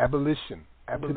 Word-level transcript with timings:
abolition. 0.00 0.64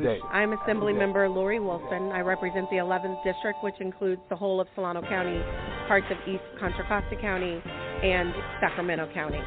Today. 0.06 0.20
I'm 0.32 0.54
Assembly 0.54 0.94
Member 0.94 1.28
Lori 1.28 1.60
Wilson. 1.60 2.12
I 2.12 2.20
represent 2.20 2.70
the 2.70 2.76
11th 2.76 3.24
District, 3.24 3.58
which 3.64 3.74
includes 3.80 4.22
the 4.30 4.36
whole 4.36 4.62
of 4.62 4.68
Solano 4.76 5.02
County, 5.02 5.42
parts 5.88 6.06
of 6.12 6.18
East 6.28 6.44
Contra 6.60 6.86
Costa 6.88 7.20
County, 7.20 7.60
and 8.04 8.32
Sacramento 8.60 9.10
County. 9.16 9.40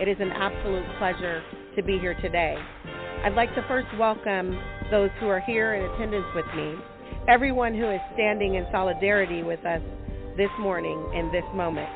It 0.00 0.06
is 0.06 0.16
an 0.20 0.30
absolute 0.30 0.84
pleasure 0.98 1.42
to 1.74 1.82
be 1.82 1.98
here 1.98 2.14
today. 2.20 2.54
I'd 3.24 3.34
like 3.34 3.52
to 3.56 3.64
first 3.66 3.88
welcome 3.98 4.56
those 4.92 5.10
who 5.18 5.26
are 5.26 5.40
here 5.40 5.74
in 5.74 5.90
attendance 5.90 6.26
with 6.36 6.46
me, 6.54 6.74
everyone 7.26 7.74
who 7.74 7.90
is 7.90 8.00
standing 8.14 8.54
in 8.54 8.66
solidarity 8.70 9.42
with 9.42 9.64
us 9.66 9.82
this 10.36 10.50
morning 10.60 11.10
in 11.12 11.32
this 11.32 11.44
moment. 11.54 11.88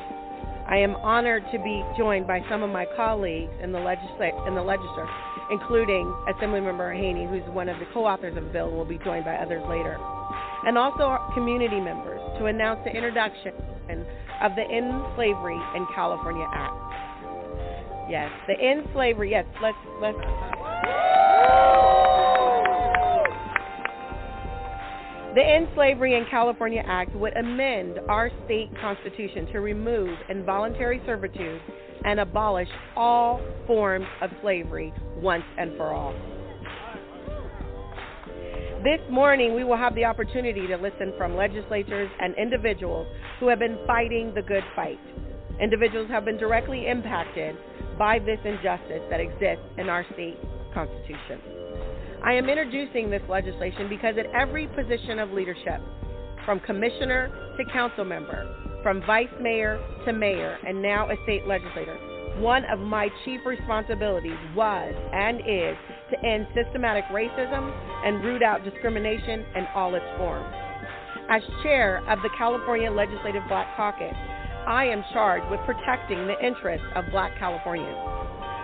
I 0.67 0.75
am 0.77 0.95
honored 0.97 1.43
to 1.53 1.59
be 1.59 1.85
joined 1.97 2.27
by 2.27 2.41
some 2.49 2.63
of 2.63 2.69
my 2.69 2.85
colleagues 2.97 3.53
in 3.63 3.71
the, 3.71 3.79
legisla- 3.79 4.47
in 4.47 4.55
the 4.55 4.61
legislature, 4.61 5.30
including 5.49 6.05
Assemblymember 6.29 6.95
Haney, 6.95 7.25
who's 7.25 7.43
one 7.53 7.69
of 7.69 7.79
the 7.79 7.85
co-authors 7.93 8.37
of 8.37 8.43
the 8.45 8.49
bill 8.49 8.67
and 8.67 8.77
will 8.77 8.85
be 8.85 8.99
joined 8.99 9.25
by 9.25 9.35
others 9.35 9.63
later, 9.67 9.97
and 10.65 10.77
also 10.77 11.17
community 11.33 11.79
members 11.79 12.21
to 12.37 12.45
announce 12.45 12.79
the 12.85 12.91
introduction 12.91 13.53
of 14.41 14.51
the 14.55 14.63
End 14.63 14.91
Slavery 15.15 15.59
in 15.75 15.85
California 15.93 16.47
Act. 16.53 16.73
Yes, 18.09 18.31
the 18.47 18.59
End 18.59 18.87
Slavery. 18.93 19.31
Yes, 19.31 19.45
let's 19.61 19.77
let's. 20.01 20.17
The 25.33 25.41
End 25.41 25.69
Slavery 25.75 26.15
in 26.15 26.25
California 26.29 26.83
Act 26.85 27.15
would 27.15 27.35
amend 27.37 27.99
our 28.09 28.29
state 28.43 28.69
constitution 28.81 29.47
to 29.53 29.61
remove 29.61 30.09
involuntary 30.29 31.01
servitude 31.05 31.61
and 32.05 32.19
abolish 32.19 32.69
all 32.95 33.41
forms 33.67 34.07
of 34.21 34.29
slavery 34.41 34.93
once 35.17 35.43
and 35.57 35.75
for 35.77 35.93
all. 35.93 36.13
This 38.83 38.99
morning, 39.11 39.53
we 39.53 39.63
will 39.63 39.77
have 39.77 39.93
the 39.93 40.05
opportunity 40.05 40.65
to 40.65 40.75
listen 40.75 41.13
from 41.15 41.35
legislators 41.35 42.09
and 42.19 42.33
individuals 42.35 43.05
who 43.39 43.47
have 43.47 43.59
been 43.59 43.77
fighting 43.85 44.33
the 44.33 44.41
good 44.41 44.63
fight. 44.75 44.99
Individuals 45.61 46.09
have 46.09 46.25
been 46.25 46.37
directly 46.37 46.87
impacted 46.87 47.55
by 47.99 48.17
this 48.17 48.39
injustice 48.43 49.03
that 49.11 49.19
exists 49.19 49.63
in 49.77 49.87
our 49.87 50.03
state 50.13 50.35
constitution. 50.73 51.39
I 52.23 52.33
am 52.33 52.49
introducing 52.49 53.11
this 53.11 53.21
legislation 53.29 53.87
because 53.87 54.15
at 54.17 54.25
every 54.33 54.67
position 54.67 55.19
of 55.19 55.31
leadership, 55.31 55.81
from 56.45 56.59
commissioner 56.61 57.53
to 57.57 57.71
council 57.71 58.03
member, 58.03 58.70
from 58.83 59.01
vice 59.05 59.27
mayor 59.39 59.79
to 60.05 60.13
mayor, 60.13 60.57
and 60.65 60.81
now 60.81 61.09
a 61.09 61.15
state 61.23 61.47
legislator, 61.47 61.97
one 62.39 62.63
of 62.65 62.79
my 62.79 63.09
chief 63.25 63.41
responsibilities 63.45 64.37
was 64.55 64.93
and 65.13 65.39
is 65.41 65.77
to 66.09 66.25
end 66.25 66.47
systematic 66.55 67.03
racism 67.11 67.71
and 68.05 68.23
root 68.23 68.41
out 68.41 68.63
discrimination 68.63 69.45
in 69.55 69.65
all 69.75 69.95
its 69.95 70.05
forms. 70.17 70.53
As 71.29 71.41
chair 71.63 71.99
of 72.09 72.19
the 72.23 72.29
California 72.37 72.91
Legislative 72.91 73.43
Black 73.47 73.75
Caucus, 73.75 74.15
I 74.67 74.85
am 74.85 75.03
charged 75.13 75.49
with 75.49 75.59
protecting 75.65 76.27
the 76.27 76.37
interests 76.45 76.85
of 76.95 77.05
black 77.11 77.37
Californians. 77.39 77.97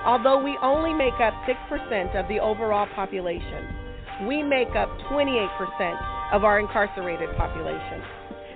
Although 0.06 0.44
we 0.44 0.58
only 0.62 0.94
make 0.94 1.20
up 1.20 1.34
6% 1.48 2.16
of 2.16 2.28
the 2.28 2.40
overall 2.40 2.88
population, 2.96 4.28
we 4.28 4.44
make 4.44 4.76
up 4.76 4.90
28% 5.12 6.34
of 6.34 6.44
our 6.44 6.60
incarcerated 6.60 7.30
population. 7.38 8.02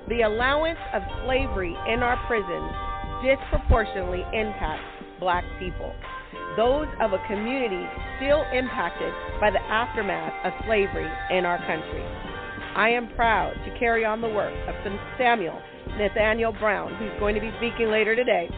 The 0.09 0.21
allowance 0.21 0.79
of 0.93 1.03
slavery 1.25 1.75
in 1.87 2.01
our 2.01 2.17
prisons 2.25 2.73
disproportionately 3.21 4.25
impacts 4.33 4.83
black 5.19 5.45
people, 5.59 5.93
those 6.57 6.87
of 6.99 7.13
a 7.13 7.21
community 7.27 7.85
still 8.17 8.43
impacted 8.51 9.13
by 9.39 9.51
the 9.51 9.61
aftermath 9.61 10.33
of 10.43 10.53
slavery 10.65 11.07
in 11.29 11.45
our 11.45 11.59
country. 11.59 12.03
I 12.75 12.89
am 12.89 13.13
proud 13.15 13.53
to 13.65 13.79
carry 13.79 14.03
on 14.03 14.21
the 14.21 14.29
work 14.29 14.53
of 14.67 14.75
Samual 15.19 15.61
Nathaniel 15.97 16.53
Brown, 16.53 16.95
who's 16.95 17.11
going 17.19 17.35
to 17.35 17.41
be 17.41 17.51
speaking 17.57 17.91
later 17.91 18.15
today, 18.15 18.49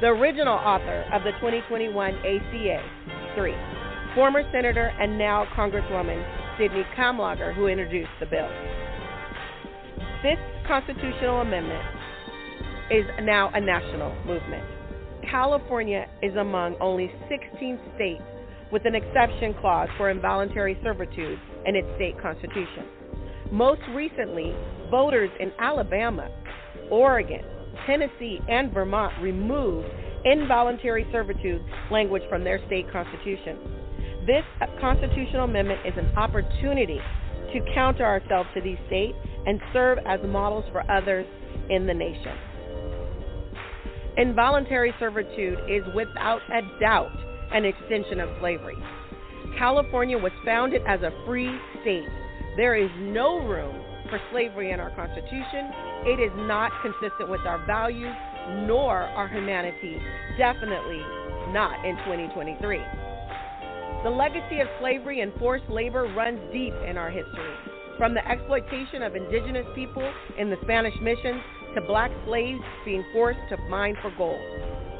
the 0.00 0.08
original 0.08 0.54
author 0.54 1.04
of 1.12 1.24
the 1.24 1.32
2021 1.32 1.92
ACA 2.14 2.82
3, 3.34 3.54
former 4.14 4.42
Senator 4.50 4.92
and 4.98 5.18
now 5.18 5.46
Congresswoman 5.54 6.24
Sydney 6.58 6.84
Kamlager, 6.96 7.54
who 7.54 7.66
introduced 7.66 8.10
the 8.18 8.26
bill. 8.26 8.48
This 10.26 10.38
constitutional 10.66 11.40
amendment 11.42 11.84
is 12.90 13.04
now 13.22 13.48
a 13.54 13.60
national 13.60 14.12
movement. 14.26 14.64
California 15.30 16.08
is 16.20 16.34
among 16.34 16.74
only 16.80 17.12
16 17.28 17.78
states 17.94 18.24
with 18.72 18.84
an 18.86 18.96
exception 18.96 19.54
clause 19.60 19.88
for 19.96 20.10
involuntary 20.10 20.76
servitude 20.82 21.38
in 21.64 21.76
its 21.76 21.86
state 21.94 22.20
constitution. 22.20 22.86
Most 23.52 23.82
recently, 23.94 24.52
voters 24.90 25.30
in 25.38 25.52
Alabama 25.60 26.28
Oregon, 26.90 27.44
Tennessee, 27.86 28.40
and 28.48 28.74
Vermont 28.74 29.14
removed 29.22 29.86
involuntary 30.24 31.06
servitude 31.12 31.64
language 31.92 32.24
from 32.28 32.42
their 32.42 32.58
state 32.66 32.90
constitution. 32.90 33.58
This 34.26 34.42
constitutional 34.80 35.44
amendment 35.44 35.86
is 35.86 35.94
an 35.96 36.12
opportunity 36.16 36.98
to 37.52 37.60
counter 37.76 38.04
ourselves 38.04 38.48
to 38.54 38.60
these 38.60 38.78
states 38.88 39.16
and 39.46 39.60
serve 39.72 39.98
as 40.06 40.20
models 40.26 40.64
for 40.72 40.88
others 40.90 41.26
in 41.70 41.86
the 41.86 41.94
nation. 41.94 42.36
Involuntary 44.16 44.94
servitude 44.98 45.58
is 45.68 45.82
without 45.94 46.40
a 46.50 46.62
doubt 46.80 47.12
an 47.52 47.64
extension 47.64 48.20
of 48.20 48.28
slavery. 48.40 48.76
California 49.58 50.18
was 50.18 50.32
founded 50.44 50.82
as 50.86 51.00
a 51.02 51.10
free 51.24 51.54
state. 51.82 52.08
There 52.56 52.74
is 52.74 52.90
no 52.98 53.38
room 53.46 53.76
for 54.08 54.18
slavery 54.32 54.72
in 54.72 54.80
our 54.80 54.90
Constitution. 54.94 55.70
It 56.06 56.20
is 56.20 56.32
not 56.46 56.72
consistent 56.82 57.28
with 57.30 57.40
our 57.46 57.64
values 57.66 58.14
nor 58.66 59.02
our 59.02 59.28
humanity, 59.28 60.00
definitely 60.38 61.00
not 61.52 61.84
in 61.84 61.96
2023. 62.06 62.80
The 64.04 64.10
legacy 64.10 64.60
of 64.60 64.68
slavery 64.80 65.20
and 65.20 65.32
forced 65.34 65.68
labor 65.68 66.12
runs 66.14 66.38
deep 66.52 66.74
in 66.88 66.96
our 66.96 67.10
history. 67.10 67.75
From 67.98 68.12
the 68.12 68.26
exploitation 68.28 69.02
of 69.02 69.16
indigenous 69.16 69.64
people 69.74 70.04
in 70.36 70.50
the 70.50 70.58
Spanish 70.62 70.92
missions 71.00 71.40
to 71.74 71.80
black 71.80 72.10
slaves 72.26 72.60
being 72.84 73.02
forced 73.12 73.40
to 73.48 73.56
mine 73.68 73.96
for 74.02 74.12
gold. 74.18 74.40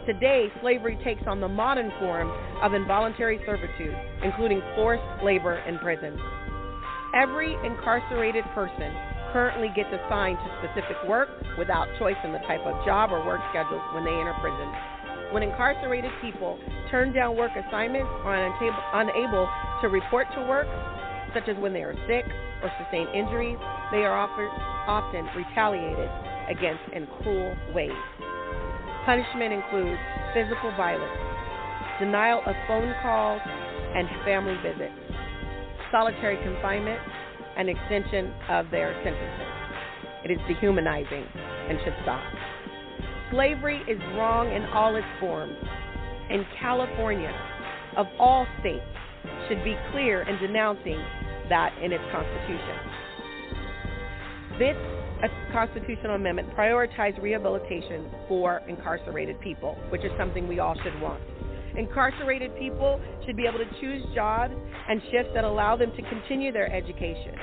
Today, 0.07 0.49
slavery 0.63 0.97
takes 1.05 1.21
on 1.27 1.41
the 1.41 1.49
modern 1.49 1.93
form 2.01 2.33
of 2.63 2.73
involuntary 2.73 3.39
servitude, 3.45 3.95
including 4.23 4.63
forced 4.75 5.05
labor 5.23 5.59
in 5.69 5.79
prisons. 5.79 6.19
Every 7.13 7.53
incarcerated 7.65 8.45
person 8.55 8.89
currently 9.31 9.69
gets 9.77 9.93
assigned 9.93 10.39
to 10.39 10.49
specific 10.65 10.97
work 11.07 11.29
without 11.59 11.89
choice 11.99 12.17
in 12.25 12.33
the 12.33 12.41
type 12.49 12.65
of 12.65 12.83
job 12.87 13.13
or 13.13 13.21
work 13.27 13.41
schedule 13.51 13.83
when 13.93 14.05
they 14.05 14.17
enter 14.17 14.33
prison. 14.41 14.73
When 15.33 15.43
incarcerated 15.43 16.13
people 16.23 16.57
turn 16.91 17.13
down 17.13 17.37
work 17.37 17.53
assignments 17.53 18.09
or 18.25 18.33
are 18.33 19.03
unable 19.03 19.49
to 19.83 19.89
report 19.89 20.29
to 20.35 20.41
work, 20.49 20.69
such 21.37 21.49
as 21.53 21.57
when 21.61 21.75
they 21.75 21.83
are 21.85 21.93
sick 22.09 22.25
or 22.65 22.73
sustain 22.81 23.07
injuries, 23.13 23.59
they 23.93 24.09
are 24.09 24.17
often 24.17 25.29
retaliated 25.37 26.09
against 26.49 26.81
in 26.97 27.07
cruel 27.21 27.55
ways. 27.75 27.93
Punishment 29.05 29.53
includes 29.53 30.01
physical 30.33 30.73
violence, 30.81 31.13
denial 32.01 32.41
of 32.47 32.57
phone 32.67 32.89
calls 33.03 33.43
and 33.45 34.09
family 34.25 34.57
visits, 34.65 34.97
solitary 35.93 36.41
confinement, 36.43 36.99
and 37.59 37.69
extension 37.69 38.33
of 38.49 38.71
their 38.71 38.97
sentences. 39.05 39.47
It 40.25 40.31
is 40.31 40.39
dehumanizing 40.49 41.25
and 41.69 41.79
should 41.85 41.95
stop. 42.03 42.25
Slavery 43.31 43.83
is 43.89 44.01
wrong 44.17 44.49
in 44.55 44.65
all 44.73 44.97
its 44.97 45.07
forms, 45.21 45.57
and 46.31 46.47
California, 46.59 47.33
of 47.97 48.07
all 48.19 48.47
states, 48.61 48.85
should 49.49 49.63
be 49.65 49.77
clear 49.93 50.23
in 50.23 50.39
denouncing 50.39 50.99
that 51.49 51.77
in 51.83 51.93
its 51.93 52.05
Constitution. 52.13 53.07
This 54.59 54.77
uh, 55.23 55.29
constitutional 55.53 56.15
amendment 56.15 56.51
prioritizes 56.57 57.21
rehabilitation 57.23 58.07
for 58.29 58.63
incarcerated 58.69 59.41
people, 59.41 59.77
which 59.91 60.05
is 60.05 60.11
something 60.19 60.49
we 60.49 60.61
all 60.61 60.75
should 60.83 60.99
want. 61.01 61.23
Incarcerated 61.77 62.57
people 62.59 63.01
should 63.27 63.37
be 63.37 63.47
able 63.47 63.59
to 63.59 63.81
choose 63.81 64.03
jobs 64.15 64.55
and 64.89 65.01
shifts 65.11 65.31
that 65.35 65.45
allow 65.45 65.77
them 65.77 65.93
to 65.95 66.03
continue 66.09 66.53
their 66.53 66.73
education, 66.73 67.35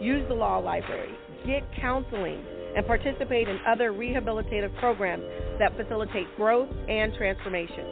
use 0.00 0.24
the 0.28 0.34
law 0.34 0.58
library, 0.58 1.12
get 1.44 1.62
counseling, 1.80 2.44
and 2.76 2.86
participate 2.86 3.48
in 3.48 3.58
other 3.66 3.92
rehabilitative 3.92 4.76
programs 4.78 5.24
that 5.58 5.76
facilitate 5.76 6.26
growth 6.36 6.68
and 6.88 7.12
transformation. 7.14 7.84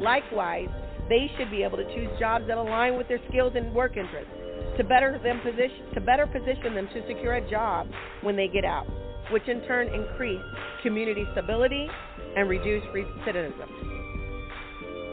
Likewise, 0.00 0.68
they 1.08 1.30
should 1.38 1.50
be 1.50 1.62
able 1.62 1.76
to 1.76 1.84
choose 1.94 2.08
jobs 2.18 2.46
that 2.48 2.58
align 2.58 2.96
with 2.96 3.06
their 3.06 3.20
skills 3.28 3.52
and 3.54 3.72
work 3.72 3.96
interests 3.96 4.41
to 4.76 4.84
better 4.84 5.18
them 5.22 5.40
position 5.44 5.92
to 5.94 6.00
better 6.00 6.26
position 6.26 6.74
them 6.74 6.88
to 6.94 7.06
secure 7.06 7.34
a 7.34 7.50
job 7.50 7.86
when 8.22 8.36
they 8.36 8.48
get 8.48 8.64
out, 8.64 8.86
which 9.30 9.46
in 9.48 9.60
turn 9.62 9.88
increase 9.88 10.40
community 10.82 11.24
stability 11.32 11.88
and 12.36 12.48
reduce 12.48 12.82
recidivism. 12.94 13.68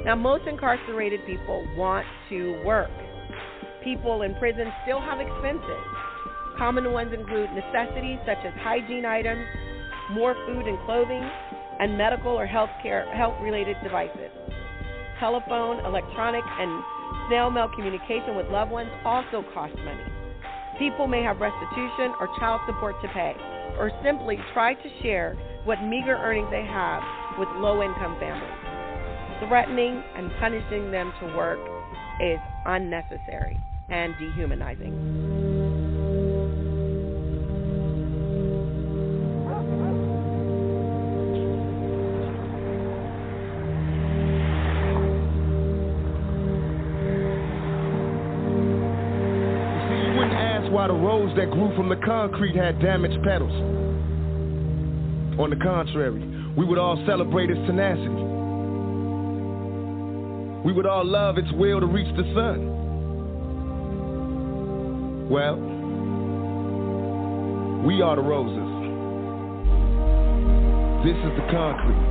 Now, 0.06 0.16
most 0.16 0.48
incarcerated 0.48 1.20
people 1.26 1.66
want 1.76 2.06
to 2.30 2.64
work. 2.66 2.90
People 3.84 4.22
in 4.22 4.34
prison 4.36 4.72
still 4.84 5.02
have 5.02 5.20
expenses. 5.20 5.84
Common 6.58 6.92
ones 6.92 7.14
include 7.14 7.50
necessities 7.52 8.20
such 8.26 8.40
as 8.46 8.54
hygiene 8.64 9.06
items, 9.06 9.46
more 10.12 10.36
food 10.48 10.68
and 10.68 10.80
clothing, 10.86 11.24
and 11.80 11.98
medical 11.98 12.32
or 12.32 12.46
health 12.46 12.70
care 12.82 13.06
health 13.16 13.36
related 13.42 13.76
devices. 13.84 14.32
Telephone, 15.20 15.84
electronic, 15.86 16.44
and 16.60 16.84
snail 17.30 17.50
mail 17.52 17.70
communication 17.74 18.36
with 18.36 18.48
loved 18.48 18.72
ones 18.72 18.90
also 19.06 19.46
costs 19.54 19.78
money. 19.86 20.04
People 20.78 21.08
may 21.08 21.22
have 21.22 21.40
restitution 21.40 22.14
or 22.20 22.28
child 22.40 22.60
support 22.66 22.96
to 23.02 23.08
pay, 23.10 23.36
or 23.78 23.92
simply 24.04 24.38
try 24.54 24.74
to 24.74 24.90
share 25.02 25.38
what 25.64 25.81
meager 25.84 26.16
earnings 26.18 26.48
they 26.52 26.66
have 26.66 27.04
with 27.38 27.48
low 27.58 27.84
income 27.84 28.18
families. 28.20 29.48
Threatening 29.48 30.04
and 30.18 30.31
punishing 30.40 30.92
them 30.92 31.14
to 31.22 31.38
work 31.38 31.60
is 32.20 32.40
unnecessary 32.66 33.58
and 33.90 34.14
dehumanizing. 34.20 35.69
The 50.90 50.96
rose 50.96 51.30
that 51.38 51.52
grew 51.52 51.70
from 51.76 51.88
the 51.88 51.96
concrete 51.98 52.56
had 52.56 52.82
damaged 52.82 53.22
petals. 53.24 53.54
On 55.38 55.52
the 55.52 55.56
contrary, 55.56 56.20
we 56.58 56.66
would 56.66 56.80
all 56.80 56.98
celebrate 57.06 57.52
its 57.52 57.60
tenacity. 57.68 58.10
We 60.66 60.74
would 60.74 60.88
all 60.88 61.06
love 61.06 61.38
its 61.38 61.48
will 61.54 61.80
to 61.80 61.86
reach 61.86 62.10
the 62.18 62.24
sun. 62.34 62.66
Well, 65.30 65.58
we 67.86 68.02
are 68.02 68.16
the 68.16 68.24
roses. 68.24 68.58
This 71.06 71.18
is 71.18 71.38
the 71.38 71.46
concrete. 71.54 72.02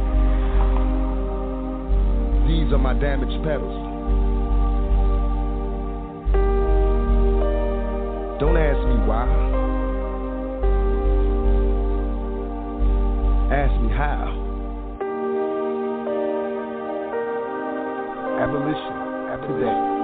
These 2.46 2.72
are 2.72 2.78
my 2.78 2.94
damaged 2.94 3.42
petals. 3.42 3.87
Don't 8.38 8.56
ask 8.56 8.78
me 8.86 8.94
why. 9.02 9.26
Ask 13.50 13.74
me 13.82 13.90
how. 13.90 14.30
Abolition. 18.38 19.08
Today. 19.38 19.98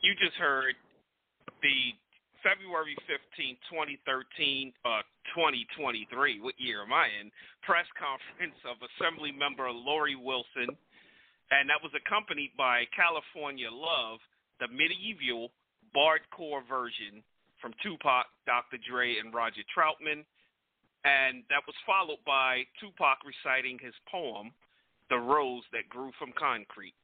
You 0.00 0.14
just 0.18 0.36
heard 0.36 0.74
the 1.62 1.92
February 2.46 2.96
15, 3.10 3.56
2013, 3.68 4.72
uh, 4.84 5.02
2023, 5.34 6.40
what 6.40 6.54
year 6.58 6.82
am 6.82 6.92
I 6.92 7.10
in? 7.20 7.30
Press 7.66 7.86
conference 7.98 8.56
of 8.64 8.78
Assembly 8.80 9.32
Member 9.32 9.68
Lori 9.70 10.14
Wilson 10.14 10.76
and 11.50 11.70
that 11.70 11.82
was 11.82 11.92
accompanied 11.94 12.50
by 12.58 12.84
California 12.90 13.70
Love, 13.70 14.18
the 14.58 14.66
medieval 14.68 15.50
bardcore 15.94 16.66
version 16.66 17.22
from 17.62 17.72
Tupac, 17.82 18.26
Dr. 18.46 18.78
Dre, 18.82 19.16
and 19.22 19.32
Roger 19.32 19.62
Troutman. 19.70 20.26
And 21.06 21.46
that 21.48 21.62
was 21.66 21.78
followed 21.86 22.18
by 22.26 22.66
Tupac 22.82 23.22
reciting 23.22 23.78
his 23.78 23.94
poem, 24.10 24.50
The 25.08 25.22
Rose 25.22 25.62
That 25.70 25.88
Grew 25.88 26.10
from 26.18 26.34
Concrete. 26.34 26.98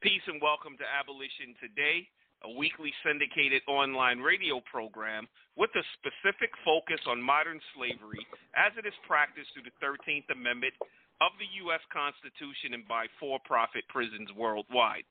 Peace 0.00 0.24
and 0.26 0.40
welcome 0.40 0.78
to 0.80 0.86
Abolition 0.88 1.52
Today, 1.60 2.08
a 2.46 2.50
weekly 2.56 2.94
syndicated 3.04 3.60
online 3.68 4.22
radio 4.22 4.62
program 4.64 5.28
with 5.58 5.70
a 5.76 5.84
specific 5.98 6.54
focus 6.64 7.02
on 7.04 7.20
modern 7.20 7.60
slavery 7.76 8.22
as 8.56 8.72
it 8.78 8.86
is 8.86 8.94
practiced 9.04 9.50
through 9.52 9.66
the 9.66 9.76
13th 9.82 10.30
Amendment 10.32 10.72
of 11.20 11.32
the 11.38 11.50
U.S. 11.66 11.82
Constitution 11.90 12.74
and 12.74 12.86
by 12.86 13.06
for 13.18 13.38
profit 13.44 13.82
prisons 13.88 14.30
worldwide. 14.36 15.04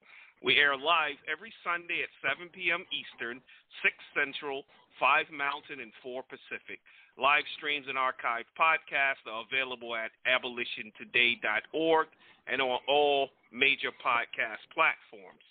We 0.44 0.56
air 0.62 0.78
live 0.78 1.18
every 1.26 1.52
Sunday 1.66 2.06
at 2.06 2.14
7 2.22 2.54
p.m. 2.54 2.86
Eastern, 2.94 3.42
6 3.82 3.94
Central, 4.14 4.64
5 5.02 5.34
Mountain, 5.34 5.82
and 5.82 5.92
4 6.06 6.22
Pacific. 6.30 6.78
Live 7.18 7.44
streams 7.58 7.90
and 7.90 7.98
archived 7.98 8.48
podcasts 8.54 9.26
are 9.26 9.42
available 9.50 9.98
at 9.98 10.14
abolitiontoday.org 10.30 12.08
and 12.46 12.62
on 12.62 12.80
all 12.88 13.30
major 13.52 13.90
podcast 13.98 14.62
platforms. 14.74 15.42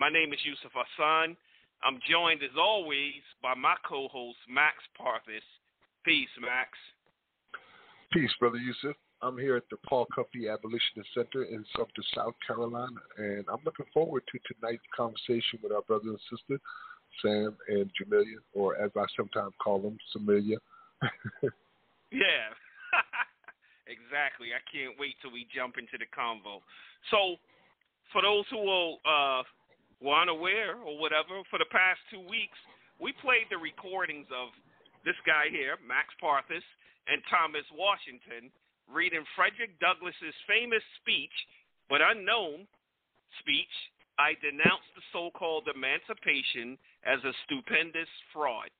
My 0.00 0.08
name 0.08 0.32
is 0.32 0.40
Yusuf 0.44 0.72
Hassan. 0.72 1.36
I'm 1.84 2.00
joined, 2.08 2.42
as 2.42 2.56
always, 2.58 3.20
by 3.42 3.54
my 3.54 3.76
co 3.86 4.08
host, 4.08 4.40
Max 4.48 4.76
Parthas. 4.98 5.44
Peace, 6.04 6.32
Max. 6.40 6.72
Peace, 8.12 8.32
Brother 8.40 8.58
Yusuf. 8.58 8.96
I'm 9.26 9.36
here 9.36 9.56
at 9.56 9.66
the 9.74 9.76
Paul 9.82 10.06
Company 10.14 10.46
Abolitionist 10.46 11.10
Center 11.10 11.50
in 11.50 11.66
Sumter, 11.74 12.06
South 12.14 12.38
Carolina, 12.46 13.02
and 13.18 13.42
I'm 13.50 13.58
looking 13.66 13.90
forward 13.92 14.22
to 14.30 14.38
tonight's 14.46 14.86
conversation 14.94 15.58
with 15.66 15.74
our 15.74 15.82
brother 15.82 16.14
and 16.14 16.22
sister, 16.30 16.62
Sam 17.18 17.58
and 17.66 17.90
Jamilia, 17.98 18.38
or 18.54 18.78
as 18.78 18.94
I 18.94 19.02
sometimes 19.18 19.50
call 19.58 19.82
them, 19.82 19.98
Samilia. 20.14 20.62
yeah, 22.14 22.54
exactly. 23.90 24.54
I 24.54 24.62
can't 24.70 24.94
wait 24.94 25.18
till 25.18 25.34
we 25.34 25.50
jump 25.50 25.74
into 25.74 25.98
the 25.98 26.06
convo. 26.14 26.62
So, 27.10 27.42
for 28.14 28.22
those 28.22 28.46
who 28.54 28.62
will, 28.62 29.02
uh, 29.02 29.42
were 29.98 30.22
unaware 30.22 30.78
or 30.78 31.02
whatever, 31.02 31.42
for 31.50 31.58
the 31.58 31.66
past 31.74 31.98
two 32.14 32.22
weeks, 32.22 32.58
we 33.02 33.10
played 33.18 33.50
the 33.50 33.58
recordings 33.58 34.30
of 34.30 34.54
this 35.02 35.18
guy 35.26 35.50
here, 35.50 35.82
Max 35.82 36.14
Parthas, 36.22 36.62
and 37.10 37.18
Thomas 37.26 37.66
Washington 37.74 38.54
reading 38.90 39.24
Frederick 39.34 39.78
Douglass's 39.80 40.36
famous 40.46 40.82
speech, 41.02 41.32
but 41.90 42.00
unknown 42.02 42.66
speech, 43.42 43.74
I 44.18 44.32
denounce 44.40 44.86
the 44.96 45.04
so 45.12 45.30
called 45.34 45.68
emancipation 45.68 46.78
as 47.04 47.20
a 47.22 47.36
stupendous 47.44 48.08
fraud. 48.32 48.72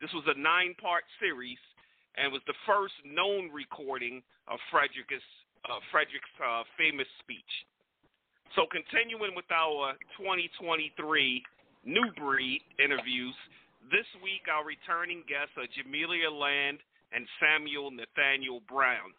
This 0.00 0.12
was 0.14 0.24
a 0.30 0.38
nine 0.38 0.74
part 0.78 1.02
series 1.18 1.58
and 2.16 2.30
was 2.30 2.42
the 2.46 2.58
first 2.66 2.94
known 3.02 3.50
recording 3.50 4.22
of 4.46 4.62
Frederick's, 4.70 5.24
uh, 5.66 5.82
Frederick's 5.90 6.30
uh, 6.38 6.62
famous 6.78 7.08
speech. 7.18 7.52
So, 8.54 8.70
continuing 8.70 9.34
with 9.34 9.50
our 9.50 9.98
2023 10.14 10.94
New 11.82 12.08
Breed 12.14 12.62
interviews, 12.78 13.34
this 13.90 14.06
week 14.22 14.46
our 14.46 14.62
returning 14.62 15.26
guests 15.26 15.58
are 15.58 15.66
Jamilia 15.74 16.30
Land 16.30 16.78
and 17.10 17.26
Samual 17.42 17.90
Nathaniel 17.90 18.62
Brown. 18.70 19.10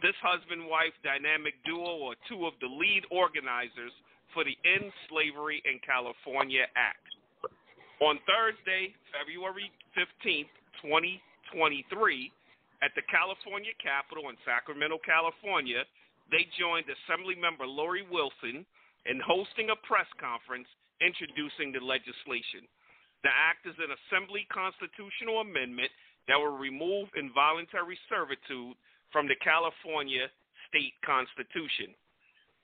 This 0.00 0.16
husband 0.24 0.64
wife 0.64 0.96
dynamic 1.04 1.60
duo 1.68 2.08
are 2.08 2.16
two 2.24 2.48
of 2.48 2.56
the 2.64 2.72
lead 2.72 3.04
organizers 3.12 3.92
for 4.32 4.48
the 4.48 4.56
End 4.64 4.88
Slavery 5.12 5.60
in 5.68 5.76
California 5.84 6.64
Act. 6.72 7.04
On 8.00 8.16
Thursday, 8.24 8.96
February 9.12 9.68
15, 9.92 10.48
2023, 10.80 12.32
at 12.80 12.96
the 12.96 13.04
California 13.12 13.76
Capitol 13.76 14.32
in 14.32 14.40
Sacramento, 14.40 14.96
California, 15.04 15.84
they 16.32 16.48
joined 16.56 16.88
Assemblymember 16.88 17.68
Lori 17.68 18.00
Wilson 18.08 18.64
in 19.04 19.20
hosting 19.20 19.68
a 19.68 19.76
press 19.84 20.08
conference 20.16 20.68
introducing 21.04 21.76
the 21.76 21.84
legislation. 21.84 22.64
The 23.20 23.36
act 23.36 23.68
is 23.68 23.76
an 23.76 23.92
Assembly 23.92 24.48
constitutional 24.48 25.44
amendment 25.44 25.92
that 26.24 26.40
will 26.40 26.56
remove 26.56 27.12
involuntary 27.20 28.00
servitude 28.08 28.80
from 29.12 29.26
the 29.28 29.38
California 29.42 30.30
state 30.70 30.94
constitution. 31.04 31.94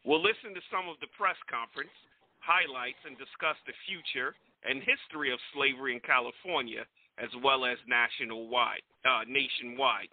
We'll 0.07 0.23
listen 0.23 0.55
to 0.55 0.63
some 0.71 0.87
of 0.87 0.97
the 1.03 1.11
press 1.19 1.39
conference 1.51 1.95
highlights 2.39 3.03
and 3.03 3.19
discuss 3.19 3.59
the 3.67 3.75
future 3.91 4.39
and 4.63 4.79
history 4.87 5.35
of 5.35 5.39
slavery 5.51 5.99
in 5.99 6.01
California 6.07 6.87
as 7.19 7.33
well 7.43 7.65
as 7.65 7.79
nationwide, 7.89 8.85
uh, 9.03 9.27
nationwide. 9.27 10.13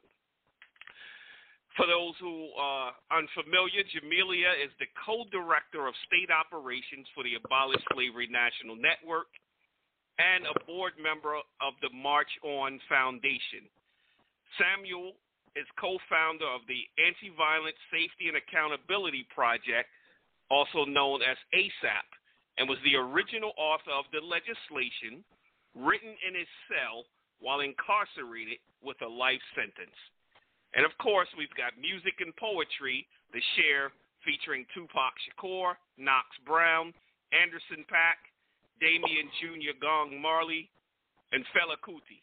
For 1.76 1.90
those 1.90 2.14
who 2.22 2.54
are 2.54 2.94
unfamiliar, 3.10 3.82
Jamilia 3.90 4.54
is 4.62 4.70
the 4.78 4.90
co-director 4.94 5.90
of 5.90 5.94
state 6.06 6.30
operations 6.30 7.10
for 7.18 7.26
the 7.26 7.34
Abolish 7.34 7.82
Slavery 7.94 8.30
National 8.30 8.78
Network 8.78 9.28
and 10.22 10.46
a 10.46 10.54
board 10.70 10.94
member 11.02 11.34
of 11.34 11.74
the 11.82 11.90
March 11.90 12.30
On 12.46 12.80
Foundation. 12.86 13.66
Samual 14.62 15.18
is 15.56 15.68
co-founder 15.78 16.46
of 16.46 16.66
the 16.66 16.82
Anti-Violent 16.98 17.78
Safety 17.94 18.28
and 18.28 18.38
Accountability 18.38 19.26
Project, 19.30 19.90
also 20.50 20.86
known 20.86 21.22
as 21.22 21.38
ASAP, 21.54 22.08
and 22.58 22.70
was 22.70 22.82
the 22.86 22.98
original 22.98 23.54
author 23.58 23.94
of 23.94 24.06
the 24.14 24.22
legislation 24.22 25.26
written 25.74 26.14
in 26.22 26.34
his 26.38 26.50
cell 26.70 27.06
while 27.42 27.62
incarcerated 27.62 28.62
with 28.82 28.98
a 29.02 29.10
life 29.10 29.42
sentence. 29.54 29.98
And 30.74 30.86
of 30.86 30.94
course, 30.98 31.30
we've 31.38 31.54
got 31.54 31.78
music 31.78 32.18
and 32.22 32.34
poetry, 32.38 33.06
to 33.34 33.42
Share, 33.58 33.90
featuring 34.22 34.66
Tupac 34.74 35.14
Shakur, 35.26 35.74
Knox 35.98 36.30
Brown, 36.46 36.94
Anderson 37.34 37.86
.Paak, 37.90 38.22
Damian 38.80 39.30
Jr. 39.42 39.74
Gong 39.82 40.22
Marley, 40.22 40.70
and 41.34 41.44
Fela 41.50 41.78
Kuti. 41.82 42.22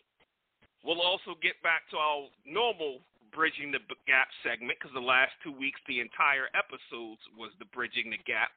We'll 0.85 1.03
also 1.03 1.37
get 1.43 1.61
back 1.63 1.85
to 1.91 1.97
our 1.99 2.31
normal 2.47 3.03
Bridging 3.33 3.71
the 3.71 3.83
Gap 4.07 4.29
segment 4.43 4.79
because 4.79 4.95
the 4.95 5.03
last 5.03 5.33
two 5.43 5.53
weeks, 5.53 5.81
the 5.87 6.01
entire 6.01 6.51
episodes 6.55 7.23
was 7.39 7.51
the 7.59 7.69
Bridging 7.71 8.11
the 8.11 8.21
Gap. 8.27 8.53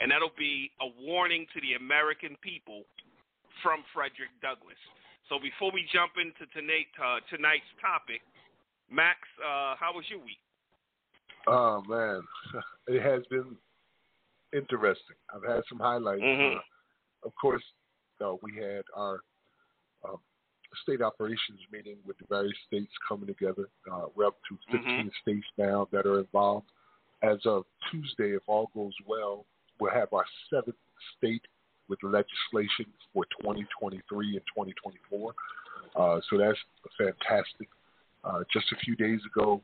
And 0.00 0.08
that'll 0.08 0.34
be 0.38 0.72
a 0.80 0.88
warning 1.04 1.44
to 1.52 1.58
the 1.60 1.76
American 1.76 2.36
people 2.40 2.88
from 3.60 3.84
Frederick 3.92 4.32
Douglass. 4.40 4.80
So 5.28 5.38
before 5.38 5.70
we 5.72 5.84
jump 5.92 6.16
into 6.16 6.48
tonight, 6.52 6.90
uh, 6.96 7.20
tonight's 7.28 7.68
topic, 7.80 8.20
Max, 8.90 9.20
uh, 9.40 9.76
how 9.78 9.92
was 9.94 10.04
your 10.08 10.20
week? 10.20 10.40
Oh 11.46 11.82
man, 11.88 12.22
it 12.86 13.02
has 13.02 13.22
been 13.30 13.56
interesting. 14.52 15.16
I've 15.34 15.42
had 15.42 15.62
some 15.68 15.78
highlights. 15.78 16.22
Mm-hmm. 16.22 16.58
Uh, 16.58 17.26
of 17.26 17.32
course, 17.40 17.62
uh, 18.20 18.34
we 18.42 18.54
had 18.54 18.82
our 18.94 19.20
state 20.82 21.02
operations 21.02 21.60
meeting 21.72 21.96
with 22.06 22.18
the 22.18 22.24
various 22.28 22.56
states 22.66 22.92
coming 23.06 23.26
together. 23.26 23.68
Uh, 23.90 24.06
we're 24.14 24.26
up 24.26 24.38
to 24.48 24.58
15 24.70 24.80
mm-hmm. 24.82 25.08
states 25.22 25.46
now 25.58 25.88
that 25.92 26.06
are 26.06 26.20
involved. 26.20 26.66
As 27.22 27.38
of 27.44 27.64
Tuesday, 27.90 28.34
if 28.34 28.42
all 28.46 28.70
goes 28.74 28.94
well, 29.06 29.44
we'll 29.78 29.92
have 29.92 30.12
our 30.12 30.24
seventh 30.50 30.76
state 31.16 31.42
with 31.88 31.98
legislation 32.02 32.86
for 33.12 33.24
2023 33.40 34.00
and 34.26 34.42
2024. 34.56 35.34
Uh, 35.94 36.20
so 36.30 36.38
that's 36.38 36.58
fantastic. 36.96 37.68
Uh, 38.24 38.40
just 38.52 38.66
a 38.72 38.76
few 38.76 38.96
days 38.96 39.20
ago, 39.26 39.60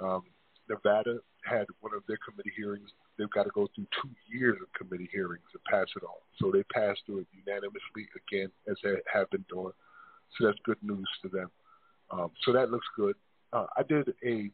um, 0.00 0.22
Nevada 0.68 1.18
had 1.44 1.66
one 1.80 1.92
of 1.94 2.02
their 2.08 2.18
committee 2.26 2.52
hearings. 2.56 2.88
They've 3.18 3.30
got 3.30 3.44
to 3.44 3.50
go 3.50 3.68
through 3.74 3.86
two 4.02 4.10
years 4.32 4.56
of 4.60 4.72
committee 4.72 5.08
hearings 5.12 5.44
and 5.52 5.62
pass 5.64 5.86
it 5.96 6.02
all. 6.02 6.22
So 6.40 6.50
they 6.50 6.62
passed 6.64 7.00
through 7.06 7.20
it 7.20 7.26
unanimously 7.32 8.08
again, 8.16 8.50
as 8.68 8.76
they 8.82 8.96
have 9.12 9.30
been 9.30 9.44
doing. 9.48 9.72
So 10.38 10.46
that's 10.46 10.58
good 10.64 10.78
news 10.82 11.08
to 11.22 11.28
them. 11.28 11.50
Um, 12.10 12.30
so 12.44 12.52
that 12.52 12.70
looks 12.70 12.86
good. 12.96 13.14
Uh, 13.52 13.66
I 13.76 13.82
did 13.82 14.12
a 14.24 14.50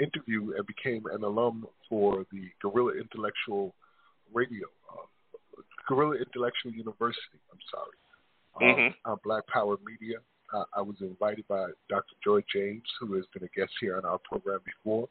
interview 0.00 0.52
and 0.56 0.66
became 0.66 1.04
an 1.12 1.22
alum 1.22 1.66
for 1.88 2.24
the 2.32 2.48
Guerrilla 2.60 2.92
Intellectual 3.00 3.74
Radio, 4.32 4.66
uh, 4.90 5.62
Guerrilla 5.88 6.16
Intellectual 6.16 6.72
University. 6.72 7.38
I'm 7.50 7.58
sorry, 7.70 8.74
mm-hmm. 8.74 9.10
on 9.10 9.18
Black 9.24 9.46
Power 9.46 9.76
Media. 9.86 10.18
Uh, 10.52 10.64
I 10.76 10.82
was 10.82 10.96
invited 11.00 11.46
by 11.48 11.66
Dr. 11.88 12.14
Joy 12.22 12.40
James, 12.52 12.82
who 13.00 13.14
has 13.14 13.24
been 13.32 13.44
a 13.44 13.58
guest 13.58 13.72
here 13.80 13.96
on 13.96 14.04
our 14.04 14.18
program 14.18 14.60
before, 14.64 15.08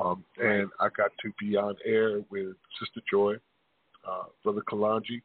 um, 0.00 0.24
and 0.38 0.68
I 0.78 0.88
got 0.96 1.10
to 1.22 1.32
be 1.38 1.56
on 1.56 1.74
air 1.84 2.20
with 2.30 2.54
Sister 2.78 3.00
Joy, 3.10 3.34
uh, 4.08 4.24
Brother 4.42 4.62
Kalonji, 4.70 5.22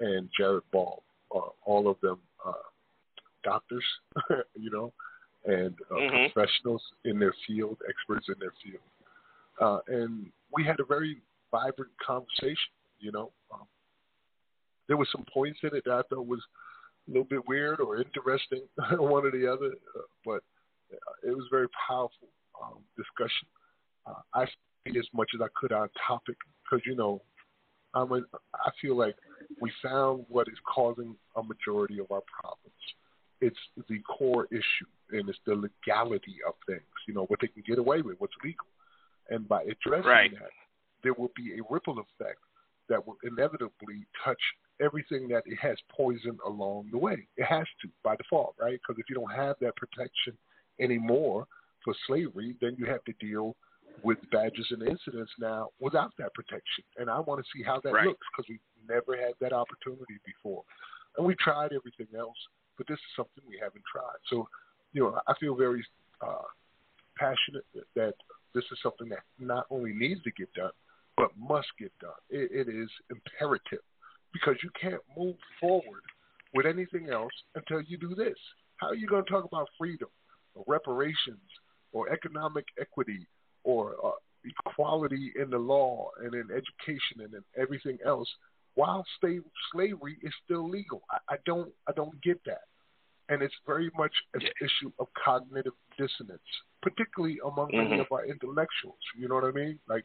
and 0.00 0.28
Jared 0.36 0.64
Ball. 0.72 1.02
Uh, 1.34 1.50
all 1.64 1.88
of 1.88 1.96
them 2.02 2.18
uh, 2.44 2.52
doctors, 3.42 3.84
you 4.58 4.70
know, 4.70 4.92
and 5.44 5.74
uh, 5.90 5.94
mm-hmm. 5.94 6.32
professionals 6.32 6.82
in 7.04 7.18
their 7.18 7.34
field, 7.46 7.78
experts 7.88 8.26
in 8.28 8.34
their 8.38 8.52
field. 8.62 8.82
Uh, 9.60 9.78
and 9.88 10.26
we 10.52 10.64
had 10.64 10.80
a 10.80 10.84
very 10.84 11.18
vibrant 11.50 11.90
conversation, 12.04 12.72
you 12.98 13.12
know. 13.12 13.30
Um, 13.52 13.66
there 14.88 14.96
were 14.96 15.08
some 15.10 15.24
points 15.32 15.60
in 15.62 15.74
it 15.74 15.84
that 15.84 15.92
I 15.92 16.02
thought 16.08 16.26
was 16.26 16.42
a 17.08 17.10
little 17.10 17.24
bit 17.24 17.46
weird 17.46 17.80
or 17.80 17.98
interesting, 17.98 18.62
one 18.98 19.24
or 19.24 19.30
the 19.30 19.46
other, 19.46 19.72
uh, 19.96 20.02
but 20.24 20.42
uh, 20.92 21.28
it 21.28 21.36
was 21.36 21.46
very 21.50 21.68
powerful 21.88 22.28
um, 22.62 22.78
discussion. 22.96 23.48
Uh, 24.06 24.20
I 24.34 24.46
stayed 24.82 24.98
as 24.98 25.06
much 25.12 25.30
as 25.34 25.40
I 25.40 25.48
could 25.54 25.72
on 25.72 25.88
topic 26.06 26.36
because, 26.64 26.84
you 26.86 26.96
know, 26.96 27.22
I'm 27.94 28.12
a, 28.12 28.20
I 28.54 28.70
feel 28.80 28.96
like 28.96 29.16
we 29.60 29.72
found 29.82 30.24
what 30.28 30.48
is 30.48 30.58
causing 30.64 31.16
a 31.36 31.42
majority 31.42 31.98
of 31.98 32.10
our 32.10 32.22
problems 32.40 32.74
it's 33.40 33.58
the 33.88 33.98
core 34.00 34.46
issue, 34.50 34.90
and 35.10 35.28
it's 35.28 35.38
the 35.46 35.54
legality 35.54 36.36
of 36.46 36.54
things. 36.66 36.82
You 37.06 37.14
know 37.14 37.24
what 37.24 37.40
they 37.40 37.48
can 37.48 37.62
get 37.66 37.78
away 37.78 38.02
with, 38.02 38.16
what's 38.18 38.34
legal, 38.44 38.66
and 39.30 39.48
by 39.48 39.62
addressing 39.62 40.08
right. 40.08 40.32
that, 40.32 40.50
there 41.02 41.14
will 41.14 41.32
be 41.34 41.52
a 41.58 41.62
ripple 41.72 41.98
effect 41.98 42.38
that 42.88 43.06
will 43.06 43.16
inevitably 43.22 44.06
touch 44.24 44.40
everything 44.80 45.28
that 45.28 45.42
it 45.46 45.58
has 45.60 45.76
poison 45.94 46.38
along 46.46 46.88
the 46.90 46.98
way. 46.98 47.26
It 47.36 47.44
has 47.44 47.66
to 47.82 47.88
by 48.02 48.16
default, 48.16 48.54
right? 48.60 48.78
Because 48.80 48.98
if 48.98 49.06
you 49.08 49.14
don't 49.14 49.32
have 49.32 49.56
that 49.60 49.76
protection 49.76 50.36
anymore 50.80 51.46
for 51.84 51.94
slavery, 52.06 52.56
then 52.60 52.76
you 52.78 52.86
have 52.86 53.04
to 53.04 53.12
deal 53.20 53.56
with 54.02 54.18
badges 54.30 54.66
and 54.70 54.82
incidents 54.82 55.32
now 55.38 55.68
without 55.80 56.12
that 56.18 56.32
protection. 56.34 56.84
And 56.96 57.10
I 57.10 57.20
want 57.20 57.40
to 57.40 57.46
see 57.54 57.62
how 57.62 57.80
that 57.84 57.92
right. 57.92 58.06
looks 58.06 58.26
because 58.32 58.48
we 58.48 58.60
never 58.88 59.16
had 59.16 59.34
that 59.40 59.52
opportunity 59.52 60.18
before. 60.24 60.62
And 61.16 61.26
we 61.26 61.34
tried 61.36 61.72
everything 61.72 62.06
else 62.18 62.36
but 62.80 62.88
this 62.88 62.96
is 62.96 63.12
something 63.14 63.44
we 63.46 63.60
haven't 63.62 63.84
tried. 63.92 64.16
So, 64.30 64.48
you 64.94 65.02
know, 65.02 65.20
I 65.28 65.34
feel 65.38 65.54
very 65.54 65.84
uh, 66.26 66.48
passionate 67.14 67.66
that 67.94 68.14
this 68.54 68.64
is 68.72 68.78
something 68.82 69.10
that 69.10 69.20
not 69.38 69.66
only 69.68 69.92
needs 69.92 70.22
to 70.22 70.30
get 70.30 70.50
done, 70.54 70.70
but 71.14 71.28
must 71.38 71.68
get 71.78 71.92
done. 72.00 72.16
it, 72.30 72.66
it 72.66 72.74
is 72.74 72.88
imperative 73.10 73.84
because 74.32 74.56
you 74.62 74.70
can't 74.80 75.02
move 75.14 75.36
forward 75.60 76.00
with 76.54 76.64
anything 76.64 77.10
else 77.10 77.32
until 77.54 77.82
you 77.82 77.98
do 77.98 78.14
this. 78.14 78.38
How 78.78 78.88
are 78.88 78.94
you 78.94 79.06
going 79.06 79.26
to 79.26 79.30
talk 79.30 79.44
about 79.44 79.68
freedom 79.76 80.08
or 80.54 80.64
reparations 80.66 81.44
or 81.92 82.10
economic 82.10 82.64
equity 82.80 83.26
or 83.62 83.96
uh, 84.02 84.12
equality 84.64 85.34
in 85.38 85.50
the 85.50 85.58
law 85.58 86.08
and 86.24 86.32
in 86.32 86.48
education 86.50 87.20
and 87.24 87.34
in 87.34 87.44
everything 87.60 87.98
else 88.06 88.28
while 88.74 89.04
slave, 89.20 89.42
slavery 89.70 90.16
is 90.22 90.32
still 90.46 90.66
legal? 90.66 91.02
I, 91.10 91.34
I 91.34 91.36
don't 91.44 91.70
I 91.86 91.92
don't 91.92 92.18
get 92.22 92.40
that 92.46 92.69
and 93.30 93.42
it's 93.42 93.54
very 93.66 93.90
much 93.96 94.12
an 94.34 94.42
yeah. 94.42 94.48
issue 94.60 94.92
of 94.98 95.06
cognitive 95.24 95.72
dissonance, 95.96 96.42
particularly 96.82 97.38
among 97.46 97.68
mm-hmm. 97.68 97.90
many 97.90 98.00
of 98.00 98.06
our 98.12 98.26
intellectuals. 98.26 98.98
You 99.16 99.28
know 99.28 99.36
what 99.36 99.44
I 99.44 99.52
mean? 99.52 99.78
Like 99.88 100.04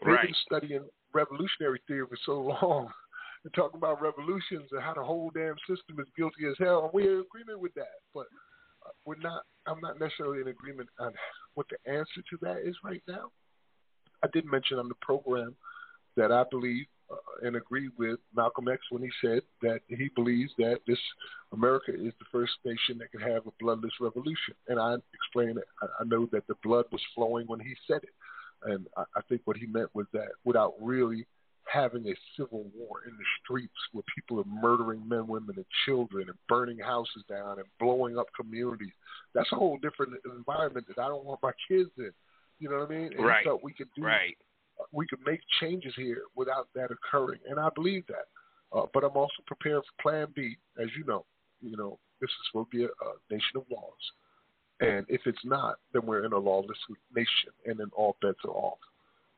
they've 0.00 0.14
right. 0.14 0.26
been 0.26 0.34
studying 0.46 0.84
revolutionary 1.12 1.82
theory 1.86 2.06
for 2.08 2.18
so 2.24 2.40
long 2.62 2.88
and 3.44 3.52
talking 3.54 3.78
about 3.78 4.00
revolutions 4.00 4.68
and 4.70 4.80
how 4.80 4.94
the 4.94 5.02
whole 5.02 5.30
damn 5.34 5.56
system 5.68 5.98
is 5.98 6.06
guilty 6.16 6.46
as 6.48 6.54
hell, 6.58 6.84
and 6.84 6.90
we're 6.94 7.20
in 7.20 7.26
agreement 7.26 7.60
with 7.60 7.74
that. 7.74 8.00
But 8.14 8.26
uh, 8.86 8.90
we're 9.04 9.16
not. 9.16 9.42
I'm 9.66 9.80
not 9.80 10.00
necessarily 10.00 10.40
in 10.40 10.48
agreement 10.48 10.88
on 10.98 11.12
what 11.54 11.66
the 11.68 11.90
answer 11.90 12.22
to 12.30 12.38
that 12.42 12.66
is 12.66 12.76
right 12.84 13.02
now. 13.08 13.30
I 14.24 14.28
did 14.32 14.46
mention 14.46 14.78
on 14.78 14.88
the 14.88 14.94
program 15.02 15.56
that 16.16 16.30
I 16.30 16.44
believe 16.50 16.86
Uh, 17.12 17.46
and 17.46 17.56
agree 17.56 17.90
with 17.98 18.18
Malcolm 18.34 18.68
X 18.68 18.80
when 18.90 19.02
he 19.02 19.10
said 19.20 19.42
that 19.60 19.80
he 19.88 20.08
believes 20.14 20.52
that 20.58 20.78
this 20.86 20.98
America 21.52 21.92
is 21.92 22.12
the 22.18 22.26
first 22.30 22.52
nation 22.64 22.98
that 22.98 23.10
can 23.10 23.20
have 23.20 23.46
a 23.46 23.50
bloodless 23.60 23.92
revolution. 24.00 24.54
And 24.68 24.78
I 24.78 24.96
explained 25.12 25.58
it. 25.58 25.64
I 25.82 26.04
know 26.04 26.28
that 26.32 26.46
the 26.46 26.54
blood 26.62 26.86
was 26.92 27.00
flowing 27.14 27.46
when 27.46 27.60
he 27.60 27.74
said 27.86 28.00
it, 28.02 28.70
and 28.70 28.86
I, 28.96 29.02
I 29.16 29.20
think 29.28 29.42
what 29.44 29.56
he 29.56 29.66
meant 29.66 29.90
was 29.94 30.06
that 30.12 30.28
without 30.44 30.74
really 30.80 31.26
having 31.72 32.06
a 32.06 32.14
civil 32.36 32.64
war 32.76 33.00
in 33.06 33.12
the 33.12 33.24
streets 33.42 33.72
where 33.92 34.04
people 34.14 34.40
are 34.40 34.60
murdering 34.62 35.06
men, 35.08 35.26
women, 35.26 35.54
and 35.56 35.66
children 35.84 36.28
and 36.28 36.38
burning 36.48 36.78
houses 36.78 37.24
down 37.28 37.58
and 37.58 37.66
blowing 37.78 38.18
up 38.18 38.26
communities. 38.38 38.92
That's 39.34 39.50
a 39.52 39.56
whole 39.56 39.78
different 39.78 40.14
environment 40.24 40.86
that 40.88 41.00
I 41.00 41.08
don't 41.08 41.24
want 41.24 41.40
my 41.42 41.52
kids 41.68 41.90
in. 41.98 42.12
You 42.58 42.70
know 42.70 42.78
what 42.78 42.90
I 42.90 42.94
mean? 42.94 43.12
And 43.16 43.26
right. 43.26 43.44
So 43.44 43.60
we 43.62 43.72
could 43.72 43.88
do 43.96 44.04
right 44.04 44.36
we 44.92 45.06
could 45.06 45.20
make 45.26 45.40
changes 45.60 45.92
here 45.96 46.22
without 46.36 46.68
that 46.74 46.90
occurring, 46.90 47.40
and 47.48 47.58
I 47.58 47.68
believe 47.74 48.06
that. 48.08 48.26
Uh, 48.76 48.86
but 48.94 49.04
I'm 49.04 49.16
also 49.16 49.42
prepared 49.46 49.82
for 49.82 50.02
Plan 50.02 50.28
B, 50.34 50.56
as 50.80 50.88
you 50.96 51.04
know. 51.04 51.24
You 51.60 51.76
know, 51.76 51.98
this 52.20 52.30
is 52.30 52.50
to 52.52 52.66
be 52.70 52.84
a, 52.84 52.86
a 52.86 53.12
nation 53.30 53.56
of 53.56 53.64
laws, 53.70 53.92
and 54.80 55.06
if 55.08 55.20
it's 55.26 55.44
not, 55.44 55.76
then 55.92 56.06
we're 56.06 56.24
in 56.24 56.32
a 56.32 56.38
lawless 56.38 56.78
nation, 57.14 57.52
and 57.66 57.78
then 57.78 57.90
all 57.94 58.16
bets 58.22 58.38
are 58.44 58.50
off. 58.50 58.78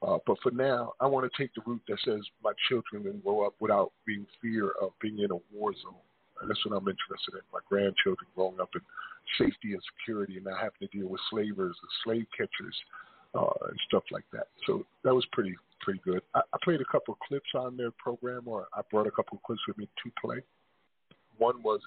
Uh, 0.03 0.19
but 0.27 0.37
for 0.43 0.51
now, 0.51 0.93
I 1.01 1.07
want 1.07 1.31
to 1.31 1.43
take 1.43 1.55
the 1.55 1.63
route 1.67 1.83
that 1.89 1.99
says 2.05 2.21
my 2.43 2.53
children 2.69 3.05
can 3.05 3.21
grow 3.21 3.47
up 3.47 3.55
without 3.61 3.93
being 4.07 4.27
fear 4.43 4.73
of 4.83 4.91
being 5.01 5.19
in 5.21 5.31
a 5.31 5.39
war 5.53 5.73
zone. 5.73 6.05
And 6.41 6.51
that's 6.51 6.65
what 6.67 6.77
I'm 6.77 6.89
interested 6.89 7.35
in. 7.35 7.41
My 7.53 7.61
grandchildren 7.69 8.29
growing 8.35 8.61
up 8.61 8.69
in 8.75 8.83
safety 9.39 9.73
and 9.73 9.83
security 9.97 10.37
and 10.37 10.45
not 10.45 10.59
having 10.59 10.83
to 10.83 10.87
deal 10.89 11.09
with 11.09 11.21
slavers 11.31 11.77
and 11.81 11.91
slave 12.05 12.27
catchers 12.37 12.77
uh, 13.35 13.69
and 13.69 13.79
stuff 13.89 14.05
like 14.11 14.25
that. 14.33 14.47
So 14.67 14.85
that 15.03 15.15
was 15.15 15.27
pretty 15.33 15.55
pretty 15.81 16.01
good. 16.05 16.23
I, 16.35 16.41
I 16.53 16.59
played 16.63 16.81
a 16.81 16.85
couple 16.85 17.15
of 17.15 17.21
clips 17.21 17.51
on 17.55 17.77
their 17.77 17.91
program, 17.93 18.43
or 18.47 18.67
I 18.75 18.81
brought 18.91 19.07
a 19.07 19.11
couple 19.11 19.37
of 19.37 19.43
clips 19.43 19.61
with 19.69 19.79
me 19.79 19.87
to 19.87 20.11
play. 20.21 20.43
One 21.39 21.63
was 21.63 21.81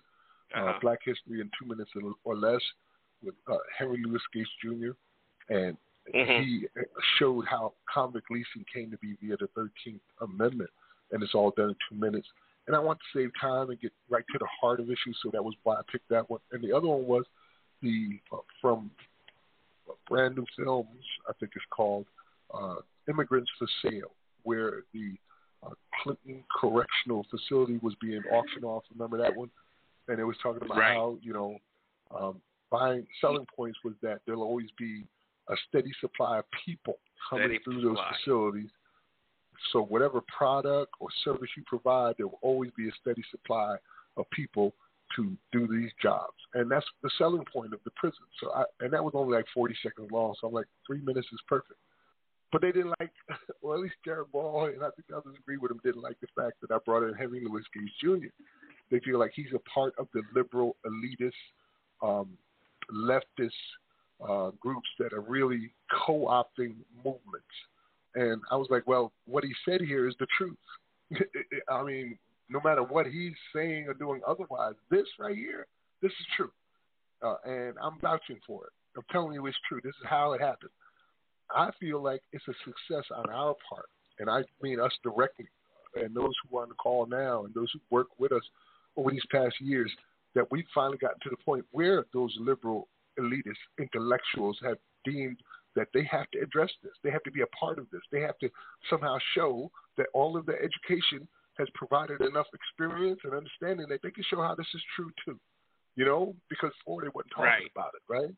uh, 0.55 0.59
uh-huh. 0.59 0.79
Black 0.81 0.99
History 1.03 1.41
in 1.41 1.49
Two 1.59 1.67
Minutes 1.67 1.91
or 2.23 2.35
Less 2.35 2.61
with 3.23 3.35
uh, 3.51 3.57
Henry 3.77 4.01
Louis 4.05 4.21
Gates 4.33 4.49
Jr. 4.61 4.91
and 5.49 5.77
mm-hmm. 6.13 6.43
he 6.43 6.67
showed 7.17 7.45
how 7.49 7.73
convict 7.91 8.29
leasing 8.29 8.65
came 8.73 8.91
to 8.91 8.97
be 8.97 9.15
via 9.21 9.37
the 9.37 9.47
13th 9.57 9.99
Amendment, 10.21 10.69
and 11.11 11.23
it's 11.23 11.33
all 11.33 11.51
done 11.57 11.69
in 11.69 11.75
two 11.89 11.99
minutes. 11.99 12.27
And 12.67 12.75
I 12.75 12.79
want 12.79 12.99
to 12.99 13.19
save 13.19 13.31
time 13.39 13.69
and 13.69 13.79
get 13.79 13.93
right 14.09 14.25
to 14.33 14.37
the 14.37 14.47
heart 14.61 14.79
of 14.79 14.87
issues, 14.87 15.17
so 15.23 15.29
that 15.31 15.43
was 15.43 15.55
why 15.63 15.75
I 15.75 15.81
picked 15.91 16.09
that 16.09 16.29
one. 16.29 16.41
And 16.51 16.61
the 16.61 16.75
other 16.75 16.87
one 16.87 17.07
was 17.07 17.23
the 17.81 18.19
uh, 18.31 18.37
from 18.61 18.91
Brave 20.09 20.35
New 20.35 20.45
Films. 20.57 21.03
I 21.27 21.33
think 21.39 21.51
it's 21.55 21.65
called 21.69 22.05
uh, 22.53 22.75
Immigrants 23.09 23.49
for 23.57 23.67
Sale, 23.83 24.11
where 24.43 24.83
the 24.93 25.15
uh, 25.63 25.71
Clinton 26.03 26.43
Correctional 26.59 27.25
Facility 27.29 27.79
was 27.81 27.95
being 28.01 28.21
auctioned 28.31 28.65
off. 28.65 28.83
Remember 28.93 29.17
that 29.17 29.35
one? 29.35 29.49
And 30.07 30.19
it 30.19 30.23
was 30.23 30.37
talking 30.41 30.63
about 30.63 30.77
right. 30.77 30.93
how 30.93 31.17
you 31.21 31.33
know 31.33 31.57
um, 32.17 32.41
buying 32.71 33.05
selling 33.21 33.45
points 33.55 33.77
was 33.83 33.93
that 34.01 34.19
there'll 34.25 34.43
always 34.43 34.69
be 34.77 35.03
a 35.49 35.55
steady 35.69 35.91
supply 36.01 36.39
of 36.39 36.45
people 36.65 36.95
coming 37.29 37.47
steady 37.47 37.59
through 37.63 37.81
supply. 37.81 37.93
those 37.93 38.17
facilities. 38.19 38.69
So 39.71 39.83
whatever 39.83 40.21
product 40.21 40.93
or 40.99 41.09
service 41.23 41.49
you 41.57 41.63
provide, 41.65 42.15
there 42.17 42.27
will 42.27 42.39
always 42.41 42.71
be 42.77 42.87
a 42.87 42.91
steady 43.01 43.23
supply 43.31 43.75
of 44.15 44.29
people 44.31 44.73
to 45.15 45.35
do 45.51 45.67
these 45.67 45.91
jobs, 46.01 46.35
and 46.53 46.69
that's 46.69 46.85
the 47.03 47.09
selling 47.17 47.45
point 47.51 47.73
of 47.73 47.79
the 47.85 47.91
prison. 47.91 48.23
So, 48.41 48.51
I, 48.51 48.63
and 48.81 48.91
that 48.93 49.03
was 49.03 49.13
only 49.15 49.35
like 49.35 49.45
40 49.53 49.75
seconds 49.83 50.09
long. 50.11 50.35
So 50.39 50.47
I'm 50.47 50.53
like, 50.53 50.67
three 50.85 51.01
minutes 51.01 51.27
is 51.31 51.39
perfect. 51.47 51.79
But 52.51 52.61
they 52.61 52.71
didn't 52.71 52.93
like, 52.99 53.11
well, 53.61 53.77
at 53.77 53.83
least 53.83 53.95
Jared 54.05 54.31
Ball 54.31 54.65
and 54.65 54.83
I 54.83 54.89
think 54.95 55.07
others 55.15 55.35
agree 55.37 55.57
with 55.57 55.71
him, 55.71 55.81
didn't 55.83 56.01
like 56.01 56.17
the 56.21 56.27
fact 56.35 56.61
that 56.61 56.73
I 56.73 56.77
brought 56.85 57.07
in 57.07 57.13
Henry 57.13 57.41
Louis 57.43 57.63
Gates 57.73 57.91
Jr. 58.01 58.29
They 58.89 58.99
feel 58.99 59.19
like 59.19 59.31
he's 59.35 59.53
a 59.53 59.59
part 59.69 59.93
of 59.97 60.07
the 60.13 60.21
liberal 60.33 60.77
elitist, 60.85 61.31
um, 62.01 62.37
leftist 62.93 63.51
uh, 64.27 64.51
groups 64.59 64.87
that 64.99 65.13
are 65.13 65.21
really 65.21 65.71
co-opting 66.05 66.75
movements. 67.03 67.55
And 68.15 68.41
I 68.49 68.55
was 68.55 68.67
like, 68.69 68.87
well, 68.87 69.11
what 69.25 69.43
he 69.43 69.53
said 69.65 69.81
here 69.81 70.07
is 70.07 70.15
the 70.19 70.27
truth. 70.37 70.57
I 71.69 71.83
mean, 71.83 72.17
no 72.49 72.59
matter 72.63 72.83
what 72.83 73.07
he's 73.07 73.33
saying 73.53 73.85
or 73.87 73.93
doing 73.93 74.21
otherwise, 74.27 74.73
this 74.89 75.05
right 75.19 75.35
here, 75.35 75.67
this 76.01 76.11
is 76.11 76.25
true. 76.35 76.51
Uh, 77.21 77.35
and 77.45 77.75
I'm 77.81 77.99
vouching 78.01 78.39
for 78.45 78.65
it. 78.65 78.71
I'm 78.95 79.03
telling 79.11 79.33
you 79.33 79.45
it's 79.45 79.57
true. 79.67 79.79
This 79.83 79.95
is 80.01 80.07
how 80.07 80.33
it 80.33 80.41
happened. 80.41 80.71
I 81.55 81.71
feel 81.79 82.01
like 82.01 82.21
it's 82.31 82.47
a 82.47 82.53
success 82.65 83.05
on 83.15 83.29
our 83.29 83.55
part, 83.69 83.85
and 84.19 84.29
I 84.29 84.43
mean 84.61 84.79
us 84.79 84.91
directly, 85.03 85.47
and 85.95 86.13
those 86.13 86.33
who 86.43 86.57
are 86.57 86.63
on 86.63 86.69
the 86.69 86.75
call 86.75 87.05
now, 87.05 87.45
and 87.45 87.53
those 87.53 87.71
who 87.71 87.79
work 87.89 88.07
with 88.17 88.31
us 88.31 88.43
over 88.97 89.11
these 89.11 89.25
past 89.31 89.55
years, 89.61 89.91
that 90.35 90.51
we've 90.51 90.65
finally 90.73 90.97
gotten 90.97 91.19
to 91.23 91.29
the 91.29 91.43
point 91.43 91.65
where 91.71 92.05
those 92.13 92.35
liberal 92.39 92.87
elitist 93.19 93.55
intellectuals 93.79 94.57
have 94.63 94.77
deemed 95.05 95.37
that 95.75 95.87
they 95.93 96.03
have 96.03 96.29
to 96.31 96.39
address 96.39 96.69
this. 96.83 96.93
They 97.03 97.11
have 97.11 97.23
to 97.23 97.31
be 97.31 97.41
a 97.41 97.47
part 97.47 97.79
of 97.79 97.87
this. 97.91 98.01
They 98.11 98.21
have 98.21 98.37
to 98.39 98.49
somehow 98.89 99.17
show 99.35 99.71
that 99.97 100.07
all 100.13 100.35
of 100.35 100.45
their 100.45 100.61
education 100.61 101.27
has 101.57 101.67
provided 101.73 102.21
enough 102.21 102.47
experience 102.53 103.19
and 103.23 103.33
understanding 103.33 103.87
that 103.89 103.99
they 104.03 104.11
can 104.11 104.23
show 104.29 104.41
how 104.41 104.55
this 104.55 104.67
is 104.73 104.81
true 104.95 105.11
too. 105.25 105.39
You 105.95 106.05
know, 106.05 106.35
because 106.49 106.71
before 106.85 107.01
they 107.01 107.09
weren't 107.09 107.29
talking 107.31 107.65
right. 107.65 107.71
about 107.73 107.93
it, 107.97 108.03
right? 108.07 108.33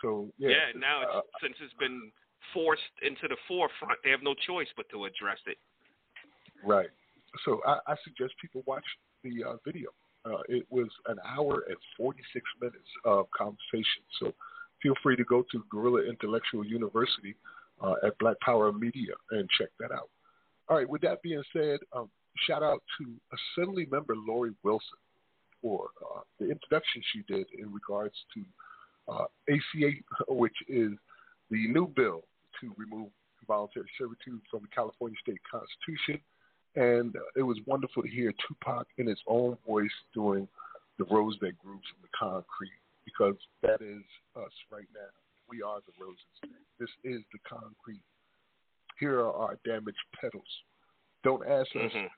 So 0.00 0.32
yeah. 0.38 0.48
Yeah. 0.48 0.80
Now, 0.80 1.02
uh, 1.02 1.18
it's, 1.18 1.28
since 1.42 1.56
it's 1.60 1.76
been 1.78 2.10
forced 2.54 2.82
into 3.02 3.28
the 3.28 3.36
forefront, 3.46 3.98
they 4.04 4.10
have 4.10 4.22
no 4.22 4.34
choice 4.46 4.68
but 4.76 4.88
to 4.90 5.04
address 5.04 5.38
it. 5.46 5.58
Right. 6.64 6.88
So 7.44 7.60
I, 7.66 7.78
I 7.86 7.94
suggest 8.04 8.34
people 8.40 8.62
watch 8.66 8.84
the 9.22 9.44
uh, 9.44 9.56
video. 9.64 9.90
Uh, 10.24 10.42
it 10.48 10.66
was 10.70 10.88
an 11.06 11.18
hour 11.24 11.64
and 11.68 11.76
46 11.96 12.44
minutes 12.60 12.88
of 13.04 13.26
conversation. 13.30 14.02
So 14.18 14.32
feel 14.82 14.94
free 15.02 15.16
to 15.16 15.24
go 15.24 15.44
to 15.52 15.64
Guerrilla 15.70 16.08
Intellectual 16.08 16.64
University 16.64 17.36
uh, 17.80 17.94
at 18.04 18.18
Black 18.18 18.36
Power 18.40 18.72
Media 18.72 19.14
and 19.30 19.48
check 19.58 19.68
that 19.78 19.92
out. 19.92 20.10
All 20.68 20.76
right, 20.76 20.88
with 20.88 21.02
that 21.02 21.22
being 21.22 21.42
said, 21.52 21.78
um, 21.92 22.10
shout 22.46 22.62
out 22.62 22.82
to 22.98 23.14
Assembly 23.58 23.86
Member 23.90 24.14
Lori 24.16 24.52
Wilson 24.62 24.98
for 25.62 25.88
uh, 26.02 26.20
the 26.38 26.50
introduction 26.50 27.02
she 27.12 27.22
did 27.32 27.46
in 27.58 27.72
regards 27.72 28.14
to 28.34 29.12
uh, 29.12 29.24
ACA, 29.48 29.92
which 30.28 30.56
is 30.68 30.92
the 31.50 31.68
new 31.68 31.86
bill 31.94 32.22
to 32.60 32.74
remove 32.76 33.08
voluntary 33.46 33.86
servitude 33.96 34.40
from 34.50 34.62
the 34.62 34.68
California 34.74 35.16
State 35.22 35.40
Constitution. 35.48 36.20
And 36.74 37.14
uh, 37.16 37.20
it 37.36 37.42
was 37.42 37.58
wonderful 37.66 38.02
to 38.02 38.08
hear 38.08 38.32
Tupac 38.46 38.86
in 38.98 39.06
his 39.06 39.20
own 39.26 39.56
voice 39.66 39.88
doing 40.12 40.48
the 40.98 41.04
rose 41.04 41.36
that 41.40 41.56
grew 41.58 41.78
from 41.78 42.02
the 42.02 42.08
concrete 42.18 42.80
because 43.04 43.36
that 43.62 43.80
is 43.80 44.02
us 44.36 44.52
right 44.70 44.88
now. 44.92 45.12
We 45.48 45.62
are 45.62 45.78
the 45.86 45.92
roses. 46.02 46.56
This 46.80 46.90
is 47.04 47.22
the 47.32 47.38
concrete. 47.48 48.02
Here 48.98 49.20
are 49.20 49.32
our 49.32 49.58
damaged 49.64 49.98
petals. 50.20 50.62
Don't 51.22 51.46
ask 51.46 51.74
us 51.76 51.92
Mhm. 51.92 52.10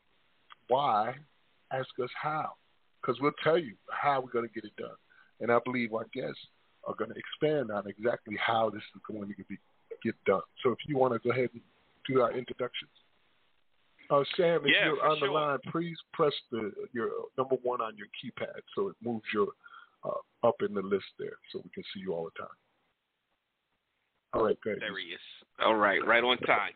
why, 0.68 1.18
ask 1.70 1.88
us 1.98 2.10
how. 2.12 2.56
Because 3.00 3.20
we'll 3.20 3.32
tell 3.42 3.58
you 3.58 3.76
how 3.90 4.20
we're 4.20 4.30
going 4.30 4.46
to 4.46 4.52
get 4.52 4.64
it 4.64 4.76
done. 4.76 4.96
And 5.40 5.52
I 5.52 5.58
believe 5.60 5.94
our 5.94 6.06
guests 6.12 6.46
are 6.84 6.94
going 6.94 7.10
to 7.12 7.18
expand 7.18 7.70
on 7.70 7.86
exactly 7.86 8.36
how 8.36 8.70
this 8.70 8.82
is 8.94 9.02
going 9.06 9.34
to 9.34 9.44
be, 9.44 9.58
get 10.02 10.14
done. 10.24 10.42
So 10.62 10.72
if 10.72 10.78
you 10.86 10.96
want 10.96 11.14
to 11.14 11.18
go 11.20 11.30
ahead 11.30 11.50
and 11.52 11.62
do 12.06 12.22
our 12.22 12.32
introductions. 12.32 12.90
Uh, 14.10 14.24
Sam, 14.36 14.64
if 14.64 14.72
Yeah, 14.72 14.86
you're 14.86 15.06
on 15.06 15.20
the 15.20 15.26
sure. 15.26 15.30
line, 15.30 15.58
please 15.70 16.00
press 16.12 16.32
the 16.50 16.88
your 16.92 17.10
number 17.36 17.56
one 17.56 17.80
on 17.82 17.96
your 17.96 18.06
keypad 18.08 18.62
so 18.74 18.88
it 18.88 18.96
moves 19.02 19.26
your 19.32 19.48
uh, 20.04 20.18
up 20.42 20.62
in 20.62 20.72
the 20.72 20.80
list 20.80 21.06
there 21.18 21.38
so 21.50 21.60
we 21.62 21.70
can 21.70 21.82
see 21.92 22.00
you 22.00 22.14
all 22.14 22.24
the 22.24 22.38
time. 22.38 22.56
All 24.34 24.44
right, 24.44 24.60
good. 24.60 24.80
There 24.80 24.98
he 24.98 25.14
is. 25.14 25.20
All 25.64 25.76
right, 25.76 26.04
right 26.06 26.22
on 26.22 26.38
time. 26.38 26.72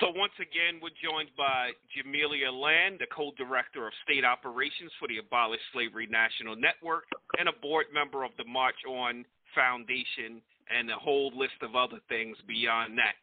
So 0.00 0.10
once 0.10 0.34
again, 0.42 0.82
we're 0.82 0.94
joined 0.98 1.30
by 1.38 1.70
Jamilia 1.94 2.50
Land, 2.50 2.98
the 2.98 3.06
co-director 3.14 3.86
of 3.86 3.92
state 4.02 4.24
operations 4.24 4.90
for 4.98 5.06
the 5.06 5.18
Abolish 5.18 5.60
Slavery 5.72 6.08
National 6.10 6.56
Network, 6.56 7.04
and 7.38 7.48
a 7.48 7.54
board 7.62 7.86
member 7.94 8.24
of 8.24 8.32
the 8.36 8.44
March 8.44 8.78
On 8.88 9.24
Foundation, 9.54 10.42
and 10.66 10.90
a 10.90 10.98
whole 10.98 11.30
list 11.36 11.62
of 11.62 11.76
other 11.76 12.02
things 12.08 12.36
beyond 12.48 12.98
that. 12.98 13.14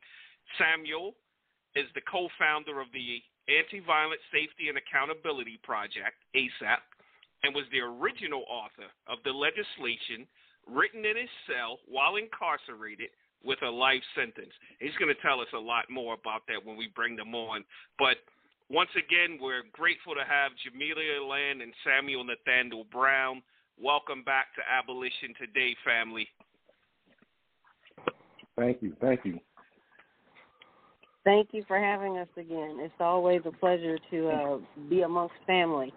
Samual 0.56 1.12
is 1.76 1.88
the 1.96 2.06
co-founder 2.08 2.80
of 2.80 2.88
the 2.94 3.20
Anti-Violent 3.52 4.22
Safety 4.32 4.70
and 4.70 4.78
Accountability 4.80 5.60
Project, 5.64 6.16
ASAP, 6.36 6.80
and 7.44 7.56
was 7.56 7.66
the 7.72 7.84
original 7.84 8.46
author 8.48 8.88
of 9.12 9.20
the 9.26 9.34
legislation 9.34 10.24
written 10.70 11.04
in 11.04 11.18
his 11.18 11.34
cell 11.50 11.80
while 11.90 12.16
incarcerated 12.16 13.10
with 13.44 13.60
a 13.64 13.70
life 13.70 14.04
sentence. 14.16 14.54
He's 14.80 14.96
going 15.00 15.14
to 15.14 15.22
tell 15.22 15.40
us 15.42 15.48
a 15.54 15.60
lot 15.60 15.90
more 15.90 16.14
about 16.14 16.42
that 16.48 16.64
when 16.64 16.78
we 16.78 16.90
bring 16.96 17.16
them 17.16 17.34
on. 17.34 17.64
But 17.98 18.18
once 18.70 18.90
again, 18.96 19.38
we're 19.42 19.64
grateful 19.74 20.14
to 20.16 20.22
have 20.22 20.52
Jamilia 20.64 21.28
Land 21.28 21.62
and 21.62 21.74
Samual 21.86 22.24
Nathaniel 22.24 22.86
Brown. 22.92 23.42
Welcome 23.82 24.24
back 24.24 24.54
to 24.56 24.62
Abolition 24.70 25.34
Today, 25.40 25.76
family. 25.84 26.28
Thank 28.58 28.82
you. 28.82 28.96
Thank 29.02 29.26
you. 29.26 29.40
Thank 31.24 31.50
you 31.52 31.64
for 31.68 31.80
having 31.80 32.18
us 32.18 32.28
again. 32.36 32.78
It's 32.80 32.94
always 33.00 33.42
a 33.46 33.52
pleasure 33.52 33.98
to 34.10 34.30
uh, 34.30 34.58
be 34.90 35.02
amongst 35.02 35.36
family. 35.46 35.94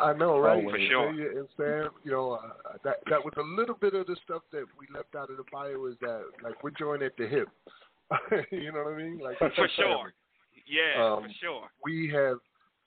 I 0.00 0.12
know, 0.12 0.38
right? 0.38 0.62
For 0.62 0.78
sure. 0.78 1.12
Jamilia 1.12 1.38
And 1.38 1.48
Sam, 1.56 1.90
you 2.04 2.12
know, 2.12 2.32
uh, 2.32 2.76
that 2.84 2.96
that 3.10 3.24
was 3.24 3.34
a 3.38 3.42
little 3.42 3.74
bit 3.74 3.94
of 3.94 4.06
the 4.06 4.16
stuff 4.24 4.42
that 4.52 4.64
we 4.78 4.86
left 4.94 5.14
out 5.14 5.30
of 5.30 5.36
the 5.36 5.44
bio 5.52 5.86
is 5.86 5.96
that 6.00 6.22
like 6.42 6.62
we're 6.62 6.70
joined 6.70 7.02
at 7.02 7.16
the 7.16 7.26
hip. 7.26 7.48
you 8.52 8.72
know 8.72 8.84
what 8.84 8.94
I 8.94 8.96
mean? 8.96 9.18
Like 9.18 9.38
For 9.38 9.68
sure. 9.76 10.12
Yeah, 10.66 11.04
Um, 11.04 11.22
for 11.24 11.28
sure. 11.40 11.68
we 11.84 12.10
have 12.12 12.38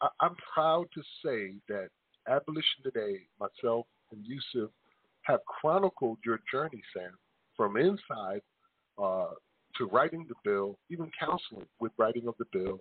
I, 0.02 0.08
I'm 0.22 0.36
proud 0.54 0.88
to 0.94 1.02
say 1.24 1.56
that 1.68 1.90
Abolition 2.28 2.84
Today, 2.84 3.22
myself 3.40 3.86
and 4.12 4.24
Yusuf, 4.26 4.70
have 5.24 5.40
chronicled 5.46 6.18
your 6.26 6.40
journey, 6.52 6.82
Sam, 6.94 7.12
from 7.56 7.78
inside 7.78 8.42
uh, 9.02 9.30
to 9.78 9.86
writing 9.86 10.26
the 10.28 10.36
bill, 10.44 10.78
even 10.90 11.12
counseling 11.20 11.66
with 11.80 11.92
writing 11.98 12.28
of 12.28 12.36
the 12.40 12.46
bill, 12.52 12.80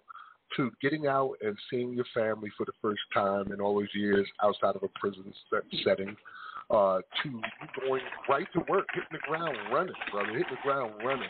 to 0.57 0.71
getting 0.81 1.07
out 1.07 1.35
and 1.43 1.57
seeing 1.71 1.93
your 1.93 2.07
family 2.15 2.51
for 2.57 2.65
the 2.65 2.73
first 2.81 3.01
time 3.13 3.53
in 3.53 3.61
all 3.61 3.75
those 3.79 3.89
years 3.95 4.27
outside 4.43 4.75
of 4.77 4.83
a 4.83 4.89
prison 4.99 5.33
set, 5.51 5.63
setting, 5.85 6.17
uh, 6.71 6.99
to 7.23 7.41
going 7.87 8.03
right 8.29 8.47
to 8.53 8.61
work, 8.69 8.87
hitting 8.93 9.09
the 9.13 9.19
ground 9.27 9.57
running, 9.73 9.95
brother, 10.11 10.29
hitting 10.31 10.45
the 10.51 10.63
ground 10.63 10.93
running, 11.05 11.29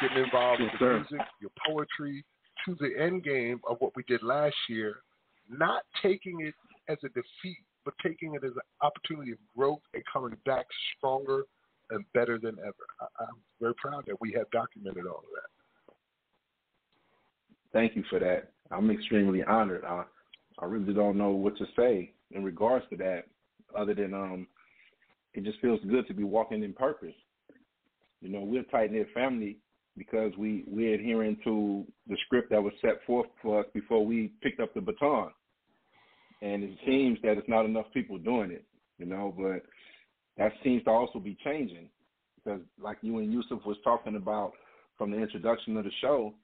getting 0.00 0.24
involved 0.24 0.60
Yes, 0.60 0.70
with 0.72 0.80
the 0.80 0.84
sir. 0.84 0.94
music, 1.10 1.26
your 1.40 1.50
poetry, 1.66 2.24
to 2.64 2.76
the 2.80 2.90
end 3.00 3.24
game 3.24 3.60
of 3.68 3.76
what 3.80 3.94
we 3.96 4.02
did 4.04 4.22
last 4.22 4.56
year, 4.68 4.96
not 5.48 5.82
taking 6.02 6.40
it 6.40 6.54
as 6.88 6.98
a 7.04 7.08
defeat, 7.08 7.58
but 7.84 7.94
taking 8.04 8.34
it 8.34 8.44
as 8.44 8.52
an 8.52 8.62
opportunity 8.80 9.32
of 9.32 9.38
growth 9.56 9.80
and 9.94 10.02
coming 10.12 10.36
back 10.46 10.66
stronger 10.96 11.42
and 11.90 12.04
better 12.14 12.38
than 12.38 12.56
ever. 12.60 12.86
I, 13.00 13.24
I'm 13.24 13.36
very 13.60 13.74
proud 13.74 14.04
that 14.06 14.20
we 14.20 14.32
have 14.32 14.50
documented 14.50 15.06
all 15.06 15.18
of 15.18 15.32
that. 15.34 15.61
Thank 17.72 17.96
you 17.96 18.04
for 18.10 18.18
that. 18.18 18.52
I'm 18.70 18.90
extremely 18.90 19.42
honored. 19.42 19.84
I 19.84 20.04
I 20.58 20.66
really 20.66 20.92
don't 20.94 21.18
know 21.18 21.30
what 21.30 21.56
to 21.58 21.66
say 21.76 22.12
in 22.30 22.44
regards 22.44 22.84
to 22.90 22.96
that, 22.98 23.24
other 23.76 23.94
than 23.94 24.14
um, 24.14 24.46
it 25.34 25.44
just 25.44 25.60
feels 25.60 25.80
good 25.88 26.06
to 26.08 26.14
be 26.14 26.24
walking 26.24 26.62
in 26.62 26.72
purpose. 26.74 27.14
You 28.20 28.28
know, 28.28 28.40
we're 28.40 28.62
tight 28.64 28.92
knit 28.92 29.08
family 29.14 29.58
because 29.96 30.32
we 30.38 30.64
we're 30.66 30.94
adhering 30.94 31.38
to 31.44 31.86
the 32.08 32.16
script 32.26 32.50
that 32.50 32.62
was 32.62 32.72
set 32.80 33.04
forth 33.06 33.26
for 33.42 33.60
us 33.60 33.66
before 33.74 34.04
we 34.04 34.32
picked 34.42 34.60
up 34.60 34.74
the 34.74 34.80
baton. 34.80 35.30
And 36.42 36.64
it 36.64 36.78
seems 36.86 37.18
that 37.22 37.38
it's 37.38 37.48
not 37.48 37.64
enough 37.64 37.86
people 37.94 38.18
doing 38.18 38.50
it, 38.50 38.64
you 38.98 39.06
know, 39.06 39.34
but 39.36 39.62
that 40.38 40.52
seems 40.64 40.82
to 40.84 40.90
also 40.90 41.18
be 41.18 41.36
changing. 41.44 41.88
because, 42.44 42.60
like 42.80 42.98
you 43.02 43.18
and 43.18 43.32
Yusuf 43.32 43.60
was 43.64 43.76
talking 43.84 44.16
about 44.16 44.52
from 44.98 45.10
the 45.10 45.18
introduction 45.18 45.76
of 45.76 45.84
the 45.84 45.90
show, 46.00 46.34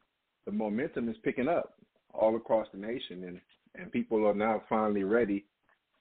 the 0.49 0.55
momentum 0.55 1.11
is 1.11 1.17
picking 1.23 1.47
up 1.47 1.75
all 2.15 2.35
across 2.35 2.67
the 2.73 2.79
nation, 2.79 3.25
and 3.25 3.41
and 3.75 3.93
people 3.93 4.27
are 4.27 4.35
now 4.35 4.63
finally 4.67 5.05
ready 5.05 5.45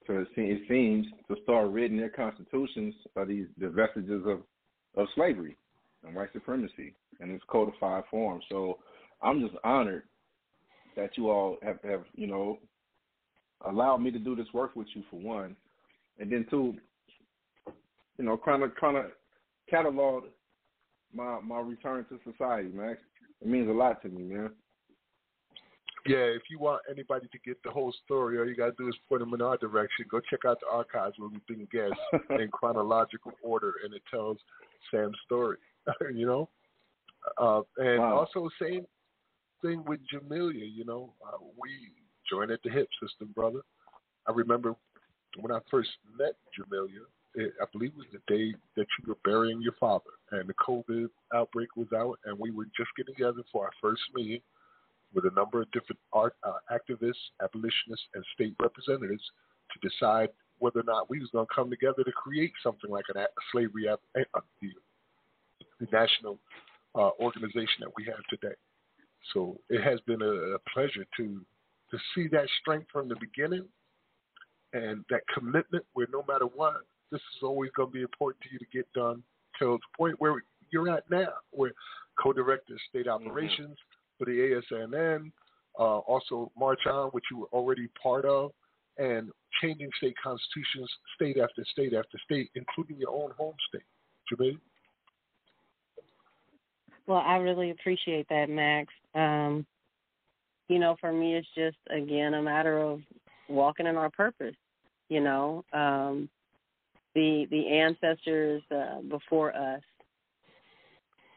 to 0.07 0.25
it 0.37 0.61
seems 0.69 1.05
to 1.27 1.35
start 1.43 1.69
reading 1.69 1.97
their 1.97 2.09
constitutions 2.09 2.95
of 3.17 3.27
these 3.27 3.47
the 3.57 3.67
vestiges 3.67 4.23
of 4.25 4.39
of 4.95 5.07
slavery 5.15 5.57
and 6.05 6.15
white 6.15 6.31
supremacy 6.31 6.95
in 7.19 7.29
its 7.31 7.43
codified 7.49 8.05
form. 8.09 8.39
So 8.47 8.79
I'm 9.21 9.41
just 9.41 9.55
honored 9.65 10.03
that 10.95 11.17
you 11.17 11.29
all 11.29 11.57
have, 11.61 11.79
have 11.83 12.03
you 12.15 12.27
know 12.27 12.59
allowed 13.67 13.97
me 13.97 14.11
to 14.11 14.19
do 14.19 14.33
this 14.33 14.47
work 14.53 14.77
with 14.77 14.87
you 14.93 15.03
for 15.11 15.19
one, 15.19 15.57
and 16.19 16.31
then 16.31 16.45
two, 16.49 16.75
you 18.17 18.23
know, 18.23 18.37
kind 18.37 18.63
of 18.63 18.73
kind 18.75 18.95
of 18.95 19.07
catalog 19.69 20.23
my 21.13 21.41
my 21.41 21.59
return 21.59 22.05
to 22.05 22.31
society, 22.31 22.69
man. 22.69 22.95
It 23.41 23.47
means 23.47 23.69
a 23.69 23.73
lot 23.73 24.01
to 24.01 24.09
me, 24.09 24.23
man. 24.23 24.49
Yeah, 26.05 26.17
if 26.17 26.43
you 26.49 26.57
want 26.57 26.83
anybody 26.89 27.27
to 27.27 27.39
get 27.39 27.61
the 27.63 27.69
whole 27.69 27.93
story, 28.05 28.39
all 28.39 28.47
you 28.47 28.55
gotta 28.55 28.71
do 28.77 28.87
is 28.87 28.95
point 29.09 29.19
them 29.19 29.33
in 29.33 29.41
our 29.41 29.57
direction. 29.57 30.05
Go 30.09 30.21
check 30.21 30.45
out 30.47 30.57
the 30.61 30.67
archives 30.71 31.15
where 31.17 31.29
we've 31.29 31.45
been 31.47 31.67
guests 31.71 31.99
in 32.41 32.49
chronological 32.49 33.33
order, 33.43 33.73
and 33.83 33.93
it 33.93 34.01
tells 34.09 34.37
Sam's 34.89 35.17
story. 35.25 35.57
you 36.13 36.25
know, 36.25 36.49
uh, 37.37 37.61
and 37.77 37.99
wow. 37.99 38.19
also 38.19 38.49
same 38.61 38.85
thing 39.61 39.83
with 39.85 39.99
Jamilia. 40.13 40.65
You 40.73 40.85
know, 40.85 41.13
uh, 41.25 41.37
we 41.59 41.71
joined 42.29 42.51
at 42.51 42.61
the 42.63 42.69
hip 42.69 42.87
system, 43.01 43.33
brother. 43.35 43.61
I 44.27 44.31
remember 44.31 44.75
when 45.39 45.51
I 45.51 45.59
first 45.69 45.89
met 46.17 46.35
Jamilia. 46.57 47.05
It, 47.37 47.53
I 47.61 47.65
believe 47.71 47.91
it 47.91 47.97
was 47.97 48.07
the 48.11 48.35
day 48.35 48.55
that 48.75 48.87
you 48.99 49.07
were 49.07 49.17
burying 49.23 49.61
your 49.61 49.75
father, 49.79 50.09
and 50.31 50.49
the 50.49 50.55
COVID 50.55 51.07
outbreak 51.33 51.75
was 51.75 51.87
out, 51.95 52.17
and 52.25 52.37
we 52.37 52.51
were 52.51 52.65
just 52.75 52.89
getting 52.97 53.13
together 53.13 53.43
for 53.51 53.65
our 53.65 53.71
first 53.79 54.01
meeting 54.15 54.41
with 55.13 55.25
a 55.25 55.35
number 55.35 55.61
of 55.61 55.71
different 55.71 55.99
art 56.11 56.35
uh, 56.43 56.53
activists, 56.71 57.31
abolitionists, 57.41 58.07
and 58.15 58.25
state 58.33 58.55
representatives 58.59 59.21
to 59.71 59.87
decide 59.87 60.29
whether 60.59 60.79
or 60.79 60.83
not 60.83 61.09
we 61.09 61.19
was 61.19 61.29
going 61.31 61.45
to 61.45 61.53
come 61.53 61.69
together 61.69 62.03
to 62.03 62.11
create 62.11 62.51
something 62.63 62.89
like 62.89 63.05
an, 63.13 63.21
a 63.21 63.27
slavery, 63.51 63.87
uh, 63.87 63.95
the, 64.61 64.69
the 65.79 65.87
national 65.91 66.39
uh, 66.95 67.11
organization 67.19 67.81
that 67.81 67.91
we 67.95 68.03
have 68.05 68.23
today. 68.29 68.55
So 69.33 69.59
it 69.69 69.83
has 69.83 69.99
been 70.01 70.21
a, 70.21 70.55
a 70.55 70.59
pleasure 70.73 71.05
to 71.17 71.41
to 71.91 71.97
see 72.13 72.27
that 72.27 72.47
strength 72.59 72.87
from 72.91 73.07
the 73.07 73.15
beginning 73.15 73.63
and 74.73 75.05
that 75.09 75.21
commitment 75.33 75.85
where 75.93 76.07
no 76.11 76.23
matter 76.27 76.45
what, 76.45 76.81
this 77.11 77.21
is 77.21 77.43
always 77.43 77.71
going 77.75 77.89
to 77.89 77.93
be 77.93 78.01
important 78.01 78.41
to 78.43 78.49
you 78.51 78.59
to 78.59 78.65
get 78.73 78.91
done 78.93 79.23
till 79.57 79.73
the 79.73 79.79
point 79.97 80.15
where 80.19 80.43
you're 80.71 80.89
at 80.89 81.09
now, 81.09 81.27
where 81.51 81.71
co-director 82.21 82.73
of 82.73 82.79
state 82.89 83.05
mm-hmm. 83.05 83.27
operations, 83.27 83.69
mm-hmm 83.69 83.97
for 84.17 84.25
the 84.25 84.61
ASNN, 84.71 85.31
uh, 85.79 85.99
also 85.99 86.51
March 86.57 86.81
On, 86.87 87.09
which 87.09 87.25
you 87.31 87.39
were 87.39 87.47
already 87.47 87.87
part 88.01 88.25
of, 88.25 88.51
and 88.97 89.29
changing 89.61 89.89
state 89.97 90.15
constitutions 90.21 90.89
state 91.15 91.37
after 91.37 91.63
state 91.71 91.93
after 91.93 92.17
state, 92.25 92.49
including 92.55 92.97
your 92.97 93.11
own 93.11 93.31
home 93.37 93.53
state. 93.69 93.83
Jermaine? 94.31 94.59
Well, 97.05 97.23
I 97.25 97.37
really 97.37 97.71
appreciate 97.71 98.27
that, 98.29 98.49
Max. 98.49 98.91
Um, 99.15 99.65
you 100.67 100.79
know, 100.79 100.97
for 100.99 101.13
me, 101.13 101.35
it's 101.35 101.47
just, 101.55 101.77
again, 101.89 102.33
a 102.33 102.41
matter 102.41 102.79
of 102.79 102.99
walking 103.47 103.85
in 103.85 103.95
our 103.95 104.09
purpose. 104.09 104.55
You 105.09 105.21
know, 105.21 105.63
um, 105.71 106.27
the 107.17 107.47
the 107.49 107.67
ancestors 107.67 108.61
uh, 108.71 109.01
before 109.01 109.55
us 109.55 109.81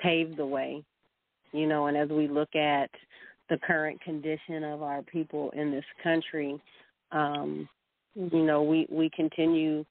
paved 0.02 0.36
the 0.36 0.46
way 0.46 0.84
you 1.52 1.66
know, 1.66 1.86
and 1.86 1.96
as 1.96 2.08
we 2.08 2.28
look 2.28 2.54
at 2.54 2.90
the 3.48 3.58
current 3.58 4.00
condition 4.02 4.62
of 4.64 4.82
our 4.82 5.02
people 5.02 5.50
in 5.50 5.70
this 5.70 5.84
country, 6.02 6.60
um, 7.12 7.68
you 8.14 8.44
know, 8.44 8.62
we, 8.62 8.86
we 8.90 9.10
continue 9.14 9.84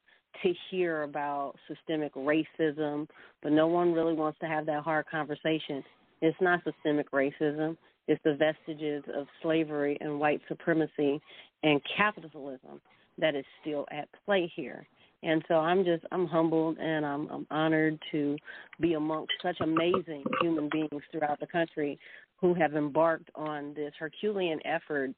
to 0.44 0.54
hear 0.70 1.04
about 1.04 1.56
systemic 1.68 2.14
racism, 2.14 3.08
but 3.42 3.52
no 3.52 3.68
one 3.68 3.94
really 3.94 4.14
wants 4.14 4.40
to 4.40 4.46
have 4.46 4.66
that 4.68 4.84
hard 4.84 5.06
conversation. 5.10 5.84
It's 6.22 6.38
not 6.40 6.62
systemic 6.64 7.12
racism, 7.12 7.76
it's 8.08 8.22
the 8.24 8.36
vestiges 8.36 9.04
of 9.16 9.28
slavery 9.42 9.98
and 10.02 10.20
white 10.20 10.42
supremacy 10.48 11.22
and 11.64 11.82
capitalism 11.96 12.82
that 13.18 13.36
is 13.36 13.46
still 13.62 13.86
at 13.92 14.08
play 14.26 14.52
here. 14.56 14.88
And 15.22 15.44
so 15.48 15.56
I'm 15.56 15.84
just 15.84 16.04
I'm 16.12 16.28
humbled 16.28 16.78
and 16.78 17.06
I'm 17.06 17.28
I'm 17.30 17.48
honored 17.52 18.00
to 18.12 18.38
be 18.80 18.94
amongst 18.94 19.34
such 19.42 19.58
amazing 19.62 20.24
human 20.42 20.70
beings 20.72 21.04
throughout 21.12 21.40
the 21.40 21.48
country 21.48 22.00
who 22.38 22.54
have 22.54 22.76
embarked 22.76 23.30
on 23.36 23.74
this 23.74 23.94
Herculean 24.00 24.60
effort 24.66 25.12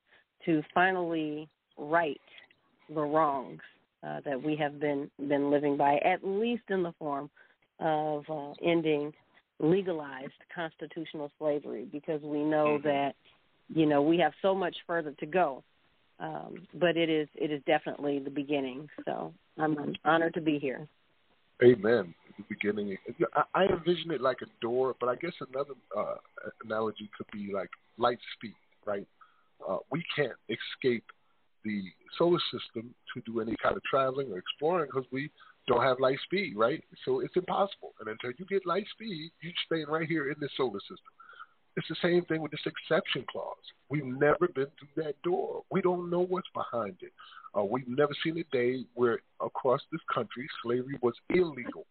to 0.45 0.63
finally 0.73 1.47
right 1.77 2.21
the 2.93 3.01
wrongs 3.01 3.61
uh, 4.03 4.19
that 4.25 4.41
we 4.41 4.55
have 4.55 4.79
been 4.79 5.09
been 5.19 5.51
living 5.51 5.77
by, 5.77 5.97
at 5.97 6.23
least 6.23 6.63
in 6.69 6.81
the 6.81 6.93
form 6.97 7.29
of 7.79 8.23
uh, 8.29 8.53
ending 8.65 9.13
legalized 9.59 10.31
constitutional 10.53 11.31
slavery, 11.37 11.87
because 11.91 12.21
we 12.23 12.43
know 12.43 12.79
mm-hmm. 12.79 12.87
that 12.87 13.11
you 13.69 13.85
know 13.85 14.01
we 14.01 14.17
have 14.17 14.33
so 14.41 14.55
much 14.55 14.75
further 14.87 15.13
to 15.19 15.25
go 15.27 15.63
um, 16.21 16.67
but 16.75 16.95
it 16.95 17.10
is 17.10 17.27
it 17.36 17.51
is 17.51 17.62
definitely 17.65 18.19
the 18.19 18.29
beginning. 18.29 18.88
So 19.05 19.34
I'm 19.57 19.95
honored 20.05 20.36
to 20.36 20.41
be 20.41 20.60
here. 20.60 20.88
Amen. 21.63 22.13
The 22.38 22.43
beginning. 22.47 22.95
I, 23.53 23.65
envision 23.65 24.12
it 24.12 24.21
like 24.21 24.38
a 24.41 24.47
door, 24.62 24.95
but 24.99 25.10
I 25.10 25.15
guess 25.15 25.34
another 25.51 25.73
uh, 25.95 26.15
analogy 26.63 27.10
could 27.17 27.27
be 27.31 27.51
like 27.53 27.69
light 27.97 28.19
speed, 28.36 28.55
right? 28.86 29.05
Uh, 29.67 29.77
we 29.91 30.03
can't 30.15 30.31
escape 30.49 31.03
the 31.63 31.84
solar 32.17 32.39
system 32.51 32.93
to 33.13 33.21
do 33.25 33.41
any 33.41 33.55
kind 33.62 33.75
of 33.75 33.84
traveling 33.84 34.31
or 34.31 34.38
exploring 34.38 34.89
because 34.91 35.07
we 35.12 35.29
don't 35.67 35.84
have 35.84 35.99
light 35.99 36.17
speed, 36.25 36.53
right? 36.55 36.84
So 37.05 37.19
it's 37.19 37.36
impossible. 37.36 37.93
And 37.99 38.10
until 38.10 38.31
you 38.38 38.45
get 38.45 38.65
light 38.65 38.86
speed, 38.93 39.31
you're 39.41 39.53
staying 39.65 39.88
right 39.88 40.07
here 40.07 40.31
in 40.31 40.36
the 40.39 40.49
solar 40.57 40.79
system. 40.79 41.13
It's 41.77 41.88
the 41.88 41.95
same 42.01 42.25
thing 42.25 42.41
with 42.41 42.51
this 42.51 42.65
exception 42.65 43.25
clause. 43.31 43.55
We've 43.89 44.05
never 44.05 44.47
been 44.47 44.67
through 44.77 45.03
that 45.03 45.21
door. 45.23 45.63
We 45.71 45.81
don't 45.81 46.10
know 46.10 46.25
what's 46.25 46.49
behind 46.53 46.95
it. 47.01 47.13
Uh, 47.57 47.63
we've 47.63 47.88
never 47.88 48.13
seen 48.23 48.38
a 48.38 48.43
day 48.55 48.86
where 48.93 49.19
across 49.39 49.81
this 49.91 50.01
country 50.13 50.47
slavery 50.63 50.97
was 51.01 51.13
illegal, 51.29 51.86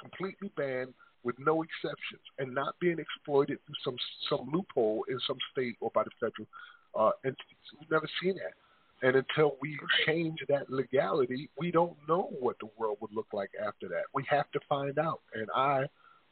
completely 0.00 0.50
banned 0.56 0.94
with 1.22 1.36
no 1.38 1.62
exceptions, 1.62 2.22
and 2.38 2.54
not 2.54 2.78
being 2.80 2.98
exploited 2.98 3.58
through 3.66 3.74
some 3.84 3.96
some 4.30 4.48
loophole 4.52 5.04
in 5.08 5.18
some 5.26 5.38
state 5.52 5.76
or 5.80 5.90
by 5.92 6.04
the 6.04 6.10
federal 6.20 6.46
uh, 6.94 7.10
entities. 7.24 7.66
We've 7.80 7.90
never 7.90 8.08
seen 8.22 8.36
that. 8.36 8.54
And 9.02 9.16
until 9.16 9.56
we 9.60 9.78
change 10.06 10.38
that 10.48 10.70
legality, 10.70 11.50
we 11.58 11.70
don't 11.70 11.96
know 12.08 12.30
what 12.40 12.56
the 12.60 12.68
world 12.78 12.98
would 13.00 13.12
look 13.12 13.26
like 13.32 13.50
after 13.60 13.88
that. 13.88 14.04
We 14.14 14.24
have 14.30 14.50
to 14.52 14.60
find 14.68 14.98
out. 14.98 15.20
And 15.34 15.48
I 15.54 15.86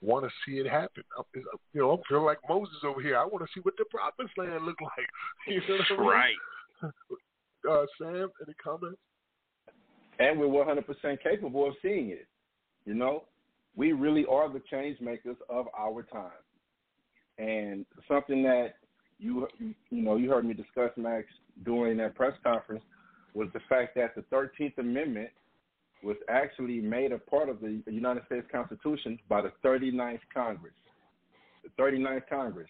want 0.05 0.25
to 0.25 0.31
see 0.47 0.59
it 0.59 0.69
happen. 0.69 1.03
You 1.73 1.81
know, 1.81 1.93
I'm 1.93 2.01
feeling 2.09 2.25
like 2.25 2.39
Moses 2.49 2.77
over 2.85 3.01
here. 3.01 3.17
I 3.17 3.25
want 3.25 3.41
to 3.41 3.49
see 3.55 3.61
what 3.61 3.75
the 3.79 3.85
promised 3.91 4.37
land 4.37 4.65
look 4.65 4.81
like. 4.81 5.09
You 5.47 5.61
know 5.69 5.77
what 5.77 5.87
I 5.91 5.97
mean? 5.97 6.09
Right. 6.09 6.35
Uh, 7.67 7.87
Sam, 7.97 8.29
any 8.47 8.53
comments? 8.63 8.99
And 10.19 10.39
we're 10.39 10.49
100% 10.49 10.85
capable 11.23 11.67
of 11.67 11.73
seeing 11.81 12.11
it. 12.11 12.27
You 12.85 12.93
know, 12.93 13.25
we 13.75 13.93
really 13.93 14.27
are 14.31 14.53
the 14.53 14.61
change 14.71 15.01
makers 15.01 15.37
of 15.49 15.69
our 15.75 16.03
time. 16.03 16.31
And 17.39 17.87
something 18.07 18.43
that 18.43 18.75
you 19.19 19.49
you 19.59 19.75
know 19.91 20.17
you 20.17 20.31
heard 20.31 20.45
me 20.45 20.53
discuss, 20.53 20.91
Max, 20.97 21.27
during 21.65 21.97
that 21.97 22.15
press 22.15 22.35
conference 22.43 22.85
was 23.33 23.49
the 23.55 23.61
fact 23.69 23.95
that 23.97 24.15
the 24.15 24.23
13th 24.31 24.79
Amendment 24.79 25.31
was 26.05 26.17
actually 26.29 26.81
made 26.81 27.13
a 27.13 27.19
part 27.19 27.49
of 27.49 27.61
the 27.61 27.83
United 27.87 28.25
States 28.27 28.47
Constitution 28.53 29.19
by 29.29 29.41
the 29.41 29.53
39th 29.65 30.21
Congress. 30.33 30.75
The 31.63 31.83
39th 31.83 32.29
Congress. 32.29 32.69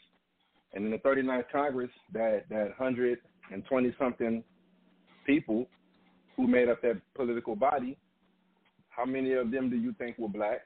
And 0.72 0.84
in 0.84 0.92
the 0.92 0.98
39th 0.98 1.50
Congress, 1.52 1.90
that, 2.12 2.44
that 2.48 2.68
120 2.78 3.94
something 3.98 4.44
people 5.26 5.66
who 6.36 6.46
made 6.46 6.68
up 6.68 6.80
that 6.82 7.00
political 7.14 7.56
body, 7.56 7.96
how 8.90 9.04
many 9.04 9.32
of 9.32 9.50
them 9.50 9.68
do 9.68 9.76
you 9.76 9.92
think 9.98 10.18
were 10.18 10.28
black? 10.28 10.60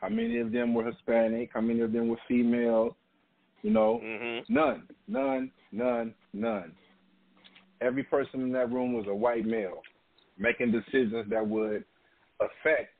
How 0.00 0.08
many 0.08 0.38
of 0.38 0.52
them 0.52 0.74
were 0.74 0.84
Hispanic? 0.84 1.50
How 1.52 1.60
many 1.60 1.80
of 1.80 1.92
them 1.92 2.08
were 2.08 2.18
female? 2.28 2.96
You 3.62 3.70
know, 3.70 4.00
mm-hmm. 4.04 4.52
none, 4.52 4.84
none, 5.08 5.50
none, 5.72 6.14
none. 6.32 6.72
Every 7.80 8.04
person 8.04 8.42
in 8.42 8.52
that 8.52 8.70
room 8.70 8.92
was 8.92 9.06
a 9.08 9.14
white 9.14 9.44
male 9.44 9.82
making 10.38 10.72
decisions 10.72 11.26
that 11.30 11.46
would 11.46 11.84
affect 12.40 12.90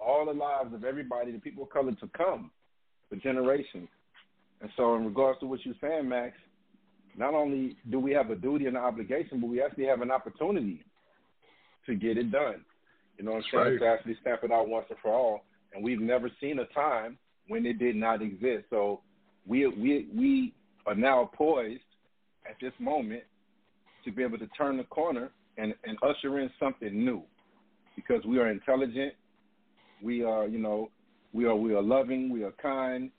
all 0.00 0.26
the 0.26 0.32
lives 0.32 0.72
of 0.74 0.84
everybody, 0.84 1.32
the 1.32 1.38
people 1.38 1.64
of 1.64 1.70
color 1.70 1.92
to 1.92 2.08
come 2.16 2.50
for 3.08 3.16
generations. 3.16 3.88
And 4.60 4.70
so, 4.76 4.94
in 4.96 5.04
regards 5.04 5.40
to 5.40 5.46
what 5.46 5.60
you're 5.64 5.74
saying, 5.80 6.08
Max, 6.08 6.34
not 7.16 7.34
only 7.34 7.76
do 7.90 7.98
we 7.98 8.12
have 8.12 8.30
a 8.30 8.36
duty 8.36 8.66
and 8.66 8.76
an 8.76 8.82
obligation, 8.82 9.40
but 9.40 9.48
we 9.48 9.62
actually 9.62 9.86
have 9.86 10.00
an 10.00 10.10
opportunity 10.10 10.84
to 11.86 11.94
get 11.94 12.16
it 12.16 12.30
done. 12.30 12.64
You 13.18 13.24
know 13.24 13.32
what 13.32 13.38
I'm 13.38 13.44
saying? 13.52 13.64
Right. 13.64 13.80
To 13.80 13.86
actually 13.86 14.16
stamp 14.20 14.42
it 14.44 14.52
out 14.52 14.68
once 14.68 14.86
and 14.90 14.98
for 15.00 15.12
all. 15.12 15.44
and 15.74 15.84
we've 15.84 16.00
never 16.00 16.30
seen 16.40 16.58
a 16.58 16.66
time 16.66 17.18
when 17.48 17.66
it 17.66 17.78
did 17.78 17.96
not 17.96 18.22
exist. 18.22 18.64
So 18.70 19.00
we 19.46 19.66
we 19.66 20.08
we 20.14 20.54
are 20.86 20.94
now 20.94 21.30
poised 21.34 21.82
at 22.48 22.56
this 22.60 22.72
moment 22.78 23.22
to 24.04 24.12
be 24.12 24.22
able 24.22 24.38
to 24.38 24.46
turn 24.48 24.76
the 24.76 24.84
corner 24.84 25.30
and, 25.58 25.74
and 25.84 25.98
usher 26.02 26.38
in 26.40 26.50
something 26.58 27.04
new 27.04 27.22
because 27.96 28.24
we 28.24 28.38
are 28.38 28.50
intelligent, 28.50 29.14
we 30.02 30.24
are, 30.24 30.46
you 30.46 30.58
know, 30.58 30.90
we 31.32 31.46
are 31.46 31.54
we 31.54 31.74
are 31.74 31.82
loving, 31.82 32.30
we 32.30 32.42
are 32.44 32.52
kind, 32.62 33.10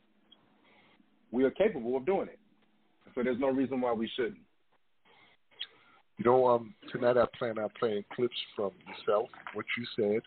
we 1.32 1.44
are 1.44 1.52
capable 1.52 1.98
of 1.98 2.06
doing 2.06 2.28
it. 2.28 2.40
So 3.14 3.24
there's 3.24 3.40
no 3.40 3.50
reason 3.50 3.82
why 3.82 3.94
we 3.94 4.10
shouldn't. 4.16 4.38
You 6.18 6.26
know, 6.26 6.48
um, 6.48 6.74
tonight 6.92 7.18
I 7.18 7.26
plan 7.38 7.60
on 7.60 7.70
playing 7.78 8.06
clips 8.16 8.36
from 8.56 8.72
yourself, 8.88 9.28
what 9.54 9.66
you 9.78 9.86
said, 9.98 10.22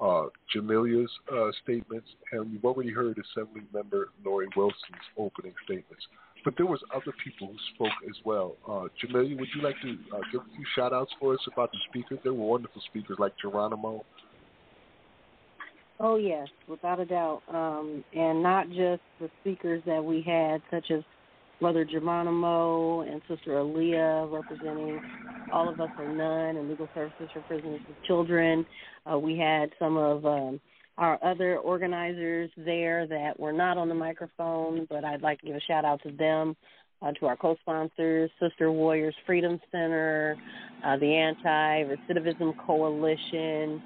uh, 0.00 0.26
Jamilia's 0.54 1.10
uh, 1.32 1.50
statements, 1.62 2.08
and 2.32 2.52
we've 2.52 2.64
already 2.64 2.90
heard 2.90 3.18
Assembly 3.18 3.62
Member 3.72 4.10
Lori 4.24 4.48
Wilson's 4.56 4.76
opening 5.16 5.54
statements. 5.64 6.04
But 6.44 6.54
there 6.56 6.66
was 6.66 6.80
other 6.94 7.12
people 7.24 7.48
who 7.48 7.56
spoke 7.74 7.96
as 8.08 8.16
well. 8.24 8.56
Uh, 8.68 8.88
Jamilia, 9.02 9.38
would 9.38 9.48
you 9.56 9.62
like 9.62 9.76
to 9.82 9.96
uh, 10.14 10.20
give 10.30 10.42
a 10.42 10.56
few 10.56 10.64
shout 10.76 10.92
outs 10.92 11.12
for 11.18 11.32
us 11.32 11.40
about 11.50 11.72
the 11.72 11.78
speakers? 11.88 12.18
There 12.22 12.34
were 12.34 12.46
wonderful 12.46 12.82
speakers 12.90 13.16
like 13.18 13.32
Geronimo. 13.40 14.04
Oh 16.00 16.16
yes, 16.16 16.48
without 16.68 17.00
a 17.00 17.04
doubt, 17.04 17.42
um, 17.48 18.04
and 18.12 18.42
not 18.42 18.68
just 18.68 19.00
the 19.20 19.30
speakers 19.40 19.80
that 19.86 20.04
we 20.04 20.22
had, 20.22 20.60
such 20.70 20.90
as 20.90 21.02
Brother 21.60 21.84
Geronimo 21.84 23.02
and 23.02 23.22
Sister 23.28 23.52
Aaliyah 23.52 24.30
representing 24.30 25.00
All 25.52 25.68
of 25.68 25.80
Us 25.80 25.88
or 25.98 26.12
None 26.12 26.56
and 26.56 26.68
legal 26.68 26.88
services 26.94 27.30
for 27.32 27.40
prisoners 27.42 27.80
with 27.86 27.96
children. 28.04 28.66
Uh, 29.10 29.18
we 29.18 29.38
had 29.38 29.70
some 29.78 29.96
of 29.96 30.26
um, 30.26 30.60
our 30.98 31.18
other 31.24 31.58
organizers 31.58 32.50
there 32.56 33.06
that 33.06 33.38
were 33.38 33.52
not 33.52 33.78
on 33.78 33.88
the 33.88 33.94
microphone, 33.94 34.86
but 34.88 35.04
I'd 35.04 35.22
like 35.22 35.40
to 35.40 35.46
give 35.46 35.56
a 35.56 35.60
shout 35.60 35.84
out 35.84 36.02
to 36.04 36.12
them, 36.12 36.56
uh, 37.02 37.12
to 37.12 37.26
our 37.26 37.36
co-sponsors, 37.36 38.30
Sister 38.40 38.70
Warriors 38.70 39.14
Freedom 39.26 39.60
Center, 39.72 40.36
uh, 40.84 40.96
the 40.96 41.14
Anti-Recidivism 41.14 42.54
Coalition, 42.64 43.82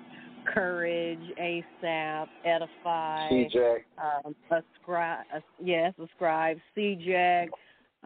Courage, 0.53 1.18
ASAP, 1.40 2.27
Edify, 2.44 3.29
CJAC, 3.31 3.79
um, 3.99 4.35
Ascribe, 4.51 5.25
uh, 5.35 5.40
yes, 5.62 5.92
Ascribe, 5.99 6.59
CJAC, 6.77 7.49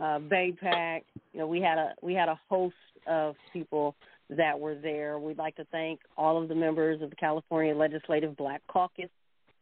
uh, 0.00 0.18
BAPAC. 0.18 1.02
You 1.32 1.40
know, 1.40 1.46
we 1.46 1.60
had 1.60 1.78
a 1.78 1.94
we 2.02 2.14
had 2.14 2.28
a 2.28 2.38
host 2.48 2.74
of 3.06 3.36
people 3.52 3.94
that 4.36 4.58
were 4.58 4.74
there. 4.74 5.18
We'd 5.18 5.38
like 5.38 5.56
to 5.56 5.64
thank 5.66 6.00
all 6.16 6.40
of 6.40 6.48
the 6.48 6.54
members 6.54 7.02
of 7.02 7.10
the 7.10 7.16
California 7.16 7.74
Legislative 7.74 8.36
Black 8.36 8.62
Caucus 8.68 9.10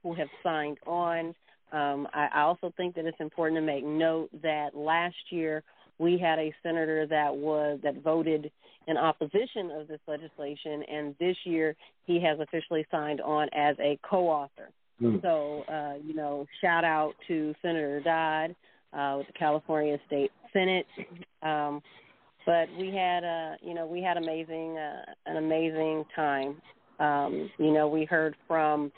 who 0.02 0.14
have 0.14 0.28
signed 0.42 0.78
on. 0.86 1.34
Um, 1.72 2.08
I, 2.12 2.28
I 2.34 2.40
also 2.42 2.72
think 2.76 2.94
that 2.96 3.04
it's 3.04 3.20
important 3.20 3.58
to 3.58 3.62
make 3.62 3.84
note 3.84 4.30
that 4.42 4.74
last 4.74 5.16
year 5.30 5.62
we 5.98 6.18
had 6.18 6.38
a 6.38 6.52
senator 6.62 7.06
that 7.06 7.34
was 7.34 7.78
that 7.82 8.02
voted 8.02 8.50
in 8.86 8.96
opposition 8.96 9.70
of 9.72 9.86
this 9.86 10.00
legislation, 10.08 10.82
and 10.90 11.14
this 11.20 11.36
year 11.44 11.76
he 12.06 12.20
has 12.20 12.40
officially 12.40 12.86
signed 12.90 13.20
on 13.20 13.48
as 13.52 13.76
a 13.78 13.98
co-author. 14.08 14.70
Mm. 15.00 15.22
So, 15.22 15.64
uh, 15.72 15.94
you 16.04 16.14
know, 16.14 16.46
shout 16.60 16.84
out 16.84 17.12
to 17.28 17.54
Senator 17.62 18.00
Dodd 18.00 18.56
uh, 18.92 19.18
with 19.18 19.26
the 19.28 19.32
California 19.34 19.98
State 20.06 20.32
Senate. 20.52 20.86
Um, 21.42 21.82
but 22.50 22.68
we 22.76 22.88
had 22.88 23.22
a, 23.22 23.56
you 23.62 23.74
know, 23.74 23.86
we 23.86 24.02
had 24.02 24.16
amazing, 24.16 24.76
uh, 24.76 25.04
an 25.26 25.36
amazing 25.36 26.04
time. 26.16 26.60
Um, 26.98 27.48
you 27.58 27.72
know, 27.72 27.86
we 27.86 28.04
heard 28.04 28.34
from 28.48 28.90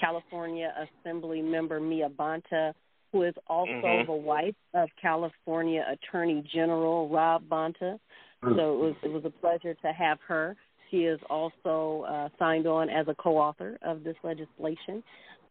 California 0.00 0.72
Assembly 1.02 1.42
Member 1.42 1.80
Mia 1.80 2.08
Bonta, 2.08 2.72
who 3.10 3.24
is 3.24 3.34
also 3.48 3.72
mm-hmm. 3.72 4.06
the 4.06 4.16
wife 4.16 4.54
of 4.74 4.88
California 5.02 5.84
Attorney 5.90 6.44
General 6.54 7.08
Rob 7.08 7.42
Bonta. 7.48 7.98
Mm-hmm. 8.44 8.54
So 8.54 8.74
it 8.74 8.78
was 8.78 8.94
it 9.02 9.10
was 9.10 9.24
a 9.24 9.30
pleasure 9.30 9.74
to 9.74 9.92
have 9.92 10.18
her. 10.28 10.54
She 10.92 10.98
is 10.98 11.18
also 11.28 12.04
uh, 12.08 12.28
signed 12.38 12.68
on 12.68 12.88
as 12.90 13.08
a 13.08 13.14
co-author 13.16 13.76
of 13.82 14.04
this 14.04 14.16
legislation, 14.22 15.02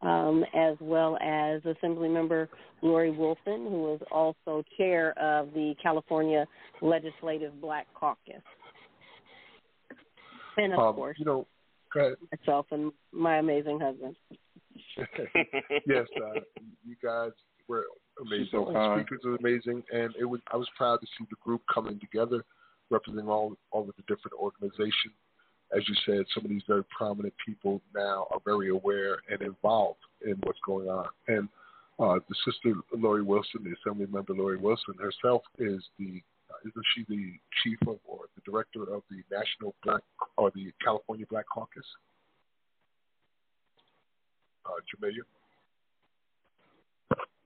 um, 0.01 0.45
as 0.55 0.75
well 0.79 1.17
as 1.17 1.61
Assemblymember 1.63 2.47
Lori 2.81 3.11
Wilson, 3.11 3.67
who 3.69 3.93
is 3.93 4.01
also 4.11 4.63
chair 4.77 5.17
of 5.19 5.53
the 5.53 5.75
California 5.81 6.45
Legislative 6.81 7.59
Black 7.61 7.87
Caucus. 7.93 8.41
And 10.57 10.73
of 10.73 10.79
um, 10.79 10.95
course, 10.95 11.17
you 11.19 11.25
know, 11.25 11.47
myself 11.95 12.65
and 12.71 12.91
my 13.11 13.37
amazing 13.37 13.79
husband. 13.79 14.15
yes, 15.87 16.05
uh, 16.17 16.39
you 16.85 16.95
guys 17.03 17.31
were 17.67 17.85
amazing. 18.21 18.47
So 18.51 18.71
the 18.71 18.95
speakers 18.99 19.21
were 19.23 19.35
amazing, 19.35 19.83
and 19.91 20.13
it 20.19 20.25
was. 20.25 20.41
I 20.51 20.57
was 20.57 20.67
proud 20.77 20.97
to 21.01 21.07
see 21.17 21.25
the 21.29 21.35
group 21.43 21.61
coming 21.73 21.99
together, 21.99 22.43
representing 22.89 23.29
all 23.29 23.53
all 23.71 23.81
of 23.81 23.95
the 23.95 24.03
different 24.13 24.33
organizations 24.39 25.13
as 25.75 25.83
you 25.87 25.95
said, 26.05 26.25
some 26.33 26.43
of 26.45 26.49
these 26.49 26.63
very 26.67 26.83
prominent 26.85 27.33
people 27.45 27.81
now 27.93 28.27
are 28.31 28.39
very 28.43 28.69
aware 28.69 29.19
and 29.29 29.41
involved 29.41 29.99
in 30.25 30.35
what's 30.43 30.59
going 30.65 30.87
on. 30.87 31.05
And 31.27 31.47
uh, 31.99 32.19
the 32.27 32.35
sister 32.45 32.73
Lori 32.97 33.23
Wilson, 33.23 33.63
the 33.63 33.75
Assembly 33.81 34.07
member 34.11 34.33
Lori 34.33 34.57
Wilson 34.57 34.95
herself, 34.99 35.43
is 35.57 35.83
the 35.99 36.21
uh, 36.49 36.67
isn't 36.67 36.85
she 36.95 37.05
the 37.07 37.33
chief 37.63 37.77
of 37.83 37.99
or 38.07 38.21
the 38.35 38.41
director 38.49 38.81
of 38.83 39.03
the 39.11 39.21
National 39.31 39.75
Black 39.83 40.01
or 40.37 40.51
the 40.55 40.71
California 40.83 41.25
Black 41.29 41.45
Caucus? 41.53 41.83
Uh, 44.65 44.71
Jamilia. 44.89 45.21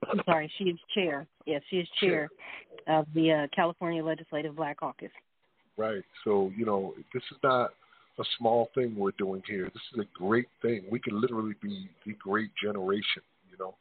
I'm 0.09 0.21
sorry, 0.25 0.51
she 0.57 0.65
is 0.65 0.79
chair. 0.93 1.25
Yes, 1.45 1.61
she 1.69 1.77
is 1.77 1.87
chair, 1.99 2.29
chair. 2.87 2.99
of 2.99 3.07
the 3.13 3.31
uh, 3.31 3.47
California 3.55 4.03
Legislative 4.03 4.55
Black 4.55 4.77
Caucus. 4.77 5.11
Right. 5.77 6.03
So 6.23 6.51
you 6.55 6.65
know, 6.65 6.93
this 7.13 7.23
is 7.31 7.37
not 7.43 7.71
a 8.19 8.23
small 8.37 8.69
thing 8.75 8.95
we're 8.95 9.11
doing 9.17 9.41
here. 9.47 9.65
This 9.65 9.83
is 9.93 9.99
a 9.99 10.17
great 10.17 10.47
thing. 10.61 10.83
We 10.89 10.99
can 10.99 11.19
literally 11.19 11.55
be 11.61 11.89
the 12.05 12.13
great 12.13 12.51
generation, 12.61 13.23
you 13.49 13.57
know, 13.57 13.75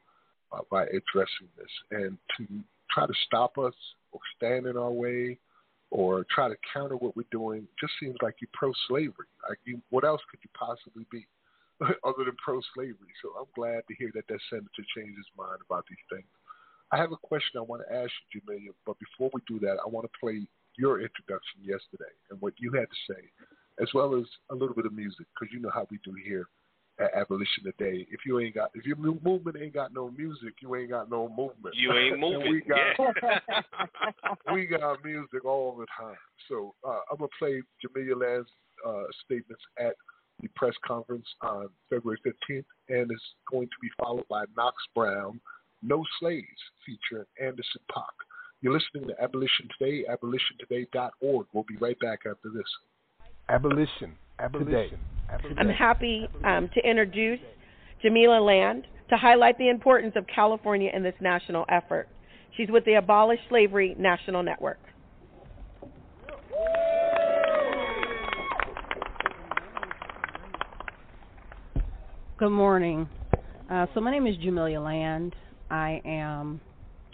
uh, 0.52 0.60
by 0.70 0.84
addressing 0.84 1.48
this. 1.56 1.70
And 1.90 2.16
to 2.38 2.46
try 2.90 3.06
to 3.06 3.12
stop 3.26 3.58
us 3.58 3.74
or 4.12 4.20
stand 4.36 4.66
in 4.66 4.76
our 4.76 4.90
way 4.90 5.38
or 5.90 6.24
try 6.34 6.48
to 6.48 6.56
counter 6.72 6.96
what 6.96 7.16
we're 7.16 7.24
doing 7.30 7.66
just 7.78 7.92
seems 8.00 8.16
like 8.22 8.36
you're 8.40 8.48
pro-slavery. 8.54 9.28
Like, 9.48 9.58
you, 9.64 9.80
what 9.90 10.04
else 10.04 10.20
could 10.30 10.40
you 10.42 10.50
possibly 10.58 11.04
be 11.10 11.26
other 11.80 12.24
than 12.24 12.36
pro-slavery? 12.42 13.12
So 13.22 13.30
I'm 13.38 13.50
glad 13.54 13.82
to 13.88 13.94
hear 13.98 14.10
that 14.14 14.26
that 14.28 14.40
senator 14.48 14.84
changed 14.96 15.16
his 15.16 15.28
mind 15.36 15.60
about 15.66 15.84
these 15.88 16.04
things. 16.10 16.28
I 16.90 16.96
have 16.96 17.12
a 17.12 17.16
question 17.16 17.56
I 17.56 17.60
want 17.60 17.82
to 17.88 17.94
ask 17.94 18.12
you, 18.32 18.40
Jamilia, 18.40 18.72
but 18.86 18.96
before 18.98 19.30
we 19.32 19.40
do 19.48 19.58
that, 19.60 19.76
I 19.84 19.88
want 19.88 20.04
to 20.04 20.18
play 20.20 20.46
your 20.76 21.00
introduction 21.00 21.60
yesterday 21.60 22.12
and 22.30 22.40
what 22.40 22.54
you 22.58 22.72
had 22.72 22.88
to 22.88 23.12
say 23.12 23.22
as 23.80 23.88
well 23.94 24.14
as 24.14 24.24
a 24.50 24.54
little 24.54 24.74
bit 24.74 24.86
of 24.86 24.92
music, 24.92 25.26
because 25.34 25.52
you 25.52 25.60
know 25.60 25.70
how 25.72 25.86
we 25.90 25.98
do 26.04 26.14
here 26.24 26.48
at 27.00 27.14
Abolition 27.14 27.64
Today. 27.64 28.06
If 28.10 28.20
you 28.26 28.38
ain't 28.40 28.54
got, 28.54 28.70
if 28.74 28.84
your 28.84 28.96
movement 28.96 29.56
ain't 29.60 29.74
got 29.74 29.92
no 29.92 30.10
music, 30.10 30.54
you 30.60 30.74
ain't 30.76 30.90
got 30.90 31.10
no 31.10 31.28
movement. 31.28 31.74
You 31.74 31.92
ain't 31.92 32.18
moving. 32.20 32.50
we 32.50 32.60
got, 32.60 32.78
yeah. 32.98 33.60
we 34.52 34.66
got 34.66 35.04
music 35.04 35.44
all 35.44 35.76
the 35.76 35.86
time. 35.98 36.16
So 36.48 36.74
uh, 36.86 37.00
I'm 37.10 37.18
gonna 37.18 37.28
play 37.38 37.62
Jamilia 37.84 38.20
Land's 38.20 38.50
uh, 38.86 39.04
statements 39.24 39.62
at 39.78 39.94
the 40.40 40.48
press 40.56 40.74
conference 40.86 41.26
on 41.42 41.68
February 41.88 42.18
15th, 42.26 42.64
and 42.88 43.10
it's 43.10 43.22
going 43.50 43.66
to 43.66 43.76
be 43.80 43.88
followed 43.98 44.26
by 44.28 44.44
Knox 44.56 44.76
Brown, 44.94 45.40
No 45.82 46.04
Slaves, 46.18 46.46
featuring 46.84 47.26
Anderson 47.40 47.80
.Paak. 47.90 48.12
You're 48.60 48.72
listening 48.72 49.08
to 49.08 49.22
Abolition 49.22 49.68
Today, 49.78 50.04
abolitiontoday.org. 50.08 51.46
We'll 51.52 51.64
be 51.64 51.76
right 51.76 51.98
back 52.00 52.20
after 52.20 52.48
this. 52.54 52.64
Abolition. 53.48 54.14
Abolition. 54.38 54.66
Today. 54.66 54.90
I'm 55.58 55.68
happy 55.68 56.28
um, 56.44 56.68
to 56.74 56.88
introduce 56.88 57.40
Jamilia 58.04 58.44
Land 58.44 58.86
to 59.10 59.16
highlight 59.16 59.58
the 59.58 59.68
importance 59.68 60.14
of 60.16 60.26
California 60.26 60.90
in 60.92 61.02
this 61.02 61.14
national 61.20 61.64
effort. 61.68 62.08
She's 62.56 62.68
with 62.68 62.84
the 62.84 62.94
Abolish 62.94 63.40
Slavery 63.48 63.94
National 63.98 64.42
Network. 64.42 64.78
Good 72.38 72.50
morning. 72.50 73.08
Uh, 73.70 73.86
so 73.94 74.00
my 74.00 74.10
name 74.10 74.26
is 74.26 74.36
Jamilia 74.36 74.84
Land. 74.84 75.34
I 75.70 76.02
am 76.04 76.60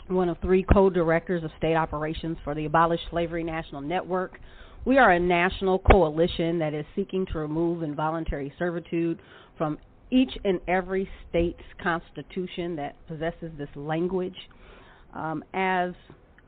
one 0.09 0.29
of 0.29 0.39
three 0.41 0.63
co-directors 0.63 1.45
of 1.45 1.51
state 1.59 1.75
operations 1.75 2.39
for 2.43 2.55
the 2.55 2.65
Abolish 2.65 3.01
Slavery 3.11 3.45
National 3.45 3.81
Network, 3.81 4.41
we 4.85 4.99
are 4.99 5.13
a 5.13 5.21
national 5.21 5.79
coalition 5.81 6.59
that 6.59 6.75
is 6.75 6.85
seeking 6.97 7.27
to 7.27 7.39
remove 7.39 7.83
involuntary 7.83 8.53
servitude 8.59 9.19
from 9.57 9.79
each 10.11 10.31
and 10.45 10.61
every 10.69 11.09
state's 11.29 11.63
constitution 11.83 12.77
that 12.77 12.95
possesses 13.07 13.51
this 13.59 13.69
language. 13.75 14.37
Um, 15.15 15.45
as 15.53 15.93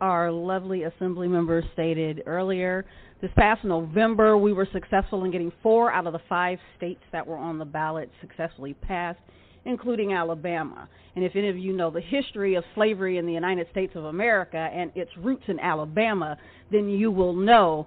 our 0.00 0.30
lovely 0.30 0.84
assembly 0.84 1.28
members 1.28 1.64
stated 1.72 2.22
earlier, 2.26 2.86
this 3.20 3.30
past 3.36 3.64
November 3.64 4.38
we 4.38 4.52
were 4.52 4.68
successful 4.72 5.24
in 5.24 5.30
getting 5.30 5.52
four 5.62 5.92
out 5.92 6.06
of 6.06 6.14
the 6.14 6.20
five 6.28 6.58
states 6.76 7.02
that 7.12 7.26
were 7.26 7.36
on 7.36 7.58
the 7.58 7.64
ballot 7.64 8.10
successfully 8.20 8.74
passed 8.74 9.20
including 9.64 10.12
Alabama. 10.12 10.88
And 11.16 11.24
if 11.24 11.32
any 11.34 11.48
of 11.48 11.58
you 11.58 11.72
know 11.72 11.90
the 11.90 12.00
history 12.00 12.54
of 12.54 12.64
slavery 12.74 13.18
in 13.18 13.26
the 13.26 13.32
United 13.32 13.66
States 13.70 13.92
of 13.96 14.04
America 14.04 14.70
and 14.72 14.90
its 14.94 15.10
roots 15.18 15.44
in 15.48 15.58
Alabama, 15.60 16.38
then 16.70 16.88
you 16.88 17.10
will 17.10 17.34
know 17.34 17.86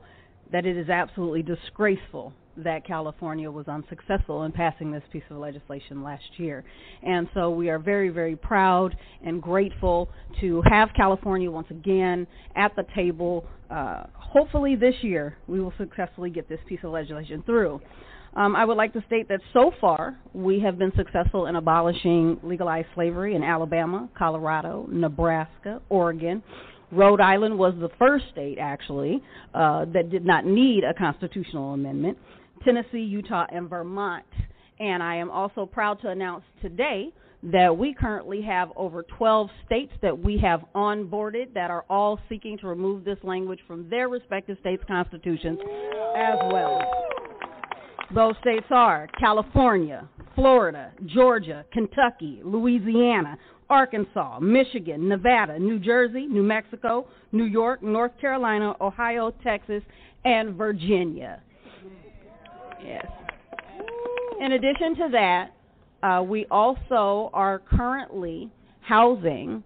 that 0.54 0.66
it 0.66 0.78
is 0.78 0.88
absolutely 0.88 1.44
disgraceful 1.44 2.32
that 2.56 2.86
California 2.86 3.50
was 3.50 3.68
unsuccessful 3.68 4.44
in 4.44 4.52
passing 4.52 4.92
this 4.92 5.02
piece 5.12 5.24
of 5.32 5.38
legislation 5.38 6.04
last 6.04 6.24
year. 6.38 6.64
And 7.02 7.28
so 7.34 7.50
we 7.50 7.70
are 7.70 7.80
very, 7.80 8.10
very 8.10 8.36
proud 8.36 8.96
and 9.26 9.42
grateful 9.42 10.10
to 10.40 10.62
have 10.70 10.90
California 10.96 11.50
once 11.50 11.68
again 11.72 12.28
at 12.56 12.76
the 12.76 12.86
table. 12.96 13.46
Uh, 13.72 14.04
hopefully 14.14 14.76
this 14.76 14.94
year 15.02 15.36
we 15.48 15.60
will 15.60 15.74
successfully 15.80 16.30
get 16.30 16.48
this 16.48 16.60
piece 16.70 16.80
of 16.84 16.92
legislation 16.92 17.42
through. 17.48 17.82
Um, 18.36 18.56
I 18.56 18.66
would 18.66 18.78
like 18.78 18.94
to 18.94 19.04
state 19.06 19.28
that 19.30 19.42
so 19.54 19.72
far 19.80 20.18
we 20.34 20.60
have 20.62 20.78
been 20.78 20.92
successful 20.96 21.48
in 21.48 21.56
abolishing 21.56 22.40
legalized 22.44 22.88
slavery 22.96 23.36
in 23.36 23.44
Alabama, 23.44 24.10
Colorado, 24.18 24.88
Nebraska, 24.92 25.82
Oregon. 25.90 26.42
Rhode 26.94 27.22
Island 27.22 27.58
was 27.58 27.74
the 27.80 27.90
first 27.98 28.26
state, 28.32 28.58
actually, 28.60 29.22
uh, 29.54 29.86
that 29.94 30.10
did 30.10 30.26
not 30.26 30.46
need 30.46 30.84
a 30.84 30.94
constitutional 30.94 31.74
amendment. 31.74 32.18
Tennessee, 32.64 33.00
Utah, 33.00 33.46
and 33.52 33.70
Vermont. 33.70 34.26
And 34.80 35.04
I 35.04 35.16
am 35.16 35.30
also 35.30 35.66
proud 35.66 36.02
to 36.02 36.10
announce 36.10 36.44
today 36.62 37.12
that 37.52 37.78
we 37.78 37.94
currently 37.94 38.42
have 38.42 38.72
over 38.76 39.04
12 39.04 39.50
states 39.66 39.92
that 40.02 40.18
we 40.18 40.38
have 40.40 40.64
onboarded 40.76 41.54
that 41.54 41.70
are 41.70 41.84
all 41.90 42.20
seeking 42.30 42.58
to 42.60 42.68
remove 42.68 43.04
this 43.04 43.18
language 43.24 43.60
from 43.68 43.90
their 43.90 44.08
respective 44.08 44.58
states' 44.62 44.84
constitutions 44.88 45.60
as 46.16 46.38
well. 46.52 46.80
Those 48.16 48.36
states 48.42 48.68
are 48.70 49.10
California, 49.20 50.08
Florida, 50.36 50.92
Georgia, 51.06 51.66
Kentucky, 51.74 52.42
Louisiana, 52.44 53.38
Arkansas, 53.70 54.40
Michigan, 54.40 55.08
Nevada, 55.08 55.58
New 55.60 55.80
Jersey, 55.80 56.26
New 56.28 56.44
Mexico, 56.44 57.08
New 57.32 57.46
York, 57.46 57.82
North 57.82 58.12
Carolina, 58.20 58.76
Ohio, 58.82 59.34
Texas, 59.44 59.84
and 60.26 60.56
Virginia. 60.56 61.42
Yes. 62.84 63.06
In 64.42 64.54
addition 64.54 64.96
to 64.98 65.10
that, 65.12 65.52
uh, 66.04 66.22
we 66.22 66.46
also 66.52 67.30
are 67.34 67.60
currently 67.60 68.52
housing 68.82 69.64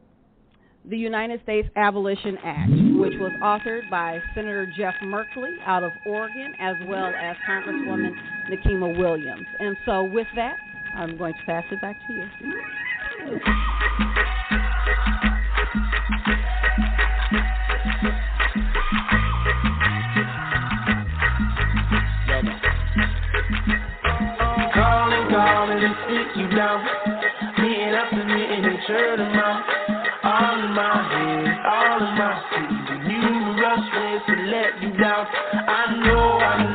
the 0.89 0.97
United 0.97 1.41
States 1.43 1.67
Abolition 1.75 2.37
Act, 2.43 2.71
which 2.71 3.13
was 3.19 3.31
authored 3.41 3.89
by 3.89 4.19
Senator 4.33 4.71
Jeff 4.77 4.93
Merkley 5.03 5.55
out 5.65 5.83
of 5.83 5.91
Oregon, 6.05 6.53
as 6.59 6.75
well 6.87 7.07
as 7.07 7.35
Congresswoman 7.47 8.11
Nikema 8.49 8.97
Williams. 8.97 9.45
And 9.59 9.75
so, 9.85 10.05
with 10.05 10.27
that, 10.35 10.55
I'm 10.95 11.17
going 11.17 11.33
to 11.33 11.39
pass 11.45 11.65
it 11.71 11.81
back 11.81 11.97
to 12.07 12.13
you. 12.13 12.23
I 35.69 35.93
know, 35.95 36.37
I 36.39 36.63
know, 36.63 36.66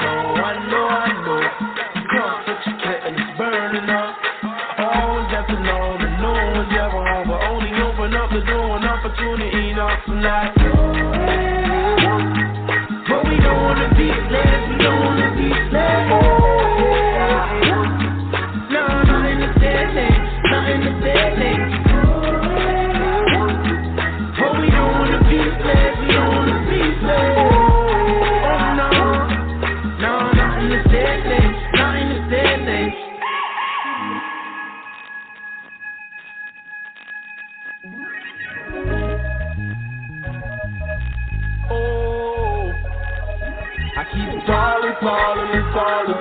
falling, 45.03 45.51
and 45.51 45.73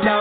down. 0.04 0.21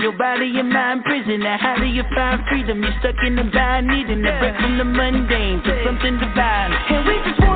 Your 0.00 0.12
body 0.16 0.58
and 0.58 0.70
mind 0.70 1.04
prison. 1.04 1.40
Now 1.40 1.58
how 1.60 1.76
do 1.76 1.84
you 1.84 2.02
find 2.14 2.40
freedom? 2.48 2.82
You're 2.82 2.96
stuck 3.00 3.16
in 3.26 3.36
the 3.36 3.44
bind, 3.52 3.86
needing 3.86 4.24
a 4.24 4.38
break 4.40 4.56
from 4.56 4.78
the 4.78 4.84
mundane 4.84 5.62
to 5.62 5.84
something 5.84 6.18
divine. 6.18 6.72
And 6.72 7.06
we 7.06 7.20
just 7.28 7.49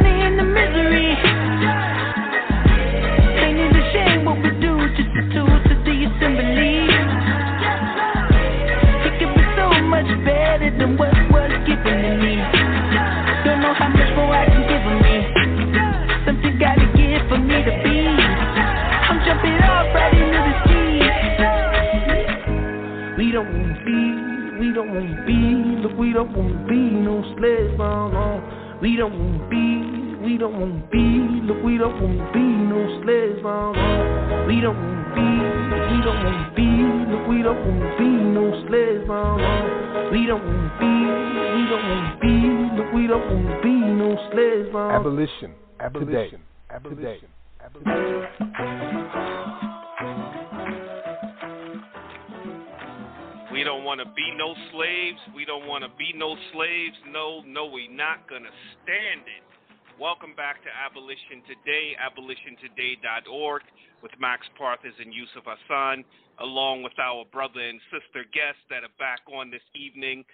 look, 31.95 32.11
we 32.11 32.17
don't 32.17 32.25
wanna 32.25 32.33
be 32.33 32.41
no 32.41 33.03
slaves, 33.03 33.43
no, 33.43 33.73
no. 33.73 34.47
We 34.47 34.61
don't 34.61 34.77
wanna 34.77 35.15
be, 35.15 35.27
we 35.91 36.03
don't 36.03 36.25
wanna 36.25 36.53
be, 36.57 36.69
look, 37.13 37.29
we 37.29 37.43
don't 37.43 37.61
wanna 37.67 37.97
be 37.99 38.05
no 38.05 38.67
slaves, 38.69 39.07
no, 39.07 39.37
no. 39.37 40.11
We 40.13 40.27
don't 40.27 40.45
wanna 40.45 40.73
be, 40.81 40.93
we 41.55 41.63
don't 41.71 41.85
wanna 41.89 42.19
be, 42.21 42.35
look, 42.77 42.93
we 42.93 43.07
don't 43.07 43.27
wanna 43.31 43.63
be 43.63 43.75
no 43.75 44.17
slaves, 44.33 44.69
no. 44.73 44.91
Abolition. 44.91 45.55
Abolition. 45.81 46.41
Abolition. 46.71 47.29
We 53.53 53.63
don't 53.63 53.85
want 53.85 54.01
to 54.01 54.07
be 54.17 54.35
no 54.37 54.55
slaves. 54.73 55.19
We 55.35 55.45
don't 55.45 55.69
want 55.69 55.85
to 55.85 55.91
be 55.97 56.13
no 56.17 56.35
slaves. 56.53 56.97
No, 57.13 57.41
no, 57.47 57.67
we 57.67 57.87
not 57.87 58.29
going 58.29 58.43
to 58.43 58.51
stand 58.83 59.23
it. 59.31 59.54
Welcome 60.01 60.35
back 60.35 60.61
to 60.65 60.71
Abolition 60.75 61.39
Today, 61.47 61.95
abolitiontoday.org, 62.03 63.63
with 64.03 64.11
Max 64.19 64.43
Parthas 64.61 64.91
and 65.01 65.15
Yusuf 65.15 65.45
Hassan, 65.47 66.05
along 66.41 66.83
with 66.83 66.99
our 66.99 67.25
brother 67.31 67.61
and 67.61 67.81
sister 67.93 68.27
guests 68.35 68.61
that 68.71 68.83
are 68.83 68.97
back 68.99 69.21
on 69.33 69.53
this 69.53 69.63
evening. 69.77 70.25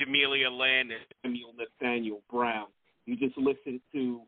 Jamilia 0.00 0.50
Land 0.50 0.92
and 0.92 1.04
Samual 1.22 1.52
Nathaniel 1.58 2.22
Brown. 2.30 2.68
You 3.04 3.16
just 3.16 3.36
listened 3.36 3.80
to 3.92 4.22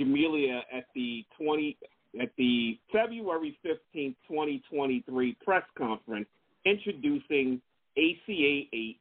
Jamilia 0.00 0.60
at 0.72 0.86
the 0.94 1.26
20 1.36 1.76
at 2.22 2.30
the 2.38 2.78
February 2.90 3.58
15th, 3.62 4.16
2023 4.28 5.36
press 5.44 5.64
conference 5.76 6.26
introducing 6.64 7.60
ACA 7.98 8.66
8, 8.72 9.00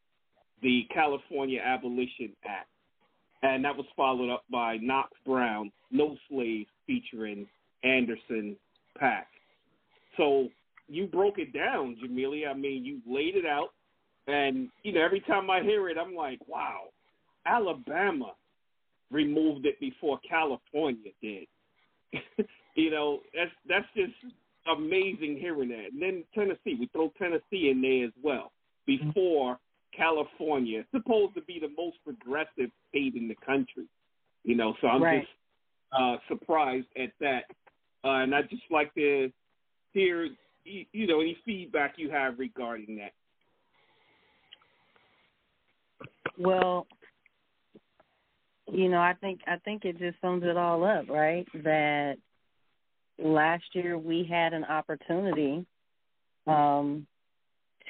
the 0.62 0.88
California 0.94 1.62
Abolition 1.64 2.36
Act. 2.46 2.68
And 3.42 3.64
that 3.64 3.76
was 3.76 3.86
followed 3.96 4.32
up 4.34 4.44
by 4.52 4.78
Knox 4.78 5.12
Brown, 5.26 5.72
No 5.92 6.18
Slaves, 6.30 6.70
featuring 6.86 7.48
Anderson 7.84 8.58
.Paak. 9.02 9.24
So 10.18 10.50
you 10.88 11.06
broke 11.08 11.38
it 11.38 11.54
down, 11.54 11.96
Jamilia. 12.04 12.50
I 12.50 12.54
mean, 12.54 12.84
you 12.84 13.00
laid 13.08 13.36
it 13.36 13.46
out. 13.46 13.70
And, 14.28 14.70
you 14.84 14.94
know, 14.94 15.02
every 15.02 15.22
time 15.22 15.50
I 15.50 15.62
hear 15.62 15.90
it, 15.90 15.98
I'm 15.98 16.14
like, 16.14 16.40
wow, 16.48 16.90
Alabama 17.46 18.34
removed 19.12 19.66
it 19.66 19.80
before 19.80 20.20
California 20.28 21.12
did. 21.22 21.48
you 22.76 22.92
know, 22.92 23.20
that's 23.34 23.52
that's 23.68 23.88
just 23.96 24.14
amazing 24.72 25.38
hearing 25.40 25.70
that. 25.70 25.94
And 25.94 26.02
then 26.02 26.24
Tennessee, 26.34 26.78
we 26.80 26.90
throw 26.92 27.12
Tennessee 27.18 27.70
in 27.70 27.82
there 27.82 28.06
as 28.06 28.14
well. 28.22 28.52
Before 28.86 29.60
California, 29.96 30.86
supposed 30.92 31.36
to 31.36 31.42
be 31.42 31.60
the 31.60 31.70
most 31.78 31.98
progressive 32.04 32.72
state 32.90 33.16
in 33.16 33.28
the 33.28 33.36
country. 33.46 33.86
You 34.44 34.56
know, 34.56 34.74
so 34.82 34.88
I'm 34.88 35.04
right. 35.04 35.22
just 35.22 35.32
uh, 35.98 36.18
surprised 36.28 36.88
at 36.98 37.12
that. 37.20 37.44
Uh, 38.04 38.24
and 38.24 38.34
I'd 38.34 38.50
just 38.50 38.64
like 38.72 38.94
to 38.96 39.30
hear, 39.94 40.30
you 40.64 41.08
know, 41.08 41.20
any 41.20 41.38
feedback 41.46 41.96
you 41.98 42.10
have 42.12 42.40
regarding 42.40 42.98
that. 42.98 43.12
Well, 46.38 46.88
you 48.72 48.88
know, 48.88 49.00
I 49.00 49.14
think 49.20 49.42
I 49.48 49.58
think 49.58 49.84
it 49.84 50.00
just 50.00 50.22
sums 50.22 50.44
it 50.44 50.56
all 50.56 50.86
up, 50.86 51.10
right? 51.10 51.46
That 51.64 52.16
last 53.18 53.64
year 53.74 53.98
we 53.98 54.28
had 54.30 54.54
an 54.54 54.64
opportunity 54.64 55.66
um, 56.48 57.06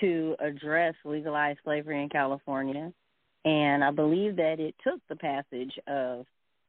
to 0.02 0.36
address 0.40 0.94
legalized 1.06 1.60
slavery 1.64 2.02
in 2.02 2.10
California, 2.10 2.92
and 3.46 3.84
I 3.84 3.92
believe 3.92 4.36
that 4.36 4.60
it 4.60 4.76
took 4.84 5.00
the 5.10 5.16
passage 5.16 5.78
of 5.88 6.26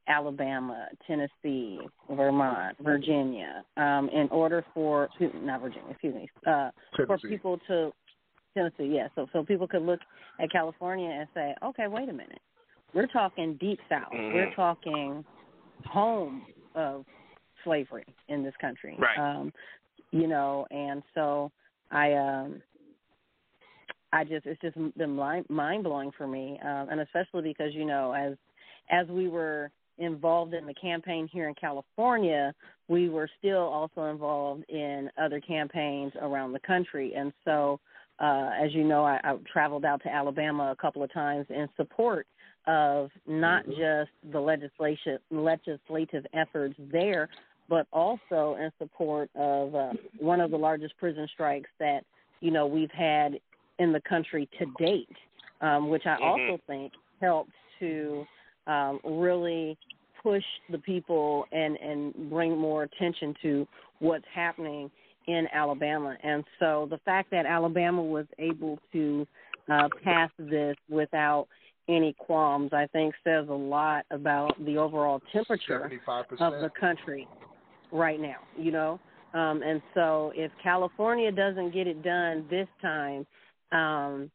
Alabama, 0.07 0.87
Tennessee, 1.05 1.79
Vermont, 2.09 2.75
Virginia, 2.81 3.63
um, 3.77 4.09
in 4.13 4.27
order 4.29 4.65
for 4.73 5.09
not 5.19 5.61
Virginia, 5.61 5.89
excuse 5.91 6.15
me, 6.15 6.29
uh, 6.47 6.71
for 7.05 7.17
people 7.19 7.59
to 7.67 7.91
Tennessee, 8.53 8.91
yeah. 8.93 9.07
So 9.15 9.27
so 9.31 9.43
people 9.43 9.67
could 9.67 9.83
look 9.83 9.99
at 10.39 10.51
California 10.51 11.09
and 11.09 11.27
say, 11.33 11.55
okay, 11.63 11.87
wait 11.87 12.09
a 12.09 12.13
minute, 12.13 12.41
we're 12.93 13.07
talking 13.07 13.55
deep 13.59 13.79
South, 13.87 14.11
Mhm. 14.11 14.33
we're 14.33 14.53
talking 14.55 15.23
home 15.85 16.45
of 16.75 17.05
slavery 17.63 18.05
in 18.27 18.43
this 18.43 18.55
country, 18.57 18.95
Right. 18.97 19.17
Um, 19.17 19.53
you 20.11 20.27
know, 20.27 20.65
and 20.71 21.03
so 21.13 21.51
I 21.91 22.13
um 22.13 22.61
I 24.13 24.23
just 24.23 24.45
it's 24.45 24.61
just 24.61 24.77
been 24.97 25.15
mind 25.15 25.83
blowing 25.83 26.11
for 26.17 26.27
me, 26.27 26.59
um, 26.63 26.87
and 26.89 27.01
especially 27.01 27.43
because 27.43 27.73
you 27.73 27.85
know 27.85 28.13
as 28.13 28.33
as 28.89 29.07
we 29.07 29.27
were 29.27 29.71
involved 29.97 30.53
in 30.53 30.65
the 30.65 30.73
campaign 30.73 31.29
here 31.31 31.47
in 31.47 31.55
California, 31.55 32.53
we 32.87 33.09
were 33.09 33.29
still 33.39 33.61
also 33.61 34.05
involved 34.05 34.63
in 34.69 35.09
other 35.21 35.39
campaigns 35.39 36.11
around 36.21 36.53
the 36.53 36.59
country, 36.59 37.13
and 37.15 37.31
so 37.45 37.79
uh, 38.21 38.51
as 38.61 38.73
you 38.73 38.83
know, 38.83 39.03
I, 39.03 39.19
I 39.23 39.35
traveled 39.51 39.83
out 39.83 40.01
to 40.03 40.13
Alabama 40.13 40.71
a 40.71 40.75
couple 40.75 41.01
of 41.03 41.11
times 41.11 41.47
in 41.49 41.67
support 41.75 42.27
of 42.67 43.09
not 43.27 43.65
just 43.65 44.11
the 44.31 44.39
legislation 44.39 45.17
legislative 45.31 46.25
efforts 46.33 46.75
there, 46.91 47.27
but 47.67 47.87
also 47.91 48.57
in 48.59 48.71
support 48.77 49.29
of 49.35 49.73
uh, 49.73 49.93
one 50.19 50.39
of 50.39 50.51
the 50.51 50.57
largest 50.57 50.95
prison 50.97 51.27
strikes 51.33 51.69
that 51.79 52.01
you 52.41 52.51
know 52.51 52.67
we've 52.67 52.91
had 52.91 53.39
in 53.81 53.91
the 53.91 54.01
country 54.01 54.47
to 54.59 54.65
date, 54.77 55.17
um, 55.61 55.89
which 55.89 56.05
I 56.05 56.15
Mhm. 56.15 56.21
also 56.21 56.57
think 56.67 56.93
helped 57.19 57.55
to 57.79 58.27
um, 58.67 58.99
really 59.03 59.75
push 60.21 60.45
the 60.69 60.77
people 60.77 61.47
and 61.51 61.77
and 61.77 62.29
bring 62.29 62.55
more 62.55 62.83
attention 62.83 63.33
to 63.41 63.67
what's 63.99 64.27
happening 64.27 64.91
in 65.25 65.47
Alabama. 65.51 66.15
And 66.21 66.43
so 66.59 66.85
the 66.89 66.99
fact 66.99 67.31
that 67.31 67.45
Alabama 67.45 68.03
was 68.03 68.27
able 68.37 68.79
to 68.93 69.27
uh, 69.67 69.89
pass 70.03 70.29
this 70.37 70.75
without 70.89 71.47
any 71.87 72.13
qualms, 72.13 72.71
I 72.73 72.85
think, 72.87 73.15
says 73.23 73.47
a 73.49 73.53
lot 73.77 74.05
about 74.11 74.53
the 74.65 74.77
overall 74.77 75.19
temperature 75.33 75.79
Seventy-five 75.81 76.25
of 76.39 76.61
the 76.61 76.71
country 76.79 77.27
right 77.91 78.19
now, 78.19 78.37
you 78.57 78.71
know. 78.71 78.99
Um, 79.33 79.63
and 79.63 79.81
so 79.93 80.31
if 80.35 80.51
California 80.61 81.31
doesn't 81.31 81.71
get 81.71 81.87
it 81.87 82.03
done 82.03 82.45
this 82.49 82.67
time, 82.81 83.25
um, 83.71 84.31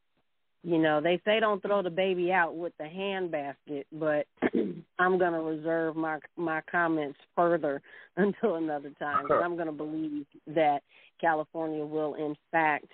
you 0.62 0.78
know, 0.78 1.00
they 1.00 1.20
say 1.24 1.38
don't 1.38 1.62
throw 1.62 1.80
the 1.82 1.90
baby 1.90 2.32
out 2.32 2.56
with 2.56 2.72
the 2.78 2.84
handbasket, 2.84 3.84
but 3.92 4.26
I'm 4.98 5.18
going 5.18 5.32
to 5.32 5.40
reserve 5.40 5.94
my 5.96 6.18
my 6.36 6.60
comments 6.70 7.18
further 7.36 7.80
until 8.16 8.56
another 8.56 8.90
time. 8.98 9.26
'cause 9.28 9.42
I'm 9.44 9.54
going 9.56 9.66
to 9.68 9.72
believe 9.72 10.26
that 10.48 10.82
California 11.20 11.84
will, 11.84 12.14
in 12.14 12.36
fact, 12.50 12.86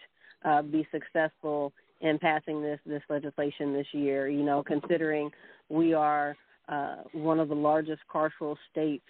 uh, 0.44 0.62
be 0.62 0.86
successful 0.90 1.72
in 2.00 2.18
passing 2.18 2.60
this 2.60 2.80
this 2.84 3.02
legislation 3.08 3.72
this 3.72 3.86
year. 3.92 4.28
You 4.28 4.42
know, 4.42 4.62
considering 4.62 5.30
we 5.68 5.94
are 5.94 6.36
uh, 6.68 6.96
one 7.12 7.40
of 7.40 7.48
the 7.48 7.54
largest 7.54 8.02
carceral 8.12 8.56
states 8.70 9.04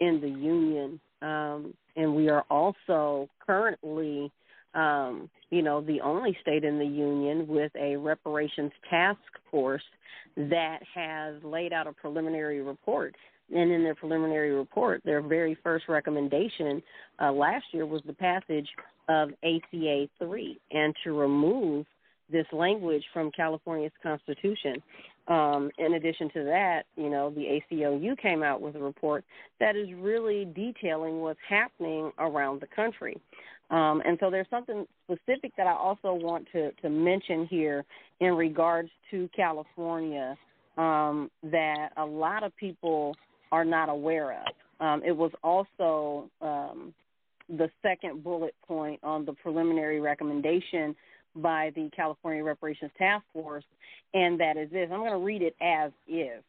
in 0.00 0.20
the 0.20 0.28
union, 0.28 1.00
um, 1.22 1.72
and 1.96 2.14
we 2.14 2.28
are 2.28 2.44
also 2.50 3.28
currently, 3.44 4.30
um, 4.74 5.28
you 5.50 5.62
know, 5.62 5.80
the 5.80 6.00
only 6.00 6.36
state 6.40 6.64
in 6.64 6.78
the 6.78 6.86
union 6.86 7.46
with 7.46 7.72
a 7.76 7.96
reparations 7.96 8.72
task 8.88 9.20
force 9.50 9.82
that 10.36 10.78
has 10.94 11.34
laid 11.44 11.72
out 11.72 11.86
a 11.86 11.92
preliminary 11.92 12.62
report. 12.62 13.14
And 13.54 13.70
in 13.70 13.82
their 13.82 13.94
preliminary 13.94 14.52
report, 14.52 15.02
their 15.04 15.20
very 15.20 15.56
first 15.62 15.84
recommendation 15.88 16.82
uh, 17.20 17.32
last 17.32 17.66
year 17.72 17.84
was 17.84 18.00
the 18.06 18.14
passage 18.14 18.68
of 19.08 19.30
ACA 19.42 20.08
3 20.18 20.60
and 20.70 20.94
to 21.04 21.12
remove 21.12 21.84
this 22.30 22.46
language 22.52 23.04
from 23.12 23.30
California's 23.30 23.92
constitution. 24.02 24.82
Um, 25.28 25.70
in 25.78 25.94
addition 25.94 26.30
to 26.30 26.44
that, 26.44 26.84
you 26.96 27.10
know, 27.10 27.30
the 27.30 27.60
ACLU 27.70 28.18
came 28.18 28.42
out 28.42 28.60
with 28.60 28.74
a 28.74 28.80
report 28.80 29.24
that 29.60 29.76
is 29.76 29.88
really 29.94 30.46
detailing 30.46 31.20
what's 31.20 31.38
happening 31.46 32.10
around 32.18 32.60
the 32.60 32.66
country. 32.74 33.20
Um, 33.72 34.02
and 34.04 34.18
so 34.20 34.30
there's 34.30 34.46
something 34.50 34.86
specific 35.04 35.52
that 35.56 35.66
I 35.66 35.72
also 35.72 36.12
want 36.12 36.46
to, 36.52 36.72
to 36.72 36.90
mention 36.90 37.46
here 37.46 37.84
in 38.20 38.34
regards 38.34 38.90
to 39.10 39.28
California 39.34 40.36
um, 40.76 41.30
that 41.44 41.88
a 41.96 42.04
lot 42.04 42.44
of 42.44 42.54
people 42.56 43.16
are 43.50 43.64
not 43.64 43.88
aware 43.88 44.32
of. 44.32 44.46
Um, 44.78 45.02
it 45.04 45.16
was 45.16 45.30
also 45.42 46.28
um, 46.42 46.92
the 47.48 47.70
second 47.82 48.22
bullet 48.22 48.54
point 48.66 49.00
on 49.02 49.24
the 49.24 49.32
preliminary 49.32 50.00
recommendation 50.00 50.94
by 51.36 51.72
the 51.74 51.88
California 51.96 52.44
Reparations 52.44 52.90
Task 52.98 53.24
Force, 53.32 53.64
and 54.12 54.38
that 54.38 54.58
is 54.58 54.70
this. 54.70 54.90
I'm 54.92 55.00
going 55.00 55.12
to 55.12 55.18
read 55.18 55.40
it 55.40 55.56
as 55.62 55.92
is. 56.06 56.42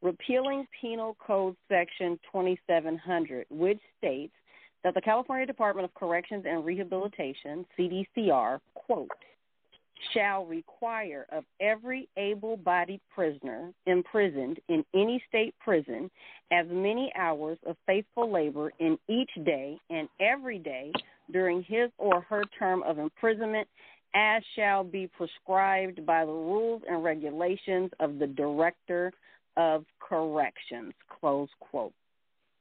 Repealing 0.00 0.66
Penal 0.80 1.16
Code 1.26 1.56
Section 1.68 2.18
2700, 2.32 3.46
which 3.50 3.80
states 3.98 4.32
that 4.84 4.94
the 4.94 5.00
California 5.00 5.46
Department 5.46 5.86
of 5.86 5.94
Corrections 5.94 6.44
and 6.46 6.64
Rehabilitation, 6.64 7.66
CDCR, 7.76 8.60
quote, 8.74 9.08
shall 10.12 10.44
require 10.44 11.26
of 11.32 11.44
every 11.60 12.08
able 12.16 12.56
bodied 12.58 13.00
prisoner 13.14 13.72
imprisoned 13.86 14.60
in 14.68 14.84
any 14.94 15.22
state 15.28 15.54
prison 15.60 16.10
as 16.52 16.66
many 16.68 17.10
hours 17.16 17.58
of 17.66 17.76
faithful 17.86 18.30
labor 18.30 18.72
in 18.80 18.98
each 19.08 19.30
day 19.44 19.78
and 19.88 20.08
every 20.20 20.58
day 20.58 20.92
during 21.32 21.62
his 21.62 21.90
or 21.96 22.20
her 22.22 22.42
term 22.58 22.82
of 22.82 22.98
imprisonment 22.98 23.66
as 24.14 24.42
shall 24.54 24.84
be 24.84 25.08
prescribed 25.16 26.04
by 26.04 26.24
the 26.24 26.30
rules 26.30 26.82
and 26.88 27.02
regulations 27.02 27.90
of 28.00 28.18
the 28.18 28.26
director 28.26 29.12
of 29.56 29.84
corrections 30.00 30.92
close 31.20 31.48
quote. 31.60 31.92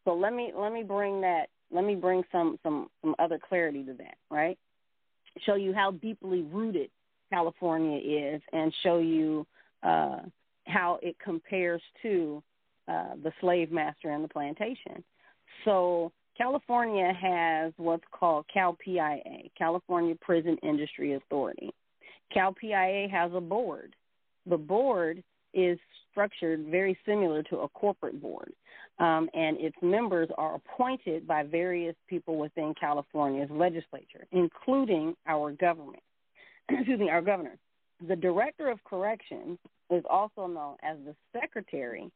So 0.06 0.14
let 0.14 0.34
me 0.34 0.52
let 0.56 0.74
me 0.74 0.84
bring 0.84 1.22
that 1.22 1.48
let 1.74 1.84
me 1.84 1.96
bring 1.96 2.24
some 2.32 2.58
some 2.64 2.88
some 3.02 3.16
other 3.20 3.40
clarity 3.40 3.84
to 3.84 3.94
that 3.94 4.16
right? 4.30 4.58
Show 5.46 5.56
you 5.56 5.74
how 5.74 5.92
deeply 5.92 6.42
rooted 6.42 6.90
california 7.32 7.98
is 7.98 8.42
and 8.52 8.72
show 8.84 9.00
you 9.00 9.46
uh 9.82 10.20
how 10.68 11.00
it 11.02 11.16
compares 11.24 11.82
to 12.02 12.44
uh 12.88 13.16
the 13.24 13.32
slave 13.42 13.72
master 13.72 14.12
and 14.12 14.24
the 14.24 14.28
plantation. 14.28 15.04
So 15.66 16.12
California 16.38 17.14
has 17.14 17.74
what's 17.78 18.04
called 18.12 18.46
CalPIA, 18.56 19.52
California 19.58 20.16
Prison 20.20 20.58
Industry 20.64 21.14
Authority. 21.14 21.72
CalPIA 22.36 23.10
has 23.10 23.32
a 23.36 23.42
board, 23.42 23.96
the 24.48 24.58
board 24.58 25.24
is 25.54 25.78
structured 26.12 26.66
very 26.66 26.98
similar 27.06 27.44
to 27.44 27.60
a 27.60 27.70
corporate 27.70 28.20
board, 28.20 28.54
um, 29.00 29.30
and 29.34 29.60
its 29.60 29.76
members 29.82 30.30
are 30.38 30.56
appointed 30.56 31.28
by 31.28 31.44
various 31.44 31.96
people 32.08 32.38
within 32.38 32.74
California's 32.80 33.50
legislature, 33.52 34.26
including 34.32 35.16
our 35.28 35.52
government. 35.52 36.04
Excuse 36.70 37.00
me, 37.00 37.10
our 37.10 37.22
governor. 37.22 37.58
The 38.08 38.16
director 38.16 38.70
of 38.70 38.84
corrections 38.84 39.58
is 39.90 40.04
also 40.10 40.48
known 40.48 40.76
as 40.84 40.98
the 41.06 41.16
secretary 41.40 42.12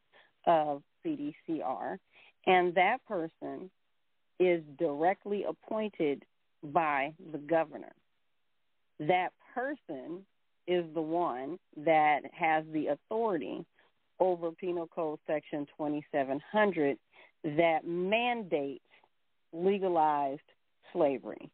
of 0.45 0.81
CDCR, 1.05 1.97
and 2.45 2.73
that 2.75 2.97
person 3.07 3.69
is 4.39 4.61
directly 4.77 5.45
appointed 5.47 6.23
by 6.63 7.13
the 7.31 7.37
governor. 7.37 7.91
That 8.99 9.29
person 9.53 10.25
is 10.67 10.85
the 10.93 11.01
one 11.01 11.57
that 11.77 12.21
has 12.33 12.63
the 12.71 12.87
authority 12.87 13.65
over 14.19 14.51
Penal 14.51 14.87
Code 14.87 15.19
Section 15.27 15.65
2700 15.77 16.97
that 17.43 17.85
mandates 17.85 18.83
legalized 19.53 20.41
slavery. 20.93 21.49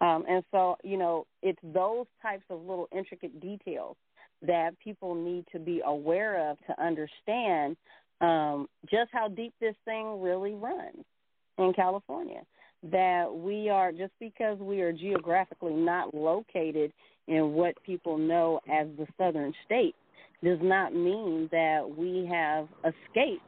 Um, 0.00 0.24
and 0.28 0.42
so, 0.50 0.76
you 0.82 0.96
know, 0.96 1.26
it's 1.42 1.60
those 1.62 2.06
types 2.20 2.44
of 2.50 2.60
little 2.60 2.88
intricate 2.92 3.40
details 3.40 3.96
that 4.42 4.78
people 4.82 5.14
need 5.14 5.44
to 5.52 5.60
be 5.60 5.80
aware 5.84 6.50
of 6.50 6.58
to 6.66 6.82
understand 6.82 7.76
um, 8.20 8.68
just 8.90 9.10
how 9.12 9.28
deep 9.28 9.54
this 9.60 9.76
thing 9.84 10.20
really 10.20 10.54
runs 10.54 11.04
in 11.58 11.72
California. 11.74 12.42
That 12.90 13.32
we 13.32 13.68
are, 13.68 13.92
just 13.92 14.12
because 14.18 14.58
we 14.58 14.80
are 14.80 14.92
geographically 14.92 15.74
not 15.74 16.12
located 16.12 16.92
in 17.28 17.52
what 17.52 17.80
people 17.84 18.18
know 18.18 18.58
as 18.68 18.88
the 18.98 19.06
southern 19.16 19.52
states, 19.64 19.96
does 20.42 20.58
not 20.60 20.94
mean 20.94 21.48
that 21.52 21.88
we 21.96 22.28
have 22.30 22.68
escaped 22.84 23.42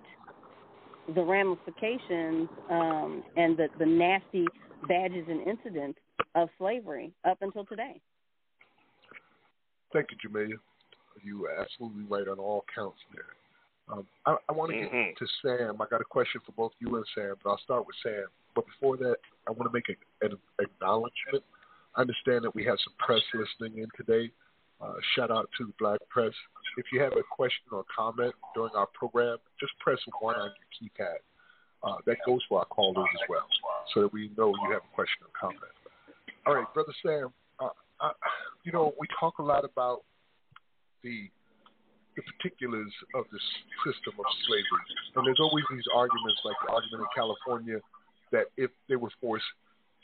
the 1.14 1.22
ramifications 1.22 2.48
um, 2.70 3.22
and 3.36 3.56
the, 3.56 3.68
the 3.78 3.86
nasty 3.86 4.46
badges 4.88 5.26
and 5.28 5.46
incidents 5.46 5.98
of 6.34 6.48
slavery 6.58 7.12
up 7.24 7.38
until 7.42 7.64
today. 7.66 8.00
Thank 9.92 10.08
you, 10.10 10.28
Jamilia. 10.28 10.56
You 11.22 11.46
are 11.46 11.60
absolutely 11.60 12.04
right 12.08 12.26
on 12.26 12.38
all 12.38 12.64
counts 12.74 12.98
there. 13.14 13.24
Um, 13.92 14.06
I, 14.26 14.36
I 14.48 14.52
want 14.52 14.72
to 14.72 14.78
get 14.78 14.90
Mhm. 14.90 15.16
to 15.16 15.26
Sam. 15.42 15.80
I 15.80 15.86
got 15.86 16.00
a 16.00 16.04
question 16.04 16.40
for 16.44 16.52
both 16.52 16.72
you 16.80 16.96
and 16.96 17.04
Sam, 17.14 17.34
but 17.42 17.50
I'll 17.50 17.58
start 17.58 17.86
with 17.86 17.96
Sam. 18.02 18.26
But 18.54 18.66
before 18.66 18.96
that, 18.98 19.16
I 19.46 19.50
want 19.50 19.70
to 19.70 19.72
make 19.72 19.88
a, 19.90 20.24
an 20.24 20.38
acknowledgement. 20.58 21.44
I 21.94 22.00
understand 22.00 22.44
that 22.44 22.54
we 22.54 22.64
have 22.64 22.78
some 22.82 22.94
press 22.98 23.22
listening 23.34 23.82
in 23.82 23.88
today. 23.96 24.32
Uh, 24.80 24.94
shout 25.14 25.30
out 25.30 25.48
to 25.58 25.66
the 25.66 25.72
Black 25.78 26.00
Press. 26.08 26.32
If 26.76 26.86
you 26.92 27.00
have 27.00 27.12
a 27.12 27.22
question 27.30 27.66
or 27.72 27.84
comment 27.94 28.34
during 28.54 28.74
our 28.74 28.88
program, 28.94 29.38
just 29.60 29.72
press 29.78 29.98
one 30.20 30.36
on 30.36 30.50
your 30.50 30.70
keypad. 30.74 31.18
Uh, 31.82 31.98
that 32.06 32.16
goes 32.24 32.40
for 32.48 32.60
our 32.60 32.64
callers 32.64 33.06
as 33.20 33.28
well, 33.28 33.46
so 33.92 34.02
that 34.02 34.12
we 34.12 34.30
know 34.38 34.48
you 34.48 34.72
have 34.72 34.80
a 34.80 34.94
question 34.94 35.20
or 35.20 35.32
comment. 35.38 35.60
All 36.46 36.54
right, 36.54 36.66
brother 36.72 36.94
Sam. 37.04 37.28
Uh, 37.60 37.68
I, 38.00 38.12
you 38.64 38.72
know, 38.72 38.94
we 38.98 39.06
talk 39.20 39.38
a 39.38 39.42
lot 39.42 39.64
about 39.64 40.02
the 41.02 41.28
the 42.16 42.22
particulars 42.22 42.92
of 43.14 43.24
the 43.32 43.38
system 43.84 44.14
of 44.18 44.24
slavery, 44.46 44.86
and 45.16 45.26
there's 45.26 45.40
always 45.40 45.64
these 45.70 45.84
arguments, 45.94 46.40
like 46.44 46.56
the 46.64 46.72
argument 46.72 47.02
in 47.02 47.10
California, 47.14 47.80
that 48.30 48.46
if 48.56 48.70
they 48.88 48.96
were 48.96 49.10
forced 49.20 49.44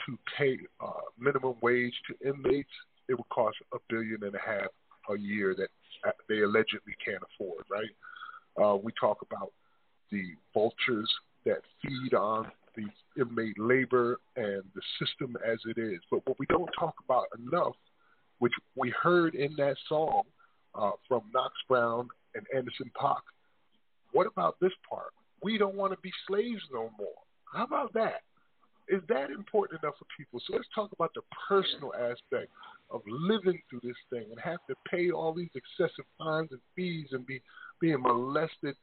to 0.06 0.18
pay 0.36 0.58
uh, 0.80 1.06
minimum 1.18 1.54
wage 1.62 1.94
to 2.08 2.28
inmates, 2.28 2.70
it 3.08 3.14
would 3.14 3.28
cost 3.28 3.56
a 3.72 3.78
billion 3.88 4.22
and 4.24 4.34
a 4.34 4.42
half 4.44 4.68
a 5.10 5.18
year 5.18 5.54
that 5.56 5.68
uh, 6.06 6.12
they 6.28 6.40
allegedly 6.40 6.94
can't 7.04 7.22
afford. 7.34 7.64
Right? 7.70 8.62
Uh, 8.62 8.76
we 8.76 8.92
talk 9.00 9.18
about 9.22 9.52
the 10.10 10.22
vultures 10.52 11.10
that 11.44 11.62
feed 11.82 12.14
on 12.14 12.50
the 12.76 12.86
inmate 13.20 13.58
labor 13.58 14.18
and 14.36 14.62
the 14.74 14.82
system 14.98 15.36
as 15.46 15.58
it 15.66 15.78
is. 15.78 16.00
But 16.10 16.26
what 16.26 16.38
we 16.38 16.46
don't 16.46 16.70
talk 16.78 16.94
about 17.04 17.26
enough, 17.38 17.74
which 18.38 18.52
we 18.76 18.92
heard 19.02 19.34
in 19.34 19.54
that 19.56 19.76
song 19.88 20.22
uh, 20.74 20.92
from 21.08 21.22
Knox 21.32 21.52
Brown 21.68 22.08
and 22.34 22.46
Anderson 22.54 22.90
.Paak, 23.00 23.22
what 24.12 24.26
about 24.26 24.56
this 24.60 24.72
part? 24.88 25.12
We 25.42 25.58
don't 25.58 25.74
want 25.74 25.92
to 25.92 25.98
be 26.00 26.12
slaves 26.26 26.62
no 26.72 26.90
more. 26.98 27.08
How 27.52 27.64
about 27.64 27.92
that? 27.94 28.22
Is 28.88 29.02
that 29.08 29.30
important 29.30 29.82
enough 29.82 29.94
for 29.98 30.06
people? 30.16 30.40
So 30.46 30.54
let's 30.54 30.68
talk 30.74 30.90
about 30.92 31.12
the 31.14 31.22
personal 31.48 31.92
aspect 31.94 32.50
of 32.90 33.02
living 33.06 33.60
through 33.68 33.80
this 33.82 33.96
thing 34.10 34.24
and 34.30 34.40
have 34.40 34.58
to 34.68 34.74
pay 34.90 35.10
all 35.10 35.32
these 35.32 35.50
excessive 35.54 36.04
fines 36.18 36.48
and 36.50 36.60
fees 36.74 37.08
and 37.12 37.26
be 37.26 37.40
being 37.80 38.00
molested 38.02 38.74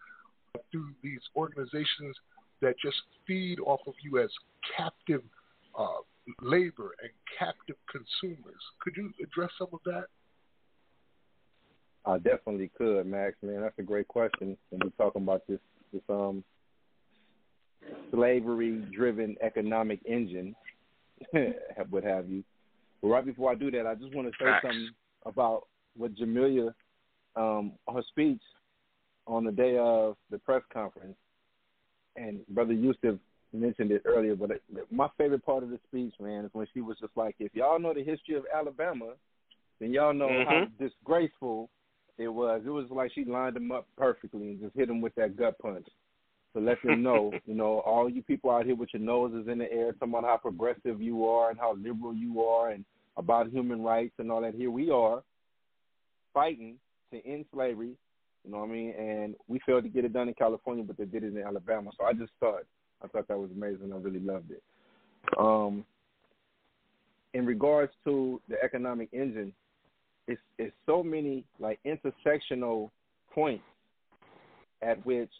through 0.71 0.89
these 1.03 1.19
organizations 1.35 2.15
that 2.61 2.75
just 2.83 2.97
feed 3.25 3.59
off 3.59 3.81
of 3.87 3.93
you 4.03 4.19
as 4.19 4.29
captive 4.75 5.21
uh, 5.77 5.87
labor 6.41 6.95
and 7.01 7.11
captive 7.37 7.75
consumers. 7.91 8.61
Could 8.81 8.95
you 8.97 9.11
address 9.23 9.51
some 9.57 9.67
of 9.73 9.79
that? 9.85 10.05
I 12.05 12.17
definitely 12.17 12.71
could, 12.77 13.05
Max. 13.05 13.35
Man, 13.41 13.61
that's 13.61 13.77
a 13.77 13.83
great 13.83 14.07
question. 14.07 14.57
And 14.71 14.81
we're 14.83 15.03
talking 15.03 15.23
about 15.23 15.45
this, 15.47 15.59
this 15.91 16.01
um, 16.09 16.43
slavery-driven 18.11 19.35
economic 19.41 19.99
engine, 20.05 20.55
what 21.89 22.03
have 22.03 22.29
you. 22.29 22.43
But 23.01 23.09
right 23.09 23.25
before 23.25 23.51
I 23.51 23.55
do 23.55 23.71
that, 23.71 23.85
I 23.85 23.95
just 23.95 24.13
want 24.13 24.27
to 24.27 24.33
say 24.33 24.45
Facts. 24.51 24.65
something 24.65 24.89
about 25.25 25.67
what 25.95 26.15
Jamilia, 26.15 26.73
um, 27.35 27.73
her 27.93 28.01
speech 28.09 28.41
on 29.25 29.43
the 29.43 29.51
day 29.51 29.77
of 29.77 30.15
the 30.31 30.39
press 30.39 30.63
conference, 30.71 31.17
and 32.15 32.45
Brother 32.47 32.73
Yusuf 32.73 33.19
mentioned 33.53 33.91
it 33.91 34.01
earlier, 34.05 34.35
but 34.35 34.51
it, 34.51 34.63
my 34.91 35.07
favorite 35.17 35.45
part 35.45 35.63
of 35.63 35.69
the 35.69 35.79
speech, 35.87 36.13
man, 36.19 36.45
is 36.45 36.49
when 36.53 36.67
she 36.73 36.81
was 36.81 36.97
just 36.99 37.15
like, 37.15 37.35
if 37.39 37.53
y'all 37.53 37.79
know 37.79 37.93
the 37.93 38.03
history 38.03 38.35
of 38.35 38.45
Alabama, 38.53 39.13
then 39.79 39.93
y'all 39.93 40.13
know 40.13 40.43
how 40.45 40.65
Mhm. 40.65 40.77
disgraceful 40.79 41.69
it 42.17 42.27
was. 42.27 42.65
It 42.65 42.69
was 42.69 42.89
like 42.89 43.11
she 43.11 43.25
lined 43.25 43.55
them 43.55 43.71
up 43.71 43.87
perfectly 43.95 44.49
and 44.49 44.59
just 44.59 44.75
hit 44.75 44.87
them 44.87 45.01
with 45.01 45.13
that 45.15 45.35
gut 45.37 45.57
punch 45.59 45.87
to 46.53 46.61
let 46.61 46.77
them 46.83 47.03
know, 47.03 47.31
you 47.45 47.53
know, 47.53 47.79
all 47.81 48.09
you 48.09 48.21
people 48.23 48.49
out 48.49 48.65
here 48.65 48.75
with 48.75 48.89
your 48.93 49.01
noses 49.01 49.47
in 49.47 49.59
the 49.59 49.71
air, 49.71 49.91
talking 49.93 50.09
about 50.09 50.23
how 50.23 50.37
progressive 50.37 51.01
you 51.01 51.27
are 51.27 51.49
and 51.49 51.59
how 51.59 51.75
liberal 51.75 52.15
you 52.15 52.41
are 52.41 52.71
and 52.71 52.85
about 53.17 53.49
human 53.49 53.81
rights 53.81 54.13
and 54.17 54.31
all 54.31 54.41
that. 54.41 54.55
Here 54.55 54.71
we 54.71 54.89
are 54.89 55.23
fighting 56.33 56.75
to 57.11 57.25
end 57.25 57.45
slavery, 57.53 57.95
you 58.45 58.51
know 58.51 58.59
what 58.59 58.69
I 58.69 58.71
mean? 58.71 58.93
And 58.97 59.35
we 59.47 59.59
failed 59.65 59.83
to 59.83 59.89
get 59.89 60.05
it 60.05 60.13
done 60.13 60.27
in 60.27 60.33
California, 60.33 60.83
but 60.83 60.97
they 60.97 61.05
did 61.05 61.23
it 61.23 61.35
in 61.35 61.43
Alabama. 61.43 61.91
So 61.97 62.05
I 62.05 62.13
just 62.13 62.31
thought, 62.39 62.63
I 63.03 63.07
thought 63.07 63.27
that 63.27 63.37
was 63.37 63.49
amazing. 63.55 63.91
I 63.93 63.97
really 63.97 64.19
loved 64.19 64.51
it. 64.51 64.63
Um, 65.37 65.83
in 67.33 67.45
regards 67.45 67.91
to 68.05 68.41
the 68.47 68.55
economic 68.63 69.09
engine, 69.11 69.53
it's 70.27 70.41
it's 70.57 70.73
so 70.85 71.03
many 71.03 71.43
like 71.59 71.79
intersectional 71.85 72.89
points 73.33 73.63
at 74.81 75.03
which 75.05 75.31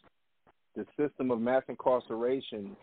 the 0.78 0.86
system 0.96 1.32
of 1.32 1.42
mass 1.42 1.64
incarceration 1.68 2.78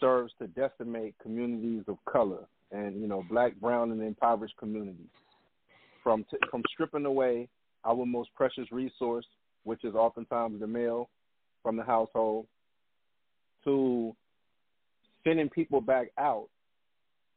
serves 0.00 0.32
to 0.38 0.46
decimate 0.46 1.14
communities 1.20 1.82
of 1.88 1.96
color 2.10 2.46
and 2.70 3.00
you 3.00 3.08
know 3.08 3.24
black, 3.28 3.54
brown, 3.56 3.90
and 3.90 4.00
impoverished 4.00 4.56
communities. 4.58 5.10
From 6.02 6.24
t- 6.30 6.38
from 6.50 6.62
stripping 6.72 7.04
away 7.04 7.48
our 7.84 8.06
most 8.06 8.30
precious 8.34 8.70
resource, 8.70 9.26
which 9.64 9.84
is 9.84 9.94
oftentimes 9.94 10.60
the 10.60 10.66
male, 10.66 11.10
from 11.62 11.76
the 11.76 11.82
household, 11.82 12.46
to 13.64 14.14
sending 15.24 15.48
people 15.48 15.80
back 15.80 16.08
out 16.18 16.48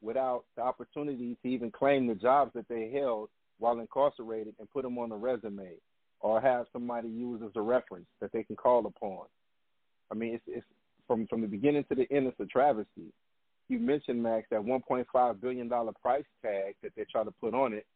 without 0.00 0.44
the 0.56 0.62
opportunity 0.62 1.36
to 1.42 1.48
even 1.48 1.70
claim 1.70 2.06
the 2.06 2.14
jobs 2.14 2.52
that 2.54 2.68
they 2.68 2.90
held 2.94 3.28
while 3.58 3.78
incarcerated 3.80 4.54
and 4.58 4.70
put 4.70 4.82
them 4.82 4.98
on 4.98 5.12
a 5.12 5.16
resume 5.16 5.72
or 6.20 6.40
have 6.40 6.66
somebody 6.72 7.08
use 7.08 7.42
as 7.44 7.50
a 7.56 7.60
reference 7.60 8.06
that 8.20 8.32
they 8.32 8.42
can 8.42 8.56
call 8.56 8.86
upon. 8.86 9.26
I 10.10 10.14
mean, 10.14 10.34
it's, 10.34 10.44
it's 10.46 10.66
from 11.06 11.26
from 11.26 11.40
the 11.40 11.46
beginning 11.46 11.84
to 11.88 11.94
the 11.94 12.06
end, 12.10 12.26
it's 12.26 12.40
a 12.40 12.46
travesty. 12.46 13.12
You 13.68 13.78
mentioned 13.78 14.22
Max 14.22 14.46
that 14.50 14.60
1.5 14.60 15.40
billion 15.40 15.68
dollar 15.68 15.92
price 16.02 16.24
tag 16.42 16.74
that 16.82 16.92
they 16.96 17.04
try 17.10 17.24
to 17.24 17.30
put 17.30 17.54
on 17.54 17.72
it. 17.72 17.86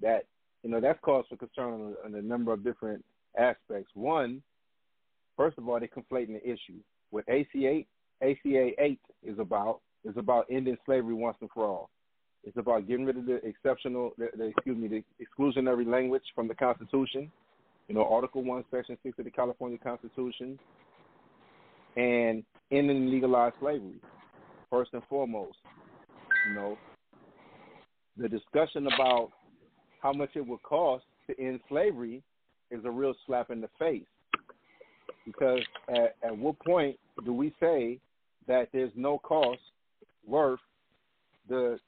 That 0.00 0.24
you 0.62 0.70
know 0.70 0.80
that's 0.80 0.98
cause 1.02 1.24
for 1.28 1.36
concern 1.36 1.94
on 2.04 2.14
a, 2.14 2.22
number 2.22 2.52
of 2.52 2.64
different 2.64 3.04
aspects. 3.38 3.90
One, 3.94 4.42
first 5.36 5.58
of 5.58 5.68
all, 5.68 5.78
they're 5.78 5.88
conflating 5.88 6.40
the 6.40 6.44
issue. 6.44 6.80
What 7.10 7.24
ACA 7.28 7.82
ACA 8.22 8.70
eight 8.78 9.00
is 9.22 9.38
about 9.38 9.80
is 10.04 10.16
about 10.16 10.46
ending 10.50 10.76
slavery 10.84 11.14
once 11.14 11.36
and 11.40 11.50
for 11.52 11.66
all. 11.66 11.90
It's 12.44 12.56
about 12.56 12.86
getting 12.86 13.06
rid 13.06 13.16
of 13.16 13.26
the 13.26 13.36
exceptional, 13.46 14.12
the, 14.18 14.28
the, 14.36 14.44
excuse 14.44 14.76
me, 14.76 14.88
the 14.88 15.02
exclusionary 15.24 15.86
language 15.86 16.24
from 16.34 16.46
the 16.46 16.54
Constitution. 16.54 17.32
You 17.88 17.94
know, 17.94 18.04
Article 18.04 18.42
One, 18.42 18.64
Section 18.70 18.98
Six 19.02 19.18
of 19.18 19.24
the 19.24 19.30
California 19.30 19.78
Constitution, 19.78 20.58
and 21.96 22.42
ending 22.70 23.10
legalized 23.10 23.56
slavery. 23.60 24.00
First 24.70 24.90
and 24.92 25.02
foremost, 25.08 25.56
you 26.48 26.54
know, 26.54 26.76
the 28.16 28.28
discussion 28.28 28.86
about 28.86 29.30
how 30.00 30.12
much 30.12 30.30
it 30.34 30.46
would 30.46 30.62
cost 30.62 31.04
to 31.28 31.40
end 31.40 31.60
slavery 31.68 32.22
is 32.70 32.84
a 32.84 32.90
real 32.90 33.14
slap 33.26 33.50
in 33.50 33.60
the 33.60 33.68
face. 33.78 34.02
Because 35.24 35.60
at, 35.88 36.16
at 36.22 36.36
what 36.36 36.58
point 36.60 36.98
do 37.24 37.32
we 37.32 37.54
say 37.60 37.98
that 38.46 38.68
there's 38.72 38.92
no 38.94 39.18
cost 39.18 39.60
worth 40.26 40.60
the 41.48 41.78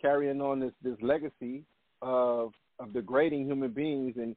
carrying 0.00 0.40
on 0.40 0.60
this, 0.60 0.72
this 0.82 0.96
legacy 1.00 1.62
of 2.02 2.52
of 2.78 2.92
degrading 2.92 3.46
human 3.46 3.70
beings 3.70 4.14
and 4.16 4.36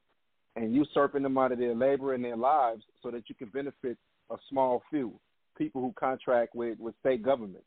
and 0.56 0.74
usurping 0.74 1.24
them 1.24 1.38
out 1.38 1.52
of 1.52 1.60
their 1.60 1.76
labor 1.76 2.14
and 2.14 2.24
their 2.24 2.38
lives 2.38 2.84
so 3.04 3.12
that 3.12 3.24
you 3.28 3.36
can 3.36 3.50
benefit 3.50 3.98
a 4.32 4.38
small 4.50 4.82
few 4.90 5.14
people 5.58 5.82
who 5.82 5.94
contract 6.00 6.56
with, 6.56 6.80
with 6.80 6.96
state 7.00 7.24
governments. 7.24 7.66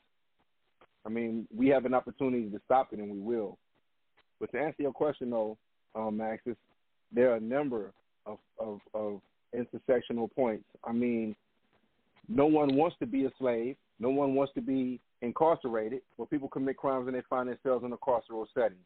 I 1.05 1.09
mean, 1.09 1.47
we 1.55 1.69
have 1.69 1.85
an 1.85 1.95
opportunity 1.95 2.49
to 2.49 2.61
stop 2.65 2.93
it, 2.93 2.99
and 2.99 3.11
we 3.11 3.19
will. 3.19 3.59
But 4.41 4.53
to 4.53 4.59
answer 4.59 4.83
your 4.83 4.93
question, 4.93 5.31
though, 5.31 5.59
um, 5.95 6.17
Max, 6.17 6.43
there 7.13 7.33
are 7.33 7.37
a 7.37 7.41
number 7.41 7.93
of, 8.25 8.39
of, 8.59 8.81
of 8.95 9.21
intersectional 9.55 10.33
points. 10.35 10.65
I 10.85 10.93
mean, 10.93 11.37
no 12.29 12.47
one 12.47 12.75
wants 12.75 12.97
to 13.01 13.07
be 13.07 13.27
a 13.27 13.31
slave. 13.39 13.77
No 13.99 14.11
one 14.11 14.35
wants 14.35 14.55
to 14.55 14.61
be 14.61 15.01
incarcerated. 15.21 16.01
But 16.19 16.31
people 16.31 16.49
commit 16.49 16.77
crimes 16.77 17.07
and 17.07 17.17
they 17.17 17.23
find 17.29 17.49
themselves 17.49 17.85
in 17.85 17.93
a 17.93 17.97
carceral 17.97 18.47
setting. 18.55 18.79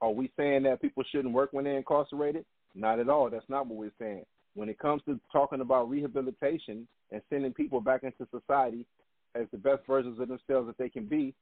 Are 0.00 0.10
we 0.10 0.30
saying 0.36 0.64
that 0.64 0.82
people 0.82 1.04
shouldn't 1.10 1.34
work 1.34 1.52
when 1.52 1.64
they're 1.64 1.76
incarcerated? 1.76 2.44
Not 2.74 2.98
at 2.98 3.08
all. 3.08 3.30
That's 3.30 3.48
not 3.48 3.66
what 3.66 3.78
we're 3.78 3.92
saying. 3.98 4.24
When 4.54 4.68
it 4.68 4.78
comes 4.78 5.02
to 5.06 5.18
talking 5.32 5.60
about 5.60 5.88
rehabilitation 5.88 6.86
and 7.10 7.22
sending 7.30 7.52
people 7.52 7.80
back 7.80 8.02
into 8.02 8.26
society 8.30 8.86
as 9.34 9.46
the 9.50 9.58
best 9.58 9.80
versions 9.86 10.20
of 10.20 10.28
themselves 10.28 10.66
that 10.66 10.76
they 10.78 10.88
can 10.88 11.06
be, 11.06 11.34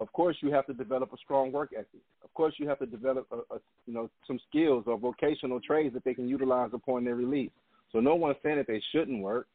of 0.00 0.12
course 0.12 0.36
you 0.40 0.50
have 0.52 0.66
to 0.66 0.74
develop 0.74 1.12
a 1.12 1.16
strong 1.18 1.52
work 1.52 1.70
ethic. 1.74 2.02
Of 2.24 2.32
course 2.34 2.54
you 2.58 2.68
have 2.68 2.78
to 2.80 2.86
develop 2.86 3.26
a, 3.30 3.54
a, 3.54 3.58
you 3.86 3.94
know 3.94 4.10
some 4.26 4.38
skills 4.48 4.84
or 4.86 4.98
vocational 4.98 5.60
trades 5.60 5.94
that 5.94 6.04
they 6.04 6.14
can 6.14 6.28
utilize 6.28 6.70
upon 6.72 7.04
their 7.04 7.14
release. 7.14 7.50
So 7.92 8.00
no 8.00 8.14
one's 8.14 8.36
saying 8.42 8.56
that 8.56 8.66
they 8.66 8.82
shouldn't 8.92 9.22
work. 9.22 9.46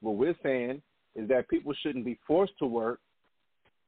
What 0.00 0.16
we're 0.16 0.36
saying 0.42 0.82
is 1.14 1.28
that 1.28 1.48
people 1.48 1.74
shouldn't 1.82 2.04
be 2.04 2.18
forced 2.26 2.56
to 2.60 2.66
work 2.66 3.00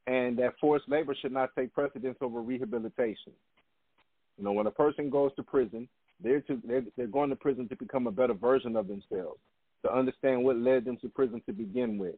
and 0.06 0.36
that 0.38 0.54
forced 0.60 0.88
labor 0.88 1.14
should 1.20 1.32
not 1.32 1.50
take 1.56 1.72
precedence 1.72 2.16
over 2.20 2.42
rehabilitation. 2.42 3.32
You 4.36 4.44
know, 4.44 4.52
when 4.52 4.66
a 4.66 4.70
person 4.70 5.10
goes 5.10 5.30
to 5.36 5.42
prison, 5.42 5.88
they're, 6.22 6.40
to, 6.42 6.60
they're, 6.66 6.84
they're 6.96 7.06
going 7.06 7.30
to 7.30 7.36
prison 7.36 7.68
to 7.68 7.76
become 7.76 8.06
a 8.06 8.12
better 8.12 8.34
version 8.34 8.76
of 8.76 8.88
themselves, 8.88 9.38
to 9.84 9.92
understand 9.92 10.44
what 10.44 10.56
led 10.56 10.84
them 10.84 10.96
to 10.98 11.08
prison 11.08 11.42
to 11.46 11.52
begin 11.52 11.98
with. 11.98 12.16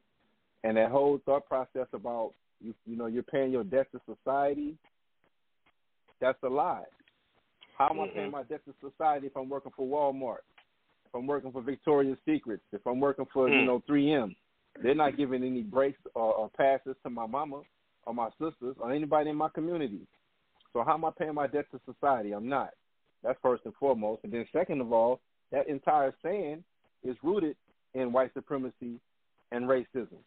And 0.65 0.77
that 0.77 0.91
whole 0.91 1.21
thought 1.25 1.47
process 1.47 1.87
about 1.93 2.33
you, 2.61 2.75
you 2.87 2.97
know, 2.97 3.07
you're 3.07 3.23
paying 3.23 3.51
your 3.51 3.65
debt 3.65 3.89
to 3.93 4.01
society, 4.07 4.77
that's 6.21 6.39
a 6.45 6.49
lie. 6.49 6.85
How 7.77 7.89
am 7.91 8.01
I 8.01 8.07
paying 8.09 8.27
mm-hmm. 8.27 8.33
my 8.33 8.43
debt 8.45 8.61
to 8.67 8.75
society 8.81 9.27
if 9.27 9.37
I'm 9.37 9.49
working 9.49 9.73
for 9.77 9.87
Walmart? 9.87 10.45
If 11.07 11.15
I'm 11.15 11.27
working 11.27 11.51
for 11.51 11.63
Victoria's 11.63 12.19
Secrets? 12.25 12.63
If 12.73 12.87
I'm 12.87 13.01
working 13.01 13.27
for, 13.33 13.49
you 13.49 13.57
mm. 13.57 13.67
know, 13.67 13.83
3M? 13.89 14.35
They're 14.83 14.95
not 14.95 15.17
giving 15.17 15.43
any 15.43 15.63
breaks 15.63 16.01
or, 16.15 16.33
or 16.33 16.51
passes 16.57 16.97
to 17.03 17.11
my 17.11 17.27
mama 17.27 17.63
or 18.07 18.15
my 18.15 18.29
sisters 18.41 18.77
or 18.79 18.93
anybody 18.93 19.31
in 19.31 19.37
my 19.37 19.49
community. 19.49 20.01
So 20.73 20.83
how 20.87 20.95
am 20.95 21.05
I 21.05 21.11
paying 21.17 21.35
my 21.35 21.47
debt 21.47 21.67
to 21.73 21.81
society? 21.85 22.33
I'm 22.33 22.49
not. 22.49 22.71
That's 23.23 23.39
first 23.43 23.63
and 23.65 23.75
foremost. 23.75 24.25
And 24.25 24.33
then 24.33 24.47
second 24.53 24.81
of 24.81 24.93
all, 24.93 25.21
that 25.51 25.69
entire 25.69 26.15
saying 26.23 26.65
is 27.05 27.17
rooted 27.23 27.57
in 27.95 28.13
white 28.13 28.33
supremacy 28.35 29.01
and 29.51 29.67
racism. 29.67 30.19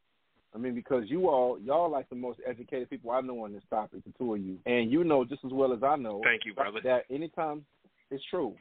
I 0.53 0.57
mean, 0.57 0.73
because 0.73 1.03
you 1.07 1.27
all, 1.27 1.59
y'all 1.59 1.91
like 1.91 2.07
the 2.07 2.15
most 2.15 2.39
educated 2.47 2.89
people 2.89 3.11
I 3.11 3.19
know 3.19 3.43
on 3.43 3.51
this 3.51 3.63
topic, 3.69 4.03
the 4.05 4.13
two 4.17 4.35
of 4.35 4.39
you, 4.39 4.57
and 4.65 4.89
you 4.89 5.03
know 5.03 5.25
just 5.25 5.43
as 5.43 5.51
well 5.51 5.73
as 5.73 5.83
I 5.83 5.97
know. 5.97 6.21
Thank 6.23 6.45
you, 6.45 6.53
brother. 6.53 6.79
That 6.81 7.03
anytime, 7.13 7.65
it's 8.09 8.23
true. 8.29 8.55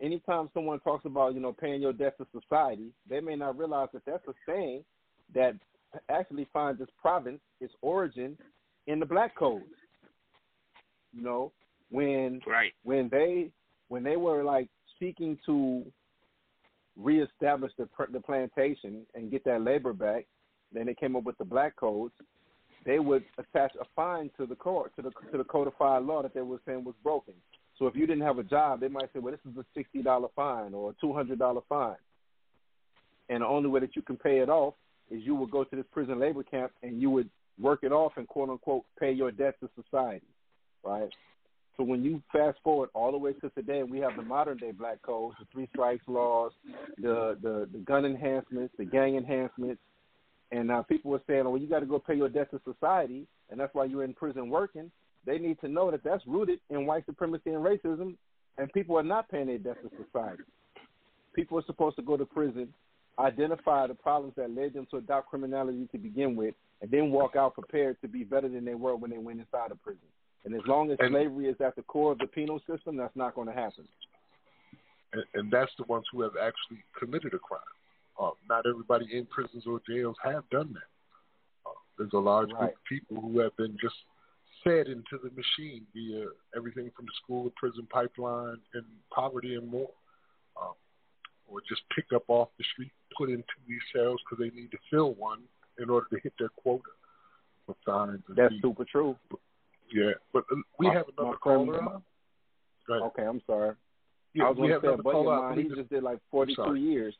Anytime 0.00 0.48
someone 0.54 0.80
talks 0.80 1.04
about 1.04 1.34
you 1.34 1.40
know 1.40 1.52
paying 1.52 1.82
your 1.82 1.92
debt 1.92 2.16
to 2.16 2.26
society, 2.32 2.92
they 3.10 3.20
may 3.20 3.36
not 3.36 3.58
realize 3.58 3.88
that 3.92 4.02
that's 4.06 4.26
a 4.26 4.32
saying 4.46 4.84
that 5.34 5.54
actually 6.08 6.48
finds 6.50 6.80
its 6.80 6.92
province, 7.00 7.40
its 7.60 7.74
origin, 7.82 8.38
in 8.86 8.98
the 8.98 9.06
black 9.06 9.36
codes. 9.36 9.64
You 11.12 11.22
know, 11.22 11.52
when 11.90 12.40
right. 12.46 12.72
when 12.84 13.10
they 13.10 13.50
when 13.88 14.02
they 14.02 14.16
were 14.16 14.44
like 14.44 14.68
seeking 14.98 15.38
to 15.46 15.84
reestablish 16.96 17.72
the 17.78 17.88
the 18.12 18.20
plantation 18.20 19.06
and 19.14 19.30
get 19.30 19.44
that 19.44 19.62
labor 19.62 19.92
back, 19.92 20.26
then 20.72 20.86
they 20.86 20.94
came 20.94 21.16
up 21.16 21.24
with 21.24 21.38
the 21.38 21.44
black 21.44 21.76
codes. 21.76 22.14
They 22.84 22.98
would 22.98 23.24
attach 23.38 23.72
a 23.80 23.84
fine 23.96 24.30
to 24.38 24.46
the 24.46 24.54
court 24.54 24.92
to 24.96 25.02
the 25.02 25.10
to 25.32 25.38
the 25.38 25.44
codified 25.44 26.02
law 26.02 26.22
that 26.22 26.34
they 26.34 26.42
were 26.42 26.60
saying 26.66 26.84
was 26.84 26.94
broken. 27.02 27.34
So 27.78 27.86
if 27.86 27.94
you 27.94 28.06
didn't 28.06 28.24
have 28.24 28.38
a 28.38 28.42
job, 28.42 28.80
they 28.80 28.88
might 28.88 29.12
say, 29.12 29.20
"Well, 29.20 29.32
this 29.32 29.52
is 29.52 29.56
a 29.56 29.64
sixty 29.74 30.02
dollar 30.02 30.28
fine 30.34 30.74
or 30.74 30.90
a 30.90 30.94
two 31.00 31.12
hundred 31.12 31.38
dollar 31.38 31.60
fine," 31.68 31.96
and 33.28 33.42
the 33.42 33.46
only 33.46 33.68
way 33.68 33.80
that 33.80 33.94
you 33.94 34.02
can 34.02 34.16
pay 34.16 34.38
it 34.38 34.48
off 34.48 34.74
is 35.10 35.22
you 35.24 35.34
would 35.34 35.50
go 35.50 35.64
to 35.64 35.76
this 35.76 35.86
prison 35.92 36.18
labor 36.18 36.42
camp 36.42 36.72
and 36.82 37.00
you 37.00 37.10
would 37.10 37.30
work 37.58 37.80
it 37.82 37.92
off 37.92 38.12
and 38.16 38.28
quote 38.28 38.50
unquote 38.50 38.84
pay 38.98 39.12
your 39.12 39.30
debt 39.30 39.54
to 39.60 39.68
society, 39.82 40.26
right? 40.84 41.08
So 41.78 41.84
when 41.84 42.02
you 42.02 42.20
fast 42.32 42.58
forward 42.64 42.90
all 42.92 43.12
the 43.12 43.18
way 43.18 43.34
to 43.34 43.50
today, 43.50 43.84
we 43.84 44.00
have 44.00 44.16
the 44.16 44.22
modern 44.22 44.58
day 44.58 44.72
black 44.72 45.00
codes, 45.02 45.36
the 45.38 45.46
three 45.52 45.68
strikes 45.72 46.02
laws, 46.08 46.50
the 47.00 47.38
the, 47.40 47.68
the 47.72 47.78
gun 47.78 48.04
enhancements, 48.04 48.74
the 48.76 48.84
gang 48.84 49.16
enhancements, 49.16 49.80
and 50.50 50.66
now 50.66 50.82
people 50.82 51.14
are 51.14 51.22
saying, 51.28 51.44
"Well, 51.44 51.56
you 51.56 51.68
got 51.68 51.80
to 51.80 51.86
go 51.86 52.00
pay 52.00 52.16
your 52.16 52.28
debt 52.28 52.50
to 52.50 52.60
society, 52.64 53.28
and 53.48 53.60
that's 53.60 53.72
why 53.74 53.84
you're 53.84 54.02
in 54.02 54.12
prison 54.12 54.50
working." 54.50 54.90
They 55.24 55.38
need 55.38 55.60
to 55.60 55.68
know 55.68 55.90
that 55.92 56.02
that's 56.02 56.26
rooted 56.26 56.58
in 56.68 56.84
white 56.84 57.06
supremacy 57.06 57.50
and 57.50 57.64
racism, 57.64 58.16
and 58.56 58.72
people 58.72 58.98
are 58.98 59.04
not 59.04 59.28
paying 59.28 59.46
their 59.46 59.58
debt 59.58 59.76
to 59.82 59.90
society. 60.04 60.42
People 61.34 61.58
are 61.58 61.64
supposed 61.66 61.94
to 61.96 62.02
go 62.02 62.16
to 62.16 62.26
prison, 62.26 62.72
identify 63.20 63.86
the 63.86 63.94
problems 63.94 64.34
that 64.36 64.50
led 64.50 64.72
them 64.72 64.86
to 64.90 64.96
adopt 64.96 65.28
criminality 65.28 65.86
to 65.92 65.98
begin 65.98 66.34
with, 66.34 66.54
and 66.80 66.90
then 66.90 67.10
walk 67.10 67.36
out 67.36 67.54
prepared 67.54 68.00
to 68.00 68.08
be 68.08 68.24
better 68.24 68.48
than 68.48 68.64
they 68.64 68.74
were 68.74 68.96
when 68.96 69.10
they 69.10 69.18
went 69.18 69.38
inside 69.38 69.70
of 69.70 69.80
prison. 69.82 70.00
And 70.44 70.54
as 70.54 70.66
long 70.66 70.90
as 70.90 70.98
And- 71.00 71.10
slavery 71.12 71.46
is 71.48 71.60
at 71.60 71.76
the 71.76 71.82
core 71.82 72.12
of 72.12 72.18
the 72.18 72.26
penal 72.26 72.60
system, 72.60 72.96
that's 72.96 73.14
not 73.16 73.34
going 73.34 73.48
to 73.48 73.54
happen. 73.54 73.86
and, 75.14 75.24
and 75.34 75.50
that's 75.50 75.72
the 75.78 75.84
ones 75.84 76.04
who 76.12 76.20
have 76.22 76.36
actually 76.36 76.82
committed 76.98 77.32
a 77.34 77.38
crime. 77.38 77.60
Uh, 78.20 78.30
not 78.48 78.66
everybody 78.66 79.06
in 79.16 79.24
prisons 79.26 79.64
or 79.66 79.80
jails 79.88 80.16
have 80.22 80.48
done 80.50 80.72
that. 80.74 80.90
Uh, 81.64 81.72
there's 81.96 82.12
a 82.12 82.18
large 82.18 82.50
group 82.50 82.60
of 82.72 82.84
people 82.88 83.20
who 83.20 83.38
have 83.38 83.56
been 83.56 83.76
just 83.80 83.94
fed 84.64 84.86
into 84.88 85.16
the 85.22 85.30
machine 85.30 85.86
via 85.94 86.26
everything 86.56 86.90
from 86.94 87.06
the 87.06 87.12
school 87.22 87.44
to 87.44 87.50
prison 87.56 87.86
pipeline 87.90 88.58
and 88.74 88.84
poverty 89.14 89.54
and 89.54 89.66
more, 89.68 89.90
um, 90.60 90.74
or 91.46 91.60
just 91.68 91.80
picked 91.94 92.12
up 92.12 92.24
off 92.28 92.48
the 92.58 92.64
street, 92.72 92.92
put 93.16 93.30
into 93.30 93.44
these 93.66 93.80
cells 93.94 94.20
because 94.28 94.38
they 94.42 94.54
need 94.54 94.70
to 94.70 94.78
fill 94.90 95.14
one 95.14 95.40
in 95.78 95.88
order 95.88 96.06
to 96.10 96.18
hit 96.22 96.32
their 96.38 96.50
quota 96.50 96.82
for 97.64 97.76
fines. 97.86 98.22
And 98.28 98.36
That's 98.36 98.52
fees. 98.52 98.60
super 98.62 98.84
true. 98.84 99.16
Yeah, 99.92 100.12
but 100.32 100.44
uh, 100.52 100.56
we 100.78 100.86
My- 100.88 100.94
have 100.94 101.06
my 101.16 101.24
another 101.24 101.36
caller. 101.38 101.82
on. 101.82 102.02
Go. 102.86 103.04
Okay, 103.06 103.22
I'm 103.24 103.42
sorry. 103.46 103.74
Yeah, 104.34 104.44
I 104.44 104.48
was 104.50 104.58
we 104.58 104.68
going 104.68 104.80
to 104.80 104.86
have 104.88 104.96
say 104.96 105.00
a 105.00 105.02
buddy 105.02 105.18
of 105.18 105.24
mine, 105.26 105.58
he 105.58 105.74
just 105.74 105.90
did 105.90 106.02
like 106.02 106.18
42 106.30 106.74
years, 106.76 107.14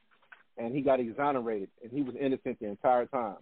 and 0.56 0.74
he 0.74 0.80
got 0.82 1.00
exonerated, 1.00 1.68
and 1.82 1.90
he 1.92 2.02
was 2.02 2.14
innocent 2.20 2.58
the 2.60 2.66
entire 2.66 3.06
time. 3.06 3.36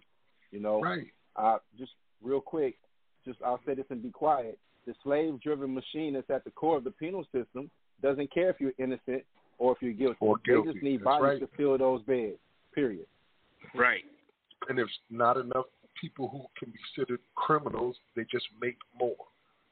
You 0.51 0.61
know, 0.61 0.81
Right. 0.81 1.07
uh, 1.37 1.59
just 1.79 1.93
real 2.23 2.41
quick, 2.41 2.77
just 3.25 3.41
I'll 3.45 3.61
say 3.67 3.75
this 3.75 3.87
and 3.91 4.03
be 4.03 4.11
quiet. 4.11 4.59
The 4.87 4.95
slave-driven 5.03 5.73
machine 5.75 6.15
that's 6.15 6.31
at 6.31 6.45
the 6.45 6.51
core 6.53 6.77
of 6.77 6.85
the 6.85 6.93
penal 6.93 7.25
system 7.33 7.71
doesn't 8.03 8.33
care 8.33 8.51
if 8.51 8.57
you're 8.61 8.73
innocent 8.79 9.25
or 9.59 9.73
if 9.73 9.83
you're 9.83 9.93
guilty. 9.93 10.17
Or 10.21 10.37
They 10.47 10.73
just 10.73 10.83
need 10.83 11.01
That's 11.01 11.05
bodies 11.05 11.23
right. 11.23 11.41
to 11.41 11.57
fill 11.57 11.77
those 11.79 12.03
beds. 12.03 12.39
Period. 12.75 13.07
Right. 13.75 14.05
and 14.69 14.77
there's 14.79 14.99
not 15.11 15.37
enough 15.37 15.67
people 16.01 16.29
who 16.29 16.47
can 16.59 16.73
be 16.73 16.79
considered 16.95 17.21
criminals. 17.35 17.97
They 18.15 18.25
just 18.31 18.47
make 18.61 18.77
more 18.99 19.17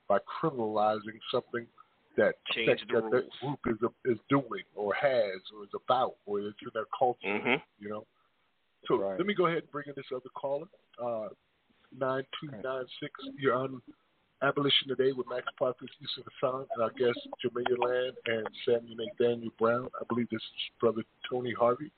by 0.08 0.18
criminalizing 0.18 1.18
something 1.30 1.66
that 2.16 2.34
Change 2.52 2.80
that, 2.80 2.86
the 2.88 3.00
that, 3.02 3.10
that 3.10 3.30
group 3.40 3.60
is 3.66 3.78
is 4.04 4.18
doing 4.28 4.62
or 4.74 4.94
has 4.94 5.40
or 5.56 5.64
is 5.64 5.70
about 5.74 6.14
or 6.26 6.40
it's 6.40 6.56
in 6.62 6.70
their 6.72 6.84
culture. 6.96 7.26
Mhm. 7.26 7.62
You 7.78 7.88
know. 7.88 8.06
So 8.86 8.96
Right. 8.98 9.18
let 9.18 9.26
me 9.26 9.34
go 9.34 9.46
ahead 9.46 9.62
and 9.62 9.70
bring 9.72 9.86
in 9.88 9.94
this 9.96 10.06
other 10.14 10.28
caller. 10.34 10.68
Uh, 10.98 11.28
nine 11.98 12.24
two 12.38 12.50
nine 12.62 12.86
six. 13.00 13.12
You're 13.36 13.54
on 13.54 13.82
Abolition 14.42 14.88
Today 14.88 15.12
with 15.12 15.26
Max 15.28 15.46
Parthas, 15.58 15.88
Yusuf 15.98 16.24
Hassan, 16.34 16.66
and 16.74 16.82
our 16.82 16.90
guests 16.90 17.26
Jamilia 17.42 17.78
Land 17.78 18.16
and 18.26 18.46
Samual 18.66 18.96
Nathaniel 18.96 19.50
Brown. 19.58 19.88
I 20.00 20.04
believe 20.04 20.28
this 20.28 20.42
is 20.42 20.70
Brother 20.78 21.02
Tony 21.28 21.52
Harvey. 21.52 21.90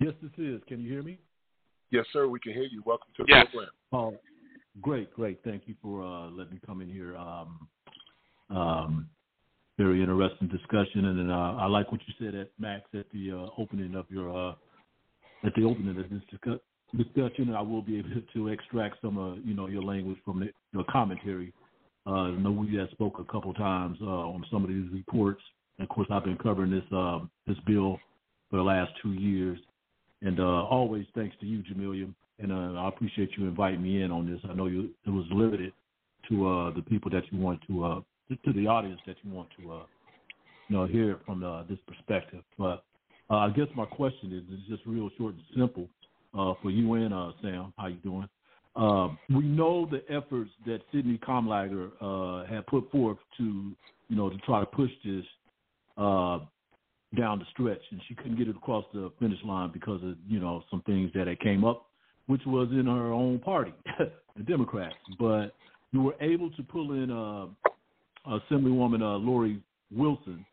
Yes, 0.00 0.14
this 0.20 0.32
is. 0.36 0.62
Can 0.64 0.80
you 0.80 0.90
hear 0.90 1.02
me? 1.02 1.18
Yes, 1.90 2.04
sir. 2.12 2.26
We 2.28 2.40
can 2.40 2.52
hear 2.52 2.64
you. 2.64 2.82
Welcome 2.84 3.08
to 3.16 3.24
the 3.24 3.28
Yes. 3.30 3.46
program. 3.50 3.70
Oh, 3.92 4.18
great, 4.80 5.12
great. 5.14 5.38
Thank 5.44 5.66
you 5.66 5.74
for 5.82 6.02
uh, 6.02 6.30
letting 6.30 6.54
me 6.54 6.60
come 6.66 6.80
in 6.80 6.88
here. 6.88 7.16
Um, 7.16 7.68
um, 8.50 9.08
very 9.78 10.00
interesting 10.00 10.48
discussion, 10.48 11.04
and 11.06 11.30
uh, 11.30 11.56
I 11.58 11.66
like 11.66 11.90
what 11.90 12.00
you 12.06 12.14
said 12.18 12.34
at 12.34 12.50
Max 12.58 12.84
at 12.94 13.06
the 13.12 13.32
uh, 13.32 13.60
opening 13.60 13.94
of 13.94 14.06
your 14.08 14.30
uh, 14.30 14.54
at 15.44 15.54
the 15.56 15.64
opening 15.64 15.90
of 15.90 15.96
this 15.96 16.22
discu- 16.32 16.60
discussion. 16.96 17.54
I 17.54 17.60
will 17.60 17.82
be 17.82 17.98
able 17.98 18.10
to 18.34 18.48
extract 18.48 19.00
some 19.02 19.18
of 19.18 19.38
you 19.44 19.54
know 19.54 19.66
your 19.66 19.82
language 19.82 20.18
from 20.24 20.40
the, 20.40 20.50
your 20.72 20.84
commentary. 20.84 21.52
Uh, 22.06 22.10
I 22.10 22.30
know 22.32 22.52
we 22.52 22.76
have 22.76 22.90
spoke 22.90 23.18
a 23.18 23.24
couple 23.24 23.52
times 23.54 23.98
uh, 24.02 24.04
on 24.06 24.44
some 24.50 24.62
of 24.62 24.68
these 24.68 24.90
reports 24.92 25.42
And 25.78 25.88
of 25.88 25.94
course, 25.94 26.06
I've 26.10 26.24
been 26.24 26.36
covering 26.38 26.70
this 26.70 26.84
uh, 26.92 27.20
this 27.46 27.56
bill 27.66 27.98
for 28.50 28.56
the 28.58 28.62
last 28.62 28.92
two 29.02 29.12
years, 29.12 29.58
and 30.24 30.40
uh, 30.40 30.64
always 30.64 31.06
thanks 31.14 31.36
to 31.40 31.46
you, 31.46 31.62
Jamilia. 31.62 32.12
And 32.40 32.50
uh, 32.50 32.80
I 32.80 32.88
appreciate 32.88 33.30
you 33.36 33.46
inviting 33.46 33.82
me 33.82 34.02
in 34.02 34.10
on 34.10 34.28
this. 34.28 34.40
I 34.48 34.54
know 34.54 34.66
you 34.66 34.90
it 35.06 35.10
was 35.10 35.26
limited 35.30 35.72
to 36.28 36.48
uh, 36.48 36.74
the 36.74 36.82
people 36.82 37.10
that 37.10 37.22
you 37.30 37.38
want 37.38 37.60
to 37.68 37.84
uh, 37.84 38.00
to 38.44 38.52
the 38.52 38.66
audience 38.66 39.00
that 39.06 39.16
you 39.22 39.30
want 39.30 39.48
to 39.60 39.72
uh, 39.72 39.82
you 40.68 40.76
know 40.76 40.86
hear 40.86 41.20
from 41.24 41.44
uh, 41.44 41.62
this 41.64 41.78
perspective. 41.86 42.42
But 42.58 42.82
uh, 43.30 43.36
I 43.36 43.50
guess 43.50 43.66
my 43.76 43.84
question 43.84 44.32
is, 44.32 44.58
is 44.58 44.64
just 44.68 44.82
real 44.86 45.10
short 45.16 45.34
and 45.34 45.44
simple 45.56 45.88
uh, 46.36 46.54
for 46.62 46.70
you 46.70 46.94
and 46.94 47.14
uh, 47.14 47.32
Sam. 47.40 47.72
How 47.78 47.86
you 47.86 47.96
doing? 47.96 48.28
Um, 48.76 49.18
we 49.30 49.44
know 49.44 49.88
the 49.88 50.02
efforts 50.12 50.50
that 50.66 50.80
Sydney 50.92 51.18
Kamlager 51.18 51.92
uh, 52.00 52.46
had 52.52 52.66
put 52.66 52.90
forth 52.90 53.18
to, 53.38 53.72
you 54.08 54.16
know, 54.16 54.28
to 54.28 54.36
try 54.38 54.60
to 54.60 54.66
push 54.66 54.90
this 55.04 55.24
uh, 55.96 56.40
down 57.14 57.38
the 57.38 57.44
stretch, 57.52 57.80
and 57.90 58.00
she 58.08 58.14
couldn't 58.14 58.36
get 58.36 58.48
it 58.48 58.56
across 58.56 58.84
the 58.92 59.10
finish 59.18 59.38
line 59.44 59.70
because 59.72 60.02
of, 60.02 60.14
you 60.28 60.40
know, 60.40 60.62
some 60.70 60.82
things 60.82 61.10
that 61.14 61.26
had 61.26 61.40
came 61.40 61.64
up, 61.64 61.86
which 62.26 62.42
was 62.46 62.68
in 62.70 62.86
her 62.86 63.12
own 63.12 63.38
party, 63.38 63.72
the 63.98 64.42
Democrats. 64.42 64.94
But 65.18 65.54
you 65.92 66.02
were 66.02 66.14
able 66.20 66.50
to 66.50 66.62
pull 66.62 66.92
in 66.92 67.10
uh, 67.10 67.46
Assemblywoman 68.26 69.02
uh, 69.02 69.18
Lori 69.18 69.60
Wilson, 69.92 70.44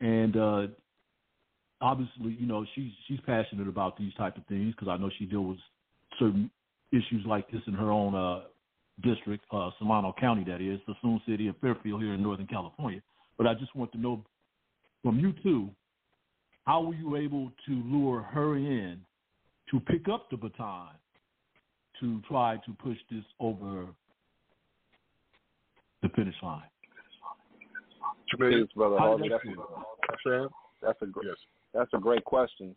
and 0.00 0.36
uh, 0.36 0.66
obviously, 1.80 2.36
you 2.38 2.46
know, 2.46 2.64
she's 2.74 2.90
she's 3.06 3.20
passionate 3.26 3.68
about 3.68 3.96
these 3.98 4.14
type 4.14 4.36
of 4.36 4.46
things 4.46 4.74
because 4.74 4.88
I 4.88 4.96
know 4.96 5.10
she 5.18 5.26
deals 5.26 5.48
with 5.48 5.58
certain 6.18 6.50
issues 6.92 7.24
like 7.26 7.50
this 7.50 7.62
in 7.66 7.74
her 7.74 7.90
own 7.90 8.14
uh, 8.14 8.42
district, 9.02 9.44
uh, 9.52 9.70
Solano 9.78 10.14
County, 10.18 10.44
that 10.44 10.60
is, 10.60 10.80
Suisun 10.88 11.20
City 11.26 11.48
and 11.48 11.56
Fairfield 11.60 12.02
here 12.02 12.14
in 12.14 12.22
Northern 12.22 12.46
California. 12.46 13.02
But 13.36 13.46
I 13.46 13.54
just 13.54 13.74
want 13.74 13.90
to 13.92 13.98
know 13.98 14.24
from 15.02 15.18
you 15.18 15.34
two, 15.42 15.70
how 16.64 16.82
were 16.82 16.94
you 16.94 17.16
able 17.16 17.52
to 17.66 17.72
lure 17.84 18.22
her 18.22 18.56
in 18.56 19.00
to 19.70 19.80
pick 19.80 20.08
up 20.08 20.30
the 20.30 20.36
baton 20.36 20.88
to 22.00 22.20
try 22.28 22.56
to 22.66 22.72
push 22.82 22.98
this 23.10 23.24
over 23.40 23.86
the 26.02 26.08
finish 26.10 26.34
line? 26.42 26.62
Thanks, 28.38 28.72
brother 28.72 28.98
How 28.98 29.08
Harvey. 29.08 29.24
did 29.24 29.32
That's, 29.32 29.42
feel? 30.24 30.50
that's 30.82 31.02
a 31.02 31.06
great, 31.06 31.26
that's 31.72 31.90
a 31.94 31.98
great 31.98 32.24
question. 32.24 32.74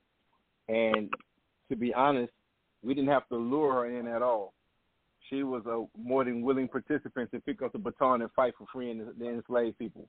And 0.68 1.10
to 1.70 1.76
be 1.76 1.94
honest, 1.94 2.32
we 2.84 2.94
didn't 2.94 3.10
have 3.10 3.28
to 3.30 3.38
lure 3.38 3.74
her 3.74 4.00
in 4.00 4.08
at 4.08 4.22
all. 4.22 4.54
She 5.30 5.44
was 5.44 5.66
a 5.66 5.86
more 6.00 6.24
than 6.24 6.42
willing 6.42 6.68
participant 6.68 7.32
to 7.32 7.40
pick 7.40 7.62
up 7.62 7.74
the 7.74 7.80
baton 7.80 8.22
and 8.22 8.32
fight 8.32 8.54
for 8.58 8.68
freeing 8.72 9.00
the, 9.00 9.14
the 9.18 9.30
enslaved 9.30 9.78
people, 9.78 10.08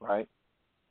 right? 0.00 0.28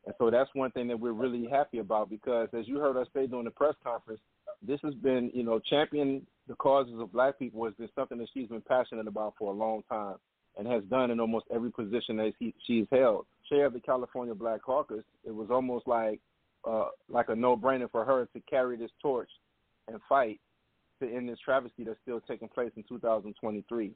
And 0.07 0.15
so 0.17 0.31
that's 0.31 0.49
one 0.53 0.71
thing 0.71 0.87
that 0.87 0.97
we're 0.97 1.11
really 1.11 1.45
happy 1.51 1.79
about 1.79 2.09
because, 2.09 2.47
as 2.57 2.65
you 2.65 2.79
heard 2.79 2.95
us 2.95 3.07
say 3.13 3.27
during 3.27 3.43
the 3.43 3.51
press 3.51 3.75
conference, 3.83 4.21
this 4.65 4.79
has 4.81 4.93
been, 4.95 5.29
you 5.33 5.43
know, 5.43 5.59
championing 5.59 6.25
the 6.47 6.55
causes 6.55 6.93
of 6.97 7.11
black 7.11 7.37
people 7.37 7.65
has 7.65 7.73
been 7.73 7.89
something 7.93 8.17
that 8.19 8.29
she's 8.33 8.47
been 8.47 8.61
passionate 8.61 9.05
about 9.05 9.33
for 9.37 9.51
a 9.51 9.55
long 9.55 9.83
time 9.89 10.15
and 10.57 10.65
has 10.65 10.81
done 10.85 11.11
in 11.11 11.19
almost 11.19 11.45
every 11.53 11.69
position 11.69 12.15
that 12.15 12.31
he, 12.39 12.53
she's 12.65 12.85
held. 12.89 13.25
Chair 13.49 13.65
of 13.65 13.73
the 13.73 13.81
California 13.81 14.33
Black 14.33 14.61
Caucus, 14.61 15.03
it 15.25 15.35
was 15.35 15.49
almost 15.51 15.85
like 15.87 16.21
uh, 16.65 16.85
like 17.09 17.27
a 17.27 17.35
no-brainer 17.35 17.91
for 17.91 18.05
her 18.05 18.29
to 18.33 18.39
carry 18.49 18.77
this 18.77 18.91
torch 19.01 19.29
and 19.89 19.99
fight 20.07 20.39
to 21.01 21.13
end 21.13 21.27
this 21.27 21.37
travesty 21.43 21.83
that's 21.83 21.99
still 22.01 22.21
taking 22.21 22.47
place 22.47 22.71
in 22.77 22.83
2023. 22.87 23.91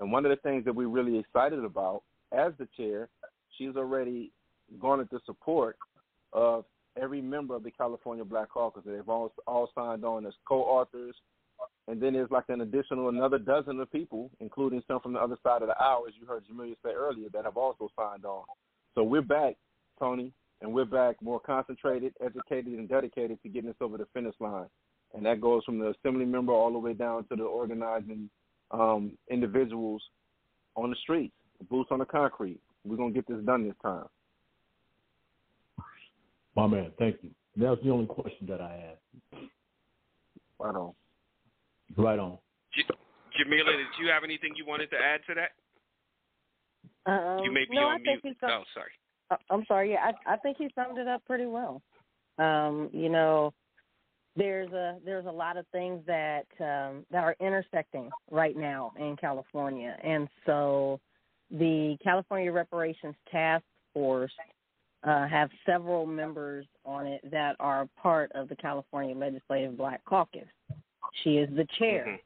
And 0.00 0.10
one 0.10 0.24
of 0.24 0.30
the 0.30 0.36
things 0.36 0.64
that 0.64 0.74
we're 0.74 0.88
really 0.88 1.18
excited 1.18 1.62
about 1.62 2.02
as 2.32 2.52
the 2.58 2.66
chair, 2.78 3.10
she's 3.58 3.76
already 3.76 4.32
garnered 4.80 5.08
the 5.10 5.20
support 5.26 5.76
of 6.32 6.64
every 7.00 7.20
member 7.20 7.54
of 7.54 7.62
the 7.62 7.70
California 7.70 8.24
Black 8.24 8.50
Caucus. 8.50 8.82
They've 8.84 9.08
all, 9.08 9.32
all 9.46 9.70
signed 9.74 10.04
on 10.04 10.26
as 10.26 10.34
co-authors. 10.46 11.14
And 11.88 12.00
then 12.00 12.12
there's 12.12 12.30
like 12.30 12.44
an 12.48 12.60
additional 12.60 13.08
another 13.08 13.38
dozen 13.38 13.80
of 13.80 13.90
people, 13.90 14.30
including 14.40 14.82
some 14.86 15.00
from 15.00 15.12
the 15.12 15.20
other 15.20 15.36
side 15.42 15.62
of 15.62 15.68
the 15.68 15.78
aisle, 15.78 16.04
as 16.08 16.14
you 16.20 16.26
heard 16.26 16.44
Jamilia 16.46 16.74
say 16.84 16.92
earlier, 16.92 17.28
that 17.32 17.44
have 17.44 17.56
also 17.56 17.88
signed 17.98 18.24
on. 18.24 18.44
So 18.94 19.02
we're 19.02 19.22
back, 19.22 19.56
Tony, 19.98 20.32
and 20.60 20.72
we're 20.72 20.84
back 20.84 21.16
more 21.22 21.40
concentrated, 21.40 22.14
educated, 22.24 22.74
and 22.74 22.88
dedicated 22.88 23.42
to 23.42 23.48
getting 23.48 23.70
us 23.70 23.76
over 23.80 23.96
the 23.96 24.06
finish 24.12 24.34
line 24.40 24.66
and 25.14 25.24
that 25.26 25.40
goes 25.40 25.64
from 25.64 25.78
the 25.78 25.90
assembly 25.98 26.24
member 26.24 26.52
all 26.52 26.72
the 26.72 26.78
way 26.78 26.94
down 26.94 27.24
to 27.28 27.36
the 27.36 27.42
organizing 27.42 28.30
um, 28.70 29.12
individuals 29.30 30.02
on 30.76 30.90
the 30.90 30.96
streets, 30.96 31.34
boots 31.70 31.90
on 31.90 31.98
the 31.98 32.04
concrete. 32.04 32.60
We're 32.84 32.96
gonna 32.96 33.12
get 33.12 33.26
this 33.28 33.44
done 33.44 33.64
this 33.64 33.76
time. 33.82 34.06
My 36.54 36.66
man, 36.66 36.92
thank 36.98 37.16
you. 37.22 37.30
That 37.56 37.70
was 37.70 37.78
the 37.82 37.90
only 37.90 38.06
question 38.06 38.46
that 38.48 38.60
I 38.60 38.72
had. 38.72 39.42
Right 40.58 40.74
on. 40.74 40.92
Right 41.96 42.18
on. 42.18 42.38
J- 42.74 42.82
Jamila, 43.38 43.72
did 43.72 43.86
you 44.00 44.10
have 44.10 44.24
anything 44.24 44.52
you 44.56 44.64
wanted 44.66 44.90
to 44.90 44.96
add 44.96 45.20
to 45.28 45.34
that? 45.34 45.50
Um, 47.10 47.44
you 47.44 47.52
may 47.52 47.64
be 47.68 47.74
no, 47.74 47.86
on 47.86 47.94
I 47.94 47.96
think 47.96 48.24
mute. 48.24 48.36
he's 48.40 48.48
Oh, 48.48 48.62
sorry. 48.74 48.92
Uh, 49.30 49.36
I'm 49.50 49.64
sorry. 49.66 49.92
Yeah, 49.92 50.12
I, 50.26 50.34
I 50.34 50.36
think 50.38 50.56
he 50.58 50.68
summed 50.74 50.98
it 50.98 51.08
up 51.08 51.24
pretty 51.24 51.46
well. 51.46 51.82
Um, 52.38 52.90
you 52.92 53.08
know, 53.08 53.52
there's 54.36 54.70
a 54.72 54.98
there's 55.04 55.26
a 55.26 55.30
lot 55.30 55.56
of 55.56 55.66
things 55.72 56.00
that 56.06 56.46
um, 56.60 57.04
that 57.10 57.24
are 57.24 57.36
intersecting 57.40 58.10
right 58.30 58.56
now 58.56 58.92
in 58.98 59.16
California, 59.16 59.96
and 60.02 60.28
so 60.46 61.00
the 61.50 61.96
California 62.02 62.50
Reparations 62.50 63.14
Task 63.30 63.64
Force 63.92 64.32
uh, 65.04 65.26
have 65.26 65.50
several 65.66 66.06
members 66.06 66.66
on 66.84 67.06
it 67.06 67.20
that 67.30 67.56
are 67.58 67.88
part 68.00 68.30
of 68.34 68.48
the 68.48 68.56
California 68.56 69.14
Legislative 69.16 69.76
Black 69.76 70.04
Caucus. 70.04 70.48
She 71.22 71.38
is 71.38 71.48
the 71.56 71.66
chair 71.78 72.20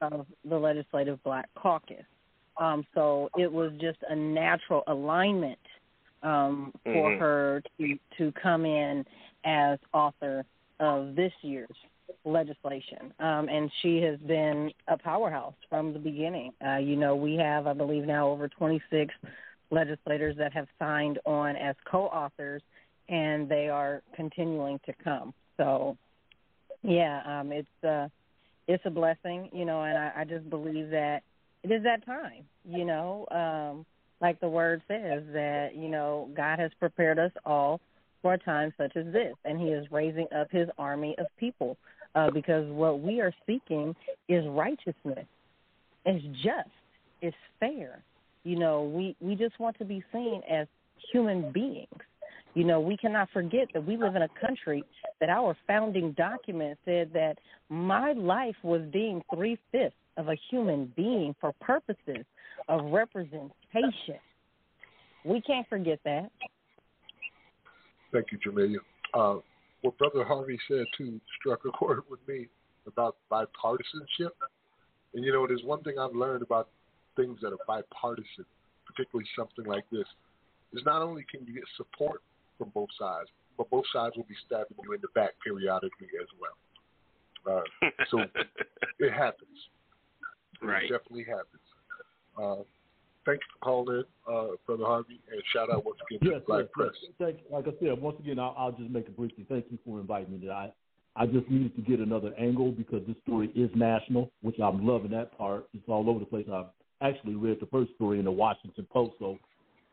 of 0.00 0.26
the 0.44 0.58
Legislative 0.58 1.22
Black 1.22 1.48
Caucus. 1.54 2.04
Um, 2.58 2.84
so 2.94 3.28
it 3.36 3.50
was 3.50 3.72
just 3.80 3.98
a 4.08 4.14
natural 4.14 4.82
alignment 4.86 5.58
um, 6.22 6.72
for 6.82 7.10
Mhm. 7.10 7.18
her 7.18 7.62
to 7.78 7.98
to 8.16 8.32
come 8.32 8.64
in 8.64 9.04
as 9.44 9.78
author 9.92 10.44
of 10.80 11.14
this 11.14 11.32
year's 11.42 11.76
legislation. 12.24 13.12
Um, 13.20 13.48
and 13.48 13.70
she 13.80 14.00
has 14.02 14.18
been 14.20 14.72
a 14.88 14.96
powerhouse 14.96 15.54
from 15.68 15.92
the 15.92 15.98
beginning. 15.98 16.52
Uh, 16.64 16.76
you 16.76 16.96
know, 16.96 17.14
we 17.14 17.36
have, 17.36 17.66
I 17.66 17.72
believe, 17.72 18.04
now 18.04 18.28
over 18.28 18.48
26 18.48 19.14
legislators 19.70 20.36
that 20.38 20.52
have 20.52 20.66
signed 20.78 21.18
on 21.24 21.56
as 21.56 21.74
co-authors, 21.90 22.62
and 23.08 23.48
they 23.48 23.68
are 23.68 24.02
continuing 24.14 24.80
to 24.86 24.92
come. 25.02 25.32
So, 25.56 25.96
yeah, 26.82 27.22
um, 27.26 27.52
it's 27.52 27.84
uh, 27.84 28.08
it's 28.68 28.82
a 28.84 28.90
blessing, 28.90 29.48
you 29.52 29.64
know, 29.64 29.82
and 29.82 29.96
I, 29.96 30.12
I 30.18 30.24
just 30.24 30.48
believe 30.50 30.90
that 30.90 31.22
it 31.62 31.70
is 31.70 31.82
that 31.84 32.04
time, 32.04 32.44
you 32.68 32.84
know, 32.84 33.26
um, 33.30 33.86
like 34.20 34.40
the 34.40 34.48
word 34.48 34.82
says 34.88 35.22
that 35.32 35.70
you 35.74 35.88
know 35.88 36.28
God 36.36 36.58
has 36.58 36.70
prepared 36.78 37.18
us 37.18 37.32
all 37.44 37.80
for 38.22 38.34
a 38.34 38.38
time 38.38 38.72
such 38.76 38.96
as 38.96 39.06
this, 39.12 39.34
and 39.44 39.60
He 39.60 39.68
is 39.68 39.86
raising 39.90 40.26
up 40.36 40.48
His 40.50 40.68
army 40.78 41.14
of 41.18 41.26
people 41.38 41.76
uh, 42.16 42.30
because 42.30 42.68
what 42.70 43.00
we 43.00 43.20
are 43.20 43.32
seeking 43.46 43.94
is 44.28 44.44
righteousness, 44.48 45.26
it's 46.04 46.24
just, 46.42 46.70
it's 47.20 47.36
fair. 47.60 48.02
You 48.46 48.54
know, 48.54 48.84
we 48.84 49.16
we 49.20 49.34
just 49.34 49.58
want 49.58 49.76
to 49.78 49.84
be 49.84 50.04
seen 50.12 50.40
as 50.48 50.68
human 51.10 51.50
beings. 51.50 51.88
You 52.54 52.62
know, 52.62 52.78
we 52.78 52.96
cannot 52.96 53.28
forget 53.32 53.66
that 53.74 53.84
we 53.84 53.96
live 53.96 54.14
in 54.14 54.22
a 54.22 54.28
country 54.40 54.84
that 55.20 55.28
our 55.28 55.56
founding 55.66 56.12
document 56.12 56.78
said 56.84 57.10
that 57.12 57.38
my 57.68 58.12
life 58.12 58.54
was 58.62 58.82
deemed 58.92 59.24
three 59.34 59.58
fifths 59.72 59.96
of 60.16 60.28
a 60.28 60.36
human 60.48 60.92
being 60.94 61.34
for 61.40 61.54
purposes 61.60 62.24
of 62.68 62.84
representation. 62.92 64.20
We 65.24 65.40
can't 65.40 65.68
forget 65.68 65.98
that. 66.04 66.30
Thank 68.12 68.26
you, 68.30 68.38
Jamilia. 68.38 68.76
Uh, 69.12 69.40
what 69.82 69.98
Brother 69.98 70.24
Harvey 70.24 70.58
said 70.68 70.84
too 70.96 71.20
struck 71.40 71.64
a 71.66 71.70
chord 71.76 72.02
with 72.08 72.20
me 72.28 72.46
about 72.86 73.16
bipartisanship. 73.28 74.30
And 75.14 75.24
you 75.24 75.32
know, 75.32 75.48
there's 75.48 75.64
one 75.64 75.82
thing 75.82 75.98
I've 75.98 76.14
learned 76.14 76.42
about 76.42 76.68
things 77.16 77.38
that 77.42 77.52
are 77.52 77.58
bipartisan, 77.66 78.44
particularly 78.86 79.28
something 79.36 79.64
like 79.64 79.84
this, 79.90 80.06
is 80.72 80.82
not 80.84 81.02
only 81.02 81.24
can 81.30 81.46
you 81.46 81.54
get 81.54 81.64
support 81.76 82.22
from 82.58 82.70
both 82.74 82.88
sides, 82.98 83.28
but 83.56 83.68
both 83.70 83.84
sides 83.92 84.16
will 84.16 84.28
be 84.28 84.36
stabbing 84.46 84.76
you 84.84 84.92
in 84.92 85.00
the 85.00 85.08
back 85.14 85.32
periodically 85.42 86.08
as 86.20 86.28
well. 86.40 86.56
Uh, 87.46 87.88
so 88.10 88.18
it 88.98 89.12
happens. 89.12 89.56
Right. 90.62 90.84
It 90.84 90.90
definitely 90.90 91.24
happens. 91.24 91.62
Uh, 92.36 92.62
thank 93.24 93.40
you 93.40 93.48
for 93.54 93.64
calling 93.64 93.96
in, 93.98 94.04
uh, 94.32 94.56
Brother 94.66 94.84
Harvey, 94.84 95.20
and 95.30 95.40
shout 95.52 95.70
out 95.70 95.84
once 95.84 95.98
again 96.08 96.20
to 96.20 96.34
Yes, 96.34 96.40
the 96.40 96.46
Black 96.46 96.60
yes, 96.62 96.68
Press. 96.72 96.90
yes. 97.02 97.12
Thank, 97.18 97.36
like 97.50 97.66
I 97.66 97.78
said, 97.80 98.00
once 98.00 98.18
again, 98.20 98.38
I'll, 98.38 98.54
I'll 98.58 98.72
just 98.72 98.90
make 98.90 99.06
it 99.06 99.16
briefly. 99.16 99.46
Thank 99.48 99.66
you 99.70 99.78
for 99.84 100.00
inviting 100.00 100.38
me. 100.38 100.50
I, 100.50 100.72
I 101.14 101.26
just 101.26 101.48
needed 101.48 101.74
to 101.76 101.82
get 101.82 102.00
another 102.00 102.34
angle 102.38 102.72
because 102.72 103.02
this 103.06 103.16
story 103.26 103.50
is 103.54 103.70
national, 103.74 104.30
which 104.42 104.58
I'm 104.62 104.86
loving 104.86 105.12
that 105.12 105.36
part. 105.38 105.68
It's 105.72 105.88
all 105.88 106.10
over 106.10 106.18
the 106.18 106.26
place. 106.26 106.46
I've 106.52 106.66
actually 107.00 107.34
read 107.34 107.58
the 107.60 107.66
first 107.66 107.94
story 107.94 108.18
in 108.18 108.24
the 108.24 108.32
Washington 108.32 108.86
Post, 108.90 109.14
so 109.18 109.38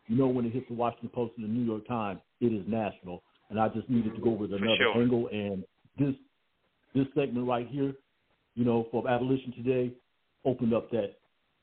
you 0.08 0.18
know 0.18 0.28
when 0.28 0.45
it 0.45 0.54
hits 0.54 0.68
the 0.68 0.76
Washington 0.76 1.10
Post 1.10 1.34
and 1.38 1.45
the 1.45 1.49
New 1.49 1.64
York 1.66 1.88
Times, 1.88 2.20
it 2.41 2.47
is 2.54 2.64
national. 2.68 3.24
And 3.49 3.60
I 3.60 3.68
just 3.70 3.89
needed 3.89 4.16
to 4.16 4.22
go 4.22 4.32
with 4.32 4.51
another 4.51 4.76
sure. 4.78 5.01
angle. 5.01 5.28
And 5.32 5.64
this 5.97 6.16
this 6.95 7.08
segment 7.16 7.47
right 7.47 7.68
here, 7.68 7.93
you 8.56 8.66
know, 8.66 8.88
for 8.91 9.08
Abolition 9.08 9.54
Today, 9.54 9.91
opened 10.45 10.74
up 10.74 10.89
that 10.91 11.16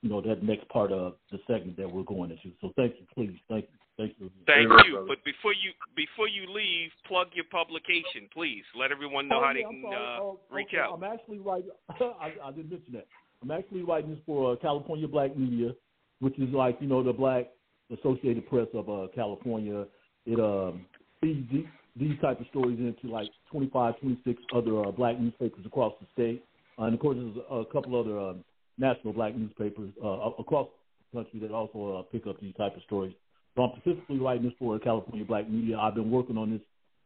you 0.03 0.09
know 0.09 0.21
that 0.23 0.43
next 0.43 0.69
part 0.69 0.93
of 0.93 1.15
the 1.31 1.39
segment 1.47 1.77
that 1.77 1.91
we're 1.91 2.03
going 2.05 2.31
into. 2.31 2.51
So 2.61 2.73
thank 2.77 2.95
you, 2.99 3.07
please, 3.15 3.39
thank 3.49 3.65
you, 3.65 3.79
thank 3.97 4.15
you. 4.19 4.31
Thank 4.47 4.69
Very 4.69 4.89
you. 4.89 5.01
much, 5.01 5.09
But 5.09 5.25
before 5.25 5.53
you 5.53 5.73
before 5.97 6.29
you 6.29 6.53
leave, 6.53 6.91
plug 7.07 7.29
your 7.35 7.47
publication, 7.51 8.29
please. 8.33 8.65
Let 8.79 8.93
everyone 8.93 9.29
know 9.29 9.39
Oh, 9.41 9.45
how 9.45 9.49
yeah, 9.49 9.55
they 9.55 9.65
I'm 9.65 9.73
can 9.73 9.83
sorry. 9.83 9.97
uh, 9.97 10.21
Oh, 10.21 10.41
reach 10.51 10.69
okay. 10.69 10.79
out. 10.79 10.95
I'm 10.95 11.05
actually 11.05 11.39
right. 11.39 11.65
I, 12.01 12.33
I 12.45 12.51
didn't 12.53 12.71
mention 12.71 12.93
that. 12.95 13.07
I'm 13.43 13.51
actually 13.51 13.83
writing 13.83 14.11
this 14.11 14.21
for 14.27 14.53
uh, 14.53 14.57
California 14.57 15.09
Black 15.09 15.37
Media, 15.37 15.71
which 16.21 16.39
is 16.39 16.53
like 16.53 16.77
you 16.81 16.89
know 16.89 17.03
the 17.03 17.13
Black 17.13 17.49
Associated 17.91 18.49
Press 18.49 18.67
of 18.75 18.89
uh, 18.89 19.07
California. 19.15 19.87
It 20.27 20.39
um 20.39 20.85
feeds 21.21 21.51
these, 21.51 21.65
these 21.97 22.21
type 22.21 22.41
of 22.41 22.47
stories 22.49 22.79
into 22.79 23.13
like 23.13 23.29
25, 23.51 23.99
26 24.01 24.43
other 24.55 24.87
uh, 24.87 24.91
black 24.91 25.19
newspapers 25.19 25.65
across 25.65 25.95
the 26.01 26.07
state, 26.13 26.45
uh, 26.79 26.85
and 26.85 26.95
of 26.95 27.01
course 27.01 27.17
there's 27.19 27.45
a 27.51 27.65
couple 27.73 27.99
other 27.99 28.19
um, 28.19 28.45
national 28.79 29.13
black 29.13 29.35
newspapers 29.37 29.91
uh, 30.05 30.31
across 30.39 30.69
the 31.13 31.19
country 31.19 31.41
that 31.41 31.51
also 31.51 31.99
uh, 31.99 32.03
pick 32.13 32.27
up 32.27 32.41
these 32.41 32.55
type 32.57 32.77
of 32.77 32.83
stories. 32.83 33.15
So 33.57 33.63
I'm 33.63 33.81
specifically 33.81 34.19
writing 34.19 34.45
this 34.45 34.53
for 34.59 34.79
California 34.79 35.25
Black 35.25 35.49
Media. 35.49 35.79
I've 35.79 35.95
been 35.95 36.11
working 36.11 36.37
on 36.37 36.51
this 36.51 36.61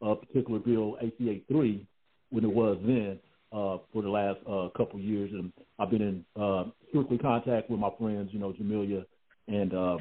uh, 0.04 0.14
particular 0.14 0.58
bill, 0.58 0.96
ACA 0.98 1.38
three, 1.48 1.86
when 2.30 2.44
it 2.44 2.52
was 2.52 2.78
then, 2.84 3.18
uh, 3.54 3.78
for 3.92 4.02
the 4.02 4.08
last 4.08 4.38
uh, 4.50 4.68
couple 4.76 4.98
years, 4.98 5.30
and 5.32 5.52
I've 5.78 5.90
been 5.90 6.02
in 6.02 6.42
uh, 6.42 6.64
strictly 6.88 7.18
contact 7.18 7.70
with 7.70 7.78
my 7.78 7.90
friends, 7.98 8.30
you 8.32 8.40
know, 8.40 8.52
Jamilia 8.52 9.04
and 9.46 9.72
uh, 9.72 9.98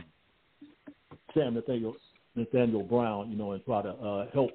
Sam 1.34 1.54
Nathaniel, 1.54 1.96
Nathaniel 2.36 2.84
Brown, 2.84 3.30
you 3.30 3.38
know, 3.38 3.52
and 3.52 3.64
try 3.64 3.84
to 3.84 3.90
uh, 3.90 4.26
help 4.34 4.52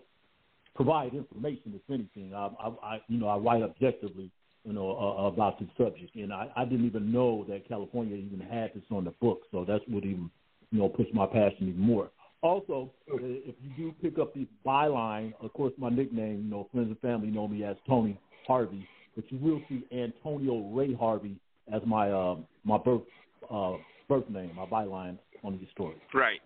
provide 0.75 1.15
information, 1.15 1.75
if 1.75 1.83
anything. 1.89 2.35
I, 2.35 2.49
I, 2.61 2.69
I 2.83 3.01
you 3.09 3.19
know, 3.19 3.29
I 3.29 3.37
write 3.37 3.63
objectively, 3.63 4.31
you 4.65 4.73
know, 4.73 4.91
uh, 4.91 5.27
about 5.27 5.61
the 5.61 5.69
subject, 5.79 6.15
and 6.17 6.33
I, 6.33 6.49
I 6.57 6.65
didn't 6.65 6.87
even 6.87 7.13
know 7.13 7.45
that 7.49 7.69
California 7.69 8.17
even 8.17 8.41
had 8.41 8.73
this 8.75 8.85
on 8.91 9.05
the 9.05 9.13
book, 9.21 9.43
so 9.53 9.65
that's 9.65 9.85
what 9.87 10.05
even, 10.05 10.31
you 10.73 10.81
know, 10.81 10.89
pushed 10.89 11.15
my 11.15 11.27
passion 11.27 11.69
even 11.69 11.81
more. 11.81 12.11
Also, 12.41 12.91
uh, 13.13 13.17
if 13.21 13.55
you 13.63 13.71
do 13.77 13.95
pick 14.01 14.19
up 14.19 14.33
the 14.35 14.47
byline, 14.65 15.35
of 15.41 15.53
course, 15.53 15.73
my 15.77 15.89
nickname, 15.89 16.43
you 16.45 16.51
know, 16.51 16.69
friends 16.73 16.89
and 16.89 16.99
family 17.01 17.29
know 17.29 17.49
me 17.49 17.65
as 17.65 17.77
Tony 17.87 18.19
Harvey, 18.49 18.89
but 19.15 19.31
you 19.31 19.39
will 19.39 19.61
see 19.69 19.85
Antonio 19.97 20.69
Ray 20.71 20.95
Harvey 20.95 21.37
as 21.73 21.83
my 21.87 22.11
uh, 22.11 22.37
my 22.65 22.79
birth 22.79 23.03
uh, 23.51 23.75
birth 24.09 24.29
name, 24.29 24.53
my 24.57 24.65
byline 24.65 25.19
on 25.45 25.59
these 25.59 25.69
stories. 25.73 25.99
Right. 26.13 26.41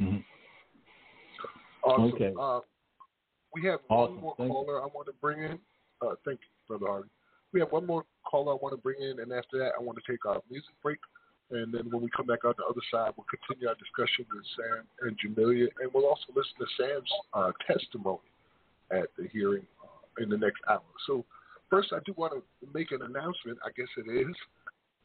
Mm-hmm. 0.00 0.18
Awesome. 1.84 2.12
Okay. 2.14 2.32
Uh, 2.38 2.60
we 3.54 3.64
have 3.66 3.80
Awesome. 3.88 4.14
one 4.16 4.22
more 4.22 4.34
Thank 4.36 4.48
you. 4.48 4.54
caller 4.54 4.82
I 4.82 4.86
want 4.86 5.06
to 5.06 5.12
bring 5.20 5.42
in. 5.42 5.58
Uh, 6.00 6.14
thank 6.24 6.40
you, 6.40 6.48
Brother 6.68 6.86
Harvey. 6.86 7.08
We 7.52 7.60
have 7.60 7.70
one 7.70 7.86
more 7.86 8.04
caller 8.24 8.52
I 8.52 8.58
want 8.60 8.74
to 8.74 8.80
bring 8.80 9.00
in, 9.00 9.20
and 9.20 9.32
after 9.32 9.58
that, 9.58 9.72
I 9.78 9.82
want 9.82 9.98
to 10.02 10.10
take 10.10 10.24
our 10.26 10.40
music 10.50 10.70
break. 10.82 10.98
And 11.50 11.72
then 11.72 11.90
when 11.90 12.02
we 12.02 12.08
come 12.16 12.26
back 12.26 12.44
on 12.44 12.54
the 12.56 12.64
other 12.64 12.80
side, 12.90 13.12
we'll 13.16 13.26
continue 13.28 13.68
our 13.68 13.74
discussion 13.74 14.24
with 14.32 14.44
Sam 14.56 14.84
and 15.02 15.18
Jamilia, 15.20 15.68
and 15.80 15.90
we'll 15.92 16.06
also 16.06 16.24
listen 16.34 16.56
to 16.58 16.66
Sam's 16.78 17.12
uh, 17.34 17.52
testimony 17.66 18.24
at 18.90 19.08
the 19.18 19.28
hearing 19.32 19.66
in 20.18 20.28
the 20.28 20.36
next 20.36 20.60
hour. 20.68 20.82
So, 21.06 21.24
first, 21.70 21.92
I 21.92 21.98
do 22.04 22.12
want 22.16 22.32
to 22.34 22.42
make 22.74 22.90
an 22.92 23.02
announcement. 23.02 23.58
I 23.64 23.70
guess 23.76 23.88
it 23.96 24.10
is. 24.10 24.34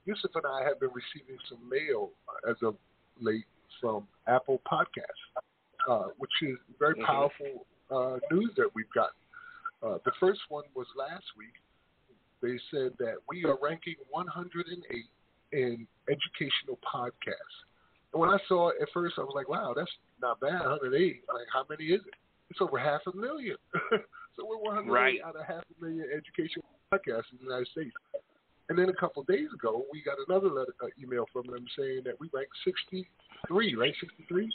Yusuf 0.05 0.31
and 0.35 0.45
I 0.45 0.63
have 0.63 0.79
been 0.79 0.91
receiving 0.93 1.37
some 1.49 1.59
mail 1.69 2.11
uh, 2.27 2.51
as 2.51 2.57
of 2.63 2.75
late 3.19 3.45
from 3.81 4.07
Apple 4.27 4.61
Podcasts, 4.69 5.41
uh, 5.87 6.09
which 6.17 6.31
is 6.41 6.57
very 6.79 6.95
Mhm. 6.95 7.05
powerful 7.05 7.65
uh, 7.89 8.19
news 8.31 8.53
that 8.55 8.69
we've 8.75 8.89
gotten. 8.91 9.15
Uh, 9.81 9.97
the 10.03 10.11
first 10.19 10.41
one 10.49 10.65
was 10.73 10.87
last 10.95 11.25
week. 11.37 11.53
They 12.41 12.57
said 12.69 12.97
that 12.99 13.17
we 13.29 13.45
are 13.45 13.57
ranking 13.61 13.95
108 14.09 15.05
in 15.53 15.87
educational 16.09 16.77
podcasts. 16.83 17.63
And 18.13 18.21
when 18.21 18.29
I 18.29 18.39
saw 18.47 18.69
it 18.69 18.81
at 18.81 18.89
first, 18.93 19.17
I 19.17 19.21
was 19.21 19.33
like, 19.35 19.47
wow, 19.49 19.73
that's 19.73 19.91
not 20.21 20.39
bad, 20.39 20.61
108. 20.61 21.23
Like, 21.33 21.47
how 21.51 21.65
many 21.69 21.85
is 21.85 22.01
it? 22.05 22.13
It's 22.49 22.61
over 22.61 22.77
half 22.77 23.01
a 23.07 23.15
million. 23.15 23.57
so 24.37 24.45
we're 24.45 24.57
108 24.57 24.91
Right. 24.93 25.19
out 25.25 25.35
of 25.35 25.45
half 25.45 25.63
a 25.65 25.83
million 25.83 26.05
educational 26.15 26.63
podcasts 26.93 27.31
in 27.33 27.39
the 27.39 27.43
United 27.45 27.67
States. 27.67 27.91
And 28.69 28.77
then 28.77 28.89
a 28.89 28.93
couple 28.93 29.21
of 29.21 29.27
days 29.27 29.47
ago, 29.53 29.85
we 29.91 30.01
got 30.03 30.17
another 30.27 30.49
letter, 30.49 30.73
uh, 30.83 30.87
email 31.01 31.25
from 31.31 31.47
them 31.47 31.65
saying 31.77 32.01
that 32.05 32.19
we 32.19 32.29
ranked 32.33 32.51
63, 32.65 33.75
right? 33.75 33.93
63? 33.99 34.49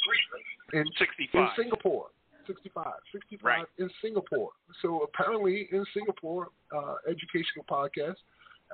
In, 0.74 0.84
65. 0.98 1.34
in 1.34 1.48
Singapore. 1.64 2.08
65. 2.46 2.86
65 3.12 3.44
Right. 3.44 3.66
in 3.78 3.88
Singapore. 4.02 4.50
So 4.82 5.00
apparently 5.00 5.68
in 5.72 5.84
Singapore, 5.94 6.48
uh, 6.74 6.96
educational 7.08 7.64
podcast, 7.70 8.16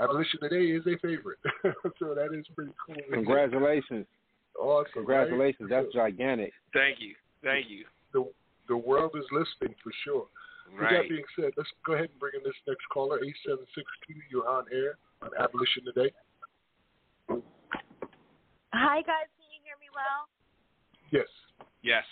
Abolition 0.01 0.41
Today 0.41 0.71
is 0.71 0.87
a 0.87 0.97
favorite. 0.99 1.39
so 1.99 2.15
that 2.15 2.33
is 2.35 2.47
pretty 2.55 2.73
cool. 2.87 2.97
Congratulations. 3.13 4.07
Awesome. 4.59 4.91
Congratulations. 4.95 5.71
right? 5.71 5.83
That's 5.83 5.93
gigantic. 5.95 6.53
Thank 6.73 7.01
you. 7.01 7.15
Thank 7.43 7.69
you. 7.69 7.85
The, 8.13 8.25
the 8.69 8.77
world 8.77 9.13
is 9.17 9.25
listening 9.31 9.75
for 9.85 9.93
sure. 10.05 10.27
With 10.73 10.81
Right. 10.83 11.03
that 11.03 11.09
being 11.09 11.25
said, 11.35 11.53
let's 11.57 11.71
go 11.85 11.95
ahead 11.95 12.11
and 12.11 12.19
bring 12.19 12.35
in 12.37 12.43
this 12.45 12.55
next 12.67 12.85
caller, 12.93 13.19
8762. 13.25 14.21
You're 14.31 14.49
on 14.49 14.67
air 14.73 14.99
on 15.23 15.31
Abolition 15.39 15.85
Today. 15.85 16.13
Hi 18.73 19.01
guys, 19.03 19.27
can 19.35 19.49
you 19.51 19.61
hear 19.65 19.77
me 19.81 19.89
well? 19.95 20.29
Yes. 21.11 21.27
Yes. 21.83 22.05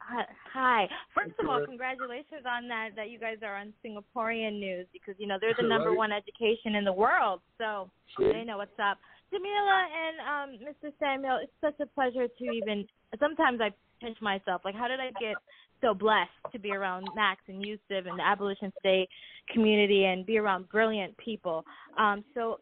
Hi. 0.00 0.24
Hi. 0.52 0.88
First 1.14 1.36
Thank 1.36 1.40
of 1.40 1.48
all, 1.48 1.66
congratulations 1.66 2.46
on 2.48 2.66
that 2.68 2.96
that 2.96 3.10
you 3.10 3.18
guys 3.18 3.38
are 3.42 3.56
on 3.56 3.74
Singaporean 3.84 4.58
news 4.58 4.86
because 4.92 5.14
you 5.18 5.26
know 5.26 5.36
they're 5.38 5.54
the 5.54 5.62
number 5.68 5.90
Right. 5.90 5.98
one 5.98 6.12
education 6.12 6.74
in 6.76 6.84
the 6.84 6.92
world, 6.92 7.42
so 7.58 7.90
Sure. 8.16 8.32
they 8.32 8.42
know 8.42 8.56
what's 8.56 8.78
up. 8.78 8.98
Jamila 9.30 9.86
and 9.92 10.20
um, 10.20 10.66
Mr. 10.66 10.90
Samual, 10.98 11.42
it's 11.42 11.52
such 11.60 11.78
a 11.80 11.86
pleasure 11.86 12.26
to 12.26 12.44
even. 12.50 12.88
Sometimes 13.20 13.60
I 13.60 13.70
pinch 14.00 14.20
myself, 14.22 14.64
like 14.64 14.74
how 14.74 14.88
did 14.88 15.00
I 15.00 15.10
get 15.20 15.36
so 15.80 15.94
blessed 15.94 16.30
to 16.52 16.58
be 16.58 16.72
around 16.72 17.08
Max 17.14 17.40
and 17.48 17.64
Yusuf 17.64 18.06
and 18.06 18.18
the 18.18 18.24
Abolition 18.24 18.72
State 18.80 19.08
community 19.52 20.04
and 20.04 20.26
be 20.26 20.38
around 20.38 20.68
brilliant 20.68 21.16
people. 21.16 21.64
Um, 21.98 22.24
so 22.34 22.60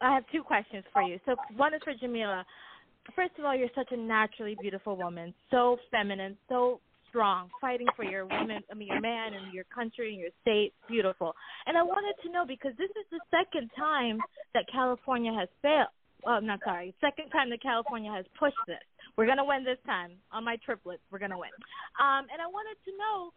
I 0.00 0.14
have 0.14 0.24
two 0.32 0.42
questions 0.42 0.84
for 0.92 1.02
you. 1.02 1.18
So 1.26 1.36
one 1.56 1.74
is 1.74 1.80
for 1.84 1.94
Jamila. 1.94 2.44
First 3.14 3.32
of 3.38 3.44
all, 3.44 3.56
you're 3.56 3.68
such 3.74 3.90
a 3.90 3.96
naturally 3.96 4.56
beautiful 4.60 4.96
woman, 4.96 5.34
so 5.50 5.76
feminine, 5.90 6.36
so 6.48 6.80
strong, 7.08 7.50
fighting 7.60 7.86
for 7.94 8.04
your 8.04 8.24
woman, 8.26 8.62
I 8.70 8.74
mean 8.74 8.88
your 8.88 9.00
man 9.00 9.34
and 9.34 9.52
your 9.52 9.64
country 9.64 10.12
and 10.12 10.20
your 10.20 10.30
state. 10.40 10.72
Beautiful. 10.88 11.34
And 11.66 11.76
I 11.76 11.82
wanted 11.82 12.14
to 12.22 12.32
know 12.32 12.44
because 12.46 12.72
this 12.78 12.90
is 12.90 13.06
the 13.10 13.20
second 13.30 13.70
time 13.76 14.18
that 14.54 14.64
California 14.72 15.32
has 15.38 15.48
failed. 15.60 15.92
Oh, 16.24 16.30
I'm 16.30 16.46
not 16.46 16.60
sorry. 16.64 16.94
Second 17.00 17.30
time 17.30 17.50
that 17.50 17.60
California 17.60 18.10
has 18.10 18.24
pushed 18.38 18.56
this. 18.66 18.78
We're 19.16 19.26
gonna 19.26 19.44
win 19.44 19.64
this 19.64 19.78
time 19.84 20.12
on 20.32 20.44
my 20.44 20.56
triplets. 20.64 21.02
We're 21.10 21.18
gonna 21.18 21.38
win. 21.38 21.50
Um, 22.00 22.26
and 22.32 22.40
I 22.40 22.48
wanted 22.48 22.76
to 22.84 22.92
know 22.96 23.32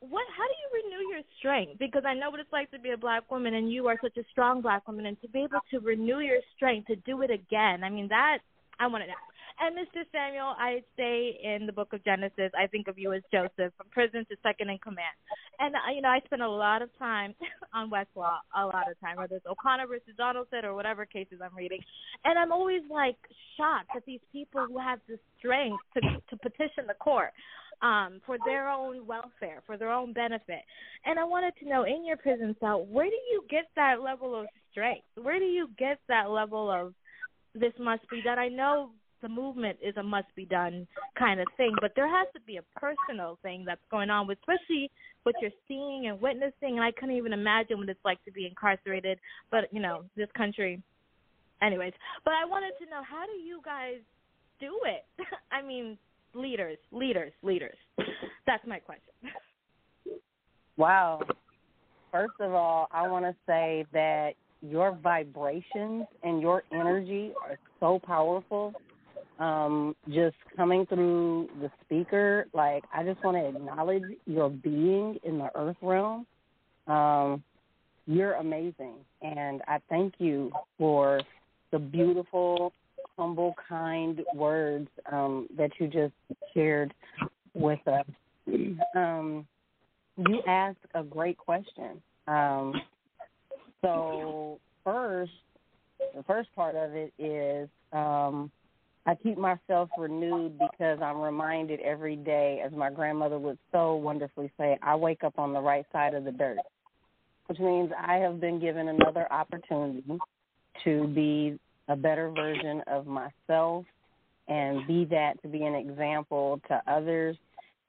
what 0.00 0.24
how 0.36 0.44
do 0.46 0.54
you 0.62 0.68
renew 0.82 1.10
your 1.10 1.22
strength 1.38 1.78
because 1.78 2.04
i 2.06 2.14
know 2.14 2.30
what 2.30 2.38
it's 2.38 2.52
like 2.52 2.70
to 2.70 2.78
be 2.78 2.90
a 2.90 2.96
black 2.96 3.28
woman 3.30 3.54
and 3.54 3.72
you 3.72 3.88
are 3.88 3.98
such 4.00 4.16
a 4.16 4.22
strong 4.30 4.62
black 4.62 4.86
woman 4.86 5.06
and 5.06 5.20
to 5.20 5.28
be 5.28 5.40
able 5.40 5.58
to 5.70 5.80
renew 5.80 6.20
your 6.20 6.38
strength 6.54 6.86
to 6.86 6.96
do 6.96 7.20
it 7.22 7.30
again 7.30 7.82
i 7.82 7.90
mean 7.90 8.06
that 8.06 8.38
i 8.78 8.86
want 8.86 9.02
to 9.02 9.08
know 9.08 9.14
and 9.60 9.76
mr 9.76 10.02
samual 10.14 10.54
i 10.58 10.82
say 10.96 11.38
in 11.42 11.66
the 11.66 11.72
book 11.72 11.92
of 11.92 12.02
genesis 12.04 12.50
i 12.58 12.66
think 12.66 12.88
of 12.88 12.98
you 12.98 13.12
as 13.12 13.22
joseph 13.32 13.72
from 13.76 13.86
prison 13.90 14.24
to 14.30 14.36
second 14.42 14.70
in 14.70 14.78
command 14.78 15.16
and 15.58 15.74
uh, 15.74 15.78
you 15.94 16.00
know 16.00 16.08
i 16.08 16.20
spend 16.26 16.42
a 16.42 16.48
lot 16.48 16.82
of 16.82 16.88
time 16.98 17.34
on 17.74 17.90
westlaw 17.90 18.38
a 18.56 18.64
lot 18.64 18.90
of 18.90 18.98
time 19.00 19.16
whether 19.16 19.36
it's 19.36 19.46
o'connor 19.46 19.86
versus 19.86 20.14
donaldson 20.16 20.64
or 20.64 20.74
whatever 20.74 21.04
cases 21.04 21.38
i'm 21.42 21.54
reading 21.56 21.80
and 22.24 22.38
i'm 22.38 22.52
always 22.52 22.82
like 22.90 23.16
shocked 23.56 23.90
at 23.96 24.04
these 24.06 24.20
people 24.32 24.66
who 24.66 24.78
have 24.78 25.00
the 25.08 25.18
strength 25.38 25.82
to 25.94 26.00
to 26.28 26.36
petition 26.38 26.86
the 26.86 26.94
court 26.94 27.32
um, 27.82 28.20
for 28.26 28.36
their 28.44 28.68
own 28.68 29.06
welfare, 29.06 29.62
for 29.66 29.76
their 29.76 29.92
own 29.92 30.12
benefit. 30.12 30.60
And 31.04 31.18
I 31.18 31.24
wanted 31.24 31.54
to 31.60 31.68
know, 31.68 31.84
in 31.84 32.04
your 32.04 32.16
prison 32.16 32.56
cell, 32.60 32.84
where 32.86 33.06
do 33.06 33.16
you 33.30 33.44
get 33.48 33.66
that 33.76 34.00
level 34.02 34.38
of 34.38 34.46
strength? 34.70 35.06
Where 35.14 35.38
do 35.38 35.44
you 35.44 35.68
get 35.78 35.98
that 36.08 36.30
level 36.30 36.70
of 36.70 36.94
this 37.54 37.72
must 37.78 38.08
be 38.10 38.22
done? 38.22 38.38
I 38.38 38.48
know 38.48 38.90
the 39.22 39.28
movement 39.28 39.78
is 39.82 39.96
a 39.96 40.02
must 40.02 40.28
be 40.34 40.44
done 40.44 40.86
kind 41.18 41.40
of 41.40 41.46
thing, 41.56 41.74
but 41.80 41.92
there 41.96 42.08
has 42.08 42.26
to 42.34 42.40
be 42.42 42.58
a 42.58 42.78
personal 42.78 43.38
thing 43.42 43.64
that's 43.66 43.80
going 43.90 44.10
on, 44.10 44.26
with, 44.26 44.38
especially 44.40 44.90
what 45.22 45.34
you're 45.40 45.50
seeing 45.66 46.06
and 46.06 46.20
witnessing. 46.20 46.78
And 46.78 46.82
I 46.82 46.92
couldn't 46.92 47.16
even 47.16 47.32
imagine 47.32 47.78
what 47.78 47.88
it's 47.88 48.04
like 48.04 48.24
to 48.24 48.32
be 48.32 48.46
incarcerated. 48.46 49.18
But 49.50 49.72
you 49.72 49.80
know, 49.80 50.04
this 50.16 50.28
country. 50.36 50.82
Anyways, 51.60 51.92
but 52.24 52.34
I 52.34 52.44
wanted 52.44 52.72
to 52.78 52.88
know, 52.88 53.02
how 53.08 53.26
do 53.26 53.32
you 53.32 53.60
guys 53.64 53.96
do 54.60 54.78
it? 54.84 55.04
I 55.52 55.60
mean, 55.60 55.98
leaders, 56.32 56.78
leaders, 56.92 57.32
leaders. 57.42 57.76
That's 58.46 58.64
my 58.64 58.78
question. 58.78 59.12
Wow. 60.76 61.20
First 62.12 62.34
of 62.40 62.54
all, 62.54 62.86
I 62.92 63.08
want 63.08 63.24
to 63.24 63.34
say 63.44 63.84
that 63.92 64.34
your 64.62 64.96
vibrations 65.02 66.06
and 66.22 66.40
your 66.40 66.62
energy 66.72 67.32
are 67.44 67.58
so 67.80 68.00
powerful 68.04 68.72
um, 69.38 69.94
just 70.08 70.36
coming 70.56 70.86
through 70.86 71.48
the 71.60 71.70
speaker, 71.84 72.46
like 72.52 72.84
I 72.92 73.04
just 73.04 73.22
want 73.24 73.36
to 73.36 73.48
acknowledge 73.48 74.02
your 74.26 74.50
being 74.50 75.18
in 75.22 75.38
the 75.38 75.50
earth 75.54 75.76
realm. 75.82 76.26
Um, 76.86 77.42
you're 78.06 78.34
amazing, 78.34 78.94
and 79.22 79.62
I 79.68 79.78
thank 79.88 80.14
you 80.18 80.50
for 80.78 81.20
the 81.72 81.78
beautiful, 81.78 82.72
humble, 83.16 83.54
kind 83.68 84.22
words 84.34 84.88
um, 85.12 85.46
that 85.56 85.70
you 85.78 85.88
just 85.88 86.14
shared 86.54 86.94
with 87.54 87.86
us. 87.86 88.06
Um, 88.96 89.46
you 90.16 90.42
asked 90.46 90.78
a 90.94 91.02
great 91.02 91.36
question. 91.36 92.02
Um, 92.26 92.74
so 93.82 94.58
first, 94.84 95.32
the 96.16 96.22
first 96.24 96.48
part 96.56 96.74
of 96.74 96.94
it 96.94 97.12
is 97.18 97.68
um, 97.92 98.50
I 99.08 99.14
keep 99.14 99.38
myself 99.38 99.88
renewed 99.96 100.58
because 100.58 100.98
I'm 101.02 101.18
reminded 101.22 101.80
every 101.80 102.14
day, 102.14 102.62
as 102.62 102.72
my 102.72 102.90
grandmother 102.90 103.38
would 103.38 103.56
so 103.72 103.94
wonderfully 103.94 104.52
say, 104.58 104.78
I 104.82 104.96
wake 104.96 105.24
up 105.24 105.38
on 105.38 105.54
the 105.54 105.60
right 105.60 105.86
side 105.92 106.12
of 106.12 106.24
the 106.24 106.30
dirt, 106.30 106.58
which 107.46 107.58
means 107.58 107.90
I 107.98 108.16
have 108.16 108.38
been 108.38 108.60
given 108.60 108.88
another 108.88 109.26
opportunity 109.32 110.18
to 110.84 111.06
be 111.06 111.58
a 111.88 111.96
better 111.96 112.30
version 112.30 112.82
of 112.86 113.06
myself 113.06 113.86
and 114.46 114.86
be 114.86 115.06
that 115.06 115.40
to 115.40 115.48
be 115.48 115.62
an 115.62 115.74
example 115.74 116.60
to 116.68 116.82
others 116.86 117.34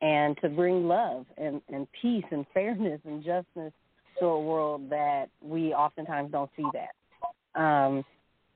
and 0.01 0.37
to 0.41 0.47
bring 0.47 0.87
love 0.87 1.25
and, 1.37 1.61
and 1.67 1.85
peace 2.01 2.23
and 2.31 2.45
fairness 2.53 3.01
and 3.03 3.25
justice 3.25 3.73
to 4.19 4.25
a 4.25 4.41
world 4.41 4.89
that 4.89 5.25
we 5.41 5.73
oftentimes 5.73 6.31
don't 6.31 6.49
see 6.55 6.65
that. 6.71 7.61
Um, 7.61 8.05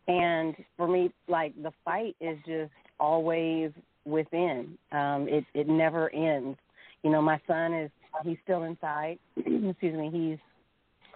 and 0.08 0.56
for 0.78 0.88
me, 0.88 1.12
like 1.28 1.54
the 1.62 1.72
fight 1.86 2.16
is 2.20 2.38
just 2.46 2.72
always 3.00 3.72
within. 4.06 4.78
Um, 4.92 5.28
it 5.30 5.46
it 5.54 5.68
never 5.68 6.14
ends. 6.14 6.58
You 7.04 7.12
know, 7.12 7.22
my 7.22 7.40
son 7.48 7.74
is 7.74 7.92
he's 8.24 8.38
still 8.44 8.64
inside. 8.64 9.20
Excuse 9.38 9.96
me. 9.96 10.10
He's 10.12 10.40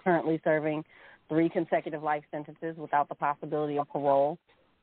currently 0.02 0.40
serving 0.44 0.84
three 1.28 1.48
consecutive 1.48 2.02
life 2.02 2.24
sentences 2.30 2.76
without 2.76 3.08
the 3.08 3.14
possibility 3.14 3.78
of 3.78 3.88
parole 3.90 4.38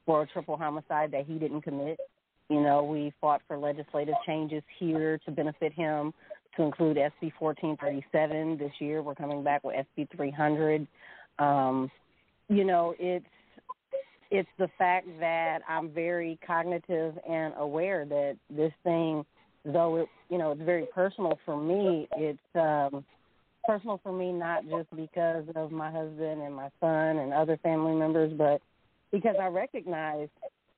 for 0.06 0.22
a 0.22 0.28
triple 0.28 0.58
homicide 0.58 1.12
that 1.12 1.26
he 1.26 1.40
didn't 1.40 1.62
commit. 1.62 2.00
You 2.50 2.62
know, 2.62 2.84
we 2.84 3.12
fought 3.20 3.42
for 3.48 3.58
legislative 3.58 4.14
changes 4.26 4.62
here 4.78 5.20
to 5.26 5.32
benefit 5.32 5.74
him, 5.74 6.14
to 6.56 6.64
include 6.64 6.98
SB 6.98 7.32
1437 7.40 8.58
this 8.58 8.72
year. 8.80 9.02
We're 9.02 9.16
coming 9.16 9.44
back 9.44 9.64
with 9.64 9.76
SB 9.98 10.08
300. 10.16 10.88
Um, 11.40 11.90
you 12.48 12.64
know, 12.64 12.94
it's 13.00 13.26
it's 14.38 14.50
the 14.58 14.70
fact 14.78 15.08
that 15.20 15.60
I'm 15.68 15.90
very 15.90 16.38
cognitive 16.46 17.16
and 17.28 17.54
aware 17.58 18.06
that 18.06 18.38
this 18.50 18.74
thing, 18.84 19.26
though 19.64 19.98
it 19.98 20.08
you 20.30 20.38
know 20.38 20.52
it's 20.52 20.62
very 20.62 20.88
personal 20.94 21.40
for 21.46 21.58
me, 21.58 22.08
it's 22.18 22.40
um, 22.56 23.06
personal 23.66 24.00
for 24.04 24.12
me 24.12 24.32
not 24.32 24.64
just 24.70 24.94
because 24.96 25.46
of 25.56 25.72
my 25.72 25.90
husband 25.92 26.42
and 26.42 26.54
my 26.54 26.70
son 26.80 27.18
and 27.18 27.34
other 27.34 27.58
family 27.58 27.96
members, 27.96 28.34
but 28.38 28.62
because 29.12 29.36
I 29.42 29.48
recognize 29.48 30.28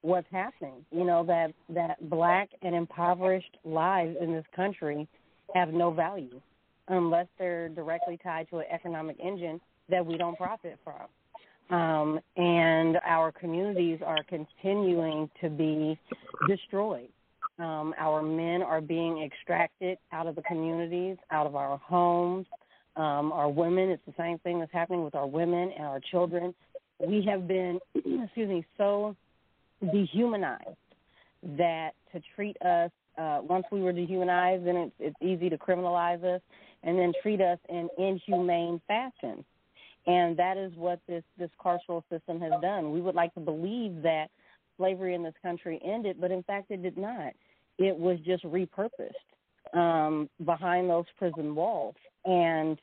what's 0.02 0.28
happening. 0.32 0.86
You 0.92 1.04
know 1.04 1.26
that 1.26 1.54
that 1.70 2.10
black 2.10 2.50
and 2.62 2.76
impoverished 2.76 3.58
lives 3.64 4.16
in 4.22 4.34
this 4.34 4.46
country 4.56 5.08
have 5.56 5.70
no 5.70 5.92
value 5.92 6.40
unless 6.90 7.28
they're 7.38 7.70
directly 7.70 8.20
tied 8.24 8.50
to 8.50 8.60
an 8.60 8.66
economic 8.72 9.18
engine 9.20 9.60
that 9.90 10.06
we 10.06 10.18
don't 10.18 10.38
profit 10.38 10.78
from. 10.84 11.08
Um, 11.70 12.20
and 12.38 12.98
our 13.06 13.32
communities 13.32 14.00
are 14.06 14.24
continuing 14.24 15.30
to 15.42 15.50
be 15.50 16.00
destroyed. 16.48 17.10
Um, 17.60 17.94
our 17.98 18.22
men 18.22 18.62
are 18.62 18.82
being 18.82 19.22
extracted 19.24 19.98
out 20.12 20.28
of 20.28 20.36
the 20.36 20.44
communities, 20.44 21.18
out 21.32 21.48
of 21.48 21.56
our 21.56 21.78
homes. 21.78 22.46
Um, 22.96 23.32
our 23.32 23.50
women, 23.50 23.90
it's 23.90 24.04
the 24.06 24.14
same 24.18 24.38
thing 24.40 24.60
that's 24.60 24.72
happening 24.72 25.04
with 25.04 25.16
our 25.16 25.28
women 25.28 25.72
and 25.76 25.86
our 25.86 26.00
children. 26.00 26.54
We 27.00 27.26
have 27.30 27.48
been, 27.48 27.80
excuse 27.96 28.50
me, 28.50 28.66
so 28.78 29.16
dehumanized 29.92 30.78
that 31.58 31.92
to 32.14 32.22
treat 32.36 32.60
us 32.62 32.92
uh, 33.18 33.40
once 33.42 33.66
we 33.72 33.82
were 33.82 33.92
dehumanized, 33.92 34.66
then 34.66 34.76
it's, 34.76 34.94
it's 35.00 35.16
easy 35.22 35.50
to 35.50 35.58
criminalize 35.58 36.24
us 36.24 36.42
and 36.84 36.98
then 36.98 37.12
treat 37.22 37.42
us 37.42 37.58
in 37.70 37.90
inhumane 37.98 38.80
fashion. 38.88 39.44
And 40.08 40.38
that 40.38 40.58
is 40.58 40.72
what 40.76 41.00
this, 41.08 41.24
this 41.38 41.50
carceral 41.64 42.02
system 42.10 42.40
has 42.40 42.54
done. 42.62 42.92
We 42.92 43.02
would 43.02 43.16
like 43.16 43.34
to 43.34 43.42
believe 43.42 44.02
that 44.04 44.28
slavery 44.78 45.14
in 45.14 45.24
this 45.24 45.34
country 45.42 45.80
ended, 45.84 46.18
but 46.20 46.32
in 46.32 46.44
fact 46.44 46.72
it 46.72 46.82
did 46.82 46.98
not. 46.98 47.34
It 47.78 47.96
was 47.96 48.18
just 48.26 48.44
repurposed 48.46 49.12
um, 49.74 50.30
behind 50.46 50.90
those 50.90 51.06
prison 51.18 51.54
walls. 51.54 51.96
And 52.26 52.80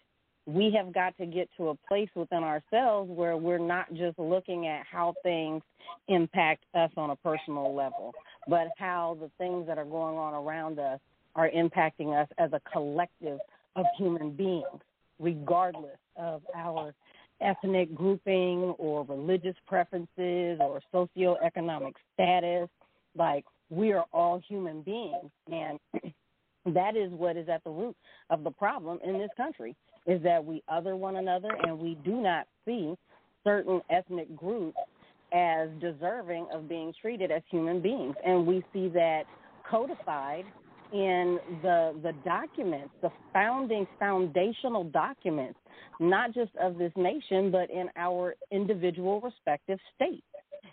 we 0.47 0.70
have 0.77 0.93
got 0.93 1.16
to 1.16 1.27
get 1.27 1.49
to 1.57 1.70
a 1.70 1.75
place 1.89 2.11
within 2.14 2.45
ourselves 2.45 3.11
where 3.11 3.37
we're 3.37 3.59
not 3.59 3.93
just 3.95 4.18
looking 4.18 4.66
at 4.66 4.85
how 4.91 5.14
things 5.22 5.62
impact 6.09 6.64
us 6.75 6.91
on 6.97 7.11
a 7.11 7.16
personal 7.16 7.75
level, 7.75 8.12
but 8.47 8.68
how 8.79 9.16
the 9.20 9.31
things 9.39 9.66
that 9.66 9.79
are 9.79 9.85
going 9.85 10.16
on 10.16 10.35
around 10.35 10.79
us 10.79 11.01
are 11.35 11.49
impacting 11.51 12.20
us 12.20 12.29
as 12.39 12.53
a 12.53 12.61
collective 12.70 13.39
of 13.77 13.87
human 13.97 14.31
beings, 14.31 14.81
regardless 15.18 15.99
of 16.16 16.43
our 16.55 16.95
ethnic 17.41 17.95
grouping 17.95 18.74
or 18.78 19.05
religious 19.05 19.57
preferences 19.66 20.59
or 20.61 20.80
socioeconomic 20.93 21.93
status. 22.14 22.68
Like, 23.16 23.45
we 23.70 23.93
are 23.93 24.05
all 24.12 24.41
human 24.47 24.82
beings. 24.82 25.30
And 25.51 25.78
that 26.74 26.97
is 26.97 27.11
what 27.12 27.37
is 27.37 27.49
at 27.49 27.62
the 27.64 27.70
root 27.70 27.97
of 28.30 28.45
the 28.45 28.51
problem 28.51 28.99
in 29.05 29.18
this 29.18 29.30
country 29.37 29.74
is 30.07 30.22
that 30.22 30.45
we 30.45 30.62
other 30.68 30.97
one 30.97 31.16
another 31.16 31.51
and 31.62 31.78
we 31.78 31.97
do 32.05 32.20
not 32.20 32.47
see 32.64 32.95
certain 33.43 33.80
ethnic 33.91 34.35
groups 34.37 34.76
as 35.32 35.68
deserving 35.80 36.47
of 36.53 36.68
being 36.68 36.93
treated 37.01 37.30
as 37.30 37.43
human 37.51 37.80
beings. 37.80 38.14
And 38.24 38.47
we 38.47 38.62
see 38.72 38.89
that 38.89 39.24
codified 39.68 40.45
in 40.95 41.41
the 41.63 41.93
the 42.05 42.13
documents, 42.25 42.91
the 43.03 43.11
founding 43.33 43.85
foundational 43.99 44.85
documents, 44.85 45.59
not 45.99 46.33
just 46.33 46.53
of 46.63 46.79
this 46.79 46.93
nation, 46.97 47.51
but 47.51 47.69
in 47.69 47.89
our 47.97 48.37
individual 48.53 49.21
respective 49.21 49.81
states. 49.97 50.23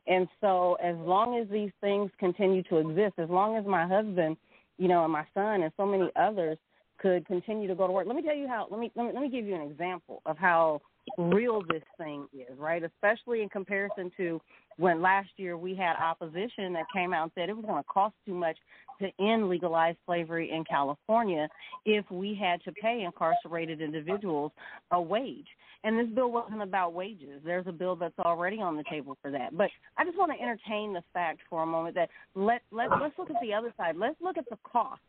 And 0.05 0.27
so 0.39 0.75
as 0.75 0.95
long 0.97 1.39
as 1.39 1.49
these 1.49 1.71
things 1.81 2.11
continue 2.19 2.61
to 2.63 2.77
exist, 2.77 3.15
as 3.17 3.29
long 3.29 3.57
as 3.57 3.65
my 3.65 3.87
husband, 3.87 4.37
you 4.77 4.87
know, 4.87 5.03
and 5.03 5.11
my 5.11 5.25
son 5.33 5.63
and 5.63 5.71
so 5.75 5.87
many 5.87 6.09
others 6.15 6.57
could 6.99 7.25
continue 7.25 7.67
to 7.67 7.73
go 7.73 7.87
to 7.87 7.93
work. 7.93 8.05
Let 8.05 8.15
me 8.15 8.21
tell 8.21 8.35
you 8.35 8.47
how. 8.47 8.67
Let 8.69 8.79
me 8.79 8.91
let 8.95 9.07
me 9.07 9.11
let 9.13 9.21
me 9.23 9.29
give 9.29 9.45
you 9.45 9.55
an 9.55 9.61
example 9.61 10.21
of 10.27 10.37
how 10.37 10.81
real 11.17 11.63
this 11.67 11.81
thing 11.97 12.27
is, 12.31 12.57
right? 12.59 12.83
Especially 12.83 13.41
in 13.41 13.49
comparison 13.49 14.11
to 14.17 14.39
when 14.77 15.01
last 15.01 15.29
year 15.37 15.57
we 15.57 15.75
had 15.75 15.95
opposition 15.95 16.73
that 16.73 16.85
came 16.93 17.13
out 17.13 17.23
and 17.23 17.31
said 17.35 17.49
it 17.49 17.55
was 17.55 17.65
going 17.65 17.81
to 17.81 17.89
cost 17.89 18.15
too 18.25 18.33
much 18.33 18.57
to 18.99 19.09
end 19.19 19.49
legalized 19.49 19.97
slavery 20.05 20.51
in 20.51 20.63
California 20.63 21.47
if 21.85 22.09
we 22.11 22.37
had 22.39 22.63
to 22.63 22.71
pay 22.73 23.03
incarcerated 23.03 23.81
individuals 23.81 24.51
a 24.91 25.01
wage. 25.01 25.47
And 25.83 25.97
this 25.97 26.13
bill 26.13 26.31
wasn't 26.31 26.61
about 26.61 26.93
wages. 26.93 27.41
There's 27.43 27.65
a 27.65 27.71
bill 27.71 27.95
that's 27.95 28.17
already 28.19 28.61
on 28.61 28.77
the 28.77 28.83
table 28.89 29.17
for 29.21 29.31
that. 29.31 29.57
But 29.57 29.69
I 29.97 30.05
just 30.05 30.17
want 30.17 30.31
to 30.31 30.39
entertain 30.39 30.93
the 30.93 31.01
fact 31.11 31.39
for 31.49 31.63
a 31.63 31.65
moment 31.65 31.95
that 31.95 32.09
let 32.35 32.61
let 32.71 32.89
let's 33.01 33.17
look 33.17 33.31
at 33.31 33.41
the 33.41 33.53
other 33.53 33.73
side. 33.77 33.95
Let's 33.97 34.21
look 34.21 34.37
at 34.37 34.45
the 34.49 34.57
cost 34.63 35.01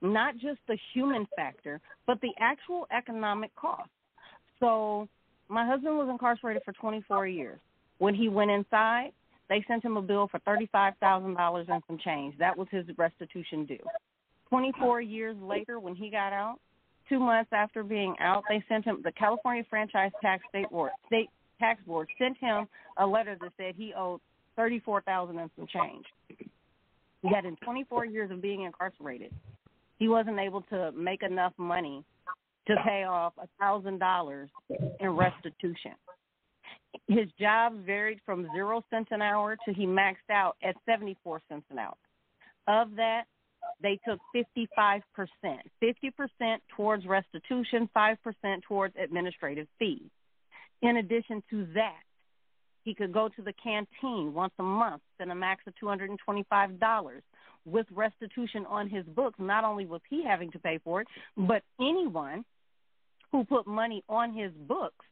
not 0.00 0.34
just 0.34 0.58
the 0.68 0.78
human 0.94 1.26
factor, 1.36 1.80
but 2.06 2.20
the 2.20 2.32
actual 2.38 2.86
economic 2.96 3.54
cost. 3.56 3.90
So, 4.60 5.08
my 5.48 5.66
husband 5.66 5.96
was 5.96 6.08
incarcerated 6.10 6.62
for 6.64 6.72
24 6.72 7.26
years. 7.26 7.58
When 7.98 8.14
he 8.14 8.28
went 8.28 8.50
inside, 8.50 9.12
they 9.48 9.64
sent 9.66 9.84
him 9.84 9.96
a 9.96 10.02
bill 10.02 10.28
for 10.28 10.40
$35,000 10.40 11.70
and 11.70 11.82
some 11.86 11.98
change. 11.98 12.36
That 12.38 12.56
was 12.56 12.68
his 12.70 12.84
restitution 12.96 13.66
due. 13.66 13.78
24 14.50 15.00
years 15.00 15.36
later, 15.40 15.80
when 15.80 15.94
he 15.94 16.10
got 16.10 16.32
out, 16.32 16.58
two 17.08 17.18
months 17.18 17.50
after 17.52 17.82
being 17.82 18.14
out, 18.20 18.44
they 18.48 18.62
sent 18.68 18.84
him 18.84 19.00
the 19.02 19.12
California 19.12 19.64
Franchise 19.68 20.12
Tax 20.22 20.42
State 20.48 20.70
Board 20.70 20.92
State 21.06 21.30
Tax 21.58 21.80
Board 21.86 22.08
sent 22.18 22.36
him 22.38 22.66
a 22.98 23.06
letter 23.06 23.36
that 23.40 23.52
said 23.56 23.74
he 23.76 23.92
owed 23.96 24.20
34,000 24.56 25.38
and 25.38 25.50
some 25.56 25.66
change. 25.66 26.04
Yet 27.22 27.44
in 27.44 27.56
24 27.56 28.04
years 28.06 28.30
of 28.30 28.40
being 28.40 28.62
incarcerated, 28.62 29.32
he 29.98 30.08
wasn't 30.08 30.38
able 30.38 30.62
to 30.70 30.92
make 30.92 31.22
enough 31.22 31.52
money 31.56 32.04
to 32.68 32.76
pay 32.86 33.04
off 33.04 33.32
a 33.38 33.48
thousand 33.58 33.98
dollars 33.98 34.48
in 35.00 35.10
restitution. 35.10 35.92
His 37.08 37.28
job 37.40 37.84
varied 37.86 38.20
from 38.26 38.48
zero 38.54 38.82
cents 38.90 39.08
an 39.10 39.22
hour 39.22 39.56
to 39.64 39.72
he 39.72 39.86
maxed 39.86 40.30
out 40.30 40.56
at 40.62 40.76
seventy 40.84 41.16
four 41.24 41.40
cents 41.48 41.64
an 41.70 41.78
hour. 41.78 41.96
Of 42.66 42.96
that, 42.96 43.24
they 43.82 43.98
took 44.06 44.20
fifty 44.32 44.68
five 44.76 45.02
percent. 45.14 45.60
Fifty 45.80 46.10
percent 46.10 46.62
towards 46.76 47.06
restitution, 47.06 47.88
five 47.94 48.18
percent 48.22 48.62
towards 48.68 48.94
administrative 49.02 49.66
fees. 49.78 50.10
In 50.82 50.98
addition 50.98 51.42
to 51.50 51.66
that, 51.74 52.02
He 52.84 52.94
could 52.94 53.12
go 53.12 53.28
to 53.28 53.42
the 53.42 53.52
canteen 53.62 54.32
once 54.32 54.54
a 54.58 54.62
month, 54.62 55.02
spend 55.16 55.30
a 55.30 55.34
max 55.34 55.62
of 55.66 55.74
$225 55.82 57.20
with 57.66 57.86
restitution 57.90 58.64
on 58.66 58.88
his 58.88 59.04
books. 59.04 59.38
Not 59.38 59.64
only 59.64 59.84
was 59.84 60.00
he 60.08 60.24
having 60.24 60.50
to 60.52 60.58
pay 60.58 60.78
for 60.82 61.02
it, 61.02 61.08
but 61.36 61.62
anyone 61.78 62.44
who 63.30 63.44
put 63.44 63.66
money 63.66 64.02
on 64.08 64.32
his 64.32 64.52
books, 64.66 65.04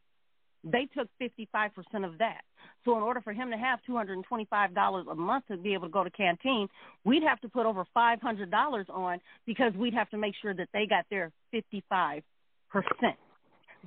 they 0.70 0.88
took 0.96 1.08
55% 1.20 2.04
of 2.04 2.18
that. 2.18 2.42
So 2.84 2.96
in 2.96 3.02
order 3.02 3.20
for 3.20 3.32
him 3.32 3.50
to 3.50 3.56
have 3.56 3.80
$225 3.88 5.10
a 5.10 5.14
month 5.14 5.44
to 5.48 5.56
be 5.56 5.74
able 5.74 5.86
to 5.86 5.92
go 5.92 6.04
to 6.04 6.10
canteen, 6.10 6.68
we'd 7.04 7.22
have 7.22 7.40
to 7.40 7.48
put 7.48 7.66
over 7.66 7.84
$500 7.96 8.90
on 8.90 9.20
because 9.46 9.72
we'd 9.74 9.94
have 9.94 10.08
to 10.10 10.18
make 10.18 10.34
sure 10.40 10.54
that 10.54 10.68
they 10.72 10.86
got 10.86 11.04
their 11.10 11.32
55%. 11.54 12.22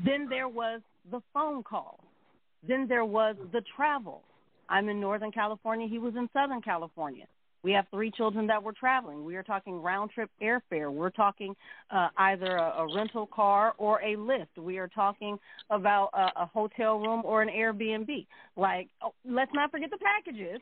Then 0.06 0.28
there 0.30 0.48
was 0.48 0.82
the 1.12 1.22
phone 1.34 1.64
call. 1.64 2.00
Then 2.68 2.88
there 2.88 3.06
was 3.06 3.36
the 3.52 3.62
travel. 3.76 4.22
I'm 4.70 4.90
in 4.90 5.00
Northern 5.00 5.32
California. 5.32 5.88
He 5.88 5.98
was 5.98 6.14
in 6.16 6.30
Southern 6.34 6.62
California. 6.62 7.26
We 7.62 7.72
have 7.74 7.86
three 7.92 8.10
children 8.12 8.48
that 8.48 8.62
were 8.64 8.72
traveling. 8.72 9.26
We 9.26 9.36
are 9.36 9.44
talking 9.44 9.82
round 9.82 10.12
trip 10.12 10.30
airfare. 10.42 10.92
We're 10.92 11.10
talking 11.10 11.56
uh, 11.92 12.08
either 12.18 12.56
a, 12.58 12.74
a 12.80 12.96
rental 12.96 13.28
car 13.28 13.74
or 13.78 14.00
a 14.02 14.16
Lyft. 14.16 14.58
We 14.58 14.78
are 14.78 14.88
talking 14.88 15.38
about 15.70 16.10
a, 16.14 16.44
a 16.44 16.46
hotel 16.46 17.00
room 17.00 17.22
or 17.26 17.42
an 17.42 17.50
Airbnb. 17.50 18.26
Like, 18.56 18.88
oh, 19.04 19.14
let's 19.26 19.52
not 19.54 19.72
forget 19.72 19.90
the 19.90 19.98
packages 19.98 20.62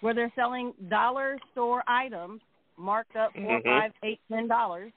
where 0.00 0.12
they're 0.12 0.32
selling 0.36 0.74
dollar 0.90 1.38
store 1.52 1.82
items 1.88 2.40
marked 2.76 3.16
up 3.16 3.32
4 3.34 3.42
Mhm. 3.42 3.64
five, 3.64 3.92
eight, 4.02 4.20
ten 4.30 4.46
dollars. 4.46 4.92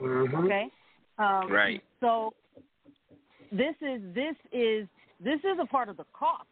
Mhm. 0.00 0.44
Okay. 0.44 0.70
Um, 1.18 1.50
Right. 1.50 1.82
So 2.00 2.32
this 3.50 3.74
is 3.82 4.00
this 4.14 4.36
is 4.52 4.88
this 5.20 5.40
is 5.40 5.58
a 5.60 5.66
part 5.66 5.88
of 5.88 5.96
the 5.96 6.04
cost 6.12 6.48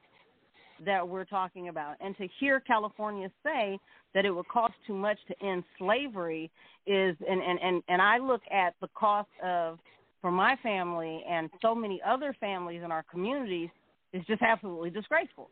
that 0.84 1.06
we're 1.06 1.24
talking 1.24 1.68
about. 1.68 1.96
And 2.00 2.16
to 2.18 2.28
hear 2.38 2.60
California 2.60 3.30
say 3.42 3.78
that 4.14 4.24
it 4.24 4.30
would 4.30 4.48
cost 4.48 4.74
too 4.86 4.94
much 4.94 5.18
to 5.28 5.46
end 5.46 5.64
slavery 5.78 6.50
is 6.86 7.16
and, 7.28 7.42
and, 7.42 7.58
and, 7.60 7.82
and 7.88 8.00
I 8.00 8.18
look 8.18 8.42
at 8.52 8.74
the 8.80 8.88
cost 8.94 9.28
of 9.44 9.78
for 10.20 10.30
my 10.30 10.56
family 10.62 11.22
and 11.28 11.50
so 11.62 11.74
many 11.74 12.00
other 12.06 12.34
families 12.40 12.82
in 12.84 12.90
our 12.90 13.04
communities 13.10 13.68
is 14.12 14.24
just 14.26 14.42
absolutely 14.42 14.90
disgraceful. 14.90 15.50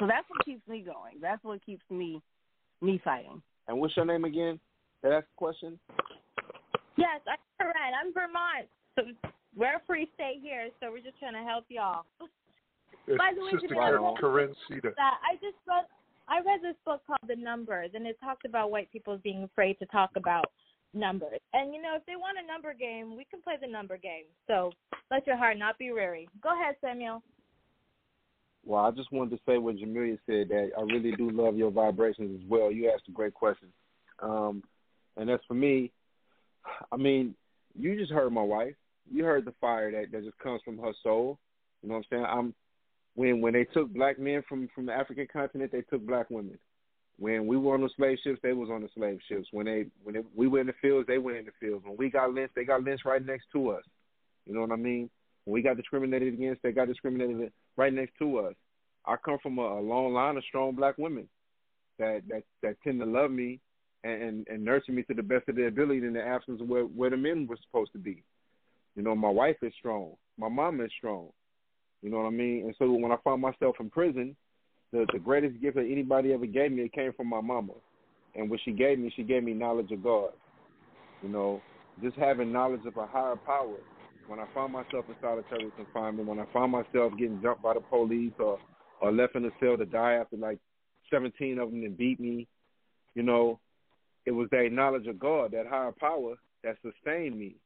So 0.00 0.06
that's 0.06 0.28
what 0.28 0.44
keeps 0.44 0.66
me 0.68 0.80
going. 0.80 1.20
That's 1.20 1.42
what 1.44 1.64
keeps 1.64 1.84
me 1.90 2.20
me 2.80 3.00
fighting. 3.02 3.40
And 3.68 3.78
what's 3.78 3.96
your 3.96 4.04
name 4.04 4.24
again? 4.24 4.60
Did 5.02 5.12
I 5.12 5.16
ask 5.16 5.26
a 5.26 5.38
question? 5.38 5.78
Yes, 6.96 7.20
I'm 7.28 7.38
correct. 7.58 7.78
I'm 7.78 8.12
Vermont, 8.12 8.68
so 8.96 9.02
we're 9.56 9.76
a 9.76 9.82
free 9.86 10.08
state 10.14 10.40
here. 10.42 10.68
So 10.80 10.90
we're 10.90 10.98
just 10.98 11.18
trying 11.18 11.34
to 11.34 11.48
help 11.48 11.64
y'all. 11.68 12.04
It's 13.06 13.18
By 13.18 13.32
the 13.34 13.42
way, 13.42 13.52
Sister 13.52 13.74
Jamilia, 13.74 14.16
Karen, 14.16 14.16
Corinne 14.16 14.54
Cedar. 14.68 14.94
that 14.96 15.18
I 15.22 15.34
just 15.34 15.56
read 15.66 15.84
I 16.26 16.38
read 16.38 16.60
this 16.62 16.76
book 16.86 17.02
called 17.06 17.28
The 17.28 17.36
Numbers 17.36 17.90
and 17.94 18.06
it 18.06 18.16
talked 18.22 18.46
about 18.46 18.70
white 18.70 18.90
people 18.90 19.18
being 19.22 19.44
afraid 19.44 19.78
to 19.80 19.86
talk 19.86 20.10
about 20.16 20.46
numbers. 20.94 21.38
And 21.52 21.74
you 21.74 21.82
know, 21.82 21.96
if 21.96 22.06
they 22.06 22.16
want 22.16 22.38
a 22.42 22.46
number 22.46 22.72
game, 22.72 23.16
we 23.16 23.26
can 23.30 23.42
play 23.42 23.54
the 23.60 23.66
number 23.66 23.98
game. 23.98 24.24
So 24.46 24.72
let 25.10 25.26
your 25.26 25.36
heart 25.36 25.58
not 25.58 25.78
be 25.78 25.92
weary. 25.92 26.28
Go 26.42 26.50
ahead, 26.58 26.76
Samual. 26.82 27.20
Well, 28.64 28.84
I 28.84 28.90
just 28.92 29.12
wanted 29.12 29.36
to 29.36 29.42
say 29.46 29.58
what 29.58 29.76
Jamilia 29.76 30.18
said 30.26 30.48
that 30.48 30.70
I 30.78 30.82
really 30.82 31.12
do 31.12 31.30
love 31.30 31.56
your 31.56 31.70
vibrations 31.70 32.40
as 32.42 32.48
well. 32.48 32.72
You 32.72 32.90
asked 32.90 33.08
a 33.08 33.12
great 33.12 33.34
question. 33.34 33.68
Um, 34.22 34.62
and 35.18 35.28
as 35.28 35.40
for 35.46 35.54
me, 35.54 35.92
I 36.90 36.96
mean, 36.96 37.34
you 37.78 37.98
just 37.98 38.12
heard 38.12 38.32
my 38.32 38.42
wife. 38.42 38.74
You 39.12 39.24
heard 39.24 39.44
the 39.44 39.52
fire 39.60 39.90
that, 39.92 40.12
that 40.12 40.24
just 40.24 40.38
comes 40.38 40.62
from 40.64 40.78
her 40.78 40.92
soul. 41.02 41.38
You 41.82 41.90
know 41.90 41.96
what 41.96 42.06
I'm 42.10 42.16
saying? 42.16 42.24
I'm 42.26 42.54
when 43.14 43.40
when 43.40 43.52
they 43.52 43.64
took 43.64 43.92
black 43.92 44.18
men 44.18 44.42
from 44.48 44.68
from 44.74 44.86
the 44.86 44.92
African 44.92 45.26
continent, 45.32 45.72
they 45.72 45.82
took 45.82 46.06
black 46.06 46.30
women. 46.30 46.58
When 47.16 47.46
we 47.46 47.56
were 47.56 47.74
on 47.74 47.82
the 47.82 47.90
slave 47.96 48.18
ships, 48.24 48.40
they 48.42 48.52
was 48.52 48.70
on 48.70 48.82
the 48.82 48.88
slave 48.94 49.20
ships. 49.28 49.48
When 49.52 49.66
they 49.66 49.86
when 50.02 50.16
they, 50.16 50.22
we 50.34 50.48
were 50.48 50.60
in 50.60 50.66
the 50.66 50.74
fields, 50.82 51.06
they 51.06 51.18
were 51.18 51.36
in 51.36 51.44
the 51.44 51.52
fields. 51.60 51.84
When 51.84 51.96
we 51.96 52.10
got 52.10 52.32
lynched, 52.32 52.54
they 52.56 52.64
got 52.64 52.82
lynched 52.82 53.04
right 53.04 53.24
next 53.24 53.46
to 53.52 53.70
us. 53.70 53.84
You 54.46 54.54
know 54.54 54.62
what 54.62 54.72
I 54.72 54.76
mean? 54.76 55.08
When 55.44 55.54
we 55.54 55.62
got 55.62 55.76
discriminated 55.76 56.34
against, 56.34 56.62
they 56.62 56.72
got 56.72 56.88
discriminated 56.88 57.52
right 57.76 57.92
next 57.92 58.18
to 58.18 58.38
us. 58.38 58.54
I 59.06 59.16
come 59.16 59.38
from 59.42 59.58
a, 59.58 59.78
a 59.78 59.80
long 59.80 60.12
line 60.12 60.36
of 60.36 60.44
strong 60.44 60.74
black 60.74 60.98
women 60.98 61.28
that 61.98 62.22
that 62.28 62.42
that 62.62 62.76
tend 62.82 63.00
to 63.00 63.06
love 63.06 63.30
me 63.30 63.60
and, 64.02 64.22
and 64.22 64.48
and 64.48 64.64
nurture 64.64 64.92
me 64.92 65.02
to 65.04 65.14
the 65.14 65.22
best 65.22 65.48
of 65.48 65.54
their 65.54 65.68
ability 65.68 66.04
in 66.04 66.14
the 66.14 66.22
absence 66.22 66.60
of 66.60 66.68
where 66.68 66.82
where 66.82 67.10
the 67.10 67.16
men 67.16 67.46
were 67.46 67.58
supposed 67.62 67.92
to 67.92 67.98
be. 67.98 68.24
You 68.96 69.02
know, 69.02 69.14
my 69.14 69.30
wife 69.30 69.56
is 69.62 69.72
strong. 69.78 70.14
My 70.36 70.48
mom 70.48 70.80
is 70.80 70.90
strong. 70.98 71.28
You 72.04 72.10
know 72.10 72.18
what 72.18 72.26
I 72.26 72.30
mean? 72.30 72.66
And 72.66 72.74
so 72.78 72.92
when 72.92 73.12
I 73.12 73.16
found 73.24 73.40
myself 73.40 73.76
in 73.80 73.88
prison, 73.88 74.36
the 74.92 75.06
the 75.14 75.18
greatest 75.18 75.58
gift 75.62 75.76
that 75.76 75.88
anybody 75.90 76.34
ever 76.34 76.44
gave 76.44 76.70
me, 76.70 76.82
it 76.82 76.92
came 76.92 77.14
from 77.14 77.28
my 77.28 77.40
mama. 77.40 77.72
And 78.34 78.50
what 78.50 78.60
she 78.62 78.72
gave 78.72 78.98
me, 78.98 79.10
she 79.16 79.22
gave 79.22 79.42
me 79.42 79.54
knowledge 79.54 79.90
of 79.90 80.02
God. 80.02 80.32
You 81.22 81.30
know, 81.30 81.62
just 82.02 82.16
having 82.16 82.52
knowledge 82.52 82.84
of 82.86 82.98
a 82.98 83.06
higher 83.06 83.36
power. 83.36 83.78
When 84.26 84.38
I 84.38 84.44
found 84.52 84.74
myself 84.74 85.06
in 85.08 85.14
solitary 85.22 85.72
confinement, 85.76 86.28
when 86.28 86.38
I 86.38 86.44
found 86.52 86.72
myself 86.72 87.12
getting 87.18 87.40
jumped 87.40 87.62
by 87.62 87.72
the 87.72 87.80
police 87.80 88.32
or 88.38 88.58
or 89.00 89.10
left 89.10 89.34
in 89.34 89.46
a 89.46 89.50
cell 89.58 89.78
to 89.78 89.86
die 89.86 90.12
after 90.12 90.36
like 90.36 90.58
17 91.10 91.58
of 91.58 91.70
them 91.70 91.84
and 91.84 91.96
beat 91.96 92.20
me, 92.20 92.46
you 93.14 93.22
know, 93.22 93.58
it 94.26 94.32
was 94.32 94.48
that 94.50 94.68
knowledge 94.70 95.06
of 95.06 95.18
God, 95.18 95.52
that 95.52 95.66
higher 95.66 95.92
power 95.92 96.34
that 96.64 96.76
sustained 96.82 97.38
me, 97.38 97.56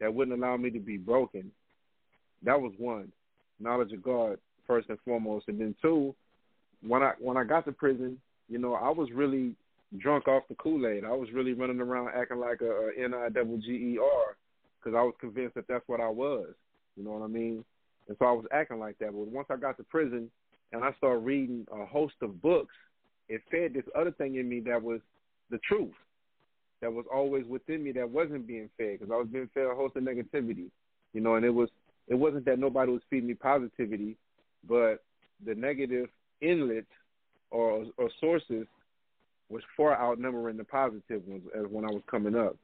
that 0.00 0.12
wouldn't 0.12 0.36
allow 0.36 0.58
me 0.58 0.68
to 0.68 0.80
be 0.80 0.98
broken. 0.98 1.50
That 2.42 2.60
was 2.60 2.74
one 2.76 3.10
knowledge 3.60 3.92
of 3.92 4.02
God 4.02 4.38
first 4.66 4.88
and 4.88 4.98
foremost, 5.04 5.48
and 5.48 5.60
then 5.60 5.74
two, 5.80 6.14
when 6.86 7.02
I 7.02 7.12
when 7.18 7.36
I 7.36 7.44
got 7.44 7.64
to 7.66 7.72
prison, 7.72 8.18
you 8.48 8.58
know, 8.58 8.74
I 8.74 8.90
was 8.90 9.10
really 9.12 9.54
drunk 9.98 10.28
off 10.28 10.42
the 10.48 10.54
Kool 10.56 10.86
Aid. 10.86 11.04
I 11.04 11.12
was 11.12 11.28
really 11.32 11.52
running 11.52 11.80
around 11.80 12.10
acting 12.14 12.38
like 12.38 12.60
a, 12.60 12.88
a 12.88 13.04
N 13.04 13.14
I 13.14 13.28
double 13.28 13.58
G 13.58 13.70
E 13.70 13.98
R 14.02 14.36
because 14.78 14.96
I 14.96 15.02
was 15.02 15.14
convinced 15.20 15.54
that 15.54 15.68
that's 15.68 15.86
what 15.86 16.00
I 16.00 16.08
was. 16.08 16.48
You 16.96 17.04
know 17.04 17.12
what 17.12 17.24
I 17.24 17.28
mean? 17.28 17.64
And 18.08 18.16
so 18.18 18.26
I 18.26 18.32
was 18.32 18.44
acting 18.52 18.78
like 18.78 18.98
that. 18.98 19.12
But 19.12 19.26
once 19.26 19.48
I 19.50 19.56
got 19.56 19.76
to 19.78 19.84
prison 19.84 20.30
and 20.72 20.84
I 20.84 20.92
started 20.98 21.20
reading 21.20 21.66
a 21.72 21.84
host 21.84 22.14
of 22.22 22.40
books, 22.40 22.74
it 23.28 23.42
fed 23.50 23.74
this 23.74 23.84
other 23.98 24.12
thing 24.12 24.36
in 24.36 24.48
me 24.48 24.60
that 24.60 24.82
was 24.82 25.00
the 25.50 25.58
truth, 25.58 25.94
that 26.80 26.92
was 26.92 27.04
always 27.12 27.44
within 27.46 27.82
me 27.82 27.92
that 27.92 28.08
wasn't 28.08 28.46
being 28.46 28.70
fed 28.76 28.98
because 28.98 29.12
I 29.12 29.16
was 29.16 29.28
being 29.28 29.48
fed 29.54 29.66
a 29.66 29.74
host 29.74 29.96
of 29.96 30.02
negativity. 30.02 30.70
You 31.12 31.20
know, 31.20 31.34
and 31.34 31.44
it 31.44 31.50
was 31.50 31.68
it 32.08 32.14
wasn't 32.14 32.44
that 32.44 32.58
nobody 32.58 32.92
was 32.92 33.02
feeding 33.10 33.28
me 33.28 33.34
positivity, 33.34 34.16
but 34.68 35.02
the 35.44 35.54
negative 35.54 36.08
inlet 36.40 36.86
or 37.50 37.86
or 37.98 38.10
sources 38.20 38.66
was 39.48 39.62
far 39.76 39.96
outnumbering 40.00 40.56
the 40.56 40.64
positive 40.64 41.22
ones 41.26 41.42
as 41.56 41.66
when 41.70 41.84
I 41.84 41.88
was 41.88 42.02
coming 42.10 42.34
up. 42.34 42.56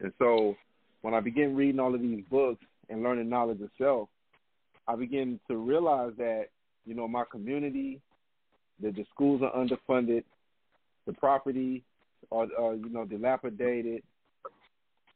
And 0.00 0.12
so 0.18 0.56
when 1.02 1.14
I 1.14 1.20
began 1.20 1.54
reading 1.54 1.80
all 1.80 1.94
of 1.94 2.00
these 2.00 2.24
books 2.30 2.64
and 2.88 3.02
learning 3.02 3.28
knowledge 3.28 3.60
of 3.60 3.70
self, 3.76 4.08
I 4.88 4.96
began 4.96 5.38
to 5.48 5.56
realize 5.56 6.12
that, 6.18 6.46
you 6.86 6.94
know, 6.94 7.06
my 7.06 7.24
community, 7.30 8.00
that 8.82 8.96
the 8.96 9.04
schools 9.12 9.42
are 9.42 9.52
underfunded, 9.52 10.24
the 11.06 11.12
property 11.12 11.84
are, 12.30 12.46
are 12.58 12.74
you 12.74 12.88
know, 12.88 13.04
dilapidated, 13.04 14.02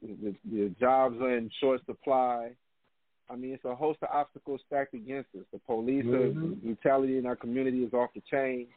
the, 0.02 0.34
the 0.50 0.74
jobs 0.78 1.16
are 1.20 1.36
in 1.36 1.50
short 1.60 1.84
supply. 1.86 2.50
I 3.28 3.36
mean, 3.36 3.54
it's 3.54 3.64
a 3.64 3.74
host 3.74 3.98
of 4.02 4.08
obstacles 4.12 4.60
stacked 4.66 4.94
against 4.94 5.28
us. 5.34 5.44
The 5.52 5.58
police 5.60 6.04
Mhm. 6.04 6.14
are, 6.14 6.56
brutality 6.64 7.18
in 7.18 7.26
our 7.26 7.36
community 7.36 7.84
is 7.84 7.92
off 7.92 8.12
the 8.14 8.20
chain. 8.22 8.68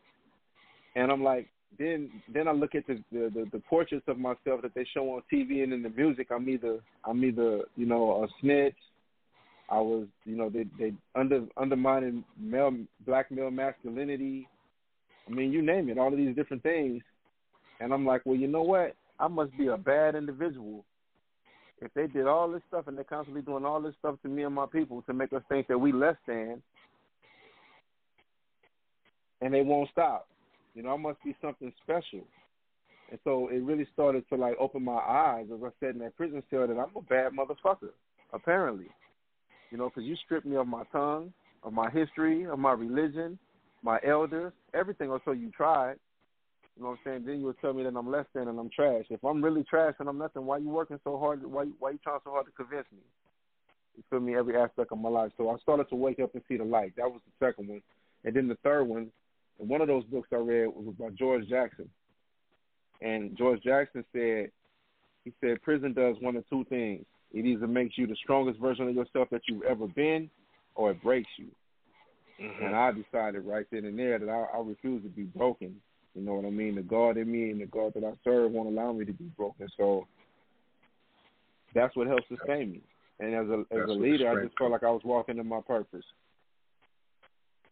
And 0.96 1.12
I'm 1.12 1.24
like, 1.24 1.48
then 1.78 2.10
then 2.28 2.48
I 2.48 2.52
look 2.52 2.74
at 2.74 2.88
the, 2.88 3.04
the 3.12 3.30
the 3.30 3.46
the 3.52 3.60
portraits 3.60 4.08
of 4.08 4.18
myself 4.18 4.62
that 4.64 4.74
they 4.74 4.86
show 4.86 5.14
on 5.14 5.22
TV 5.32 5.64
and 5.64 5.72
in 5.72 5.84
the 5.84 5.90
music. 5.90 6.32
I'm 6.32 6.50
either 6.50 6.80
I'm 7.06 7.24
either 7.24 7.64
you 7.76 7.86
know 7.86 8.24
a 8.24 8.28
snitch. 8.42 8.76
I 9.70 9.80
was 9.80 10.08
you 10.26 10.36
know 10.36 10.50
they 10.50 10.66
they 10.80 10.94
under 11.14 11.46
undermining 11.58 12.24
male 12.38 12.76
black 13.06 13.30
male 13.30 13.52
masculinity. 13.52 14.48
I 15.28 15.32
mean 15.32 15.52
you 15.52 15.62
name 15.62 15.90
it, 15.90 16.00
all 16.00 16.12
of 16.12 16.18
these 16.18 16.36
different 16.36 16.64
things. 16.64 17.04
And 17.80 17.94
I'm 17.94 18.06
like, 18.06 18.26
well, 18.26 18.36
you 18.36 18.48
know 18.48 18.64
what? 18.64 18.96
I 19.20 19.28
must 19.28 19.56
be 19.58 19.68
a 19.68 19.78
bad 19.78 20.16
individual 20.16 20.86
if 21.82 21.94
they 21.94 22.08
did 22.08 22.28
all 22.28 22.50
this 22.50 22.62
stuff 22.68 22.88
and 22.88 22.98
they're 22.98 23.04
constantly 23.04 23.42
doing 23.42 23.66
all 23.66 23.82
this 23.82 23.96
stuff 24.00 24.16
to 24.24 24.28
me 24.28 24.44
and 24.44 24.54
my 24.54 24.66
people 24.66 25.02
to 25.04 25.14
make 25.14 25.34
us 25.34 25.42
think 25.50 25.68
that 25.68 25.78
we 25.78 25.92
less 25.92 26.16
than, 26.28 26.62
and 29.42 29.54
they 29.54 29.62
won't 29.62 29.90
stop. 29.92 30.28
You 30.76 30.84
know, 30.84 30.94
I 30.94 30.98
must 30.98 31.24
be 31.24 31.36
something 31.42 31.72
special. 31.84 32.26
And 33.10 33.20
so 33.24 33.50
it 33.50 33.64
really 33.64 33.88
started 33.94 34.28
to 34.30 34.36
like 34.36 34.56
open 34.60 34.84
my 34.84 34.98
eyes 34.98 35.48
as 35.54 35.60
I 35.64 35.70
sat 35.80 35.96
in 35.96 36.00
that 36.00 36.16
prison 36.16 36.44
cell 36.50 36.68
that 36.68 36.78
I'm 36.78 36.96
a 36.96 37.02
bad 37.02 37.32
motherfucker, 37.32 37.92
apparently. 38.34 38.88
You 39.72 39.78
know, 39.78 39.90
because 39.90 40.04
you 40.04 40.16
stripped 40.26 40.46
me 40.46 40.58
of 40.58 40.68
my 40.68 40.84
tongue, 40.92 41.34
of 41.64 41.74
my 41.74 41.90
history, 41.90 42.46
of 42.46 42.60
my 42.60 42.74
religion, 42.74 43.40
my 43.84 44.00
elders, 44.06 44.54
everything. 44.74 45.10
Or 45.10 45.22
so 45.26 45.32
you 45.32 45.50
tried. 45.52 45.96
You 46.80 46.86
know 46.86 46.92
what 46.92 47.00
I'm 47.06 47.12
saying? 47.12 47.26
Then 47.26 47.42
you 47.42 47.48
would 47.48 47.60
tell 47.60 47.74
me 47.74 47.84
that 47.84 47.94
I'm 47.94 48.10
less 48.10 48.26
than 48.34 48.48
and 48.48 48.58
I'm 48.58 48.70
trash. 48.70 49.04
If 49.10 49.22
I'm 49.26 49.44
really 49.44 49.66
trash 49.66 49.96
and 50.00 50.08
I'm 50.08 50.18
nothing, 50.18 50.46
why 50.46 50.60
you 50.60 50.70
working 50.70 50.98
so 51.04 51.20
hard? 51.20 51.46
Why 51.46 51.66
why 51.78 51.92
you 51.92 52.00
trying 52.02 52.22
so 52.24 52.32
hard 52.32 52.46
to 52.46 52.54
convince 52.54 52.86
me? 52.94 53.00
You 53.98 54.04
feel 54.10 54.22
me? 54.22 54.38
Every 54.38 54.56
aspect 54.56 54.94
of 54.94 54.98
my 54.98 55.10
life. 55.10 55.34
So 55.36 55.50
I 55.50 55.58
started 55.58 55.90
to 55.90 55.98
wake 55.98 56.22
up 56.22 56.34
and 56.36 56.44
see 56.48 56.56
the 56.56 56.64
light. 56.64 56.94
That 56.96 57.12
was 57.12 57.20
the 57.26 57.46
second 57.46 57.68
one. 57.68 57.82
and 58.24 58.34
then 58.34 58.48
the 58.48 58.56
third 58.64 58.86
one, 58.86 59.12
and 59.60 59.68
one 59.68 59.82
of 59.82 59.90
those 59.90 60.06
books 60.06 60.30
I 60.32 60.38
read 60.38 60.68
was 60.68 60.96
by 60.98 61.10
George 61.10 61.50
Jackson, 61.50 61.90
and 63.02 63.38
George 63.38 63.62
Jackson 63.62 64.06
said, 64.14 64.50
he 65.26 65.34
said 65.42 65.62
prison 65.62 65.92
does 65.92 66.16
one 66.22 66.38
of 66.38 66.48
two 66.50 66.64
things: 66.70 67.06
it 67.34 67.46
either 67.46 67.68
makes 67.68 67.98
you 67.98 68.08
the 68.08 68.16
strongest 68.24 68.58
version 68.58 68.88
of 68.88 68.96
yourself 68.96 69.28
that 69.32 69.42
you've 69.50 69.64
ever 69.64 69.86
been, 69.86 70.30
or 70.76 70.92
it 70.92 71.04
breaks 71.04 71.30
you. 71.38 71.48
Mm-hmm. 72.42 72.64
And 72.64 72.74
I 72.74 72.94
decided 72.94 73.46
right 73.46 73.66
then 73.70 73.84
and 73.84 74.00
there 74.00 74.18
that 74.18 74.30
I, 74.30 74.58
I 74.58 74.62
refuse 74.62 75.04
to 75.04 75.10
be 75.10 75.24
broken. 75.24 75.76
You 76.16 76.22
know 76.22 76.34
what 76.34 76.46
I 76.46 76.50
mean? 76.50 76.76
The 76.76 76.82
God 76.82 77.18
in 77.18 77.32
me 77.32 77.52
and 77.52 77.62
the 77.62 77.66
God 77.66 77.94
that 77.96 78.04
I 78.04 78.14
serve 78.24 78.52
won't 78.52 78.70
allow 78.70 78.92
me 78.92 79.06
to 79.06 79.14
be 79.14 79.26
broken. 79.38 79.68
So 79.78 80.08
that's 81.74 81.96
what 81.96 82.08
helps 82.08 82.28
sustain 82.28 82.72
me. 82.72 82.82
And 83.20 83.36
as 83.36 83.48
a 83.48 83.60
as 83.74 83.86
That's 83.86 83.90
a 83.90 83.94
leader, 83.94 84.30
I 84.30 84.44
just 84.44 84.58
felt 84.58 84.72
like 84.72 84.84
I 84.84 84.92
was 84.92 85.02
walking 85.04 85.38
in 85.38 85.48
my 85.48 85.62
purpose. 85.62 86.06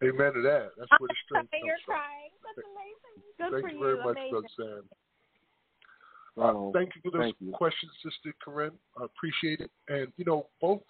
Amen 0.04 0.34
to 0.34 0.42
that. 0.44 0.72
That's 0.78 0.92
where 1.00 1.08
the 1.08 1.16
strength 1.26 1.50
comes 1.52 1.64
You're 1.66 1.82
from. 1.86 1.96
crying. 1.96 2.32
That's 2.46 2.68
amazing. 2.68 3.18
Good 3.40 3.52
Thank 3.52 3.66
for 3.66 3.72
you 3.74 3.80
very 3.80 3.98
much, 3.98 4.18
Amazing. 4.18 4.32
Brother 4.32 4.48
Sam. 4.56 4.84
Right 6.38 6.54
Uh, 6.54 6.72
thank 6.72 6.94
you 6.96 7.02
for 7.02 7.18
those 7.18 7.34
you. 7.40 7.52
questions, 7.52 7.92
Sister 8.04 8.36
Corinne. 8.44 8.78
I 9.00 9.06
appreciate 9.06 9.60
it. 9.60 9.72
And, 9.88 10.14
you 10.18 10.26
know, 10.26 10.48
both 10.62 10.84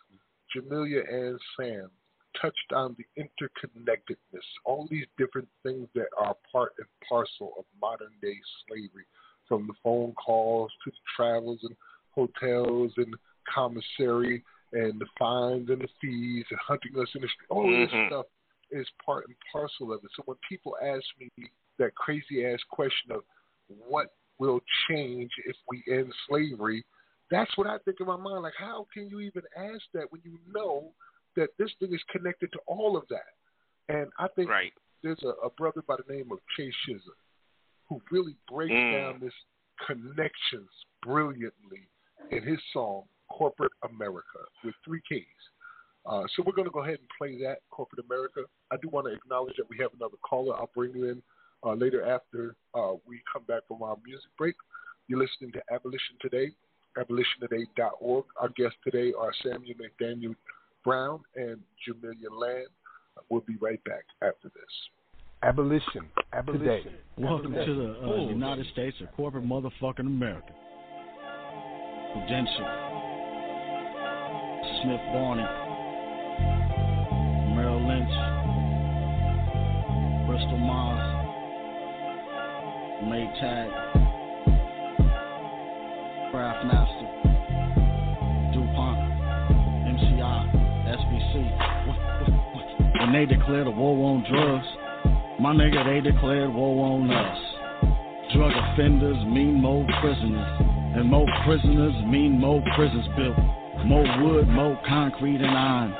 Jamilia 0.53 1.07
and 1.07 1.39
Sam 1.55 1.89
touched 2.41 2.73
on 2.73 2.95
the 2.97 3.05
interconnectedness, 3.21 4.43
all 4.65 4.87
these 4.89 5.05
different 5.17 5.47
things 5.63 5.87
that 5.95 6.07
are 6.17 6.35
part 6.51 6.73
and 6.77 6.87
parcel 7.07 7.53
of 7.57 7.65
modern 7.81 8.11
day 8.21 8.35
slavery, 8.67 9.05
from 9.47 9.67
the 9.67 9.73
phone 9.83 10.13
calls 10.13 10.71
to 10.83 10.91
the 10.91 10.97
travels 11.15 11.59
and 11.63 11.75
hotels 12.11 12.91
and 12.97 13.15
commissary 13.53 14.43
and 14.73 14.99
the 14.99 15.05
fines 15.17 15.69
and 15.69 15.81
the 15.81 15.87
fees 16.01 16.45
and 16.49 16.59
hunting 16.59 16.91
us 16.99 17.07
in 17.15 17.21
the 17.21 17.27
street. 17.27 17.47
All 17.49 17.67
Mhm. 17.67 17.89
this 17.89 18.05
stuff 18.07 18.25
is 18.71 18.89
part 19.03 19.25
and 19.27 19.35
parcel 19.51 19.93
of 19.93 20.03
it. 20.03 20.11
So 20.15 20.23
when 20.23 20.37
people 20.47 20.77
ask 20.81 21.05
me 21.19 21.29
that 21.77 21.95
crazy 21.95 22.45
ass 22.45 22.61
question 22.63 23.11
of 23.11 23.23
what 23.67 24.15
will 24.39 24.61
change 24.87 25.31
if 25.45 25.55
we 25.67 25.83
end 25.87 26.13
slavery, 26.27 26.83
that's 27.29 27.55
what 27.57 27.67
I 27.67 27.77
think 27.79 27.99
in 27.99 28.07
my 28.07 28.17
mind. 28.17 28.43
Like, 28.43 28.55
how 28.55 28.87
can 28.93 29.09
you 29.09 29.19
even 29.19 29.43
ask 29.55 29.83
that 29.93 30.11
when 30.11 30.21
you 30.23 30.37
know 30.47 30.93
that 31.37 31.49
this 31.57 31.71
thing 31.79 31.93
is 31.93 32.01
connected 32.11 32.51
to 32.51 32.59
all 32.67 32.97
of 32.97 33.03
that? 33.09 33.31
And 33.87 34.11
I 34.19 34.27
think 34.35 34.49
Right. 34.49 34.73
there's 35.01 35.23
a, 35.23 35.29
a 35.45 35.49
brother 35.51 35.81
by 35.87 35.95
the 35.95 36.13
name 36.13 36.31
of 36.31 36.39
Chase 36.57 36.73
Shizza 36.85 37.15
who 37.87 38.01
really 38.11 38.35
breaks 38.51 38.73
Mm. 38.73 38.91
down 38.91 39.19
this 39.21 39.33
connections 39.85 40.69
brilliantly 41.01 41.87
in 42.31 42.43
his 42.43 42.59
song 42.73 43.03
Corporate 43.29 43.71
America 43.83 44.39
with 44.63 44.75
three 44.83 44.99
Ks. 45.01 45.41
Uh, 46.05 46.25
so 46.35 46.43
we're 46.45 46.53
going 46.53 46.67
to 46.67 46.71
go 46.73 46.83
ahead 46.83 46.99
and 46.99 47.07
play 47.17 47.37
that 47.43 47.59
Corporate 47.69 48.03
America. 48.05 48.41
I 48.71 48.77
do 48.77 48.89
want 48.89 49.07
to 49.07 49.13
acknowledge 49.13 49.55
that 49.57 49.69
we 49.69 49.77
have 49.77 49.93
another 49.93 50.17
caller. 50.27 50.55
I'll 50.55 50.71
bring 50.73 50.93
you 50.95 51.09
in 51.09 51.21
uh, 51.63 51.73
later 51.73 52.03
after 52.05 52.55
uh, 52.73 52.93
we 53.05 53.21
come 53.31 53.43
back 53.43 53.63
from 53.67 53.83
our 53.83 53.97
music 54.05 54.29
break. 54.37 54.55
You're 55.07 55.19
listening 55.19 55.51
to 55.53 55.61
Abolition 55.73 56.15
Today, 56.21 56.51
abolitiontoday.org. 56.97 58.25
Our 58.39 58.49
guests 58.49 58.77
today 58.83 59.13
are 59.17 59.31
Samual 59.45 59.75
Nathaniel 59.79 60.35
Brown 60.87 61.19
and 61.35 61.59
Jamilia 61.83 62.31
Land. 62.31 62.67
We'll 63.29 63.41
be 63.41 63.57
right 63.59 63.83
back 63.83 64.05
after 64.21 64.47
this. 64.47 64.63
Abolition. 65.43 66.07
Today. 66.53 66.81
Welcome 67.17 67.51
to 67.51 67.75
the 67.75 68.07
uh, 68.09 68.29
United 68.29 68.65
States 68.71 68.95
of 69.01 69.11
corporate 69.17 69.43
motherfucking 69.43 69.99
America. 69.99 70.53
Prudential, 72.13 72.67
Smith 74.81 75.03
Barney, 75.11 75.43
Merrill 77.53 77.85
Lynch, 77.85 78.15
Bristol 80.25 80.57
Myers, 80.57 81.07
Maytag, 83.03 83.69
Kraft 86.31 86.65
Master, 86.65 86.96
When 93.07 93.13
they 93.13 93.35
declared 93.37 93.67
a 93.67 93.71
war 93.71 93.95
on 94.11 94.25
drugs, 94.29 94.67
my 95.39 95.53
nigga, 95.55 95.79
they 95.87 96.01
declared 96.11 96.53
war 96.53 96.91
on 96.91 97.09
us. 97.09 97.39
Drug 98.35 98.51
offenders 98.51 99.15
mean 99.31 99.61
more 99.61 99.87
prisoners, 100.01 100.59
and 100.93 101.09
more 101.09 101.25
prisoners 101.45 101.95
mean 102.05 102.37
more 102.37 102.61
prisons 102.75 103.07
built. 103.15 103.37
More 103.85 104.03
wood, 104.21 104.49
more 104.49 104.77
concrete 104.85 105.39
and 105.39 105.55
iron. 105.55 105.95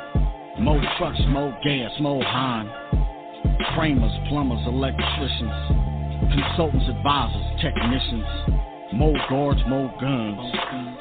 More 0.59 0.83
trucks, 0.97 1.21
more 1.29 1.57
gas, 1.63 1.91
more 2.01 2.21
hine. 2.21 2.69
Framers, 3.77 4.11
plumbers, 4.27 4.67
electricians, 4.67 6.27
consultants, 6.35 6.89
advisors, 6.89 7.61
technicians. 7.61 8.91
More 8.91 9.15
guards, 9.29 9.61
more 9.69 9.87
guns. 10.01 10.51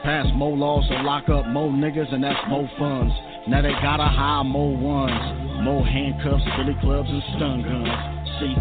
Pass 0.04 0.26
more 0.36 0.56
laws 0.56 0.86
to 0.86 1.02
lock 1.02 1.28
up 1.28 1.48
more 1.48 1.72
niggas, 1.72 2.14
and 2.14 2.22
that's 2.22 2.38
more 2.48 2.70
funds. 2.78 3.12
Now 3.48 3.62
they 3.62 3.72
gotta 3.82 4.06
hire 4.06 4.44
more 4.44 4.76
ones. 4.76 5.45
More 5.62 5.84
handcuffs, 5.84 6.44
billy 6.56 6.76
clubs, 6.80 7.08
and 7.08 7.22
stun 7.36 7.62
guns. 7.62 7.88
See, 8.40 8.54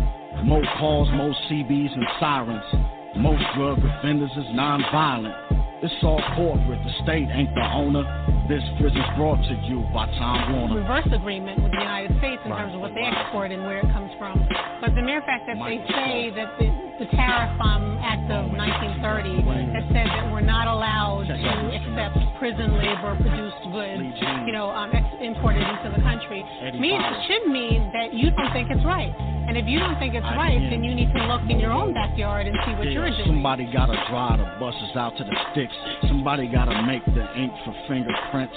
more 0.44 0.64
calls, 0.78 1.10
more 1.14 1.34
CBs 1.50 1.94
and 1.94 2.06
sirens. 2.20 2.64
Most 3.18 3.44
drug 3.56 3.80
offenders 3.80 4.32
is 4.38 4.46
non-violent. 4.52 5.36
It's 5.84 5.94
all 6.04 6.22
corporate, 6.36 6.80
the 6.84 7.04
state 7.04 7.28
ain't 7.32 7.54
the 7.54 7.68
owner. 7.74 8.04
This 8.48 8.64
prison's 8.80 9.06
brought 9.18 9.42
to 9.44 9.56
you 9.68 9.82
by 9.94 10.06
Time 10.18 10.54
Warner. 10.54 10.82
reverse 10.82 11.08
agreement 11.12 11.62
with 11.62 11.72
the 11.72 11.80
United 11.80 12.18
States 12.20 12.42
in 12.46 12.52
terms 12.52 12.74
of 12.74 12.82
what 12.82 12.94
they 12.94 13.04
export 13.04 13.52
and 13.52 13.64
where 13.64 13.80
it 13.80 13.90
comes 13.92 14.12
from. 14.18 14.48
But 14.82 14.96
the 14.96 15.02
mere 15.02 15.22
fact 15.22 15.48
that 15.48 15.58
they 15.62 15.78
say 15.90 16.32
that 16.36 16.58
the, 16.58 16.85
the 17.00 17.06
Tariff 17.12 17.52
um, 17.60 18.00
Act 18.00 18.32
of 18.32 18.48
1930 18.56 19.44
that 19.76 19.84
said 19.92 20.08
that 20.08 20.32
we're 20.32 20.40
not 20.40 20.72
allowed 20.72 21.28
to 21.28 21.36
accept 21.36 22.16
prison 22.40 22.72
labor 22.80 23.20
produced 23.20 23.60
goods, 23.68 24.16
you 24.48 24.56
know, 24.56 24.72
um, 24.72 24.92
imported 25.20 25.60
into 25.60 25.92
the 25.92 26.02
country, 26.04 26.40
means 26.80 27.04
it 27.04 27.22
should 27.28 27.52
mean 27.52 27.92
that 27.92 28.14
you 28.16 28.32
don't 28.32 28.52
think 28.56 28.72
it's 28.72 28.84
right. 28.88 29.12
And 29.48 29.58
if 29.58 29.68
you 29.68 29.80
don't 29.80 30.00
think 30.00 30.16
it's 30.16 30.26
right, 30.40 30.56
then 30.72 30.84
you 30.84 30.96
need 30.96 31.12
to 31.12 31.22
look 31.28 31.44
in 31.50 31.60
your 31.60 31.72
own 31.72 31.94
backyard 31.94 32.48
and 32.48 32.56
see 32.66 32.72
what 32.80 32.88
you're 32.88 33.12
doing. 33.12 33.28
somebody 33.28 33.68
gotta 33.72 34.00
dry 34.08 34.40
the 34.40 34.48
buses 34.60 34.96
out 34.96 35.18
to 35.18 35.24
the 35.24 35.36
sticks. 35.52 35.76
Somebody 36.08 36.48
gotta 36.48 36.82
make 36.84 37.04
the 37.06 37.28
ink 37.36 37.52
for 37.66 37.76
fingerprints. 37.88 38.56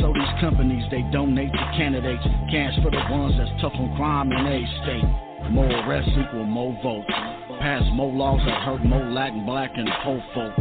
So 0.00 0.12
these 0.12 0.34
companies 0.40 0.82
they 0.90 1.02
donate 1.14 1.52
to 1.52 1.64
candidates, 1.78 2.26
cash 2.50 2.74
for 2.82 2.90
the 2.90 3.02
ones 3.06 3.38
that's 3.38 3.54
tough 3.60 3.74
on 3.78 3.94
crime 3.94 4.32
in 4.32 4.46
a 4.50 4.60
state. 4.82 5.06
More 5.50 5.70
arrests 5.70 6.10
equal 6.16 6.44
more 6.44 6.76
votes. 6.82 7.12
Pass 7.60 7.82
more 7.92 8.12
laws 8.12 8.40
that 8.46 8.62
hurt 8.62 8.84
more 8.84 9.10
Latin, 9.10 9.44
black, 9.46 9.70
and 9.76 9.88
poor 10.04 10.22
folk. 10.34 10.54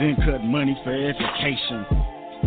Then 0.00 0.16
cut 0.24 0.42
money 0.42 0.76
for 0.82 0.90
education, 0.90 1.86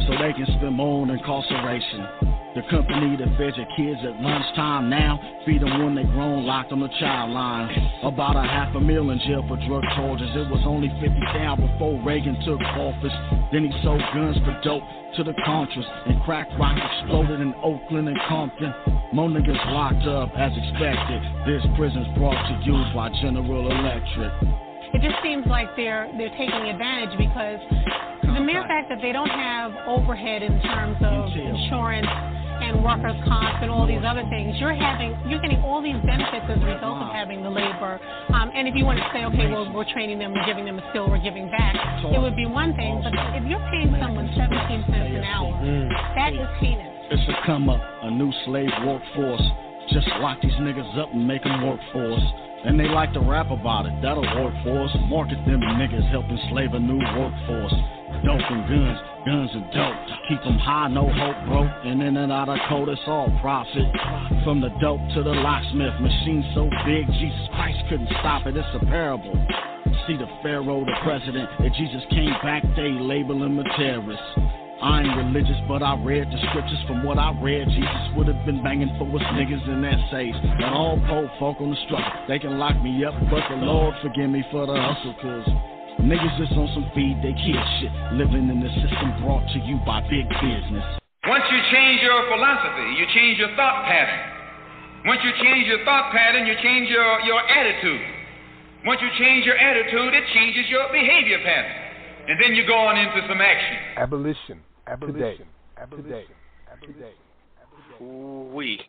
so 0.07 0.11
they 0.19 0.33
can 0.33 0.45
spend 0.57 0.75
more 0.75 1.01
on 1.01 1.09
incarceration. 1.09 2.31
The 2.53 2.63
company 2.69 3.15
that 3.15 3.31
fed 3.39 3.55
your 3.55 3.67
kids 3.77 4.03
at 4.03 4.19
lunchtime 4.19 4.89
now 4.89 5.15
feed 5.45 5.61
them 5.61 5.71
when 5.83 5.95
they 5.95 6.03
grown 6.03 6.45
locked 6.45 6.73
on 6.73 6.81
the 6.81 6.91
child 6.99 7.31
line. 7.31 7.71
About 8.03 8.35
a 8.35 8.43
half 8.43 8.75
a 8.75 8.79
mil 8.81 9.09
in 9.11 9.19
jail 9.19 9.45
for 9.47 9.55
drug 9.67 9.83
charges. 9.95 10.27
It 10.35 10.51
was 10.51 10.59
only 10.67 10.91
50 10.99 11.15
down 11.31 11.63
before 11.63 11.95
Reagan 12.03 12.35
took 12.43 12.59
office. 12.75 13.15
Then 13.55 13.71
he 13.71 13.71
sold 13.83 14.03
guns 14.13 14.35
for 14.43 14.59
dope 14.63 14.83
to 15.15 15.23
the 15.23 15.33
Contras 15.45 16.07
and 16.07 16.21
crack 16.23 16.47
rock 16.57 16.77
exploded 16.77 17.41
in 17.41 17.53
Oakland 17.63 18.07
and 18.07 18.17
Compton. 18.27 18.73
More 19.13 19.29
niggas 19.29 19.59
locked 19.71 20.07
up 20.07 20.31
as 20.37 20.51
expected. 20.55 21.21
This 21.45 21.63
prison's 21.77 22.07
brought 22.17 22.39
to 22.47 22.59
you 22.63 22.75
by 22.95 23.09
General 23.21 23.71
Electric. 23.71 24.31
It 24.93 25.01
just 25.01 25.21
seems 25.23 25.45
like 25.47 25.75
they're 25.75 26.11
they're 26.17 26.35
taking 26.37 26.67
advantage 26.67 27.17
because 27.17 27.59
the 28.21 28.39
mere 28.39 28.63
fact 28.63 28.89
that 28.89 28.99
they 29.01 29.11
don't 29.11 29.29
have 29.29 29.71
overhead 29.87 30.43
in 30.43 30.61
terms 30.61 30.97
of 31.01 31.31
insurance 31.31 32.07
and 32.61 32.83
workers' 32.83 33.17
comp 33.25 33.61
and 33.61 33.69
all 33.69 33.85
these 33.85 34.05
other 34.05 34.23
things, 34.29 34.55
you're 34.61 34.73
having 34.73 35.17
you're 35.25 35.41
getting 35.41 35.61
all 35.65 35.81
these 35.81 35.97
benefits 36.05 36.45
as 36.45 36.61
a 36.61 36.65
result 36.65 37.01
of 37.01 37.09
having 37.11 37.43
the 37.43 37.49
labor. 37.49 37.99
Um, 38.33 38.51
and 38.53 38.67
if 38.67 38.75
you 38.75 38.85
want 38.85 39.01
to 39.01 39.07
say, 39.11 39.25
okay, 39.25 39.49
well, 39.49 39.65
we're 39.73 39.89
training 39.91 40.19
them, 40.19 40.33
we're 40.33 40.45
giving 40.45 40.65
them 40.65 40.79
a 40.79 40.85
skill, 40.93 41.09
we're 41.09 41.21
giving 41.21 41.49
back, 41.49 41.75
it 42.05 42.21
would 42.21 42.35
be 42.35 42.45
one 42.45 42.75
thing. 42.77 43.01
But 43.03 43.13
if 43.35 43.43
you're 43.49 43.63
paying 43.73 43.91
someone 43.99 44.29
17 44.37 44.85
cents 44.87 45.11
an 45.17 45.25
hour, 45.25 45.51
that 46.15 46.33
is 46.37 46.47
heinous. 46.61 46.93
It's 47.11 47.27
a 47.27 47.35
come 47.45 47.69
up, 47.69 47.81
a 48.03 48.09
new 48.11 48.31
slave 48.45 48.71
workforce. 48.85 49.43
Just 49.91 50.07
lock 50.23 50.39
these 50.41 50.55
niggas 50.63 50.97
up 50.97 51.11
and 51.11 51.27
make 51.27 51.43
them 51.43 51.67
work 51.67 51.79
for 51.91 52.13
us. 52.13 52.23
And 52.63 52.79
they 52.79 52.87
like 52.87 53.11
to 53.13 53.19
rap 53.19 53.49
about 53.49 53.87
it, 53.87 53.93
that'll 54.01 54.21
work 54.21 54.53
for 54.63 54.85
us. 54.85 54.91
Market 55.09 55.43
them 55.45 55.59
niggas, 55.59 56.09
help 56.11 56.25
enslave 56.29 56.73
a 56.73 56.79
new 56.79 57.01
workforce. 57.17 57.73
Dope 58.23 58.37
and 58.37 58.69
guns, 58.69 58.99
guns 59.25 59.49
and 59.53 59.65
dope. 59.73 59.97
Keep 60.29 60.43
them 60.43 60.59
high, 60.59 60.87
no 60.89 61.09
hope, 61.09 61.37
broke. 61.49 61.71
And 61.85 62.03
in 62.03 62.17
and 62.17 62.31
out 62.31 62.49
of 62.49 62.59
code, 62.69 62.89
it's 62.89 63.01
all 63.07 63.33
profit. 63.41 63.89
From 64.43 64.61
the 64.61 64.69
dope 64.79 65.01
to 65.15 65.23
the 65.23 65.33
locksmith, 65.33 65.99
machine 65.99 66.45
so 66.53 66.69
big, 66.85 67.07
Jesus 67.17 67.47
Christ 67.53 67.79
couldn't 67.89 68.09
stop 68.21 68.45
it. 68.45 68.55
It's 68.55 68.67
a 68.75 68.85
parable. 68.85 69.33
See 70.05 70.17
the 70.17 70.29
Pharaoh, 70.43 70.85
the 70.85 70.97
president. 71.03 71.49
If 71.59 71.73
Jesus 71.73 72.01
came 72.09 72.33
back, 72.43 72.63
they 72.75 72.89
label 72.93 73.41
him 73.41 73.57
a 73.57 73.63
terrorist. 73.77 74.21
I 74.81 75.01
ain't 75.01 75.17
religious, 75.17 75.57
but 75.67 75.83
I 75.83 75.95
read 76.01 76.29
the 76.29 76.37
scriptures. 76.49 76.81
From 76.87 77.03
what 77.03 77.17
I 77.17 77.33
read, 77.41 77.69
Jesus 77.69 78.05
would 78.15 78.27
have 78.27 78.45
been 78.45 78.63
banging 78.63 78.89
for 78.97 79.05
us 79.05 79.21
niggas 79.33 79.65
in 79.69 79.81
that 79.81 79.97
safe. 80.09 80.33
And 80.33 80.65
all 80.65 80.97
poor 81.07 81.29
folk 81.37 81.57
on 81.61 81.69
the 81.69 81.77
struggle, 81.85 82.09
they 82.27 82.39
can 82.39 82.57
lock 82.57 82.81
me 82.81 83.05
up, 83.05 83.13
but 83.29 83.43
the 83.49 83.57
Lord 83.57 83.93
forgive 84.01 84.29
me 84.29 84.43
for 84.51 84.65
the 84.65 84.73
hustle, 84.73 85.13
cause 85.21 85.45
niggas 86.03 86.33
just 86.37 86.53
on 86.53 86.67
some 86.73 86.89
feed 86.93 87.17
they 87.21 87.33
kids 87.33 87.69
shit. 87.79 87.93
Living 88.17 88.49
in 88.49 88.59
the 88.61 88.71
system 88.81 89.13
brought 89.21 89.45
to 89.53 89.59
you 89.65 89.77
by 89.85 90.01
big 90.09 90.27
business. 90.41 90.85
Once 91.29 91.45
you 91.53 91.59
change 91.71 92.01
your 92.01 92.25
philosophy, 92.29 92.97
you 92.97 93.05
change 93.13 93.37
your 93.37 93.53
thought 93.55 93.85
pattern. 93.85 95.05
Once 95.05 95.21
you 95.23 95.31
change 95.41 95.67
your 95.67 95.83
thought 95.85 96.11
pattern, 96.11 96.45
you 96.45 96.53
change 96.61 96.89
your, 96.89 97.21
your 97.21 97.41
attitude. 97.41 98.01
Once 98.85 99.01
you 99.01 99.09
change 99.17 99.45
your 99.45 99.57
attitude, 99.57 100.13
it 100.13 100.25
changes 100.33 100.65
your 100.69 100.89
behavior 100.91 101.37
pattern. 101.45 101.77
And 102.27 102.41
then 102.41 102.55
you 102.55 102.65
go 102.65 102.77
on 102.77 102.97
into 102.97 103.21
some 103.27 103.41
action. 103.41 103.77
Abolition. 103.97 104.59
Abolition. 104.87 105.45
Today. 105.89 106.25
Today. 106.81 107.13
We. 107.99 108.79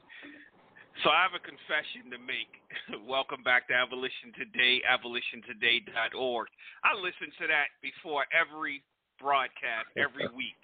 So 1.02 1.10
I 1.10 1.26
have 1.26 1.34
a 1.34 1.42
confession 1.42 2.14
to 2.14 2.18
make. 2.22 2.62
Welcome 3.10 3.42
back 3.42 3.66
to 3.66 3.74
Abolition 3.74 4.30
Today, 4.38 4.78
abolitiontoday.org. 4.86 6.46
I 6.86 6.94
listen 6.94 7.26
to 7.42 7.50
that 7.50 7.74
before 7.82 8.22
every 8.30 8.86
broadcast, 9.18 9.90
every 9.98 10.30
week. 10.30 10.58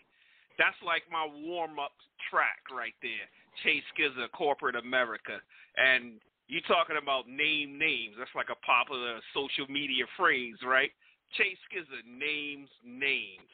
That's 0.54 0.78
like 0.86 1.02
my 1.10 1.26
warm 1.26 1.82
up 1.82 1.90
track 2.30 2.62
right 2.70 2.94
there. 3.02 3.26
Chase 3.66 3.82
Skizza, 3.90 4.30
Corporate 4.30 4.78
America. 4.78 5.42
And 5.74 6.22
you're 6.46 6.66
talking 6.70 7.02
about 7.02 7.26
name 7.26 7.74
names. 7.74 8.14
That's 8.14 8.30
like 8.38 8.54
a 8.54 8.60
popular 8.62 9.18
social 9.34 9.66
media 9.66 10.06
phrase, 10.14 10.62
right? 10.62 10.94
Chase 11.34 11.58
Skizza 11.66 11.98
names 12.06 12.70
names 12.86 13.50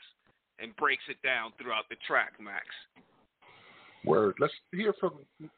and 0.60 0.76
breaks 0.76 1.08
it 1.08 1.16
down 1.24 1.56
throughout 1.56 1.88
the 1.88 1.96
track, 2.04 2.36
Max. 2.36 2.68
Word. 4.04 4.34
Let's 4.38 4.52
hear 4.72 4.92
from 5.00 5.12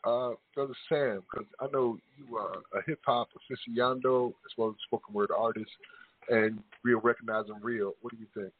uh, 0.04 0.30
Brother 0.54 0.74
Sam 0.88 1.22
because 1.30 1.46
I 1.60 1.66
know 1.72 1.98
you 2.16 2.36
are 2.36 2.58
a 2.78 2.82
hip 2.86 3.00
hop 3.04 3.28
aficionado 3.34 4.28
as 4.28 4.52
well 4.56 4.68
as 4.70 4.74
spoken 4.86 5.14
word 5.14 5.30
artist 5.36 5.70
and 6.28 6.60
real 6.84 7.00
recognizing 7.00 7.56
real. 7.62 7.94
What 8.02 8.12
do 8.12 8.18
you 8.18 8.26
think? 8.34 8.52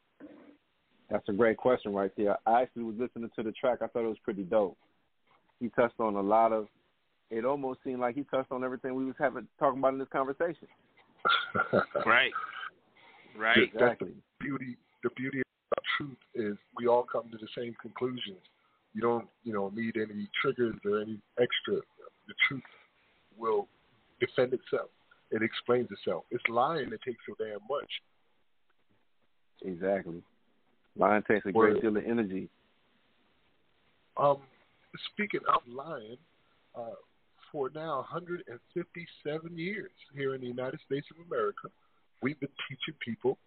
That's 1.09 1.27
a 1.29 1.33
great 1.33 1.57
question 1.57 1.93
right 1.93 2.11
there. 2.17 2.37
I 2.45 2.63
actually 2.63 2.83
was 2.83 2.95
listening 2.99 3.29
to 3.35 3.43
the 3.43 3.53
track. 3.53 3.79
I 3.81 3.87
thought 3.87 4.03
it 4.03 4.09
was 4.09 4.17
pretty 4.23 4.43
dope. 4.43 4.77
He 5.59 5.69
touched 5.69 5.99
on 5.99 6.15
a 6.15 6.21
lot 6.21 6.51
of. 6.51 6.67
It 7.29 7.45
almost 7.45 7.79
seemed 7.83 7.99
like 7.99 8.15
he 8.15 8.23
touched 8.23 8.51
on 8.51 8.63
everything 8.63 8.95
we 8.95 9.05
was 9.05 9.15
having 9.19 9.47
talking 9.59 9.79
about 9.79 9.93
in 9.93 9.99
this 9.99 10.07
conversation. 10.11 10.67
right. 12.05 12.31
Right. 13.37 13.57
Exactly. 13.57 14.09
The 14.09 14.45
beauty. 14.45 14.77
The 15.03 15.09
beauty 15.15 15.39
of 15.39 15.83
truth 15.97 16.17
is 16.35 16.57
we 16.75 16.87
all 16.87 17.03
come 17.03 17.29
to 17.31 17.37
the 17.37 17.47
same 17.55 17.75
conclusions. 17.81 18.39
You 18.97 19.03
don't, 19.03 19.27
you 19.43 19.53
know, 19.53 19.71
need 19.75 19.95
any 19.95 20.27
triggers 20.41 20.73
or 20.83 21.01
any 21.01 21.19
extra. 21.39 21.75
The 22.27 22.33
truth 22.47 22.63
will 23.37 23.67
defend 24.19 24.53
itself. 24.53 24.89
It 25.29 25.43
explains 25.43 25.87
itself. 25.91 26.23
It's 26.31 26.43
lying 26.49 26.89
that 26.89 27.03
takes 27.03 27.19
so 27.29 27.35
damn 27.37 27.59
much. 27.69 27.91
Exactly. 29.63 30.23
Lying 30.97 31.21
takes 31.29 31.45
a 31.45 31.51
great 31.51 31.79
deal 31.79 31.95
of 31.95 32.03
energy. 32.03 32.49
Um, 34.17 34.37
speaking 35.13 35.41
of 35.47 35.61
lying, 35.71 36.17
uh, 36.75 36.97
for 37.51 37.69
now 37.75 37.97
157 37.97 39.57
years 39.59 39.91
here 40.15 40.33
in 40.33 40.41
the 40.41 40.47
United 40.47 40.79
States 40.87 41.05
of 41.11 41.23
America, 41.31 41.67
we've 42.23 42.39
been 42.39 42.49
teaching 42.67 42.97
people 43.05 43.37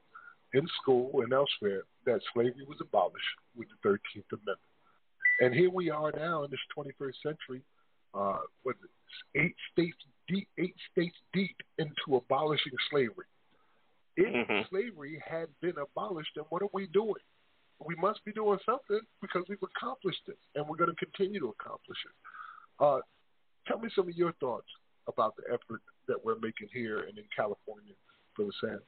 in 0.55 0.63
school 0.81 1.11
and 1.23 1.33
elsewhere 1.33 1.83
that 2.07 2.21
slavery 2.35 2.65
was 2.69 2.79
abolished 2.81 3.35
with 3.57 3.67
the 3.83 3.89
13th 3.89 4.31
Amendment. 4.31 4.70
And 5.41 5.55
here 5.55 5.71
we 5.71 5.91
are 5.91 6.13
now 6.15 6.45
in 6.45 6.51
this 6.51 6.61
21st 6.77 7.15
century, 7.23 7.63
uh, 8.15 8.39
with 8.65 8.77
eight 9.35 9.57
states 9.73 9.97
deep, 10.29 10.49
eight 10.59 10.75
states 10.93 11.17
deep 11.33 11.57
into 11.79 12.17
abolishing 12.17 12.73
slavery. 12.91 13.27
If 14.17 14.29
mm-hmm. 14.29 14.69
slavery 14.69 15.23
had 15.27 15.49
been 15.63 15.75
abolished, 15.81 16.31
then 16.37 16.45
what 16.51 16.63
are 16.63 16.69
we 16.75 16.87
doing? 16.89 17.25
We 17.85 17.95
must 17.95 18.23
be 18.27 18.33
doing 18.33 18.59
something 18.67 19.01
because 19.23 19.45
we've 19.49 19.63
accomplished 19.63 20.23
it, 20.29 20.37
and 20.55 20.69
we're 20.69 20.77
going 20.77 20.95
to 20.95 21.05
continue 21.05 21.41
to 21.41 21.55
accomplish 21.59 21.99
it. 22.05 22.85
Uh, 22.85 23.01
tell 23.67 23.79
me 23.79 23.89
some 23.97 24.09
of 24.09 24.15
your 24.15 24.33
thoughts 24.33 24.69
about 25.09 25.35
the 25.37 25.45
effort 25.49 25.81
that 26.07 26.23
we're 26.23 26.39
making 26.39 26.69
here 26.73 27.01
and 27.01 27.17
in 27.17 27.25
California 27.35 27.95
for 28.37 28.45
the 28.45 28.53
sand. 28.61 28.81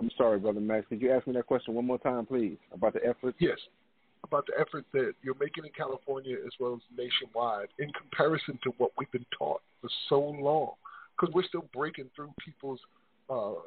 I'm 0.00 0.10
sorry, 0.16 0.38
brother 0.38 0.60
Max. 0.60 0.86
Could 0.88 1.02
you 1.02 1.12
ask 1.12 1.26
me 1.26 1.34
that 1.34 1.46
question 1.46 1.74
one 1.74 1.86
more 1.86 1.98
time, 1.98 2.24
please, 2.24 2.56
about 2.72 2.94
the 2.94 3.06
effort? 3.06 3.34
Yes, 3.38 3.58
about 4.24 4.46
the 4.46 4.58
effort 4.58 4.86
that 4.92 5.12
you're 5.22 5.36
making 5.38 5.64
in 5.64 5.70
California 5.76 6.36
as 6.44 6.52
well 6.58 6.74
as 6.74 6.80
nationwide 6.96 7.68
in 7.78 7.92
comparison 7.92 8.58
to 8.64 8.70
what 8.78 8.92
we've 8.98 9.10
been 9.12 9.26
taught 9.36 9.60
for 9.82 9.90
so 10.08 10.20
long, 10.20 10.72
because 11.18 11.34
we're 11.34 11.44
still 11.44 11.66
breaking 11.74 12.08
through 12.16 12.32
people's 12.42 12.80
uh, 13.28 13.60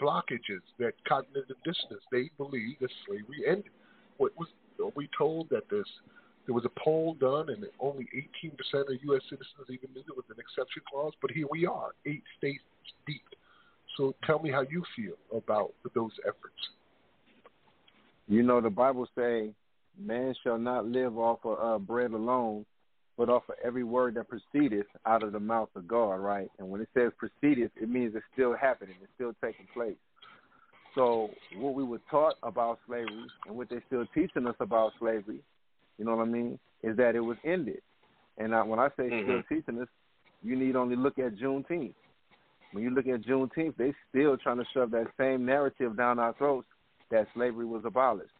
blockages 0.00 0.62
that 0.78 0.92
cognitive 1.08 1.56
dissonance. 1.64 2.04
They 2.12 2.30
believe 2.38 2.76
that 2.80 2.90
slavery 3.06 3.42
ended. 3.48 3.72
What 4.18 4.32
was 4.38 4.48
are 4.80 4.92
we 4.94 5.08
told 5.18 5.50
that 5.50 5.68
this 5.68 5.86
there 6.46 6.54
was 6.54 6.64
a 6.64 6.80
poll 6.80 7.14
done 7.20 7.50
and 7.50 7.66
only 7.78 8.08
18% 8.42 8.54
of 8.80 8.88
U.S. 9.02 9.22
citizens 9.28 9.68
even 9.68 9.90
knew 9.92 10.02
there 10.06 10.16
was 10.16 10.24
an 10.30 10.38
exception 10.38 10.82
clause, 10.90 11.12
but 11.20 11.30
here 11.30 11.46
we 11.50 11.66
are, 11.66 11.90
eight 12.06 12.22
states 12.38 12.62
deep. 13.06 13.22
So 13.98 14.14
tell 14.24 14.38
me 14.38 14.50
how 14.50 14.62
you 14.62 14.84
feel 14.94 15.16
about 15.36 15.74
those 15.94 16.12
efforts. 16.20 16.54
You 18.28 18.44
know, 18.44 18.60
the 18.60 18.70
Bible 18.70 19.08
say, 19.16 19.50
"Man 19.98 20.34
shall 20.42 20.58
not 20.58 20.86
live 20.86 21.18
off 21.18 21.40
of 21.44 21.58
uh, 21.58 21.78
bread 21.78 22.12
alone, 22.12 22.64
but 23.18 23.28
off 23.28 23.42
of 23.48 23.56
every 23.62 23.82
word 23.82 24.14
that 24.14 24.28
proceedeth 24.28 24.86
out 25.04 25.24
of 25.24 25.32
the 25.32 25.40
mouth 25.40 25.70
of 25.74 25.88
God." 25.88 26.14
Right? 26.14 26.48
And 26.58 26.70
when 26.70 26.80
it 26.80 26.88
says 26.94 27.10
proceedeth, 27.18 27.72
it 27.74 27.90
means 27.90 28.14
it's 28.14 28.24
still 28.32 28.56
happening, 28.56 28.94
it's 29.02 29.12
still 29.16 29.34
taking 29.42 29.66
place. 29.74 29.96
So, 30.94 31.30
what 31.56 31.74
we 31.74 31.82
were 31.82 32.00
taught 32.08 32.34
about 32.44 32.78
slavery 32.86 33.26
and 33.46 33.56
what 33.56 33.68
they're 33.68 33.82
still 33.88 34.06
teaching 34.14 34.46
us 34.46 34.56
about 34.60 34.92
slavery, 35.00 35.42
you 35.98 36.04
know 36.04 36.14
what 36.14 36.22
I 36.22 36.30
mean, 36.30 36.58
is 36.84 36.96
that 36.98 37.16
it 37.16 37.20
was 37.20 37.36
ended. 37.44 37.82
And 38.38 38.54
I, 38.54 38.62
when 38.62 38.78
I 38.78 38.88
say 38.96 39.10
mm-hmm. 39.10 39.24
still 39.24 39.42
teaching 39.48 39.82
us, 39.82 39.88
you 40.42 40.56
need 40.56 40.76
only 40.76 40.94
look 40.94 41.18
at 41.18 41.36
Juneteenth 41.36 41.94
when 42.72 42.84
you 42.84 42.90
look 42.90 43.06
at 43.06 43.22
Juneteenth, 43.22 43.76
they 43.76 43.94
still 44.10 44.36
trying 44.36 44.58
to 44.58 44.64
shove 44.74 44.90
that 44.90 45.06
same 45.18 45.44
narrative 45.44 45.96
down 45.96 46.18
our 46.18 46.34
throats 46.34 46.66
that 47.10 47.26
slavery 47.34 47.64
was 47.64 47.82
abolished. 47.84 48.30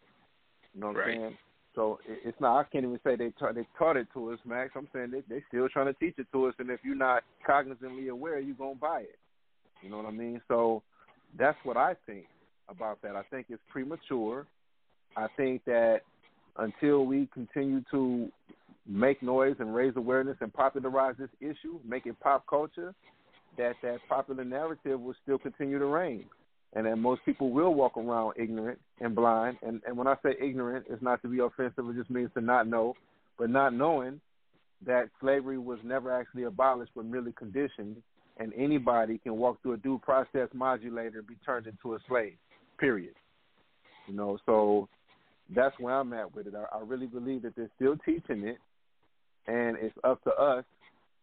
You 0.74 0.80
know 0.80 0.88
what 0.88 0.96
right. 0.96 1.14
I'm 1.14 1.20
saying? 1.20 1.38
So 1.74 1.98
it's 2.06 2.40
not. 2.40 2.59
I 2.59 2.64
can't 2.64 2.84
even 2.84 2.98
say 3.05 3.14
they 3.14 3.30
taught 3.38 3.55
they 3.55 3.66
taught 3.78 3.96
it 3.96 4.09
to 4.14 4.32
us, 4.32 4.38
Max. 4.44 4.72
I'm 4.74 4.88
saying 4.92 5.12
they 5.12 5.22
they 5.28 5.42
still 5.48 5.68
trying 5.68 5.86
to 5.86 5.92
teach 5.94 6.14
it 6.18 6.26
to 6.32 6.46
us, 6.46 6.55
and 6.59 6.70
if 6.70 6.80
you're 6.82 6.96
not 6.96 7.22
cognizantly 7.48 8.10
aware, 8.10 8.40
you're 8.40 8.56
gonna 8.56 8.74
buy 8.74 9.02
it. 9.02 9.18
You 9.82 9.90
know 9.90 9.98
what 9.98 10.06
I 10.06 10.10
mean? 10.10 10.40
So 10.48 10.82
that's 11.38 11.56
what 11.62 11.76
I 11.76 11.94
think 12.05 12.24
about 12.68 13.00
that. 13.02 13.14
I 13.14 13.22
think 13.30 13.46
it's 13.48 13.62
premature. 13.70 14.46
I 15.16 15.28
think 15.36 15.64
that 15.66 16.00
until 16.59 17.06
we 17.06 17.28
continue 17.32 17.82
to 17.92 18.28
make 18.86 19.22
noise 19.22 19.56
and 19.60 19.74
raise 19.74 19.94
awareness 19.96 20.36
and 20.40 20.52
popularize 20.52 21.14
this 21.18 21.30
issue, 21.40 21.78
make 21.86 22.06
it 22.06 22.18
pop 22.20 22.44
culture, 22.48 22.94
that 23.59 23.74
that 23.82 23.98
popular 24.09 24.44
narrative 24.44 25.01
will 25.01 25.14
still 25.22 25.39
continue 25.39 25.78
to 25.78 25.86
reign, 25.86 26.24
and 26.72 26.86
that 26.86 26.97
most 26.97 27.20
people 27.24 27.51
will 27.51 27.74
walk 27.74 27.97
around 27.97 28.35
ignorant 28.36 28.78
and 29.01 29.14
blind. 29.14 29.59
And 29.62 29.82
and 29.86 29.97
when 29.97 30.06
I 30.06 30.14
say 30.22 30.35
ignorant, 30.40 30.86
it's 30.89 31.02
not 31.02 31.20
to 31.22 31.28
be 31.28 31.40
offensive; 31.40 31.89
it 31.89 31.97
just 31.97 32.10
means 32.10 32.30
to 32.35 32.40
not 32.40 32.66
know, 32.66 32.94
but 33.39 33.51
not 33.51 33.74
knowing 33.74 34.20
that 34.86 35.10
slavery 35.20 35.59
was 35.59 35.78
never 35.85 36.12
actually 36.12 36.44
abolished, 36.44 36.93
but 36.94 37.05
merely 37.05 37.32
conditioned, 37.32 37.97
and 38.39 38.52
anybody 38.56 39.18
can 39.18 39.36
walk 39.36 39.60
through 39.60 39.72
a 39.72 39.78
due 39.78 39.98
process 39.98 40.48
modulator 40.55 41.18
and 41.18 41.26
be 41.26 41.35
turned 41.44 41.66
into 41.66 41.94
a 41.94 41.98
slave. 42.09 42.36
Period. 42.78 43.14
You 44.06 44.14
know, 44.14 44.39
so 44.47 44.89
that's 45.55 45.78
where 45.80 45.94
I'm 45.94 46.12
at 46.12 46.35
with 46.35 46.47
it. 46.47 46.55
I, 46.55 46.76
I 46.76 46.80
really 46.82 47.06
believe 47.06 47.43
that 47.43 47.56
they're 47.56 47.70
still 47.74 47.97
teaching 48.05 48.44
it, 48.44 48.59
and 49.47 49.76
it's 49.80 49.97
up 50.05 50.22
to 50.24 50.30
us 50.30 50.64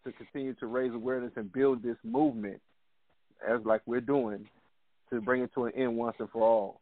to 0.05 0.11
continue 0.13 0.53
to 0.55 0.67
raise 0.67 0.93
awareness 0.93 1.31
and 1.35 1.51
build 1.51 1.83
this 1.83 1.97
movement 2.03 2.61
as 3.47 3.59
like 3.65 3.81
we're 3.85 4.01
doing 4.01 4.45
to 5.09 5.21
bring 5.21 5.41
it 5.41 5.51
to 5.53 5.65
an 5.65 5.73
end 5.75 5.95
once 5.95 6.15
and 6.19 6.29
for 6.29 6.41
all. 6.41 6.79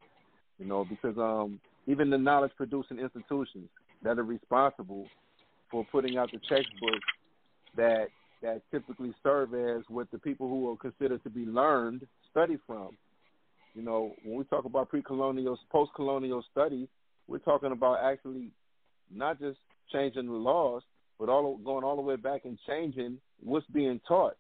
You 0.60 0.66
know, 0.66 0.86
because 0.86 1.18
um, 1.18 1.60
even 1.88 2.10
the 2.10 2.18
knowledge 2.18 2.52
producing 2.56 3.00
institutions 3.00 3.70
that 4.04 4.20
are 4.20 4.24
responsible 4.24 5.08
for 5.72 5.86
putting 5.92 6.18
out 6.18 6.32
the 6.32 6.40
textbooks 6.50 7.06
that 7.76 8.08
that 8.42 8.62
typically 8.72 9.14
serve 9.24 9.54
as 9.54 9.84
what 9.88 10.12
the 10.12 10.20
people 10.20 10.50
who 10.50 10.70
are 10.70 10.78
considered 10.78 11.24
to 11.24 11.30
be 11.30 11.46
learned 11.46 12.06
study 12.30 12.58
from. 12.68 12.90
You 13.74 13.82
know, 13.82 14.14
when 14.24 14.38
we 14.38 14.44
talk 14.44 14.66
about 14.66 14.90
pre-colonial, 14.90 15.58
post-colonial 15.72 16.44
studies, 16.52 16.88
we're 17.28 17.40
talking 17.40 17.72
about 17.72 18.04
actually 18.04 18.52
not 19.12 19.40
just 19.40 19.58
changing 19.92 20.28
the 20.28 20.34
laws, 20.34 20.84
but 21.24 21.32
all 21.32 21.56
going 21.64 21.86
all 21.86 21.96
the 21.96 22.02
way 22.02 22.18
back 22.18 22.42
and 22.44 22.60
changing 22.68 23.18
what's 23.42 23.66
being 23.68 24.02
taught, 24.06 24.36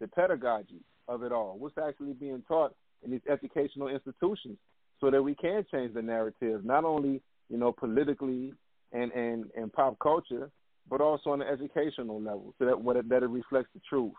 the 0.00 0.06
pedagogy, 0.06 0.82
of 1.08 1.22
it 1.22 1.32
all? 1.32 1.56
What's 1.58 1.78
actually 1.78 2.12
being 2.12 2.42
taught 2.46 2.74
in 3.02 3.10
these 3.10 3.22
educational 3.26 3.88
institutions 3.88 4.58
so 5.00 5.10
that 5.10 5.22
we 5.22 5.34
can 5.34 5.64
change 5.72 5.94
the 5.94 6.02
narrative, 6.02 6.62
not 6.62 6.84
only, 6.84 7.22
you 7.48 7.56
know, 7.56 7.72
politically 7.72 8.52
and, 8.92 9.10
and, 9.12 9.46
and 9.56 9.72
pop 9.72 9.98
culture, 9.98 10.50
but 10.90 11.00
also 11.00 11.30
on 11.30 11.38
the 11.38 11.46
educational 11.46 12.20
level, 12.20 12.52
so 12.58 12.66
that 12.66 12.78
what 12.78 12.96
it, 12.96 13.08
that 13.08 13.22
it 13.22 13.30
reflects 13.30 13.70
the 13.72 13.80
truth. 13.88 14.12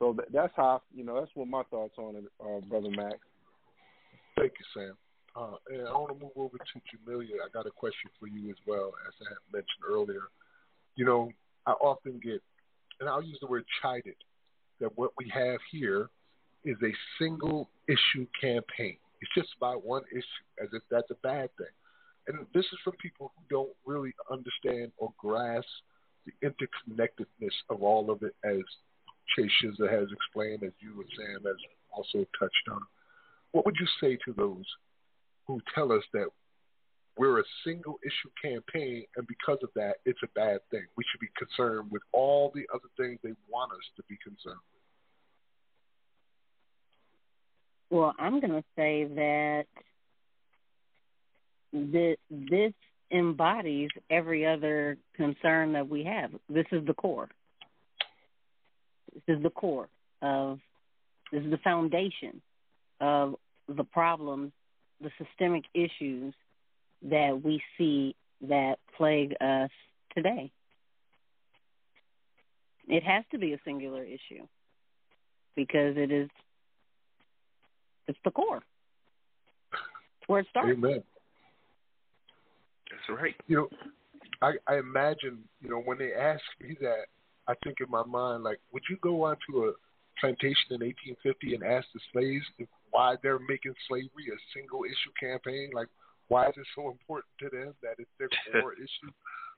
So 0.00 0.14
that, 0.14 0.32
that's 0.32 0.52
how 0.56 0.82
you 0.92 1.04
know 1.04 1.20
that's 1.20 1.30
what 1.34 1.46
my 1.46 1.62
thoughts 1.70 1.94
on 1.96 2.16
it, 2.16 2.24
uh, 2.40 2.58
brother 2.68 2.90
Max. 2.90 3.18
Thank 4.36 4.52
you, 4.58 4.66
Sam. 4.74 4.96
Uh, 5.36 5.56
and 5.70 5.86
I 5.86 5.92
want 5.92 6.18
to 6.18 6.24
move 6.24 6.32
over 6.36 6.58
to 6.58 6.80
Jamilia. 6.90 7.38
I 7.46 7.48
got 7.52 7.66
a 7.66 7.70
question 7.70 8.10
for 8.18 8.26
you 8.26 8.50
as 8.50 8.56
well, 8.66 8.92
as 9.06 9.14
I 9.20 9.30
had 9.30 9.38
mentioned 9.52 9.84
earlier. 9.88 10.28
You 10.96 11.04
know, 11.04 11.30
I 11.66 11.72
often 11.72 12.20
get, 12.22 12.42
and 13.00 13.08
I'll 13.08 13.22
use 13.22 13.38
the 13.40 13.46
word 13.46 13.64
chided, 13.82 14.16
that 14.80 14.96
what 14.96 15.10
we 15.18 15.30
have 15.34 15.58
here 15.70 16.08
is 16.64 16.76
a 16.82 16.92
single 17.18 17.68
issue 17.88 18.26
campaign. 18.40 18.96
It's 19.20 19.30
just 19.36 19.50
about 19.56 19.84
one 19.84 20.02
issue, 20.12 20.62
as 20.62 20.68
if 20.72 20.82
that's 20.90 21.10
a 21.10 21.16
bad 21.22 21.50
thing. 21.56 21.66
And 22.26 22.46
this 22.54 22.64
is 22.64 22.78
from 22.82 22.94
people 22.94 23.32
who 23.36 23.42
don't 23.50 23.72
really 23.84 24.14
understand 24.30 24.92
or 24.96 25.12
grasp 25.18 25.66
the 26.26 26.32
interconnectedness 26.42 27.52
of 27.68 27.82
all 27.82 28.10
of 28.10 28.22
it, 28.22 28.34
as 28.44 28.62
Chase 29.36 29.50
Shizza 29.62 29.90
has 29.90 30.08
explained, 30.12 30.62
as 30.62 30.72
you 30.80 30.92
and 31.00 31.10
Sam 31.16 31.42
has 31.44 31.56
also 31.90 32.26
touched 32.38 32.68
on. 32.70 32.80
What 33.52 33.66
would 33.66 33.76
you 33.78 33.86
say 34.00 34.16
to 34.24 34.32
those 34.32 34.64
who 35.46 35.60
tell 35.74 35.92
us 35.92 36.02
that 36.12 36.28
we're 37.16 37.40
a 37.40 37.44
single 37.64 37.98
issue 38.04 38.30
campaign, 38.42 39.04
and 39.16 39.26
because 39.26 39.58
of 39.62 39.70
that, 39.76 39.96
it's 40.04 40.18
a 40.24 40.28
bad 40.34 40.58
thing? 40.70 40.84
We 40.96 41.04
should 41.10 41.20
be 41.20 41.28
concerned 41.38 41.90
with 41.90 42.02
all 42.12 42.50
the 42.54 42.66
other 42.74 42.88
things 42.96 43.20
they 43.22 43.34
want 43.48 43.72
us 43.72 43.84
to 43.96 44.02
be 44.08 44.16
concerned 44.22 44.60
with. 44.72 44.80
Well, 47.90 48.14
I'm 48.18 48.40
going 48.40 48.52
to 48.52 48.64
say 48.74 49.04
that 49.04 49.66
this, 51.72 52.72
embodies 53.12 53.90
every 54.10 54.44
other 54.44 54.96
concern 55.14 55.72
that 55.74 55.88
we 55.88 56.02
have. 56.02 56.30
This 56.48 56.66
is 56.72 56.84
the 56.84 56.94
core. 56.94 57.28
This 59.12 59.36
is 59.36 59.42
the 59.42 59.50
core 59.50 59.88
of, 60.20 60.58
this 61.30 61.44
is 61.44 61.50
the 61.50 61.58
foundation 61.58 62.40
of 63.00 63.36
the 63.68 63.84
problems, 63.84 64.50
the 65.00 65.10
systemic 65.22 65.64
issues 65.74 66.34
that 67.04 67.40
we 67.42 67.62
see 67.76 68.14
that 68.48 68.76
plague 68.96 69.34
us 69.40 69.70
today. 70.14 70.50
It 72.88 73.02
has 73.02 73.24
to 73.30 73.38
be 73.38 73.52
a 73.54 73.58
singular 73.64 74.04
issue 74.04 74.46
because 75.56 75.96
it 75.96 76.10
is 76.10 76.28
it's 78.06 78.18
the 78.24 78.30
core. 78.30 78.62
It's 79.72 80.28
where 80.28 80.40
it 80.40 80.46
starts. 80.50 80.70
Amen. 80.70 81.02
That's 82.90 83.20
right. 83.20 83.34
You 83.46 83.56
know, 83.56 83.68
I, 84.42 84.52
I 84.66 84.78
imagine, 84.78 85.38
you 85.62 85.70
know, 85.70 85.80
when 85.80 85.98
they 85.98 86.12
ask 86.12 86.42
me 86.60 86.76
that, 86.80 87.06
I 87.48 87.54
think 87.62 87.78
in 87.80 87.90
my 87.90 88.04
mind, 88.04 88.42
like, 88.42 88.60
would 88.72 88.82
you 88.88 88.96
go 89.02 89.24
onto 89.24 89.64
a 89.64 89.72
plantation 90.20 90.70
in 90.70 90.80
1850 90.80 91.54
and 91.54 91.64
ask 91.64 91.86
the 91.94 92.00
slaves 92.12 92.44
why 92.90 93.16
they're 93.22 93.38
making 93.38 93.74
slavery 93.88 94.28
a 94.32 94.38
single 94.54 94.84
issue 94.84 95.12
campaign? 95.18 95.70
Like, 95.74 95.88
why 96.28 96.46
is 96.48 96.54
it 96.56 96.66
so 96.74 96.90
important 96.90 97.32
to 97.40 97.48
them 97.50 97.74
that 97.82 97.96
it's 97.98 98.10
their 98.18 98.28
core 98.52 98.74
issue? 98.78 99.12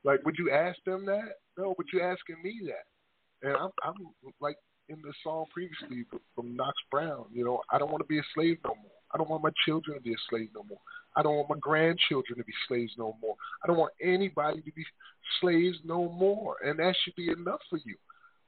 Like, 0.04 0.24
would 0.24 0.36
you 0.38 0.50
ask 0.50 0.78
them 0.84 1.06
that? 1.06 1.40
No, 1.58 1.74
but 1.76 1.86
you're 1.92 2.10
asking 2.10 2.36
me 2.42 2.60
that. 2.66 3.48
And 3.48 3.56
I'm, 3.56 3.70
I'm 3.84 3.94
like 4.40 4.56
in 4.88 4.96
the 5.02 5.12
song 5.22 5.46
previously 5.52 6.04
from 6.34 6.56
Knox 6.56 6.74
Brown, 6.90 7.26
you 7.32 7.44
know, 7.44 7.60
I 7.70 7.78
don't 7.78 7.90
want 7.90 8.02
to 8.02 8.08
be 8.08 8.18
a 8.18 8.22
slave 8.34 8.58
no 8.64 8.74
more. 8.74 8.92
I 9.12 9.18
don't 9.18 9.30
want 9.30 9.42
my 9.42 9.50
children 9.64 9.96
to 9.96 10.02
be 10.02 10.12
a 10.12 10.22
slave 10.28 10.48
no 10.54 10.64
more. 10.68 10.78
I 11.16 11.22
don't 11.22 11.36
want 11.36 11.48
my 11.48 11.58
grandchildren 11.60 12.38
to 12.38 12.44
be 12.44 12.52
slaves 12.68 12.92
no 12.98 13.16
more. 13.20 13.34
I 13.62 13.66
don't 13.66 13.78
want 13.78 13.92
anybody 14.02 14.60
to 14.60 14.72
be 14.72 14.84
slaves 15.40 15.78
no 15.84 16.10
more. 16.10 16.56
And 16.64 16.78
that 16.78 16.94
should 17.02 17.14
be 17.14 17.30
enough 17.30 17.60
for 17.70 17.78
you. 17.84 17.96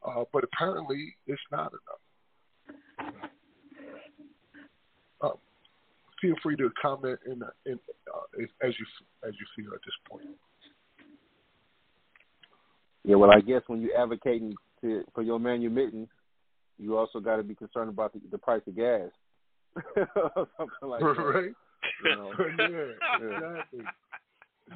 Uh, 0.06 0.24
but 0.32 0.44
apparently, 0.44 1.14
it's 1.26 1.40
not 1.50 1.72
enough. 1.72 3.12
Feel 6.20 6.34
free 6.42 6.56
to 6.56 6.70
comment 6.80 7.18
in, 7.26 7.40
in 7.66 7.78
uh, 8.12 8.66
as 8.66 8.74
you 8.78 8.86
as 9.26 9.34
you 9.38 9.46
feel 9.56 9.72
at 9.72 9.80
this 9.84 9.94
point. 10.10 10.26
Yeah, 13.04 13.16
well, 13.16 13.30
I 13.30 13.40
guess 13.40 13.62
when 13.68 13.80
you're 13.80 13.96
advocating 13.96 14.52
to, 14.80 15.04
for 15.14 15.22
your 15.22 15.38
manumittance, 15.38 16.08
you 16.78 16.98
also 16.98 17.20
got 17.20 17.36
to 17.36 17.42
be 17.42 17.54
concerned 17.54 17.88
about 17.88 18.12
the, 18.12 18.20
the 18.30 18.38
price 18.38 18.62
of 18.66 18.76
gas, 18.76 19.08
something 19.96 20.68
like 20.82 21.00
that. 21.00 21.06
Right. 21.06 21.52
You 22.04 22.16
know? 22.16 22.32
yeah, 22.58 23.26
exactly. 23.26 23.80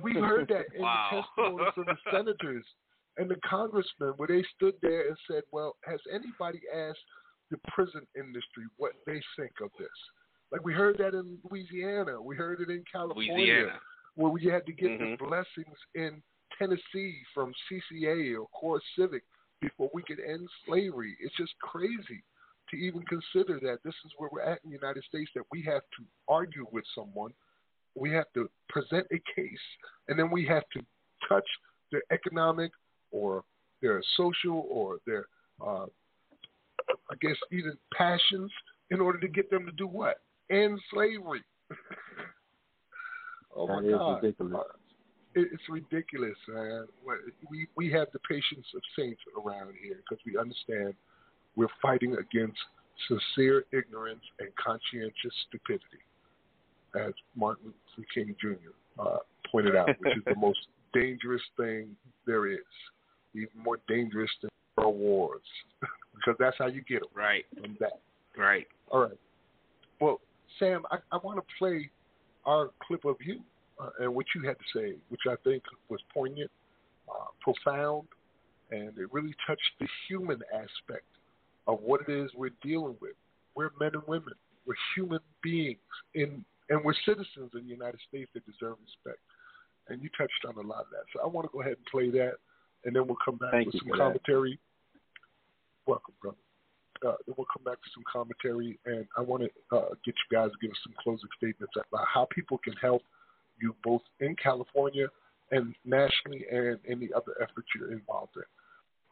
We 0.02 0.14
heard 0.14 0.48
that 0.48 0.66
in 0.74 0.82
Wow. 0.82 1.08
the 1.10 1.42
testimony 1.42 1.70
from 1.74 1.84
the 1.84 1.96
senators 2.10 2.64
and 3.18 3.30
the 3.30 3.36
congressmen, 3.48 4.14
where 4.16 4.28
they 4.28 4.42
stood 4.56 4.74
there 4.80 5.08
and 5.08 5.16
said, 5.30 5.42
"Well, 5.52 5.76
has 5.84 6.00
anybody 6.10 6.60
asked 6.74 6.98
the 7.50 7.58
prison 7.68 8.06
industry 8.16 8.64
what 8.78 8.92
they 9.06 9.20
think 9.36 9.52
of 9.62 9.70
this?" 9.78 9.88
Like 10.52 10.64
we 10.64 10.74
heard 10.74 10.98
that 10.98 11.14
in 11.14 11.38
Louisiana, 11.50 12.20
we 12.20 12.36
heard 12.36 12.60
it 12.60 12.68
in 12.68 12.84
California, 12.92 13.32
Louisiana. 13.32 13.80
where 14.14 14.30
we 14.30 14.44
had 14.44 14.66
to 14.66 14.72
get 14.72 14.90
Mhm. 14.90 15.18
the 15.18 15.24
blessings 15.24 15.78
in 15.94 16.22
Tennessee 16.58 17.24
from 17.32 17.54
CCA 17.66 18.36
or 18.36 18.46
Core 18.48 18.80
Civic 18.94 19.24
before 19.60 19.90
we 19.94 20.02
could 20.02 20.20
end 20.20 20.50
slavery. 20.66 21.16
It's 21.18 21.34
just 21.36 21.58
crazy 21.60 22.22
to 22.68 22.76
even 22.76 23.02
consider 23.06 23.58
that 23.60 23.82
this 23.82 23.94
is 24.04 24.12
where 24.18 24.28
we're 24.30 24.42
at 24.42 24.62
in 24.64 24.70
the 24.70 24.76
United 24.76 25.02
States 25.04 25.30
that 25.34 25.44
we 25.50 25.62
have 25.62 25.82
to 25.96 26.04
argue 26.28 26.66
with 26.70 26.86
someone, 26.94 27.32
we 27.94 28.10
have 28.10 28.30
to 28.34 28.50
present 28.68 29.06
a 29.10 29.18
case, 29.20 29.76
and 30.08 30.18
then 30.18 30.30
we 30.30 30.44
have 30.44 30.68
to 30.70 30.84
touch 31.26 31.48
their 31.90 32.02
economic 32.10 32.72
or 33.10 33.44
their 33.80 34.02
social 34.02 34.66
or 34.68 34.98
their, 35.06 35.26
uh, 35.60 35.86
I 37.10 37.14
guess, 37.20 37.36
even 37.50 37.78
passions 37.92 38.52
in 38.90 39.00
order 39.00 39.18
to 39.18 39.28
get 39.28 39.48
them 39.50 39.64
to 39.66 39.72
do 39.72 39.86
what? 39.86 40.20
End 40.52 40.78
slavery. 40.92 41.42
oh 43.56 43.66
my 43.66 43.80
That 43.80 43.88
is 43.88 43.94
God. 43.94 44.22
ridiculous. 44.22 44.54
Uh, 44.54 44.62
It's 45.34 45.68
ridiculous, 45.70 46.36
man. 46.48 46.86
We 47.50 47.66
we 47.74 47.90
have 47.92 48.08
the 48.12 48.18
patience 48.20 48.66
of 48.74 48.82
saints 48.96 49.20
around 49.36 49.74
here 49.82 49.96
because 49.96 50.22
we 50.26 50.36
understand 50.38 50.94
we're 51.56 51.72
fighting 51.80 52.16
against 52.16 52.58
sincere 53.08 53.64
ignorance 53.72 54.22
and 54.40 54.48
conscientious 54.56 55.34
stupidity, 55.48 56.04
as 56.94 57.12
Martin 57.34 57.72
Luther 57.96 58.08
King 58.14 58.36
Jr. 58.40 58.72
Uh, 59.00 59.18
pointed 59.50 59.74
out, 59.74 59.88
which 60.00 60.16
is 60.16 60.22
the 60.26 60.34
most 60.48 60.60
dangerous 60.92 61.42
thing 61.56 61.96
there 62.26 62.46
is, 62.52 62.58
even 63.34 63.48
more 63.56 63.78
dangerous 63.88 64.30
than 64.42 64.50
world 64.76 64.98
wars, 64.98 65.42
because 66.14 66.36
that's 66.38 66.56
how 66.58 66.66
you 66.66 66.82
get 66.82 67.00
them. 67.00 67.08
Right. 67.14 67.44
From 67.60 67.76
that. 67.80 68.00
Right. 68.36 68.66
All 68.90 69.00
right. 69.00 69.18
Well, 70.00 70.20
Sam, 70.58 70.82
I, 70.90 70.98
I 71.10 71.18
want 71.22 71.38
to 71.38 71.54
play 71.58 71.90
our 72.44 72.70
clip 72.86 73.04
of 73.04 73.16
you 73.24 73.40
uh, 73.80 73.90
and 74.00 74.14
what 74.14 74.26
you 74.34 74.42
had 74.42 74.56
to 74.58 74.78
say, 74.78 74.94
which 75.08 75.22
I 75.28 75.34
think 75.44 75.62
was 75.88 76.00
poignant, 76.12 76.50
uh, 77.08 77.26
profound, 77.40 78.06
and 78.70 78.96
it 78.98 79.12
really 79.12 79.34
touched 79.46 79.60
the 79.80 79.86
human 80.08 80.40
aspect 80.54 81.06
of 81.66 81.80
what 81.82 82.00
it 82.06 82.12
is 82.12 82.30
we're 82.36 82.50
dealing 82.62 82.96
with. 83.00 83.12
We're 83.54 83.70
men 83.78 83.90
and 83.94 84.02
women. 84.06 84.34
We're 84.66 84.74
human 84.94 85.20
beings, 85.42 85.78
in, 86.14 86.44
and 86.70 86.84
we're 86.84 86.94
citizens 87.04 87.50
in 87.54 87.64
the 87.64 87.70
United 87.70 88.00
States 88.08 88.30
that 88.34 88.44
deserve 88.46 88.76
respect. 88.82 89.20
And 89.88 90.02
you 90.02 90.08
touched 90.16 90.44
on 90.46 90.54
a 90.64 90.66
lot 90.66 90.80
of 90.80 90.90
that. 90.92 91.04
So 91.12 91.20
I 91.22 91.26
want 91.26 91.46
to 91.46 91.52
go 91.52 91.60
ahead 91.60 91.74
and 91.74 91.86
play 91.90 92.10
that, 92.10 92.34
and 92.84 92.94
then 92.94 93.06
we'll 93.06 93.16
come 93.24 93.36
back 93.36 93.50
Thank 93.50 93.66
with 93.66 93.78
some 93.78 93.88
for 93.88 93.96
that. 93.96 94.02
commentary. 94.02 94.58
Welcome, 95.86 96.14
brother. 96.22 96.36
Uh, 97.06 97.14
then 97.26 97.34
we'll 97.36 97.46
come 97.52 97.64
back 97.64 97.82
to 97.82 97.90
some 97.94 98.04
commentary, 98.10 98.78
and 98.86 99.06
I 99.16 99.22
want 99.22 99.42
to 99.42 99.76
uh, 99.76 99.90
get 100.04 100.14
you 100.14 100.36
guys 100.36 100.50
to 100.50 100.58
give 100.60 100.70
us 100.70 100.76
some 100.84 100.94
closing 101.02 101.28
statements 101.36 101.74
about 101.76 102.06
how 102.06 102.28
people 102.30 102.58
can 102.58 102.74
help 102.80 103.02
you 103.60 103.74
both 103.82 104.02
in 104.20 104.36
California 104.36 105.08
and 105.50 105.74
nationally 105.84 106.44
and 106.50 106.78
any 106.88 107.10
other 107.14 107.32
efforts 107.40 107.68
you're 107.74 107.92
involved 107.92 108.36
in. 108.36 108.42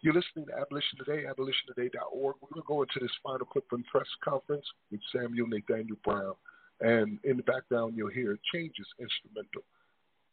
You're 0.02 0.14
listening 0.14 0.46
to 0.46 0.58
Abolition 0.58 0.96
Today, 0.98 1.24
abolitiontoday.org. 1.28 2.36
We're 2.40 2.48
going 2.48 2.62
to 2.62 2.66
go 2.66 2.82
into 2.82 3.00
this 3.00 3.12
final 3.22 3.44
clip 3.44 3.68
from 3.68 3.84
press 3.84 4.08
conference 4.24 4.64
with 4.90 5.00
Samual 5.14 5.48
Nathaniel 5.48 5.98
Brown. 6.02 6.34
And 6.80 7.18
in 7.24 7.36
the 7.36 7.42
background, 7.42 7.94
you'll 7.96 8.08
hear 8.08 8.38
Changes 8.52 8.86
instrumental. 8.98 9.62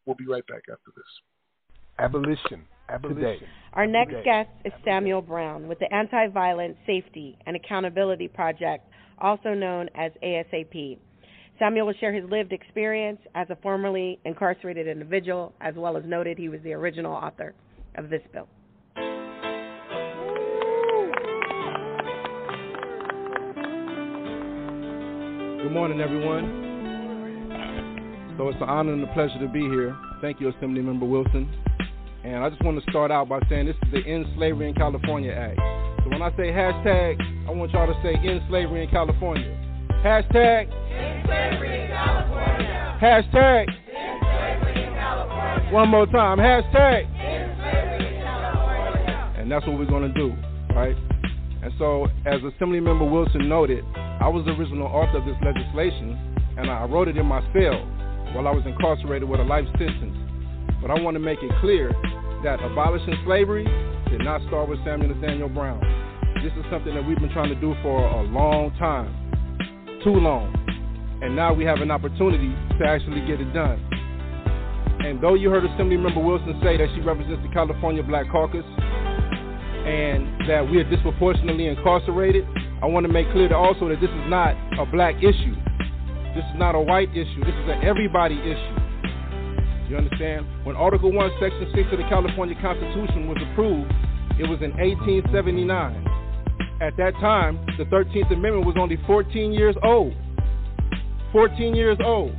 We'll 0.06 0.16
be 0.16 0.26
right 0.26 0.46
back 0.46 0.62
after 0.72 0.90
this. 0.96 1.04
Abolition. 1.98 2.64
Today. 3.02 3.38
Our 3.74 3.86
next 3.86 4.12
Today. 4.12 4.24
guest 4.24 4.50
is 4.64 4.72
Samual 4.86 5.26
Brown 5.26 5.68
with 5.68 5.78
the 5.78 5.92
Anti 5.92 6.28
Violence 6.28 6.76
Safety 6.86 7.36
and 7.44 7.54
Accountability 7.54 8.28
Project, 8.28 8.88
also 9.18 9.50
known 9.50 9.90
as 9.94 10.10
ASAP. 10.24 10.98
Samual 11.60 11.86
will 11.86 11.94
share 12.00 12.12
his 12.12 12.24
lived 12.30 12.52
experience 12.52 13.18
as 13.34 13.50
a 13.50 13.56
formerly 13.56 14.18
incarcerated 14.24 14.86
individual, 14.86 15.52
as 15.60 15.74
well 15.74 15.96
as 15.98 16.04
noted 16.06 16.38
he 16.38 16.48
was 16.48 16.60
the 16.62 16.72
original 16.72 17.12
author 17.12 17.52
of 17.96 18.08
this 18.08 18.22
bill. 18.32 18.48
Good 25.62 25.72
morning, 25.72 26.00
everyone. 26.00 26.64
So 28.38 28.48
it's 28.48 28.56
an 28.62 28.68
honor 28.68 28.94
and 28.94 29.02
a 29.02 29.12
pleasure 29.12 29.38
to 29.40 29.48
be 29.48 29.60
here. 29.60 29.94
Thank 30.22 30.40
you, 30.40 30.48
Assembly 30.48 30.80
Member 30.80 31.04
Wilson. 31.04 31.52
And 32.24 32.44
I 32.44 32.50
just 32.50 32.62
want 32.62 32.82
to 32.82 32.90
start 32.90 33.10
out 33.10 33.28
by 33.28 33.40
saying 33.48 33.66
this 33.66 33.76
is 33.86 33.92
the 33.92 34.04
End 34.04 34.26
Slavery 34.36 34.68
in 34.68 34.74
California 34.74 35.32
Act. 35.32 35.58
So 36.04 36.10
when 36.10 36.22
I 36.22 36.30
say 36.36 36.50
hashtag, 36.50 37.20
I 37.48 37.52
want 37.52 37.70
y'all 37.72 37.86
to 37.86 37.98
say 38.02 38.14
End 38.26 38.42
Slavery 38.48 38.82
in 38.84 38.90
California. 38.90 39.56
Hashtag 40.04 40.66
End 40.90 41.26
Slavery 41.26 41.82
in 41.82 41.88
California. 41.88 42.98
Hashtag 43.00 43.66
End 43.68 44.20
Slavery 44.20 44.84
in 44.84 44.92
California. 44.94 45.72
One 45.72 45.88
more 45.88 46.06
time. 46.06 46.38
Hashtag 46.38 47.06
End 47.18 47.54
Slavery 47.56 48.16
in 48.16 48.22
California. 48.22 49.34
And 49.38 49.50
that's 49.50 49.66
what 49.66 49.78
we're 49.78 49.86
going 49.86 50.12
to 50.12 50.14
do, 50.18 50.34
right? 50.74 50.96
And 51.62 51.72
so, 51.78 52.06
as 52.26 52.40
Assembly 52.54 52.80
Member 52.80 53.04
Wilson 53.04 53.48
noted, 53.48 53.84
I 53.94 54.28
was 54.28 54.44
the 54.44 54.52
original 54.52 54.86
author 54.86 55.18
of 55.18 55.24
this 55.24 55.36
legislation, 55.44 56.18
and 56.56 56.70
I 56.70 56.84
wrote 56.84 57.08
it 57.08 57.16
in 57.16 57.26
my 57.26 57.40
cell 57.52 57.78
while 58.34 58.46
I 58.46 58.50
was 58.50 58.64
incarcerated 58.66 59.28
with 59.28 59.40
a 59.40 59.44
life 59.44 59.66
sentence. 59.78 60.27
But 60.80 60.90
I 60.90 61.00
want 61.00 61.14
to 61.16 61.20
make 61.20 61.42
it 61.42 61.50
clear 61.60 61.92
that 62.44 62.62
abolishing 62.62 63.14
slavery 63.24 63.64
did 64.10 64.20
not 64.20 64.40
start 64.46 64.68
with 64.68 64.78
Samual 64.80 65.14
Nathaniel 65.14 65.48
Brown. 65.48 65.80
This 66.42 66.52
is 66.52 66.64
something 66.70 66.94
that 66.94 67.04
we've 67.04 67.18
been 67.18 67.32
trying 67.32 67.48
to 67.50 67.60
do 67.60 67.74
for 67.82 67.98
a 67.98 68.22
long 68.22 68.70
time, 68.78 69.10
too 70.04 70.14
long. 70.14 70.54
And 71.20 71.34
now 71.34 71.52
we 71.52 71.64
have 71.64 71.80
an 71.80 71.90
opportunity 71.90 72.54
to 72.78 72.86
actually 72.86 73.26
get 73.26 73.40
it 73.40 73.52
done. 73.52 73.82
And 75.02 75.20
though 75.20 75.34
you 75.34 75.50
heard 75.50 75.64
Assemblymember 75.64 76.22
Wilson 76.22 76.60
say 76.62 76.76
that 76.76 76.88
she 76.94 77.00
represents 77.00 77.42
the 77.42 77.52
California 77.52 78.02
Black 78.02 78.30
Caucus 78.30 78.62
and 78.62 80.48
that 80.48 80.62
we 80.62 80.78
are 80.78 80.88
disproportionately 80.88 81.66
incarcerated, 81.66 82.46
I 82.82 82.86
want 82.86 83.04
to 83.06 83.12
make 83.12 83.30
clear 83.32 83.52
also 83.54 83.88
that 83.88 84.00
this 84.00 84.10
is 84.10 84.26
not 84.30 84.54
a 84.78 84.86
black 84.86 85.16
issue. 85.18 85.54
This 86.38 86.46
is 86.54 86.56
not 86.56 86.76
a 86.76 86.80
white 86.80 87.10
issue. 87.10 87.42
This 87.42 87.54
is 87.54 87.66
an 87.66 87.82
everybody 87.82 88.38
issue. 88.38 88.87
You 89.88 89.96
understand? 89.96 90.46
When 90.64 90.76
Article 90.76 91.10
1, 91.10 91.30
Section 91.40 91.72
6 91.74 91.88
of 91.92 91.98
the 91.98 92.08
California 92.08 92.54
Constitution 92.60 93.26
was 93.26 93.38
approved, 93.50 93.90
it 94.38 94.44
was 94.44 94.60
in 94.60 94.76
1879. 94.76 95.64
At 96.80 96.96
that 96.96 97.14
time, 97.20 97.58
the 97.78 97.84
13th 97.84 98.30
Amendment 98.30 98.66
was 98.66 98.76
only 98.78 98.98
14 99.06 99.52
years 99.52 99.74
old. 99.82 100.14
14 101.32 101.74
years 101.74 101.96
old. 102.04 102.36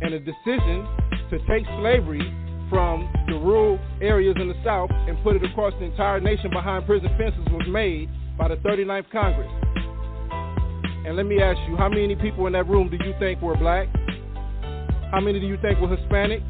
And 0.00 0.14
a 0.14 0.18
decision 0.18 0.88
to 1.30 1.38
take 1.46 1.64
slavery 1.78 2.24
from 2.70 3.08
the 3.28 3.34
rural 3.34 3.78
areas 4.00 4.36
in 4.40 4.48
the 4.48 4.56
South 4.64 4.90
and 4.90 5.16
put 5.22 5.36
it 5.36 5.44
across 5.44 5.72
the 5.78 5.84
entire 5.84 6.20
nation 6.20 6.50
behind 6.50 6.86
prison 6.86 7.10
fences 7.18 7.46
was 7.52 7.66
made 7.68 8.08
by 8.38 8.48
the 8.48 8.56
39th 8.56 9.10
Congress. 9.12 9.50
And 11.06 11.16
let 11.16 11.26
me 11.26 11.40
ask 11.40 11.58
you, 11.68 11.76
how 11.76 11.88
many 11.88 12.16
people 12.16 12.46
in 12.46 12.54
that 12.54 12.66
room 12.66 12.88
do 12.88 12.96
you 13.04 13.14
think 13.20 13.40
were 13.40 13.56
black? 13.56 13.88
How 15.10 15.20
many 15.20 15.38
do 15.38 15.46
you 15.46 15.56
think 15.62 15.80
were 15.80 15.94
Hispanic? 15.94 16.42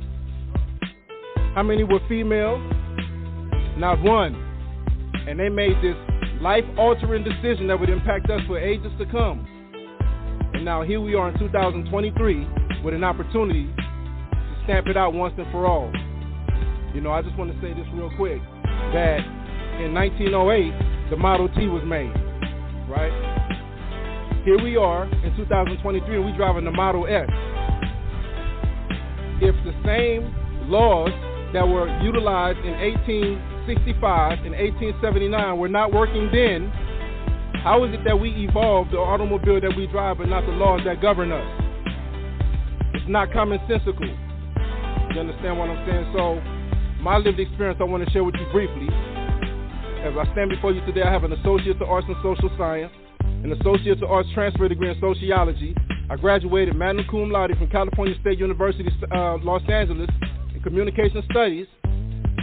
How 1.54 1.62
many 1.62 1.84
were 1.84 2.00
female? 2.08 2.58
Not 3.76 4.02
one. 4.02 4.34
And 5.28 5.38
they 5.38 5.48
made 5.48 5.76
this 5.82 5.96
life 6.40 6.64
altering 6.78 7.24
decision 7.24 7.66
that 7.68 7.78
would 7.78 7.90
impact 7.90 8.30
us 8.30 8.40
for 8.46 8.58
ages 8.58 8.92
to 8.98 9.06
come. 9.06 9.46
And 10.54 10.64
now 10.64 10.82
here 10.82 11.00
we 11.00 11.14
are 11.14 11.28
in 11.28 11.38
2023 11.38 12.82
with 12.82 12.94
an 12.94 13.04
opportunity 13.04 13.66
to 13.76 14.60
stamp 14.64 14.86
it 14.86 14.96
out 14.96 15.12
once 15.12 15.34
and 15.36 15.50
for 15.52 15.66
all. 15.66 15.92
You 16.94 17.02
know, 17.02 17.10
I 17.10 17.20
just 17.22 17.36
want 17.36 17.52
to 17.52 17.60
say 17.60 17.74
this 17.74 17.86
real 17.92 18.10
quick 18.16 18.40
that 18.94 19.20
in 19.84 19.92
1908, 19.92 21.10
the 21.10 21.16
Model 21.16 21.48
T 21.50 21.66
was 21.66 21.82
made, 21.84 22.12
right? 22.88 23.36
here 24.46 24.62
we 24.62 24.76
are 24.76 25.02
in 25.26 25.36
2023 25.36 26.14
and 26.14 26.24
we're 26.24 26.36
driving 26.36 26.64
the 26.64 26.70
Model 26.70 27.04
S. 27.08 27.26
If 29.40 29.54
the 29.64 29.74
same 29.84 30.32
laws 30.70 31.10
that 31.52 31.66
were 31.66 31.88
utilized 32.02 32.58
in 32.60 32.72
1865 32.72 34.44
and 34.44 34.52
1879 34.52 35.58
were 35.58 35.68
not 35.68 35.92
working 35.92 36.30
then, 36.32 36.70
how 37.62 37.84
is 37.84 37.94
it 37.94 38.04
that 38.04 38.18
we 38.18 38.30
evolved 38.48 38.92
the 38.92 38.98
automobile 38.98 39.60
that 39.60 39.74
we 39.76 39.86
drive 39.88 40.18
but 40.18 40.28
not 40.28 40.46
the 40.46 40.52
laws 40.52 40.80
that 40.84 41.02
govern 41.02 41.32
us? 41.32 41.46
It's 42.94 43.08
not 43.08 43.30
commonsensical. 43.30 44.08
You 45.14 45.20
understand 45.20 45.58
what 45.58 45.70
I'm 45.70 45.82
saying? 45.86 46.12
So, 46.16 46.40
my 47.02 47.18
lived 47.18 47.40
experience 47.40 47.78
I 47.80 47.84
want 47.84 48.04
to 48.04 48.10
share 48.10 48.24
with 48.24 48.34
you 48.34 48.46
briefly. 48.52 48.88
As 50.02 50.14
I 50.16 50.24
stand 50.32 50.50
before 50.50 50.72
you 50.72 50.84
today, 50.86 51.02
I 51.02 51.12
have 51.12 51.24
an 51.24 51.32
Associate 51.32 51.76
of 51.76 51.88
Arts 51.88 52.06
in 52.08 52.16
Social 52.22 52.50
Science 52.56 52.92
an 53.46 53.52
Associate 53.60 54.02
of 54.02 54.10
Arts 54.10 54.28
transfer 54.34 54.68
degree 54.68 54.90
in 54.90 54.98
Sociology. 55.00 55.74
I 56.08 56.14
graduated 56.14 56.76
magna 56.76 57.02
cum 57.10 57.30
laude 57.30 57.56
from 57.58 57.68
California 57.68 58.14
State 58.20 58.38
University, 58.38 58.88
uh, 59.10 59.38
Los 59.38 59.62
Angeles, 59.68 60.08
in 60.54 60.62
Communication 60.62 61.22
Studies. 61.30 61.66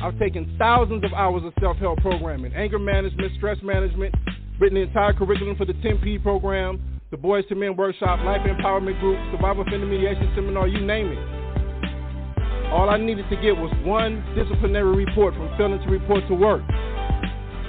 I've 0.03 0.19
taken 0.19 0.53
thousands 0.59 1.05
of 1.05 1.13
hours 1.13 1.43
of 1.45 1.53
self-help 1.61 1.99
programming, 1.99 2.53
anger 2.55 2.77
management, 2.77 3.31
stress 3.37 3.57
management, 3.63 4.13
written 4.59 4.75
the 4.75 4.81
entire 4.81 5.13
curriculum 5.13 5.55
for 5.55 5.63
the 5.63 5.73
10P 5.73 6.21
program, 6.21 6.81
the 7.09 7.15
Boys 7.15 7.45
to 7.47 7.55
Men 7.55 7.77
Workshop, 7.77 8.19
Life 8.25 8.41
Empowerment 8.41 8.99
Group, 8.99 9.17
Survival 9.31 9.63
Offender 9.63 9.85
Mediation 9.85 10.29
Seminar, 10.35 10.67
you 10.67 10.85
name 10.85 11.07
it. 11.07 12.69
All 12.69 12.89
I 12.89 12.97
needed 12.97 13.29
to 13.29 13.35
get 13.37 13.55
was 13.55 13.71
one 13.85 14.25
disciplinary 14.35 15.05
report 15.05 15.35
from 15.35 15.49
failing 15.57 15.79
to 15.79 15.89
report 15.89 16.27
to 16.27 16.35
work 16.35 16.63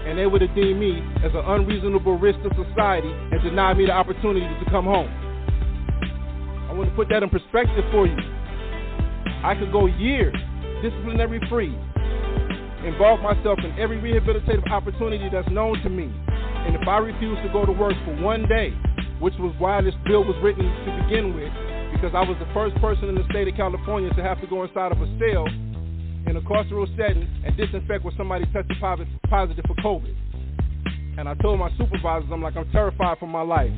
and 0.06 0.18
they 0.18 0.26
would 0.26 0.42
have 0.42 0.54
deemed 0.54 0.78
me 0.78 1.00
as 1.24 1.32
an 1.32 1.40
unreasonable 1.46 2.18
risk 2.18 2.38
to 2.42 2.50
society 2.68 3.08
and 3.08 3.42
denied 3.42 3.78
me 3.78 3.86
the 3.86 3.92
opportunity 3.92 4.46
to 4.62 4.70
come 4.70 4.84
home. 4.84 5.23
I 6.74 6.76
want 6.76 6.90
to 6.90 6.96
put 6.96 7.06
that 7.14 7.22
in 7.22 7.30
perspective 7.30 7.86
for 7.94 8.02
you. 8.02 8.18
I 9.46 9.54
could 9.54 9.70
go 9.70 9.86
years 9.86 10.34
disciplinary 10.82 11.38
free, 11.46 11.70
involve 12.82 13.22
myself 13.22 13.62
in 13.62 13.70
every 13.78 14.02
rehabilitative 14.02 14.66
opportunity 14.66 15.30
that's 15.30 15.46
known 15.54 15.80
to 15.86 15.88
me. 15.88 16.10
And 16.10 16.74
if 16.74 16.82
I 16.88 16.98
refuse 16.98 17.38
to 17.46 17.48
go 17.54 17.64
to 17.64 17.70
work 17.70 17.94
for 18.04 18.18
one 18.18 18.48
day, 18.50 18.74
which 19.22 19.34
was 19.38 19.54
why 19.62 19.82
this 19.86 19.94
bill 20.04 20.26
was 20.26 20.34
written 20.42 20.66
to 20.66 20.90
begin 21.06 21.30
with, 21.30 21.54
because 21.94 22.10
I 22.10 22.26
was 22.26 22.34
the 22.42 22.50
first 22.52 22.74
person 22.82 23.08
in 23.08 23.14
the 23.14 23.24
state 23.30 23.46
of 23.46 23.54
California 23.54 24.10
to 24.10 24.22
have 24.26 24.40
to 24.40 24.48
go 24.48 24.64
inside 24.64 24.90
of 24.90 24.98
a 24.98 25.06
cell 25.22 25.46
in 26.26 26.34
a 26.34 26.42
carceral 26.42 26.90
setting 26.98 27.22
and 27.46 27.56
disinfect 27.56 28.02
when 28.02 28.16
somebody 28.18 28.46
tested 28.50 28.74
positive 28.82 29.64
for 29.70 29.78
COVID. 29.78 30.10
And 31.22 31.28
I 31.28 31.34
told 31.34 31.60
my 31.60 31.70
supervisors, 31.78 32.28
I'm 32.32 32.42
like, 32.42 32.56
I'm 32.56 32.68
terrified 32.72 33.18
for 33.20 33.30
my 33.30 33.42
life. 33.42 33.70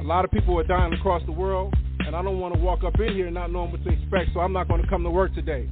A 0.00 0.02
lot 0.02 0.24
of 0.24 0.30
people 0.30 0.58
are 0.58 0.64
dying 0.64 0.94
across 0.94 1.20
the 1.26 1.32
world, 1.32 1.74
and 2.06 2.16
I 2.16 2.22
don't 2.22 2.40
want 2.40 2.54
to 2.54 2.60
walk 2.60 2.84
up 2.84 2.98
in 2.98 3.12
here 3.12 3.30
not 3.30 3.52
knowing 3.52 3.70
what 3.70 3.84
to 3.84 3.90
expect, 3.90 4.30
so 4.32 4.40
I'm 4.40 4.52
not 4.52 4.66
going 4.66 4.80
to 4.80 4.88
come 4.88 5.02
to 5.02 5.10
work 5.10 5.34
today. 5.34 5.68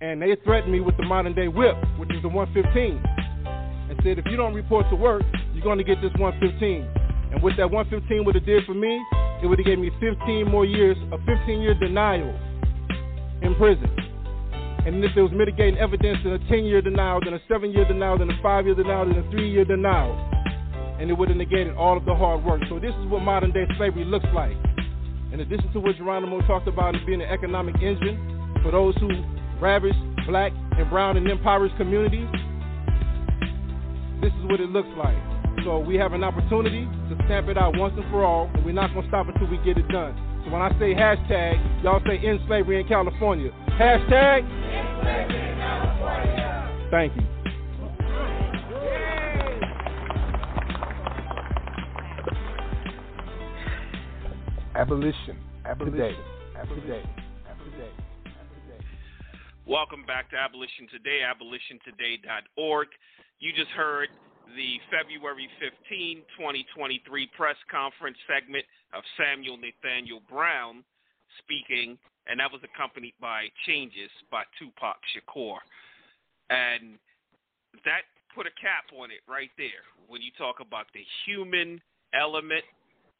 And 0.00 0.20
they 0.20 0.34
threatened 0.42 0.72
me 0.72 0.80
with 0.80 0.96
the 0.96 1.04
modern 1.04 1.32
day 1.32 1.46
whip, 1.46 1.76
which 1.96 2.10
is 2.10 2.20
the 2.22 2.28
115, 2.28 2.98
and 3.86 4.00
said, 4.02 4.18
if 4.18 4.26
you 4.26 4.36
don't 4.36 4.52
report 4.52 4.90
to 4.90 4.96
work, 4.96 5.22
you're 5.54 5.62
going 5.62 5.78
to 5.78 5.84
get 5.84 6.02
this 6.02 6.10
115. 6.18 6.90
And 7.30 7.40
what 7.40 7.54
that 7.56 7.70
115 7.70 8.24
would 8.26 8.34
have 8.34 8.44
did 8.44 8.66
for 8.66 8.74
me, 8.74 9.00
it 9.40 9.46
would 9.46 9.60
have 9.60 9.66
gave 9.66 9.78
me 9.78 9.92
15 10.00 10.50
more 10.50 10.66
years, 10.66 10.96
a 11.12 11.18
15 11.18 11.60
year 11.60 11.78
denial 11.78 12.34
in 13.42 13.54
prison. 13.54 13.86
And 14.84 15.04
if 15.04 15.14
there 15.14 15.22
was 15.22 15.32
mitigating 15.32 15.78
evidence, 15.78 16.18
then 16.24 16.32
a 16.32 16.42
10 16.50 16.64
year 16.64 16.82
denial, 16.82 17.20
then 17.24 17.34
a 17.34 17.40
7 17.46 17.70
year 17.70 17.86
denial, 17.86 18.18
then 18.18 18.28
a 18.28 18.42
5 18.42 18.66
year 18.66 18.74
denial, 18.74 19.06
then 19.06 19.22
a 19.22 19.30
3 19.30 19.48
year 19.48 19.64
denial. 19.64 20.31
And 21.02 21.10
it 21.10 21.14
would 21.14 21.30
have 21.30 21.36
negated 21.36 21.74
all 21.74 21.96
of 21.96 22.04
the 22.04 22.14
hard 22.14 22.44
work. 22.44 22.62
So 22.68 22.78
this 22.78 22.94
is 22.94 23.06
what 23.10 23.22
modern 23.22 23.50
day 23.50 23.66
slavery 23.76 24.04
looks 24.04 24.28
like. 24.32 24.54
In 25.32 25.40
addition 25.40 25.72
to 25.72 25.80
what 25.80 25.96
Geronimo 25.96 26.40
talked 26.46 26.68
about 26.68 26.94
as 26.94 27.02
being 27.04 27.20
an 27.20 27.28
economic 27.28 27.74
engine 27.82 28.54
for 28.62 28.70
those 28.70 28.94
who 28.98 29.10
ravage 29.60 29.96
black 30.28 30.52
and 30.78 30.88
brown 30.90 31.16
and 31.16 31.26
impoverished 31.26 31.76
communities, 31.76 32.28
this 34.20 34.30
is 34.30 34.44
what 34.44 34.60
it 34.60 34.70
looks 34.70 34.94
like. 34.96 35.18
So 35.64 35.80
we 35.80 35.96
have 35.96 36.12
an 36.12 36.22
opportunity 36.22 36.84
to 36.84 37.16
stamp 37.24 37.48
it 37.48 37.58
out 37.58 37.76
once 37.76 37.94
and 37.96 38.08
for 38.12 38.24
all, 38.24 38.48
and 38.54 38.64
we're 38.64 38.70
not 38.70 38.94
going 38.94 39.02
to 39.02 39.08
stop 39.08 39.26
until 39.26 39.48
we 39.48 39.58
get 39.64 39.76
it 39.76 39.88
done. 39.88 40.14
So 40.44 40.52
when 40.52 40.62
I 40.62 40.70
say 40.78 40.94
hashtag, 40.94 41.82
y'all 41.82 42.00
say 42.06 42.18
end 42.18 42.38
slavery 42.46 42.80
in 42.80 42.86
California. 42.86 43.50
Hashtag 43.70 44.44
in 44.44 45.58
California. 45.58 46.88
Thank 46.92 47.16
you. 47.16 47.41
Abolition. 54.74 55.36
Abolition. 55.66 55.92
Today. 55.92 56.16
Abolition. 56.56 56.88
Today. 56.88 57.04
Abolition 57.44 57.76
today. 57.76 58.84
Welcome 59.66 60.08
back 60.08 60.30
to 60.30 60.36
Abolition 60.40 60.88
Today, 60.88 61.20
abolitiontoday.org. 61.28 62.88
You 63.38 63.52
just 63.52 63.70
heard 63.76 64.08
the 64.56 64.80
February 64.88 65.44
15, 65.60 66.24
2023 66.40 67.04
press 67.36 67.56
conference 67.68 68.16
segment 68.24 68.64
of 68.96 69.04
Samual 69.20 69.60
Nathaniel 69.60 70.24
Brown 70.24 70.80
speaking, 71.44 72.00
and 72.24 72.40
that 72.40 72.48
was 72.48 72.64
accompanied 72.64 73.14
by 73.20 73.52
Changes 73.68 74.08
by 74.32 74.48
Tupac 74.56 74.96
Shakur. 75.12 75.60
And 76.48 76.96
that 77.84 78.08
put 78.32 78.48
a 78.48 78.54
cap 78.56 78.88
on 78.96 79.12
it 79.12 79.20
right 79.28 79.52
there 79.60 79.84
when 80.08 80.24
you 80.24 80.32
talk 80.40 80.64
about 80.64 80.88
the 80.96 81.04
human 81.28 81.76
element 82.16 82.64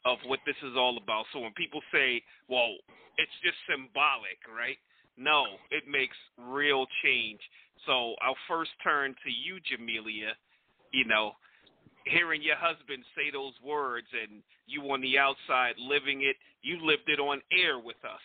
of 0.04 0.18
what 0.26 0.40
this 0.46 0.56
is 0.62 0.76
all 0.76 0.98
about. 0.98 1.26
So 1.32 1.40
when 1.40 1.52
people 1.52 1.80
say, 1.92 2.22
"Well, 2.48 2.76
it's 3.18 3.38
just 3.42 3.56
symbolic," 3.68 4.38
right? 4.48 4.78
No, 5.16 5.58
it 5.70 5.86
makes 5.86 6.16
real 6.38 6.86
change. 7.02 7.40
So 7.86 8.14
I'll 8.22 8.38
first 8.48 8.70
turn 8.82 9.14
to 9.24 9.30
you, 9.30 9.60
Jamilia. 9.60 10.32
You 10.92 11.04
know, 11.04 11.36
hearing 12.06 12.42
your 12.42 12.56
husband 12.56 13.04
say 13.14 13.30
those 13.30 13.54
words 13.64 14.06
and 14.12 14.42
you 14.66 14.82
on 14.90 15.00
the 15.00 15.18
outside 15.18 15.74
living 15.78 16.22
it, 16.22 16.36
you 16.62 16.84
lived 16.84 17.08
it 17.08 17.18
on 17.18 17.40
air 17.52 17.78
with 17.78 18.02
us, 18.04 18.22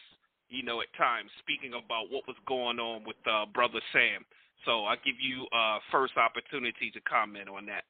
you 0.50 0.64
know, 0.64 0.82
at 0.82 0.88
times, 0.98 1.30
speaking 1.40 1.74
about 1.74 2.10
what 2.10 2.28
was 2.28 2.38
going 2.48 2.80
on 2.80 3.04
with 3.06 3.18
uh, 3.30 3.46
Brother 3.54 3.82
Sam. 3.92 4.26
So 4.66 4.86
I 4.86 4.96
give 4.98 5.16
you 5.20 5.46
uh, 5.56 5.80
first 5.92 6.14
opportunity 6.18 6.92
to 6.92 7.02
comment 7.02 7.50
on 7.50 7.66
that. 7.68 7.84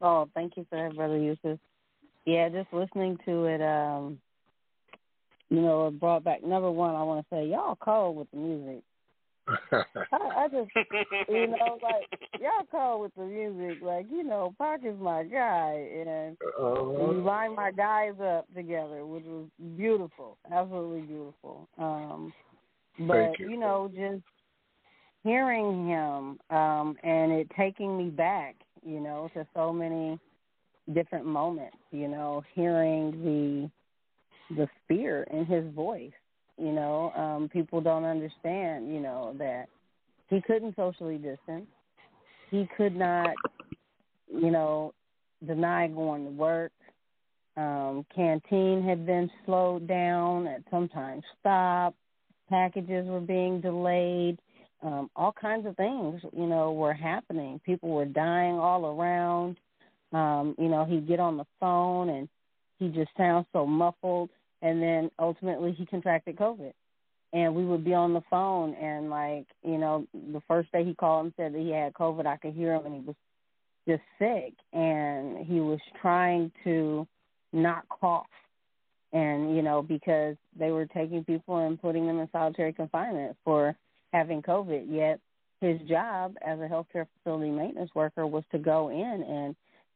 Oh, 0.00 0.28
thank 0.34 0.56
you 0.56 0.66
for 0.70 0.76
that, 0.76 0.96
Brother 0.96 1.18
Yusuf. 1.18 1.58
Yeah, 2.28 2.50
just 2.50 2.70
listening 2.74 3.16
to 3.24 3.46
it, 3.46 3.62
um, 3.62 4.18
you 5.48 5.62
know, 5.62 5.86
it 5.86 5.98
brought 5.98 6.24
back 6.24 6.44
number 6.44 6.70
one, 6.70 6.94
I 6.94 7.02
wanna 7.02 7.24
say, 7.32 7.46
y'all 7.46 7.78
cold 7.80 8.18
with 8.18 8.30
the 8.32 8.36
music. 8.36 8.82
I, 9.72 9.86
I 10.12 10.48
just, 10.48 10.70
you 11.26 11.46
know, 11.46 11.78
like 11.82 12.20
y'all 12.38 12.66
cold 12.70 13.00
with 13.00 13.14
the 13.14 13.24
music. 13.24 13.82
Like 13.82 14.08
you 14.10 14.24
know, 14.24 14.54
Pac 14.58 14.80
is 14.84 15.00
my 15.00 15.24
guy, 15.24 15.88
and 16.06 16.36
uh, 16.60 16.82
we 16.82 17.16
lined 17.16 17.56
my 17.56 17.70
guys 17.70 18.12
up 18.22 18.44
together, 18.54 19.06
which 19.06 19.24
was 19.24 19.46
beautiful, 19.78 20.36
absolutely 20.52 21.00
beautiful. 21.00 21.66
Um, 21.78 22.34
but 23.06 23.38
you. 23.38 23.52
you 23.52 23.56
know, 23.56 23.90
just 23.96 24.22
hearing 25.24 25.86
him 25.86 26.38
um, 26.54 26.94
and 27.02 27.32
it 27.32 27.50
taking 27.56 27.96
me 27.96 28.10
back, 28.10 28.54
you 28.84 29.00
know, 29.00 29.30
to 29.32 29.46
so 29.54 29.72
many 29.72 30.20
different 30.92 31.26
moments. 31.26 31.76
You 31.90 32.08
know, 32.08 32.42
hearing 32.54 33.70
the 34.50 34.56
the 34.56 34.68
fear 34.88 35.24
in 35.30 35.44
his 35.44 35.64
voice 35.74 36.12
you 36.58 36.72
know, 36.72 37.12
um, 37.12 37.48
people 37.48 37.80
don't 37.80 38.04
understand, 38.04 38.92
you 38.92 39.00
know, 39.00 39.34
that 39.38 39.66
he 40.28 40.40
couldn't 40.40 40.74
socially 40.74 41.16
distance. 41.16 41.66
He 42.50 42.68
could 42.76 42.96
not, 42.96 43.34
you 44.28 44.50
know, 44.50 44.92
deny 45.46 45.86
going 45.86 46.24
to 46.24 46.30
work. 46.32 46.72
Um, 47.56 48.04
canteen 48.14 48.84
had 48.86 49.06
been 49.06 49.30
slowed 49.44 49.86
down 49.86 50.48
and 50.48 50.64
sometimes 50.70 51.22
stopped. 51.38 51.96
Packages 52.50 53.06
were 53.06 53.20
being 53.20 53.60
delayed. 53.60 54.38
Um, 54.82 55.10
all 55.14 55.32
kinds 55.32 55.66
of 55.66 55.76
things, 55.76 56.20
you 56.32 56.46
know, 56.46 56.72
were 56.72 56.94
happening. 56.94 57.60
People 57.64 57.90
were 57.90 58.04
dying 58.04 58.54
all 58.54 58.86
around. 58.86 59.56
Um, 60.12 60.54
you 60.58 60.68
know, 60.68 60.84
he'd 60.84 61.06
get 61.06 61.20
on 61.20 61.36
the 61.36 61.46
phone 61.60 62.08
and 62.08 62.28
he 62.78 62.88
just 62.88 63.10
sounds 63.16 63.46
so 63.52 63.66
muffled 63.66 64.30
and 64.62 64.82
then 64.82 65.10
ultimately 65.18 65.72
he 65.72 65.86
contracted 65.86 66.36
COVID. 66.36 66.72
And 67.32 67.54
we 67.54 67.64
would 67.64 67.84
be 67.84 67.92
on 67.92 68.14
the 68.14 68.22
phone, 68.30 68.72
and 68.74 69.10
like 69.10 69.46
you 69.62 69.76
know, 69.76 70.06
the 70.14 70.40
first 70.48 70.72
day 70.72 70.82
he 70.82 70.94
called 70.94 71.26
and 71.26 71.34
said 71.36 71.52
that 71.52 71.60
he 71.60 71.70
had 71.70 71.92
COVID, 71.92 72.24
I 72.24 72.38
could 72.38 72.54
hear 72.54 72.72
him, 72.72 72.86
and 72.86 72.94
he 72.94 73.00
was 73.02 73.16
just 73.86 74.02
sick, 74.18 74.54
and 74.72 75.44
he 75.46 75.60
was 75.60 75.78
trying 76.00 76.50
to 76.64 77.06
not 77.52 77.86
cough, 77.90 78.24
and 79.12 79.54
you 79.54 79.60
know, 79.60 79.82
because 79.82 80.36
they 80.58 80.70
were 80.70 80.86
taking 80.86 81.22
people 81.22 81.58
and 81.58 81.80
putting 81.80 82.06
them 82.06 82.18
in 82.18 82.30
solitary 82.32 82.72
confinement 82.72 83.36
for 83.44 83.76
having 84.14 84.40
COVID. 84.40 84.86
Yet 84.88 85.20
his 85.60 85.78
job 85.86 86.34
as 86.40 86.58
a 86.60 86.62
healthcare 86.62 87.06
facility 87.18 87.50
maintenance 87.50 87.90
worker 87.94 88.26
was 88.26 88.44
to 88.52 88.58
go 88.58 88.88
in 88.88 89.22
and 89.22 89.54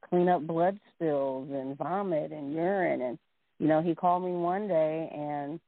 clean 0.08 0.28
up 0.28 0.46
blood 0.46 0.78
spills 0.94 1.48
and 1.50 1.76
vomit 1.76 2.32
and 2.32 2.52
urine 2.52 3.00
and 3.00 3.18
you 3.62 3.68
know, 3.68 3.80
he 3.80 3.94
called 3.94 4.24
me 4.24 4.32
one 4.32 4.66
day 4.66 5.08
and 5.14 5.60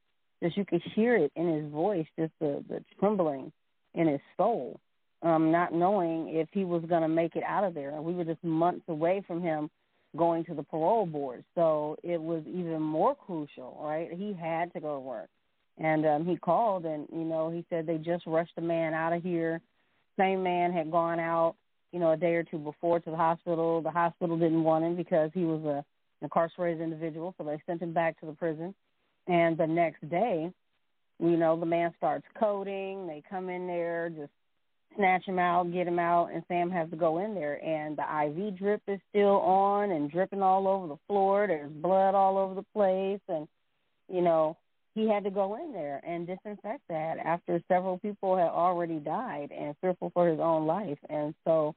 just 0.43 0.57
you 0.57 0.65
could 0.65 0.81
hear 0.93 1.15
it 1.15 1.31
in 1.37 1.47
his 1.47 1.71
voice, 1.71 2.05
just 2.19 2.33
the, 2.41 2.61
the 2.67 2.83
trembling 2.99 3.53
in 3.93 4.07
his 4.07 4.19
soul, 4.35 4.81
um, 5.21 5.49
not 5.49 5.73
knowing 5.73 6.27
if 6.27 6.49
he 6.51 6.65
was 6.65 6.83
going 6.89 7.03
to 7.03 7.07
make 7.07 7.37
it 7.37 7.43
out 7.43 7.63
of 7.63 7.73
there. 7.73 7.91
And 7.91 8.03
we 8.03 8.13
were 8.13 8.25
just 8.25 8.43
months 8.43 8.83
away 8.89 9.23
from 9.25 9.41
him 9.41 9.69
going 10.17 10.43
to 10.45 10.53
the 10.53 10.63
parole 10.63 11.05
board. 11.05 11.45
So 11.55 11.95
it 12.03 12.21
was 12.21 12.43
even 12.45 12.81
more 12.81 13.15
crucial, 13.15 13.79
right? 13.81 14.11
He 14.11 14.33
had 14.33 14.73
to 14.73 14.81
go 14.81 14.95
to 14.95 14.99
work. 14.99 15.29
And 15.77 16.05
um, 16.05 16.25
he 16.25 16.35
called 16.35 16.83
and, 16.83 17.07
you 17.13 17.23
know, 17.23 17.49
he 17.49 17.65
said 17.69 17.87
they 17.87 17.97
just 17.97 18.25
rushed 18.25 18.57
a 18.57 18.61
man 18.61 18.93
out 18.93 19.13
of 19.13 19.23
here. 19.23 19.61
Same 20.19 20.43
man 20.43 20.73
had 20.73 20.91
gone 20.91 21.21
out, 21.21 21.55
you 21.95 22.01
know, 22.01 22.11
a 22.11 22.17
day 22.17 22.33
or 22.33 22.43
two 22.43 22.57
before 22.57 22.99
to 22.99 23.09
the 23.09 23.15
hospital. 23.15 23.81
The 23.81 23.89
hospital 23.89 24.37
didn't 24.37 24.65
want 24.65 24.83
him 24.83 24.97
because 24.97 25.31
he 25.33 25.45
was 25.45 25.63
a 25.63 25.85
incarcerated 26.21 26.81
individual, 26.81 27.33
so 27.37 27.45
they 27.45 27.57
sent 27.65 27.81
him 27.81 27.93
back 27.93 28.19
to 28.19 28.25
the 28.25 28.33
prison. 28.33 28.75
And 29.27 29.57
the 29.57 29.65
next 29.65 30.07
day, 30.09 30.51
you 31.21 31.37
know, 31.37 31.57
the 31.57 31.65
man 31.65 31.93
starts 31.95 32.25
coding. 32.37 33.07
They 33.07 33.23
come 33.29 33.47
in 33.47 33.65
there, 33.65 34.09
just 34.09 34.31
snatch 34.97 35.23
him 35.23 35.39
out, 35.39 35.71
get 35.71 35.87
him 35.87 35.97
out, 35.97 36.33
and 36.33 36.43
Sam 36.49 36.69
has 36.69 36.89
to 36.89 36.97
go 36.97 37.19
in 37.19 37.33
there. 37.33 37.63
And 37.63 37.97
the 37.97 38.03
IV 38.25 38.57
drip 38.57 38.81
is 38.89 38.99
still 39.09 39.39
on 39.39 39.91
and 39.91 40.11
dripping 40.11 40.41
all 40.41 40.67
over 40.67 40.87
the 40.87 40.99
floor. 41.07 41.47
There's 41.47 41.71
blood 41.71 42.13
all 42.13 42.37
over 42.37 42.55
the 42.55 42.65
place. 42.73 43.21
And, 43.29 43.47
you 44.11 44.21
know, 44.21 44.57
he 44.95 45.07
had 45.07 45.23
to 45.23 45.31
go 45.31 45.55
in 45.55 45.71
there 45.71 46.01
and 46.05 46.27
disinfect 46.27 46.81
that 46.89 47.19
after 47.23 47.61
several 47.69 47.99
people 47.99 48.35
had 48.35 48.49
already 48.49 48.99
died 48.99 49.53
and 49.57 49.75
fearful 49.79 50.11
for 50.13 50.27
his 50.27 50.41
own 50.41 50.65
life. 50.67 50.99
And 51.09 51.33
so, 51.45 51.73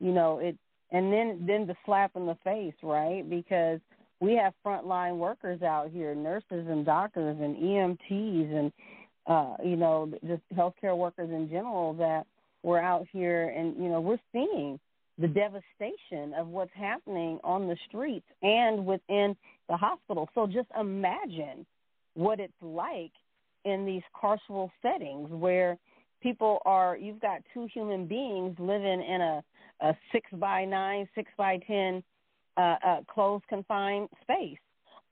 you 0.00 0.12
know, 0.12 0.38
it 0.38 0.56
and 0.90 1.12
then 1.12 1.44
then 1.46 1.66
the 1.66 1.76
slap 1.84 2.12
in 2.16 2.26
the 2.26 2.36
face, 2.44 2.74
right? 2.82 3.28
Because 3.28 3.80
we 4.20 4.34
have 4.34 4.54
frontline 4.64 5.16
workers 5.18 5.62
out 5.62 5.90
here, 5.90 6.14
nurses 6.14 6.66
and 6.68 6.84
doctors 6.84 7.36
and 7.40 7.56
EMTs 7.56 8.58
and 8.58 8.72
uh, 9.26 9.56
you 9.62 9.76
know, 9.76 10.10
just 10.26 10.42
healthcare 10.56 10.96
workers 10.96 11.30
in 11.30 11.48
general 11.50 11.92
that 11.94 12.26
we're 12.62 12.80
out 12.80 13.06
here 13.12 13.50
and 13.50 13.76
you 13.76 13.88
know, 13.88 14.00
we're 14.00 14.18
seeing 14.32 14.80
the 15.18 15.28
devastation 15.28 16.32
of 16.38 16.46
what's 16.48 16.72
happening 16.74 17.38
on 17.42 17.66
the 17.66 17.76
streets 17.88 18.26
and 18.42 18.86
within 18.86 19.36
the 19.68 19.76
hospital. 19.76 20.28
So 20.34 20.46
just 20.46 20.68
imagine 20.78 21.66
what 22.14 22.40
it's 22.40 22.52
like 22.62 23.12
in 23.64 23.84
these 23.84 24.02
carceral 24.14 24.70
settings 24.80 25.28
where 25.30 25.76
people 26.22 26.60
are 26.64 26.96
you've 26.96 27.20
got 27.20 27.42
two 27.52 27.68
human 27.72 28.06
beings 28.06 28.56
living 28.58 29.02
in 29.02 29.20
a 29.20 29.44
a 29.80 29.94
six 30.12 30.28
by 30.32 30.64
nine, 30.64 31.08
six 31.14 31.30
by 31.36 31.58
ten 31.66 32.02
uh, 32.56 32.76
uh, 32.84 33.00
closed 33.06 33.46
confined 33.48 34.08
space 34.22 34.58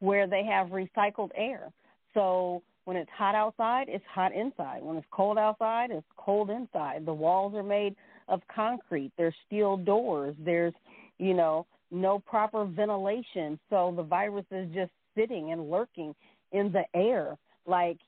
where 0.00 0.26
they 0.26 0.44
have 0.44 0.68
recycled 0.68 1.30
air. 1.36 1.72
So 2.14 2.62
when 2.84 2.96
it's 2.96 3.10
hot 3.16 3.34
outside, 3.34 3.86
it's 3.88 4.04
hot 4.12 4.32
inside. 4.34 4.82
When 4.82 4.96
it's 4.96 5.06
cold 5.10 5.38
outside, 5.38 5.90
it's 5.90 6.06
cold 6.16 6.50
inside. 6.50 7.04
The 7.06 7.14
walls 7.14 7.54
are 7.54 7.62
made 7.62 7.96
of 8.28 8.40
concrete. 8.54 9.12
There's 9.16 9.34
steel 9.46 9.76
doors. 9.76 10.34
There's, 10.44 10.74
you 11.18 11.34
know, 11.34 11.66
no 11.90 12.18
proper 12.18 12.64
ventilation. 12.64 13.58
So 13.70 13.92
the 13.96 14.02
virus 14.02 14.46
is 14.50 14.68
just 14.74 14.90
sitting 15.16 15.52
and 15.52 15.70
lurking 15.70 16.14
in 16.52 16.72
the 16.72 16.84
air. 16.94 17.36
Like 17.66 17.98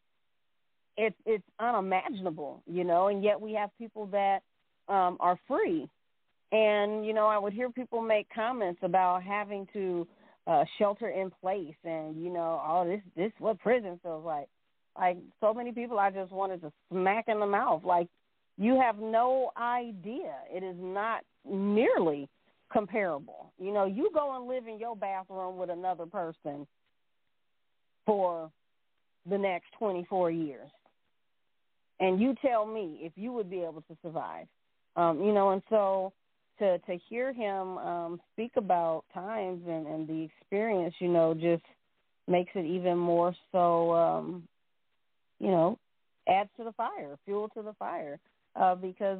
it's 0.97 1.17
it's 1.27 1.45
unimaginable, 1.59 2.63
you 2.67 2.85
know, 2.85 3.09
and 3.09 3.23
yet 3.23 3.41
we 3.41 3.53
have 3.55 3.71
people 3.79 4.07
that 4.07 4.41
um 4.89 5.17
are 5.21 5.39
free 5.47 5.89
and 6.53 7.05
you 7.05 7.13
know, 7.13 7.27
I 7.27 7.39
would 7.39 7.53
hear 7.53 7.71
people 7.71 8.01
make 8.01 8.29
comments 8.35 8.81
about 8.83 9.23
having 9.23 9.67
to 9.73 10.07
uh, 10.47 10.65
shelter 10.79 11.11
in 11.11 11.31
place, 11.31 11.77
and 11.85 12.23
you 12.23 12.31
know, 12.31 12.61
oh, 12.67 12.87
this 12.87 13.01
this 13.17 13.33
what 13.39 13.59
prison 13.61 13.99
feels 14.03 14.25
like. 14.25 14.49
Like 14.99 15.19
so 15.41 15.55
many 15.55 15.73
people, 15.73 15.99
I 15.99 16.11
just 16.11 16.33
wanted 16.33 16.61
to 16.63 16.73
smack 16.91 17.27
in 17.29 17.39
the 17.39 17.47
mouth. 17.47 17.85
Like 17.85 18.09
you 18.57 18.81
have 18.81 18.99
no 18.99 19.53
idea. 19.57 20.35
It 20.51 20.65
is 20.65 20.77
not 20.79 21.23
nearly 21.49 22.29
comparable. 22.73 23.53
You 23.59 23.73
know, 23.73 23.85
you 23.85 24.11
go 24.13 24.37
and 24.37 24.49
live 24.49 24.67
in 24.67 24.79
your 24.79 24.97
bathroom 24.97 25.57
with 25.59 25.71
another 25.71 26.07
person 26.07 26.67
for 28.05 28.51
the 29.29 29.39
next 29.39 29.67
24 29.79 30.31
years. 30.31 30.71
And 32.01 32.21
you 32.21 32.35
tell 32.43 32.65
me 32.67 32.99
if 33.01 33.13
you 33.17 33.33
would 33.33 33.51
be 33.51 33.61
able 33.61 33.83
to 33.89 33.97
survive. 34.03 34.47
Um, 34.97 35.23
you 35.23 35.33
know, 35.33 35.51
and 35.51 35.63
so 35.69 36.13
to 36.59 36.79
to 36.79 36.99
hear 37.09 37.33
him 37.33 37.79
um 37.79 38.21
speak 38.33 38.53
about 38.57 39.05
times 39.15 39.63
and 39.69 39.87
and 39.87 40.09
the 40.09 40.29
experience 40.41 40.95
you 40.99 41.09
know 41.09 41.35
just 41.35 41.63
makes 42.27 42.51
it 42.55 42.67
even 42.67 42.97
more 42.97 43.35
so 43.53 43.93
um 43.93 44.43
you 45.39 45.49
know 45.49 45.79
adds 46.29 46.51
to 46.57 46.65
the 46.65 46.73
fire 46.73 47.17
fuel 47.25 47.49
to 47.49 47.63
the 47.63 47.73
fire. 47.75 48.19
Uh 48.55 48.75
because 48.75 49.19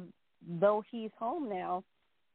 though 0.59 0.83
he's 0.91 1.11
home 1.17 1.49
now 1.49 1.83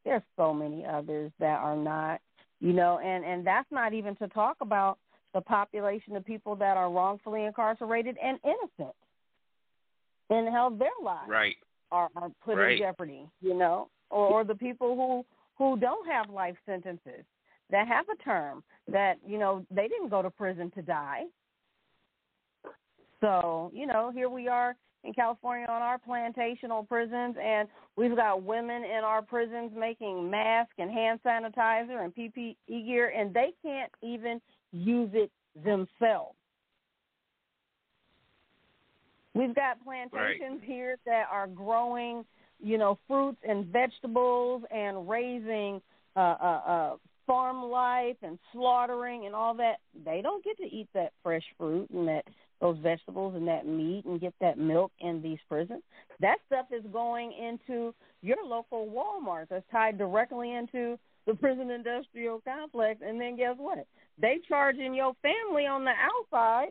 there's 0.05 0.23
so 0.37 0.53
many 0.53 0.85
others 0.85 1.31
that 1.39 1.59
are 1.59 1.77
not 1.77 2.21
you 2.61 2.73
know 2.73 2.99
and 2.99 3.25
and 3.25 3.47
that's 3.47 3.71
not 3.71 3.93
even 3.93 4.15
to 4.17 4.29
talk 4.29 4.57
about 4.61 4.99
the 5.33 5.41
population 5.41 6.15
of 6.17 6.25
people 6.25 6.55
that 6.55 6.77
are 6.77 6.91
wrongfully 6.91 7.45
incarcerated 7.45 8.17
and 8.23 8.39
innocent 8.45 8.95
and 10.31 10.49
how 10.49 10.71
their 10.71 10.89
lives 11.03 11.29
right. 11.29 11.57
are, 11.91 12.09
are 12.17 12.31
put 12.45 12.57
right. 12.57 12.73
in 12.73 12.79
jeopardy 12.79 13.27
you 13.41 13.55
know 13.55 13.89
or, 14.15 14.27
or 14.29 14.45
the 14.45 14.55
people 14.55 14.95
who 14.95 15.25
who 15.57 15.79
don't 15.79 16.07
have 16.09 16.31
life 16.31 16.57
sentences 16.67 17.25
that 17.71 17.87
have 17.89 18.07
a 18.09 18.23
term 18.23 18.63
that 18.91 19.19
you 19.27 19.39
know 19.39 19.67
they 19.71 19.89
didn't 19.89 20.09
go 20.09 20.23
to 20.23 20.31
prison 20.31 20.71
to 20.75 20.83
die. 20.83 21.25
So 23.21 23.71
you 23.75 23.87
know, 23.87 24.11
here 24.15 24.29
we 24.29 24.49
are 24.49 24.77
in 25.03 25.13
California 25.13 25.67
on 25.69 25.83
our 25.83 25.99
plantational 25.99 26.89
prisons, 26.89 27.37
and 27.43 27.69
we've 27.97 28.17
got 28.17 28.43
women 28.43 28.85
in 28.85 29.03
our 29.05 29.21
prisons 29.21 29.73
making 29.77 30.31
masks 30.31 30.75
and 30.79 30.91
hand 30.91 31.21
sanitizer 31.27 32.03
and 32.03 32.15
PPE 32.15 32.57
gear, 32.69 33.13
and 33.15 33.35
they 33.35 33.53
can't 33.63 33.93
even 34.03 34.41
use 34.73 35.11
it 35.13 35.31
themselves. 35.63 36.37
We've 39.35 39.55
got 39.55 39.83
plantations 39.85 40.61
right. 40.61 40.65
here 40.65 40.97
that 41.07 41.25
are 41.31 41.49
growing, 41.49 42.25
you 42.65 42.79
know, 42.79 42.99
fruits 43.07 43.39
and 43.47 43.67
vegetables 43.67 44.63
and 44.71 45.09
raising 45.09 45.83
uh, 46.17 46.19
uh, 46.19 46.61
uh, 46.67 46.97
farm 47.27 47.63
life 47.65 48.17
and 48.23 48.39
slaughtering 48.53 49.27
and 49.27 49.35
all 49.35 49.55
that. 49.55 49.77
They 50.05 50.21
don't 50.23 50.43
get 50.43 50.57
to 50.59 50.65
eat 50.65 50.89
that 50.95 51.13
fresh 51.23 51.45
fruit 51.59 51.91
and 51.91 52.09
that 52.09 52.25
those 52.61 52.79
vegetables 52.79 53.35
and 53.35 53.47
that 53.47 53.67
meat 53.67 54.05
and 54.07 54.21
get 54.21 54.33
that 54.41 54.59
milk 54.59 54.91
in 55.01 55.21
these 55.21 55.39
prisons. 55.49 55.83
That 56.21 56.39
stuff 56.47 56.67
is 56.73 56.85
going 56.93 57.33
into 57.33 57.95
your 58.23 58.39
local 58.45 58.87
Walmart 58.87 59.49
that's 59.51 59.65
tied 59.71 59.99
directly 59.99 60.55
into 60.55 60.99
the 61.27 61.35
prison 61.35 61.71
industrial 61.71 62.41
complex. 62.47 63.01
And 63.05 63.21
then 63.21 63.37
guess 63.37 63.57
what? 63.59 63.87
They 64.19 64.39
charging 64.49 64.95
your 64.95 65.15
family 65.21 65.67
on 65.67 65.85
the 65.85 65.93
outside 65.93 66.69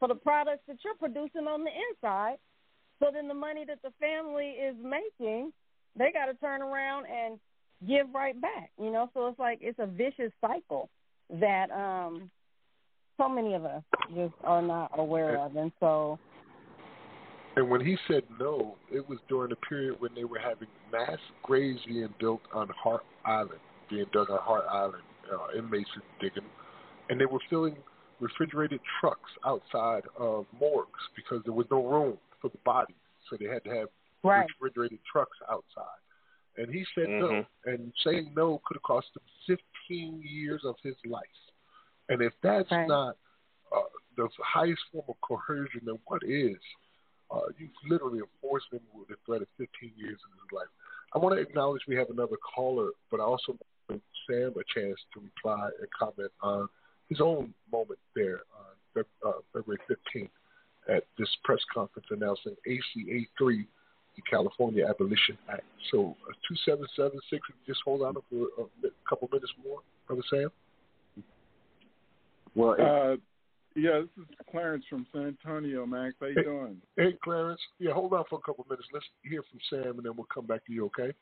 for 0.00 0.08
the 0.08 0.14
products 0.14 0.62
that 0.66 0.78
you're 0.84 0.94
producing 0.94 1.46
on 1.46 1.62
the 1.62 1.70
inside. 1.90 2.36
So 3.00 3.06
then 3.12 3.28
the 3.28 3.34
money 3.34 3.64
that 3.66 3.80
the 3.82 3.92
family 3.98 4.50
is 4.50 4.76
making, 4.82 5.52
they 5.96 6.12
got 6.12 6.26
to 6.26 6.34
turn 6.34 6.62
around 6.62 7.06
and 7.06 7.38
give 7.88 8.06
right 8.14 8.38
back. 8.40 8.70
You 8.78 8.92
know, 8.92 9.10
so 9.14 9.26
it's 9.28 9.38
like 9.38 9.58
it's 9.62 9.78
a 9.78 9.86
vicious 9.86 10.32
cycle 10.40 10.88
that 11.40 11.70
um 11.70 12.30
so 13.16 13.28
many 13.28 13.54
of 13.54 13.64
us 13.64 13.82
just 14.14 14.34
are 14.44 14.62
not 14.62 14.90
aware 14.98 15.38
of, 15.38 15.56
and 15.56 15.72
so. 15.80 16.18
And 17.56 17.68
when 17.68 17.84
he 17.84 17.96
said 18.06 18.22
no, 18.38 18.76
it 18.92 19.06
was 19.08 19.18
during 19.28 19.52
a 19.52 19.56
period 19.56 19.96
when 19.98 20.14
they 20.14 20.24
were 20.24 20.38
having 20.38 20.68
mass 20.92 21.18
graves 21.42 21.80
being 21.86 22.14
built 22.18 22.40
on 22.54 22.68
Hart 22.68 23.04
Island, 23.24 23.60
being 23.88 24.06
dug 24.12 24.30
on 24.30 24.38
Hart 24.40 24.64
Island, 24.70 25.02
uh, 25.32 25.58
inmates 25.58 25.90
digging, 26.20 26.44
and 27.08 27.20
they 27.20 27.26
were 27.26 27.40
filling 27.48 27.76
refrigerated 28.20 28.80
trucks 29.00 29.30
outside 29.44 30.02
of 30.18 30.46
morgues 30.58 31.00
because 31.16 31.42
there 31.44 31.54
was 31.54 31.66
no 31.70 31.86
room 31.86 32.18
for 32.40 32.48
the 32.48 32.58
bodies, 32.64 32.96
so 33.28 33.36
they 33.38 33.46
had 33.46 33.64
to 33.64 33.70
have 33.70 33.88
right. 34.22 34.46
refrigerated 34.58 34.98
trucks 35.10 35.36
outside. 35.50 36.00
And 36.56 36.72
he 36.72 36.84
said 36.94 37.06
mm-hmm. 37.06 37.34
no, 37.34 37.44
and 37.66 37.92
saying 38.04 38.32
no 38.36 38.60
could 38.66 38.76
have 38.76 38.82
cost 38.82 39.06
him 39.46 39.58
15 39.88 40.22
years 40.24 40.62
of 40.64 40.74
his 40.82 40.96
life. 41.06 41.22
And 42.08 42.20
if 42.20 42.32
that's 42.42 42.70
right. 42.70 42.88
not 42.88 43.16
uh, 43.74 43.88
the 44.16 44.28
highest 44.44 44.80
form 44.92 45.04
of 45.08 45.14
coercion, 45.20 45.82
then 45.84 45.98
what 46.06 46.22
is? 46.24 46.56
Uh, 47.30 47.46
you've 47.58 47.70
literally 47.88 48.18
enforced 48.18 48.66
him 48.72 48.80
with 48.92 49.08
a 49.10 49.18
threat 49.24 49.42
of 49.42 49.48
15 49.56 49.92
years 49.96 50.18
in 50.18 50.30
his 50.34 50.52
life. 50.52 50.66
I 51.14 51.18
want 51.18 51.36
to 51.36 51.40
acknowledge 51.40 51.82
we 51.86 51.96
have 51.96 52.10
another 52.10 52.36
caller, 52.54 52.90
but 53.10 53.20
I 53.20 53.24
also 53.24 53.56
want 53.88 54.02
Sam 54.28 54.52
a 54.58 54.80
chance 54.80 54.98
to 55.14 55.20
reply 55.20 55.70
and 55.78 55.88
comment 55.96 56.32
on 56.42 56.68
his 57.08 57.20
own 57.20 57.54
moment 57.72 57.98
there 58.14 58.40
on 58.58 59.04
uh, 59.24 59.32
February 59.52 59.80
15th 59.88 60.30
at 60.88 61.04
this 61.18 61.28
press 61.44 61.60
conference 61.72 62.06
announcing 62.10 62.56
ACA 62.66 63.20
3, 63.38 63.66
the 64.16 64.22
California 64.28 64.86
Abolition 64.88 65.38
Act. 65.48 65.64
So 65.90 66.16
uh, 66.28 66.32
2776, 66.48 67.42
just 67.66 67.80
hold 67.84 68.02
on 68.02 68.14
for 68.28 68.46
a 68.84 69.08
couple 69.08 69.28
minutes 69.32 69.52
more, 69.64 69.80
Brother 70.06 70.22
Sam. 70.30 70.50
Well, 72.54 72.72
uh, 72.72 73.16
yeah, 73.76 74.00
this 74.00 74.24
is 74.24 74.24
Clarence 74.50 74.84
from 74.90 75.06
San 75.12 75.36
Antonio, 75.44 75.86
Max. 75.86 76.14
How 76.20 76.26
you 76.26 76.34
hey, 76.36 76.42
doing? 76.42 76.76
Hey, 76.96 77.16
Clarence. 77.22 77.60
Yeah, 77.78 77.92
hold 77.92 78.12
on 78.12 78.24
for 78.28 78.38
a 78.38 78.42
couple 78.42 78.66
minutes. 78.68 78.88
Let's 78.92 79.06
hear 79.22 79.42
from 79.48 79.60
Sam, 79.70 79.96
and 79.96 80.04
then 80.04 80.12
we'll 80.16 80.26
come 80.32 80.46
back 80.46 80.66
to 80.66 80.72
you. 80.72 80.86
Okay? 80.86 81.12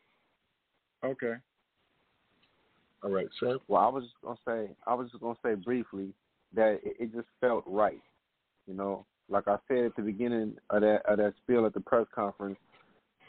Okay. 1.05 1.35
All 3.03 3.11
right, 3.11 3.29
Sam. 3.39 3.59
Well, 3.69 3.83
I 3.83 3.89
was 3.89 4.05
just 4.05 4.15
gonna 4.23 4.39
say, 4.47 4.75
I 4.87 4.95
was 4.95 5.09
just 5.11 5.23
gonna 5.23 5.39
say 5.45 5.55
briefly 5.55 6.15
that 6.55 6.81
it, 6.83 6.97
it 6.99 7.15
just 7.15 7.29
felt 7.41 7.65
right. 7.67 8.01
You 8.67 8.75
know, 8.75 9.07
like 9.29 9.49
I 9.49 9.57
said 9.69 9.85
at 9.85 9.97
the 9.97 10.03
beginning 10.03 10.55
of 10.71 10.81
that 10.83 11.03
of 11.07 11.19
that 11.19 11.35
spiel 11.43 11.67
at 11.67 11.75
the 11.75 11.81
press 11.81 12.07
conference, 12.15 12.59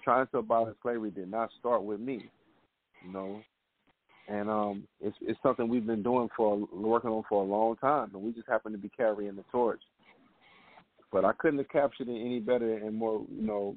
trying 0.04 0.28
to 0.28 0.40
abolish 0.40 0.76
slavery 0.82 1.12
did 1.12 1.30
not 1.30 1.50
start 1.60 1.84
with 1.84 2.00
me. 2.00 2.30
You 3.06 3.14
know, 3.14 3.42
and 4.28 4.50
um, 4.50 4.88
it's 5.02 5.18
it's 5.22 5.40
something 5.42 5.68
we've 5.68 5.88
been 5.88 6.04
doing 6.04 6.30
for 6.36 6.68
working 6.72 7.10
on 7.10 7.24
for 7.28 7.44
a 7.44 7.46
long 7.46 7.76
time, 7.78 8.12
and 8.14 8.24
we 8.24 8.32
just 8.32 8.48
happen 8.48 8.72
to 8.72 8.78
be 8.78 8.90
carrying 8.90 9.36
the 9.36 9.44
torch. 9.52 9.82
But 11.12 11.26
I 11.26 11.34
couldn't 11.34 11.60
have 11.60 11.70
captured 11.70 12.08
it 12.08 12.20
any 12.20 12.40
better 12.40 12.78
and 12.78 12.96
more, 12.96 13.26
you 13.32 13.42
know, 13.42 13.76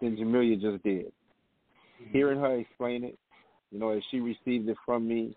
than 0.00 0.16
Jamilia 0.16 0.60
just 0.60 0.82
did. 0.84 1.06
Mm-hmm. 1.06 2.12
Hearing 2.12 2.40
her 2.40 2.56
explain 2.58 3.02
it, 3.02 3.18
you 3.72 3.80
know, 3.80 3.90
as 3.90 4.02
she 4.10 4.20
received 4.20 4.68
it 4.68 4.76
from 4.84 5.08
me, 5.08 5.34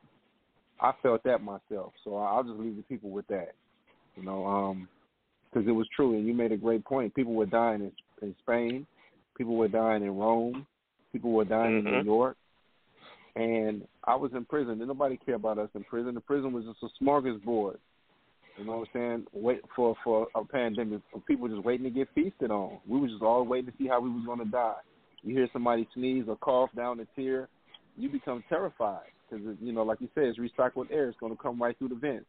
I 0.79 0.91
felt 1.01 1.23
that 1.23 1.41
myself. 1.41 1.93
So 2.03 2.17
I'll 2.17 2.43
just 2.43 2.59
leave 2.59 2.75
the 2.75 2.83
people 2.83 3.09
with 3.09 3.27
that, 3.27 3.55
you 4.19 4.25
know, 4.25 4.45
um, 4.45 4.87
because 5.51 5.67
it 5.67 5.71
was 5.71 5.87
true. 5.95 6.15
And 6.15 6.27
you 6.27 6.33
made 6.33 6.51
a 6.51 6.57
great 6.57 6.85
point. 6.85 7.15
People 7.15 7.33
were 7.33 7.45
dying 7.45 7.81
in, 7.81 8.27
in 8.27 8.35
Spain, 8.41 8.85
people 9.37 9.55
were 9.55 9.67
dying 9.67 10.03
in 10.03 10.17
Rome, 10.17 10.67
people 11.11 11.31
were 11.31 11.45
dying 11.45 11.83
mm-hmm. 11.83 11.87
in 11.87 12.05
New 12.05 12.11
York 12.13 12.37
and 13.35 13.87
I 14.03 14.15
was 14.15 14.31
in 14.35 14.45
prison. 14.45 14.73
Didn't 14.73 14.87
nobody 14.87 15.17
care 15.17 15.35
about 15.35 15.57
us 15.57 15.69
in 15.73 15.83
prison. 15.85 16.15
The 16.15 16.21
prison 16.21 16.51
was 16.51 16.65
just 16.65 16.83
a 16.83 17.03
smorgasbord. 17.03 17.77
You 18.57 18.65
know 18.65 18.79
what 18.79 18.89
I'm 18.93 18.93
saying? 18.93 19.25
Wait 19.31 19.61
for 19.75 19.95
for 20.03 20.27
a 20.35 20.43
pandemic. 20.43 21.01
For 21.11 21.21
people 21.21 21.47
just 21.47 21.63
waiting 21.63 21.85
to 21.85 21.89
get 21.89 22.09
feasted 22.13 22.51
on. 22.51 22.79
We 22.87 22.99
were 22.99 23.07
just 23.07 23.21
all 23.21 23.45
waiting 23.45 23.71
to 23.71 23.77
see 23.77 23.87
how 23.87 24.01
we 24.01 24.09
was 24.09 24.25
going 24.25 24.39
to 24.39 24.45
die. 24.45 24.81
You 25.21 25.33
hear 25.33 25.47
somebody 25.53 25.87
sneeze 25.93 26.25
or 26.27 26.35
cough 26.37 26.69
down 26.75 26.99
a 26.99 27.05
tear, 27.15 27.47
you 27.97 28.09
become 28.09 28.43
terrified 28.49 29.07
because 29.29 29.45
you 29.61 29.71
know, 29.71 29.83
like 29.83 30.01
you 30.01 30.09
said, 30.13 30.25
it's 30.25 30.39
recycled 30.39 30.91
air. 30.91 31.07
It's 31.07 31.19
going 31.19 31.35
to 31.35 31.41
come 31.41 31.61
right 31.61 31.77
through 31.77 31.89
the 31.89 31.95
vents, 31.95 32.25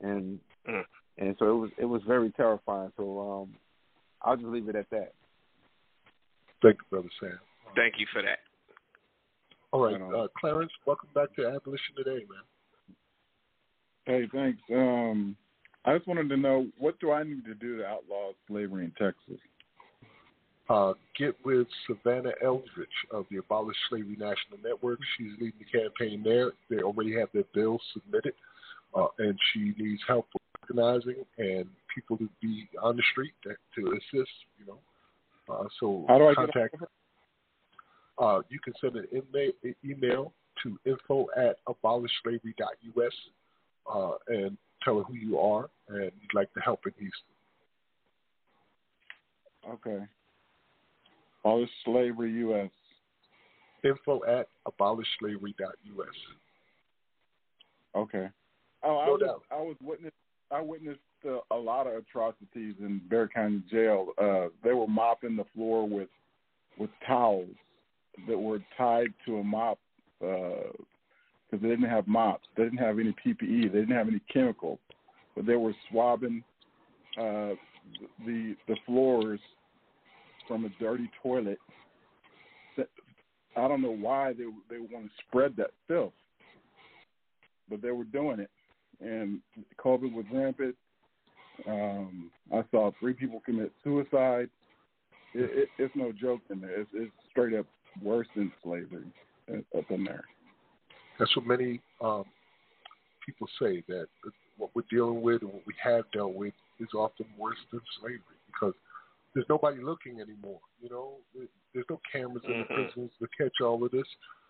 and 0.00 0.38
mm. 0.68 0.84
and 1.18 1.36
so 1.38 1.48
it 1.48 1.58
was 1.58 1.70
it 1.78 1.84
was 1.84 2.02
very 2.06 2.30
terrifying. 2.32 2.92
So 2.96 3.42
um, 3.42 3.54
I'll 4.22 4.36
just 4.36 4.48
leave 4.48 4.68
it 4.68 4.76
at 4.76 4.90
that. 4.90 5.12
Thank 6.62 6.76
you, 6.76 6.84
brother 6.90 7.08
Sam. 7.20 7.38
Thank 7.76 7.94
you 7.98 8.06
for 8.12 8.22
that. 8.22 8.38
All 9.70 9.84
right, 9.84 10.00
uh, 10.00 10.28
Clarence, 10.40 10.72
welcome 10.86 11.10
back 11.14 11.34
to 11.36 11.46
Abolition 11.46 11.94
Today, 11.96 12.24
man. 12.28 12.44
Hey, 14.06 14.26
thanks. 14.32 14.58
Um, 14.74 15.36
I 15.84 15.96
just 15.96 16.08
wanted 16.08 16.30
to 16.30 16.36
know 16.38 16.66
what 16.78 16.98
do 17.00 17.12
I 17.12 17.22
need 17.22 17.44
to 17.44 17.54
do 17.54 17.76
to 17.76 17.84
outlaw 17.84 18.30
slavery 18.46 18.84
in 18.84 18.92
Texas? 18.92 19.38
Uh, 20.70 20.92
get 21.18 21.34
with 21.44 21.66
Savannah 21.86 22.32
Eldridge 22.42 22.88
of 23.10 23.26
the 23.30 23.38
Abolish 23.38 23.76
Slavery 23.88 24.16
National 24.18 24.58
Network. 24.62 24.98
She's 25.16 25.32
leading 25.40 25.58
the 25.58 25.78
campaign 25.78 26.22
there. 26.22 26.52
They 26.68 26.82
already 26.82 27.14
have 27.18 27.28
their 27.32 27.44
bill 27.54 27.78
submitted, 27.94 28.34
uh, 28.94 29.06
and 29.18 29.38
she 29.52 29.74
needs 29.78 30.02
help 30.06 30.26
with 30.32 30.42
organizing 30.68 31.24
and 31.38 31.66
people 31.94 32.16
to 32.18 32.28
be 32.40 32.68
on 32.82 32.96
the 32.96 33.02
street 33.12 33.32
to, 33.44 33.50
to 33.74 33.90
assist. 33.92 34.30
You 34.58 34.66
know, 34.66 34.78
uh, 35.54 35.64
so 35.80 36.04
How 36.08 36.18
do 36.18 36.28
I 36.28 36.34
contact. 36.34 36.76
Uh, 38.18 38.40
you 38.48 38.58
can 38.60 38.72
send 38.80 38.96
an 38.96 39.06
email, 39.12 39.52
email 39.84 40.32
to 40.62 40.78
info 40.84 41.26
at 41.36 41.56
abolishslavery.us 41.68 43.12
uh, 43.92 44.10
and 44.26 44.56
tell 44.82 44.98
her 44.98 45.04
who 45.04 45.14
you 45.14 45.38
are 45.38 45.68
and 45.88 46.10
you'd 46.20 46.34
like 46.34 46.52
to 46.54 46.60
help 46.60 46.80
in 46.86 46.92
Houston. 46.98 47.12
Okay. 49.70 50.04
Abolish 51.44 51.70
Slavery 51.84 52.32
US. 52.50 52.70
Info 53.84 54.20
at 54.24 54.48
abolishslavery.us. 54.66 56.06
Okay. 57.94 58.28
Oh, 58.82 58.98
I 58.98 59.06
no 59.06 59.12
was 59.12 59.20
doubt. 59.24 59.42
I 59.52 59.56
was 59.56 59.76
witness 59.80 60.12
I 60.50 60.60
witnessed 60.60 61.00
uh, 61.26 61.38
a 61.50 61.56
lot 61.56 61.86
of 61.86 61.94
atrocities 61.94 62.74
in 62.80 63.00
Bexar 63.08 63.28
County 63.34 63.62
Jail. 63.70 64.08
Uh, 64.20 64.46
they 64.64 64.72
were 64.72 64.86
mopping 64.86 65.36
the 65.36 65.44
floor 65.54 65.88
with 65.88 66.08
with 66.78 66.90
towels 67.06 67.48
that 68.28 68.38
were 68.38 68.60
tied 68.76 69.08
to 69.26 69.38
a 69.38 69.44
mop 69.44 69.78
because 70.20 70.72
uh, 71.52 71.56
they 71.60 71.68
didn't 71.68 71.88
have 71.88 72.06
mops. 72.06 72.46
They 72.56 72.64
didn't 72.64 72.78
have 72.78 72.98
any 72.98 73.14
PPE. 73.24 73.72
They 73.72 73.80
didn't 73.80 73.96
have 73.96 74.08
any 74.08 74.20
chemicals, 74.32 74.78
but 75.34 75.44
they 75.44 75.56
were 75.56 75.74
swabbing 75.90 76.42
uh, 77.18 77.54
the 78.24 78.56
the 78.66 78.76
floors 78.86 79.40
from 80.46 80.64
a 80.64 80.68
dirty 80.80 81.10
toilet. 81.22 81.58
I 83.56 83.66
don't 83.66 83.82
know 83.82 83.96
why 83.96 84.32
they 84.32 84.44
they 84.70 84.78
want 84.78 85.06
to 85.06 85.10
spread 85.26 85.56
that 85.56 85.70
filth, 85.88 86.12
but 87.68 87.82
they 87.82 87.90
were 87.90 88.04
doing 88.04 88.38
it, 88.38 88.50
and 89.00 89.40
COVID 89.78 90.12
was 90.12 90.24
rampant. 90.32 90.74
Um, 91.66 92.30
I 92.52 92.62
saw 92.70 92.90
three 93.00 93.14
people 93.14 93.40
commit 93.44 93.72
suicide. 93.82 94.48
It, 95.34 95.50
it, 95.50 95.68
it's 95.78 95.94
no 95.96 96.12
joke 96.12 96.40
in 96.50 96.60
there. 96.60 96.80
It's, 96.80 96.90
it's 96.94 97.12
straight 97.30 97.54
up 97.54 97.66
worse 98.02 98.28
than 98.36 98.52
slavery. 98.62 99.06
up 99.76 99.90
in 99.90 100.04
there. 100.04 100.24
That's 101.18 101.34
what 101.36 101.46
many 101.46 101.80
um, 102.00 102.24
people 103.24 103.48
say 103.60 103.82
that 103.88 104.06
what 104.56 104.70
we're 104.74 104.82
dealing 104.90 105.20
with 105.22 105.42
and 105.42 105.52
what 105.52 105.62
we 105.66 105.74
have 105.82 106.04
dealt 106.12 106.34
with 106.34 106.54
is 106.80 106.88
often 106.94 107.26
worse 107.36 107.58
than 107.72 107.80
slavery 108.00 108.20
because 108.46 108.74
there's 109.34 109.46
nobody 109.48 109.82
looking 109.82 110.20
anymore. 110.20 110.60
You 110.80 110.90
know, 110.90 111.12
there's 111.74 111.86
no 111.90 112.00
cameras 112.12 112.42
in 112.46 112.60
the 112.60 112.64
prisons 112.64 113.10
to 113.20 113.28
catch 113.36 113.60
all 113.62 113.84
of 113.84 113.90
this. 113.90 114.06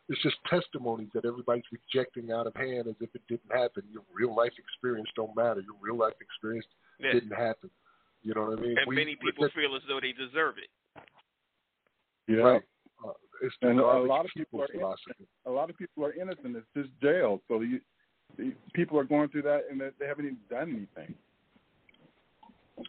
It's 0.09 0.23
just 0.23 0.37
testimonies 0.49 1.09
that 1.15 1.25
everybody's 1.27 1.65
rejecting 1.71 2.33
out 2.33 2.47
of 2.47 2.55
hand 2.57 2.89
as 2.89 2.95
if 3.01 3.11
it 3.15 3.21
didn't 3.29 3.53
happen. 3.53 3.83
Your 3.93 4.03
real 4.13 4.35
life 4.35 4.53
experience 4.59 5.09
don't 5.15 5.35
matter. 5.37 5.61
Your 5.61 5.77
real 5.81 5.97
life 5.99 6.15
experience 6.21 6.67
Yeah. 6.99 7.13
didn't 7.13 7.33
happen. 7.37 7.71
You 8.23 8.35
know 8.35 8.47
what 8.47 8.59
I 8.59 8.63
mean? 8.63 8.79
And 8.79 8.87
We- 8.89 8.97
many 8.97 9.17
we- 9.23 9.31
people 9.31 9.49
feel 9.51 9.77
as 9.77 9.83
though 9.85 10.01
they 10.01 10.13
deserve 10.13 10.57
it. 10.59 10.71
Yeah. 12.27 12.37
Right. 12.39 12.63
Uh, 13.05 13.13
it's 13.43 13.55
and 13.63 13.79
a 13.79 13.83
lot 13.83 14.25
of 14.25 14.31
people 14.33 14.61
people 14.61 14.63
are 14.63 14.69
philosophy. 14.69 15.27
a 15.47 15.51
lot 15.51 15.71
of 15.71 15.77
people 15.77 16.05
are 16.05 16.13
innocent. 16.15 16.57
It's 16.57 16.67
just 16.75 16.91
jail. 17.01 17.43
So 17.49 17.61
you, 17.61 17.81
the 18.37 18.53
people 18.75 18.99
are 18.99 19.05
going 19.05 19.29
through 19.29 19.43
that 19.43 19.67
and 19.71 19.81
they 19.81 19.91
they 19.99 20.07
haven't 20.07 20.25
even 20.27 20.41
done 20.51 20.71
anything. 20.97 21.15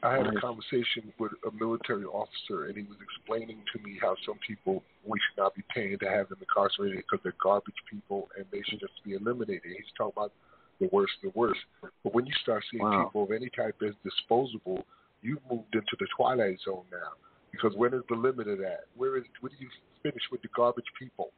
I 0.03 0.17
had 0.17 0.27
a 0.27 0.39
conversation 0.39 1.11
with 1.19 1.31
a 1.47 1.51
military 1.51 2.05
officer, 2.05 2.65
and 2.65 2.77
he 2.77 2.83
was 2.83 2.97
explaining 3.01 3.61
to 3.73 3.83
me 3.83 3.97
how 4.01 4.15
some 4.25 4.39
people 4.45 4.83
we 5.05 5.19
should 5.19 5.41
not 5.41 5.55
be 5.55 5.63
paying 5.73 5.97
to 5.99 6.05
have 6.09 6.29
them 6.29 6.39
incarcerated 6.41 6.97
because 6.97 7.19
they're 7.23 7.35
garbage 7.41 7.75
people 7.89 8.29
and 8.37 8.45
they 8.51 8.61
should 8.67 8.79
just 8.79 8.93
be 9.03 9.13
eliminated. 9.13 9.63
He's 9.65 9.91
talking 9.97 10.13
about 10.15 10.31
the 10.79 10.89
worst, 10.91 11.13
the 11.23 11.31
worst. 11.35 11.59
But 11.81 12.13
when 12.13 12.25
you 12.25 12.33
start 12.41 12.63
seeing 12.71 12.83
Wow. 12.83 13.05
people 13.05 13.23
of 13.23 13.31
any 13.31 13.49
type 13.49 13.75
as 13.81 13.93
disposable, 14.03 14.85
you've 15.21 15.43
moved 15.51 15.73
into 15.73 15.95
the 15.99 16.07
twilight 16.15 16.59
zone 16.63 16.85
now. 16.91 17.13
Because 17.51 17.75
when 17.75 17.93
is 17.93 18.03
the 18.09 18.15
limit 18.15 18.47
of 18.47 18.59
that? 18.59 18.85
Where 18.95 19.17
is 19.17 19.23
where 19.41 19.49
do 19.49 19.55
you 19.59 19.69
finish 20.03 20.21
with 20.31 20.41
the 20.41 20.49
garbage 20.55 20.85
people? 20.97 21.31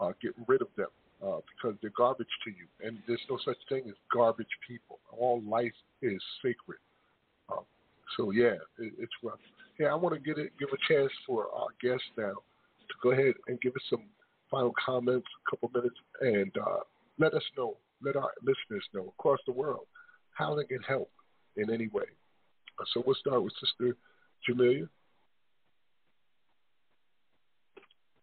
Uh, 0.00 0.12
getting 0.22 0.44
rid 0.46 0.60
of 0.62 0.68
them 0.76 0.88
uh, 1.22 1.40
because 1.56 1.76
they're 1.80 1.90
garbage 1.96 2.28
to 2.44 2.50
you, 2.50 2.66
and 2.86 2.98
there's 3.06 3.24
no 3.28 3.38
such 3.44 3.56
thing 3.68 3.82
as 3.88 3.94
garbage 4.12 4.54
people. 4.66 4.98
All 5.10 5.42
life 5.42 5.72
is 6.02 6.20
sacred. 6.42 6.78
So 8.16 8.30
yeah, 8.30 8.54
it, 8.78 8.92
it's 8.98 9.12
rough. 9.22 9.38
Yeah, 9.78 9.88
I 9.88 9.94
want 9.94 10.14
to 10.14 10.20
get 10.20 10.38
it, 10.38 10.52
give 10.58 10.68
a 10.72 10.92
chance 10.92 11.12
for 11.26 11.48
our 11.54 11.68
guests 11.82 12.06
now 12.16 12.32
to 12.32 12.94
go 13.02 13.10
ahead 13.10 13.34
and 13.48 13.60
give 13.60 13.72
us 13.72 13.82
some 13.90 14.04
final 14.50 14.72
comments, 14.84 15.26
a 15.46 15.50
couple 15.50 15.70
minutes, 15.74 15.96
and 16.20 16.50
uh, 16.56 16.80
let 17.18 17.34
us 17.34 17.42
know, 17.56 17.76
let 18.02 18.16
our 18.16 18.30
listeners 18.42 18.84
know 18.94 19.12
across 19.18 19.38
the 19.46 19.52
world 19.52 19.86
how 20.32 20.54
they 20.54 20.64
can 20.64 20.82
help 20.86 21.10
in 21.56 21.70
any 21.72 21.88
way. 21.88 22.04
Uh, 22.78 22.84
so 22.92 23.02
we'll 23.06 23.16
start 23.16 23.42
with 23.42 23.52
Sister 23.60 23.96
Jamilia. 24.48 24.88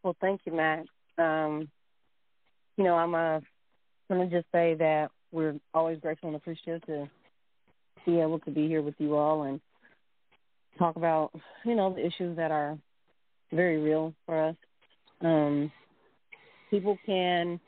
Well, 0.03 0.15
thank 0.21 0.41
you, 0.45 0.53
Matt. 0.53 0.85
Um, 1.17 1.69
you 2.77 2.83
know, 2.83 2.95
I'm 2.95 3.15
uh, 3.15 3.39
going 4.09 4.29
to 4.29 4.35
just 4.35 4.47
say 4.51 4.75
that 4.75 5.09
we're 5.31 5.55
always 5.73 5.99
grateful 5.99 6.29
and 6.29 6.35
appreciative 6.35 6.81
to 6.87 7.09
be 8.05 8.19
able 8.19 8.39
to 8.39 8.51
be 8.51 8.67
here 8.67 8.81
with 8.81 8.95
you 8.97 9.15
all 9.15 9.43
and 9.43 9.61
talk 10.77 10.95
about, 10.95 11.31
you 11.65 11.75
know, 11.75 11.93
the 11.93 12.05
issues 12.05 12.37
that 12.37 12.51
are 12.51 12.77
very 13.51 13.77
real 13.77 14.13
for 14.25 14.49
us. 14.49 14.55
Um, 15.21 15.71
people 16.69 16.97
can 17.05 17.59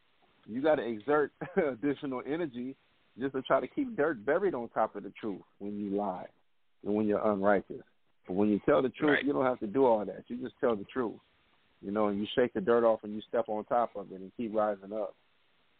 You 0.45 0.61
got 0.61 0.75
to 0.75 0.83
exert 0.85 1.31
additional 1.55 2.21
energy 2.25 2.75
just 3.17 3.33
to 3.33 3.41
try 3.41 3.59
to 3.59 3.67
keep 3.67 3.95
dirt 3.95 4.23
buried 4.25 4.53
on 4.53 4.69
top 4.69 4.95
of 4.95 5.03
the 5.03 5.09
truth 5.11 5.41
when 5.59 5.77
you 5.79 5.89
lie 5.91 6.27
and 6.83 6.93
when 6.93 7.07
you're 7.07 7.25
unrighteous. 7.25 7.81
But 8.27 8.33
when 8.33 8.49
you 8.49 8.59
tell 8.59 8.81
the 8.81 8.89
truth, 8.89 9.11
Right. 9.11 9.23
you 9.25 9.33
don't 9.33 9.45
have 9.45 9.59
to 9.59 9.67
do 9.67 9.85
all 9.85 10.03
that. 10.05 10.29
You 10.29 10.37
just 10.37 10.59
tell 10.59 10.75
the 10.75 10.83
truth, 10.85 11.19
you 11.81 11.91
know, 11.91 12.07
and 12.07 12.19
you 12.19 12.27
shake 12.35 12.53
the 12.53 12.61
dirt 12.61 12.83
off 12.83 13.03
and 13.03 13.13
you 13.15 13.21
step 13.21 13.47
on 13.49 13.63
top 13.65 13.95
of 13.95 14.11
it 14.11 14.19
and 14.19 14.31
keep 14.35 14.53
rising 14.53 14.91
up. 14.93 15.15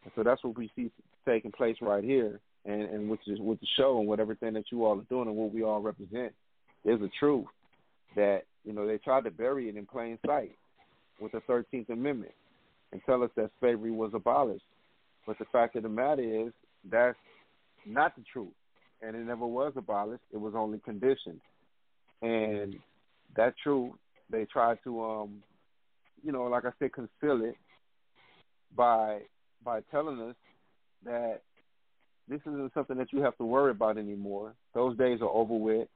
And 0.04 0.14
so 0.16 0.24
that's 0.24 0.44
what 0.44 0.58
we 0.58 0.70
see 0.76 0.92
taking 1.26 1.52
place 1.52 1.82
right 1.82 2.04
here, 2.04 2.40
and 2.66 2.84
and 2.84 3.10
which 3.10 3.28
is 3.28 3.40
with 3.40 3.60
the 3.60 3.66
show 3.76 4.00
and 4.00 4.08
what 4.08 4.20
everything 4.20 4.54
that 4.54 4.72
you 4.72 4.86
all 4.86 4.98
are 5.00 5.04
doing 5.10 5.28
and 5.28 5.36
what 5.36 5.52
we 5.52 5.64
all 5.64 5.82
represent. 5.82 6.34
There's 6.84 7.02
a 7.02 7.10
truth 7.20 7.48
that 8.16 8.44
you 8.64 8.74
know 8.74 8.88
they 8.88 8.98
tried 8.98 9.24
to 9.26 9.32
bury 9.32 9.70
it 9.70 9.78
in 9.78 9.86
plain 9.86 10.18
sight 10.26 10.52
with 11.20 11.32
the 11.32 11.42
Thirteenth 11.42 11.90
Amendment 11.90 12.34
and 12.92 13.02
tell 13.06 13.24
us 13.24 13.30
that 13.36 13.52
slavery 13.60 13.92
was 13.92 14.12
abolished. 14.14 14.66
But 15.28 15.40
the 15.40 15.46
fact 15.52 15.76
of 15.76 15.84
the 15.84 15.90
matter 15.90 16.48
is 16.48 16.54
that's 16.90 17.18
not 17.86 18.16
the 18.16 18.24
truth, 18.32 18.54
and 19.02 19.16
it 19.16 19.26
never 19.26 19.46
was 19.46 19.74
abolished. 19.76 20.24
It 20.34 20.38
was 20.38 20.54
only 20.56 20.80
conditioned, 20.80 21.42
and 22.22 22.76
that 23.36 23.54
truth 23.62 23.94
they 24.30 24.46
tried 24.46 24.80
to, 24.84 25.04
um, 25.04 25.44
you 26.24 26.32
know, 26.32 26.44
like 26.44 26.66
I 26.66 26.72
said, 26.80 26.94
conceal 26.94 27.44
it 27.46 27.56
by 28.76 29.20
by 29.64 29.82
telling 29.92 30.20
us 30.22 30.36
that 31.04 31.42
this 32.28 32.42
isn't 32.42 32.74
something 32.74 32.98
that 32.98 33.12
you 33.12 33.22
have 33.22 33.38
to 33.38 33.46
worry 33.46 33.72
about 33.72 33.98
anymore. 33.98 34.54
Those 34.74 34.98
days 34.98 35.22
are 35.22 35.30
over 35.30 35.56
with. 35.56 35.88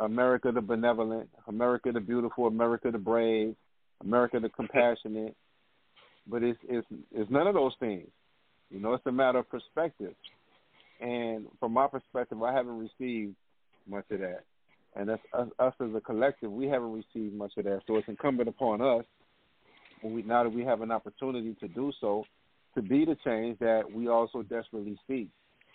America 0.00 0.50
the 0.52 0.60
benevolent, 0.60 1.28
America 1.46 1.92
the 1.92 2.00
beautiful, 2.00 2.46
America 2.46 2.90
the 2.90 2.98
brave, 2.98 3.54
America 4.02 4.40
the 4.40 4.48
compassionate. 4.48 5.36
But 6.26 6.42
it's 6.42 6.58
it's 6.68 6.86
it's 7.12 7.30
none 7.30 7.46
of 7.46 7.54
those 7.54 7.74
things. 7.78 8.08
You 8.70 8.80
know, 8.80 8.94
it's 8.94 9.06
a 9.06 9.12
matter 9.12 9.38
of 9.38 9.48
perspective. 9.48 10.14
And 11.00 11.46
from 11.58 11.72
my 11.72 11.86
perspective, 11.86 12.42
I 12.42 12.52
haven't 12.52 12.78
received 12.78 13.34
much 13.88 14.04
of 14.10 14.20
that. 14.20 14.44
And 14.94 15.08
that's 15.08 15.22
us, 15.32 15.48
us 15.58 15.74
as 15.80 15.94
a 15.94 16.00
collective, 16.00 16.50
we 16.50 16.66
haven't 16.66 16.92
received 16.92 17.34
much 17.34 17.52
of 17.56 17.64
that. 17.64 17.80
So 17.86 17.96
it's 17.96 18.08
incumbent 18.08 18.48
upon 18.48 18.80
us, 18.80 19.04
we, 20.02 20.22
now 20.22 20.42
that 20.44 20.50
we 20.50 20.64
have 20.64 20.82
an 20.82 20.90
opportunity 20.90 21.54
to 21.60 21.68
do 21.68 21.92
so, 22.00 22.24
to 22.74 22.82
be 22.82 23.04
the 23.04 23.16
change 23.24 23.58
that 23.60 23.82
we 23.92 24.08
also 24.08 24.42
desperately 24.42 24.98
seek. 25.08 25.28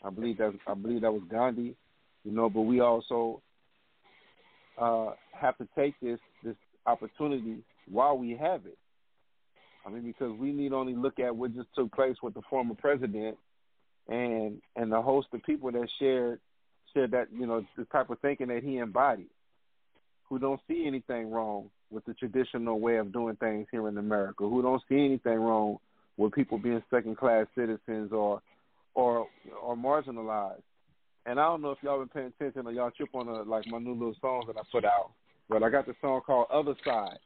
I 0.04 0.10
believe 0.10 0.38
that 0.38 0.54
I 0.68 0.74
believe 0.74 1.02
that 1.02 1.12
was 1.12 1.24
Gandhi, 1.30 1.76
you 2.24 2.32
know. 2.32 2.50
But 2.50 2.62
we 2.62 2.80
also 2.80 3.42
uh, 4.80 5.12
have 5.34 5.58
to 5.58 5.68
take 5.78 5.94
this 6.02 6.20
this 6.44 6.56
opportunity 6.86 7.58
while 7.90 8.18
we 8.18 8.32
have 8.32 8.66
it. 8.66 8.78
I 9.86 9.90
mean, 9.90 10.04
because 10.04 10.38
we 10.40 10.52
need 10.52 10.74
only 10.74 10.96
look 10.96 11.20
at 11.20 11.36
what 11.36 11.54
just 11.54 11.68
took 11.76 11.92
place 11.92 12.16
with 12.24 12.34
the 12.34 12.42
former 12.50 12.76
president 12.76 13.38
and 14.08 14.62
and 14.76 14.92
the 14.92 15.02
host 15.02 15.28
of 15.34 15.44
people 15.44 15.72
that 15.72 15.88
shared 16.00 16.40
shared 16.94 17.12
that 17.12 17.28
you 17.32 17.46
know 17.46 17.64
the 17.78 17.86
type 17.86 18.10
of 18.10 18.20
thinking 18.20 18.48
that 18.48 18.64
he 18.64 18.78
embodied, 18.78 19.30
who 20.28 20.40
don't 20.40 20.62
see 20.68 20.86
anything 20.88 21.30
wrong 21.32 21.70
with 21.92 22.06
the 22.06 22.14
traditional 22.16 22.80
way 22.80 22.98
of 22.98 23.14
doing 23.14 23.36
things 23.36 23.68
here 23.72 23.88
in 23.88 23.98
America, 23.98 24.48
who 24.48 24.62
don't 24.62 24.82
see 24.90 25.06
anything 25.06 25.38
wrong 25.38 25.78
with 26.18 26.34
people 26.34 26.58
being 26.58 26.82
second 26.90 27.18
class 27.18 27.46
citizens 27.56 28.12
or 28.12 28.42
or 28.96 29.28
or 29.62 29.76
marginalized. 29.76 30.62
And 31.26 31.40
I 31.40 31.44
don't 31.44 31.62
know 31.62 31.72
if 31.72 31.78
y'all 31.82 32.00
been 32.00 32.10
paying 32.10 32.28
attention 32.40 32.68
or 32.68 32.72
y'all 32.72 32.92
trip 32.92 33.10
on 33.14 33.28
uh 33.30 33.44
like 33.46 33.68
my 33.68 33.80
new 33.80 33.94
little 33.94 34.16
songs 34.22 34.46
that 34.48 34.58
I 34.58 34.62
put 34.72 34.86
out. 34.86 35.12
But 35.50 35.64
I 35.64 35.70
got 35.70 35.86
the 35.86 35.96
song 36.02 36.22
called 36.26 36.48
Other 36.52 36.76
Side, 36.84 37.20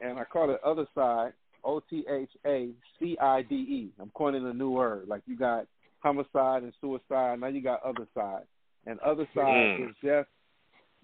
and 0.00 0.18
I 0.18 0.24
call 0.24 0.50
it 0.50 0.60
Other 0.64 0.86
Side. 0.94 1.32
O 1.62 1.80
T 1.90 2.04
H 2.10 2.30
A 2.46 2.70
C 2.98 3.18
I 3.20 3.42
D 3.42 3.54
E. 3.54 3.92
I'm 4.00 4.10
coining 4.14 4.46
a 4.46 4.52
new 4.52 4.70
word. 4.70 5.08
Like 5.08 5.22
you 5.26 5.36
got 5.36 5.66
homicide 5.98 6.62
and 6.62 6.72
suicide. 6.80 7.40
Now 7.40 7.48
you 7.48 7.60
got 7.60 7.82
other 7.82 8.06
side, 8.14 8.44
and 8.86 8.98
other 9.00 9.28
side 9.34 9.78
Mm. 9.78 9.90
is 9.90 9.94
death, 10.02 10.26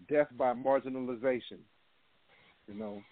death 0.09 0.28
by 0.39 0.55
marginalization. 0.55 1.61
You 2.66 2.74
know, 2.74 3.03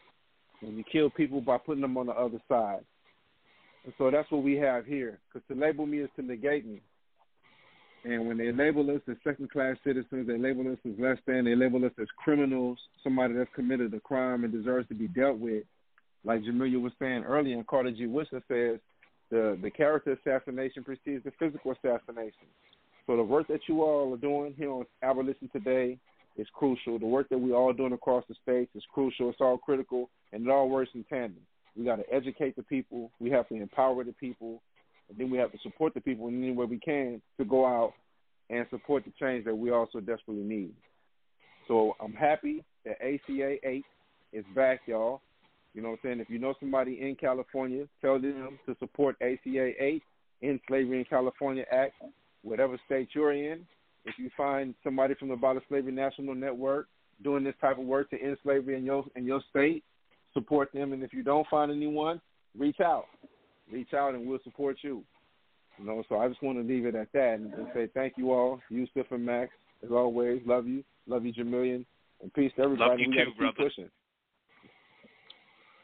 when 0.61 0.77
you 0.77 0.85
kill 0.85 1.11
people 1.11 1.41
by 1.41 1.59
putting 1.59 1.83
them 1.83 1.97
on 1.97 2.07
the 2.07 2.13
other 2.13 2.41
side. 2.49 2.85
And 3.85 3.93
so 3.99 4.11
that's 4.11 4.31
what 4.31 4.43
we 4.43 4.55
have 4.57 4.87
here. 4.87 5.19
Because 5.29 5.47
to 5.49 5.55
label 5.55 5.85
me 5.85 5.99
is 5.99 6.11
to 6.17 6.23
negate 6.23 6.65
me. 6.65 6.81
And 8.05 8.29
when 8.29 8.37
they 8.37 8.53
label 8.53 8.91
us 8.91 9.01
as 9.09 9.17
second 9.25 9.51
class 9.51 9.77
citizens, 9.83 10.27
they 10.27 10.37
label 10.37 10.71
us 10.71 10.79
as 10.85 10.93
less 10.99 11.17
than, 11.27 11.47
they 11.47 11.55
label 11.55 11.85
us 11.87 11.93
as 12.01 12.07
criminals, 12.23 12.79
somebody 13.03 13.35
that's 13.35 13.51
committed 13.55 13.95
a 13.95 14.01
crime 14.01 14.45
and 14.45 14.53
deserves 14.53 14.87
to 14.89 14.95
be 14.95 15.09
dealt 15.09 15.39
with. 15.39 15.65
Like 16.23 16.43
Jamilia 16.43 16.81
was 16.81 16.93
saying 16.99 17.25
earlier, 17.25 17.57
and 17.57 17.67
Carter 17.67 17.91
G. 17.91 18.07
Woodson 18.07 18.43
says, 18.49 18.79
the, 19.31 19.59
the 19.63 19.71
character 19.71 20.13
assassination 20.13 20.85
precedes 20.85 21.25
the 21.25 21.33
physical 21.39 21.73
assassination. 21.73 22.47
So 23.07 23.17
the 23.17 23.23
work 23.23 23.49
that 23.49 23.61
you 23.69 23.83
all 23.83 24.13
are 24.15 24.19
doing 24.19 24.55
here 24.57 24.71
on 24.71 24.85
Abolition 25.03 25.49
Today 25.53 25.99
is 26.37 26.47
crucial. 26.53 26.99
The 26.99 27.07
work 27.07 27.29
that 27.31 27.39
we 27.39 27.53
all 27.53 27.73
doing 27.73 27.93
across 27.93 28.25
the 28.29 28.35
states 28.43 28.71
is 28.75 28.83
crucial. 28.93 29.31
It's 29.31 29.41
all 29.41 29.59
critical, 29.59 30.11
and 30.33 30.47
it 30.47 30.51
all 30.51 30.69
works 30.69 30.91
in 30.95 31.05
tandem. 31.05 31.43
We 31.77 31.85
got 31.85 31.97
to 31.97 32.13
educate 32.13 32.57
the 32.57 32.63
people. 32.63 33.11
We 33.19 33.31
have 33.31 33.49
to 33.49 33.55
empower 33.55 34.05
the 34.05 34.13
people, 34.13 34.63
and 35.09 35.19
then 35.19 35.31
we 35.31 35.39
have 35.39 35.53
to 35.53 35.59
support 35.63 35.95
the 35.95 36.01
people 36.01 36.29
in 36.29 36.43
any 36.43 36.53
way 36.53 36.67
we 36.67 36.79
can 36.79 37.21
to 37.39 37.45
go 37.45 37.67
out 37.67 37.93
and 38.51 38.67
support 38.71 39.05
the 39.05 39.13
change 39.21 39.45
that 39.45 39.55
we 39.55 39.71
also 39.71 40.01
desperately 40.01 40.43
need. 40.43 40.75
So 41.69 41.97
I'm 42.01 42.13
happy 42.13 42.65
that 42.85 42.97
ACA 43.01 43.57
8 43.67 43.85
is 44.33 44.45
back, 44.55 44.81
y'all. 44.87 45.21
You 45.75 45.83
know 45.83 45.91
what 45.91 46.01
I'm 46.05 46.11
saying? 46.11 46.21
If 46.21 46.31
you 46.31 46.39
know 46.39 46.55
somebody 46.61 47.01
in 47.01 47.17
California, 47.17 47.87
tell 48.01 48.21
them 48.21 48.59
to 48.67 48.77
support 48.79 49.17
ACA 49.21 49.73
8 49.83 50.03
in 50.43 50.61
Slavery 50.69 50.99
in 50.99 51.05
California 51.05 51.65
Act, 51.73 51.95
whatever 52.43 52.79
state 52.87 53.09
you're 53.15 53.33
in. 53.33 53.67
If 54.05 54.19
you 54.19 54.31
find 54.37 54.75
somebody 54.85 55.15
from 55.15 55.29
the 55.29 55.35
Abolish 55.35 55.65
Slavery 55.69 55.93
National 55.93 56.35
Network 56.35 56.89
doing 57.23 57.45
this 57.45 57.55
type 57.61 57.79
of 57.79 57.85
work 57.85 58.11
to 58.11 58.21
end 58.21 58.37
slavery 58.43 58.77
in 58.77 58.85
your 58.85 59.05
in 59.17 59.25
your 59.25 59.41
state, 59.49 59.83
support 60.35 60.71
them. 60.75 60.93
And 60.93 61.03
if 61.03 61.13
you 61.13 61.23
don't 61.23 61.47
find 61.49 61.73
anyone, 61.73 62.21
reach 62.57 62.81
out. 62.81 63.07
Reach 63.73 63.95
out 63.95 64.15
and 64.15 64.27
we'll 64.27 64.39
support 64.45 64.77
you. 64.83 65.03
You 65.79 65.87
know, 65.87 66.03
so 66.09 66.19
I 66.19 66.29
just 66.29 66.43
want 66.43 66.59
to 66.59 66.65
leave 66.65 66.87
it 66.87 66.95
at 66.95 67.13
that 67.13 67.35
and, 67.35 67.53
and 67.55 67.67
say 67.75 67.89
thank 67.95 68.15
you 68.17 68.33
all, 68.33 68.61
Yusuf 68.71 69.07
and 69.11 69.25
Max, 69.25 69.51
as 69.85 69.91
always. 69.91 70.41
Love 70.47 70.67
you. 70.67 70.85
Love 71.07 71.25
you, 71.25 71.33
Jamilian. 71.33 71.85
And 72.23 72.33
peace 72.35 72.53
to 72.57 72.63
everybody. 72.63 72.91
Love 72.91 73.01
you 73.01 73.09
we 73.11 73.17
too, 73.17 73.25
keep 73.27 73.39
brother. 73.39 73.57
pushing. 73.57 73.91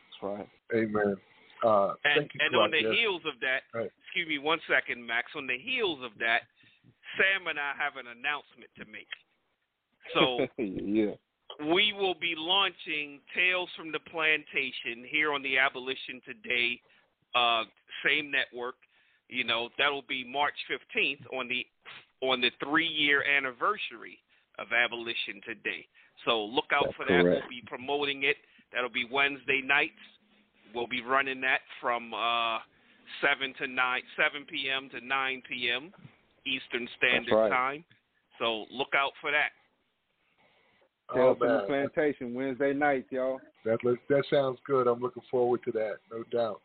That's 0.06 0.22
right. 0.22 0.48
Amen. 0.74 1.16
Uh, 1.64 1.94
And, 2.04 2.20
thank 2.20 2.34
you 2.34 2.40
and 2.46 2.56
on 2.56 2.70
the 2.70 2.76
our 2.78 2.82
guest. 2.84 2.94
heels 3.00 3.22
of 3.26 3.34
that, 3.40 3.62
Right. 3.74 3.90
excuse 4.04 4.28
me 4.28 4.38
one 4.38 4.60
second, 4.68 5.04
Max. 5.04 5.32
On 5.34 5.46
the 5.46 5.58
heels 5.58 5.98
of 6.02 6.12
that, 6.18 6.42
Sam 7.18 7.46
and 7.48 7.58
I 7.58 7.72
have 7.76 7.96
an 7.96 8.06
announcement 8.06 8.70
to 8.78 8.84
make. 8.86 9.08
So 10.14 10.46
yeah. 10.56 11.14
we 11.74 11.92
will 11.92 12.14
be 12.14 12.34
launching 12.36 13.20
Tales 13.34 13.68
from 13.76 13.92
the 13.92 14.00
Plantation 14.00 15.04
here 15.04 15.32
on 15.34 15.42
the 15.42 15.58
Abolition 15.58 16.20
Today 16.24 16.80
uh, 17.34 17.64
same 18.04 18.30
network. 18.30 18.76
You 19.28 19.44
know 19.44 19.68
that'll 19.78 20.04
be 20.08 20.24
March 20.24 20.54
15th 20.70 21.22
on 21.38 21.48
the 21.48 21.66
on 22.26 22.40
the 22.40 22.50
three 22.62 22.86
year 22.88 23.22
anniversary 23.22 24.18
of 24.58 24.68
Abolition 24.72 25.40
Today. 25.46 25.86
So 26.24 26.44
look 26.44 26.66
out 26.74 26.84
That's 26.86 26.96
for 26.96 27.04
that. 27.06 27.22
correct. 27.22 27.42
We'll 27.42 27.48
be 27.50 27.62
promoting 27.66 28.24
it. 28.24 28.36
That'll 28.72 28.90
be 28.90 29.06
Wednesday 29.10 29.62
nights. 29.64 30.02
We'll 30.74 30.86
be 30.86 31.02
running 31.02 31.40
that 31.40 31.60
from 31.80 32.12
uh, 32.14 32.58
seven 33.20 33.54
to 33.58 33.66
nine, 33.66 34.02
seven 34.16 34.46
p.m. 34.46 34.90
to 34.90 35.04
nine 35.04 35.42
p.m. 35.48 35.92
Eastern 36.46 36.88
Standard 36.98 37.34
right. 37.34 37.50
Time. 37.50 37.84
So 38.38 38.64
look 38.70 38.94
out 38.96 39.12
for 39.20 39.30
that. 39.30 39.50
Tales 41.14 41.36
Oh, 41.36 41.38
from 41.38 41.48
the. 41.48 41.66
Plantation, 41.66 42.34
Wednesday 42.34 42.72
nights, 42.72 43.08
y'all. 43.10 43.40
That 43.64 43.78
look, 43.84 43.98
that 44.08 44.24
sounds 44.30 44.58
good. 44.66 44.86
I'm 44.86 45.00
looking 45.00 45.22
forward 45.30 45.60
to 45.64 45.72
that, 45.72 45.96
no 46.10 46.22
doubt. 46.30 46.60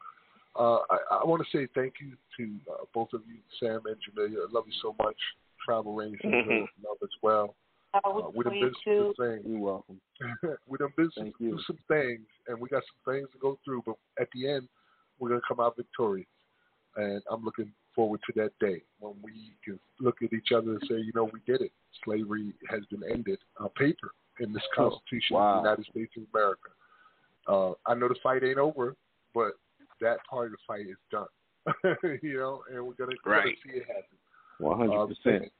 Uh, 0.57 0.79
I, 0.89 0.97
I 1.21 1.25
want 1.25 1.43
to 1.45 1.57
say 1.57 1.67
thank 1.75 1.95
you 1.99 2.13
to 2.37 2.71
uh, 2.71 2.85
both 2.93 3.09
of 3.13 3.21
you, 3.27 3.37
Sam 3.59 3.81
and 3.85 3.95
Jamilia. 3.97 4.47
I 4.47 4.51
love 4.51 4.63
you 4.67 4.73
so 4.81 4.95
much. 5.03 5.17
Travel 5.65 5.93
Rain 5.93 6.17
Mhm. 6.23 6.67
love 6.83 6.97
as 7.03 7.09
well. 7.21 7.55
Uh, 7.93 7.99
we 8.35 8.43
done 8.43 8.59
been 8.59 8.73
through 8.83 9.13
some 9.17 9.25
things. 9.25 9.45
You're 9.47 9.59
welcome. 9.59 9.99
we 10.67 10.77
done 10.77 10.93
been 10.95 11.11
some, 11.11 11.23
Thank 11.25 11.35
you. 11.39 11.49
through 11.51 11.63
some 11.67 11.79
things, 11.87 12.25
and 12.47 12.59
we 12.59 12.69
got 12.69 12.83
some 12.83 13.13
things 13.13 13.27
to 13.31 13.37
go 13.37 13.57
through. 13.65 13.83
But 13.85 13.95
at 14.19 14.29
the 14.33 14.49
end, 14.49 14.67
we're 15.19 15.29
gonna 15.29 15.41
come 15.47 15.59
out 15.59 15.75
victorious, 15.75 16.27
and 16.95 17.21
I'm 17.29 17.43
looking 17.43 17.71
forward 17.93 18.19
to 18.27 18.33
that 18.41 18.51
day 18.59 18.81
when 18.99 19.13
we 19.21 19.53
can 19.63 19.79
look 19.99 20.21
at 20.21 20.33
each 20.33 20.51
other 20.55 20.71
and 20.71 20.81
say, 20.87 20.95
you 20.95 21.11
know, 21.15 21.25
we 21.25 21.39
did 21.45 21.61
it. 21.61 21.71
Slavery 22.03 22.53
has 22.69 22.85
been 22.91 23.03
ended 23.09 23.39
on 23.57 23.69
paper 23.69 24.11
in 24.39 24.51
this 24.53 24.63
Constitution 24.75 25.35
Wow. 25.37 25.57
of 25.57 25.63
the 25.63 25.69
United 25.69 25.85
States 25.91 26.13
of 26.17 26.23
America. 26.33 26.69
Uh, 27.47 27.73
I 27.89 27.93
know 27.95 28.07
the 28.09 28.15
fight 28.21 28.43
ain't 28.43 28.57
over, 28.57 28.95
but 29.33 29.53
that 30.01 30.17
part 30.29 30.47
of 30.47 30.51
the 30.53 30.57
fight 30.67 30.85
is 30.87 30.97
done. 31.11 31.27
you 32.21 32.37
know, 32.37 32.61
and 32.71 32.85
we're 32.85 32.93
gonna, 32.93 33.15
we're 33.25 33.37
gonna 33.41 33.51
see 33.65 33.77
it 33.79 33.85
happen. 33.87 34.17
One 34.59 34.77
hundred 34.77 35.01
Uh, 35.01 35.07
percent. 35.07 35.51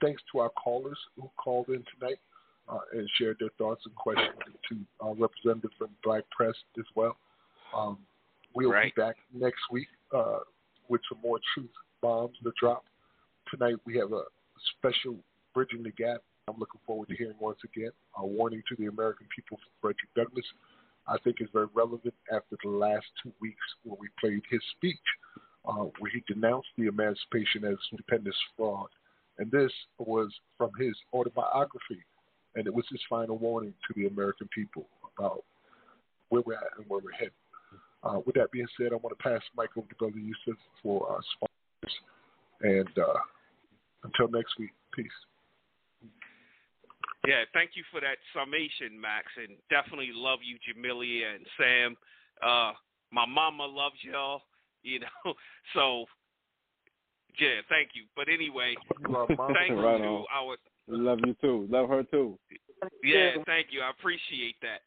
Thanks 0.00 0.22
to 0.32 0.40
our 0.40 0.50
callers 0.50 0.98
who 1.16 1.30
called 1.36 1.68
in 1.68 1.84
tonight 1.98 2.18
uh, 2.68 2.78
and 2.92 3.08
shared 3.18 3.36
their 3.38 3.50
thoughts 3.58 3.82
and 3.86 3.94
questions, 3.94 4.34
to 4.68 4.76
our 5.00 5.14
representative 5.14 5.70
from 5.78 5.90
Black 6.02 6.24
Press 6.30 6.54
as 6.78 6.84
well. 6.96 7.16
Um, 7.76 7.98
we'll 8.54 8.70
Right. 8.72 8.92
be 8.94 9.00
back 9.00 9.16
next 9.32 9.60
week 9.70 9.86
uh, 10.12 10.40
with 10.88 11.00
some 11.08 11.18
more 11.22 11.38
truth 11.54 11.70
bombs 12.00 12.36
to 12.42 12.52
drop. 12.58 12.84
Tonight 13.50 13.76
we 13.86 13.96
have 13.98 14.12
a 14.12 14.22
special 14.78 15.16
Bridging 15.54 15.82
the 15.84 15.90
Gap. 15.92 16.20
I'm 16.48 16.58
looking 16.58 16.80
forward 16.86 17.08
to 17.08 17.14
hearing 17.14 17.36
once 17.38 17.58
again 17.62 17.92
a 18.18 18.26
warning 18.26 18.62
to 18.68 18.76
the 18.76 18.86
American 18.86 19.26
people 19.34 19.58
from 19.58 19.70
Frederick 19.80 20.10
Douglass. 20.16 20.44
I 21.06 21.16
think 21.18 21.36
is 21.40 21.48
very 21.52 21.66
relevant 21.74 22.14
after 22.32 22.56
the 22.62 22.70
last 22.70 23.06
two 23.22 23.32
weeks 23.40 23.62
where 23.82 23.96
we 23.98 24.08
played 24.20 24.42
his 24.50 24.60
speech, 24.76 24.96
uh, 25.64 25.86
where 25.98 26.10
he 26.12 26.22
denounced 26.32 26.68
the 26.78 26.86
emancipation 26.86 27.64
as 27.64 27.76
stupendous 27.92 28.36
fraud. 28.56 28.88
And 29.38 29.50
this 29.50 29.72
was 29.98 30.28
from 30.56 30.70
his 30.78 30.94
autobiography, 31.12 32.04
and 32.54 32.66
it 32.66 32.74
was 32.74 32.84
his 32.90 33.00
final 33.08 33.38
warning 33.38 33.74
to 33.88 34.00
the 34.00 34.06
American 34.06 34.48
people 34.54 34.86
about 35.16 35.44
where 36.28 36.42
we're 36.44 36.54
at 36.54 36.78
and 36.78 36.86
where 36.88 37.00
we're 37.02 37.12
headed. 37.12 37.32
Uh, 38.04 38.20
with 38.26 38.34
that 38.34 38.50
being 38.50 38.66
said, 38.76 38.92
I 38.92 38.96
want 38.96 39.16
to 39.16 39.22
pass 39.22 39.40
the 39.54 39.62
mic 39.62 39.70
over 39.76 39.86
to 39.86 39.94
Brother 39.96 40.18
Yusuf 40.18 40.60
for 40.82 41.08
our 41.08 41.20
sponsors. 41.34 41.98
And 42.62 42.98
uh, 42.98 43.18
until 44.04 44.28
next 44.28 44.58
week, 44.58 44.70
peace. 44.94 45.10
Yeah, 47.26 47.46
thank 47.54 47.70
you 47.74 47.84
for 47.90 48.00
that 48.00 48.18
summation, 48.34 48.98
Max, 49.00 49.26
and 49.36 49.56
definitely 49.70 50.10
love 50.12 50.40
you, 50.42 50.58
Jamilia 50.58 51.36
and 51.36 51.46
Sam. 51.56 51.96
Uh, 52.42 52.72
my 53.12 53.26
mama 53.26 53.64
loves 53.64 53.96
y'all, 54.02 54.42
you 54.82 55.00
know. 55.00 55.06
So, 55.74 56.04
yeah, 57.38 57.62
thank 57.68 57.90
you. 57.94 58.04
But 58.16 58.28
anyway, 58.28 58.74
thank 59.06 59.70
you 59.70 59.80
Right 59.80 59.98
to 59.98 60.24
our 60.34 60.56
love 60.88 61.20
you 61.24 61.34
too. 61.40 61.66
Love 61.70 61.88
her 61.88 62.02
too. 62.02 62.38
yeah, 63.02 63.30
thank 63.46 63.68
you. 63.70 63.80
I 63.80 63.90
appreciate 63.90 64.56
that. 64.60 64.82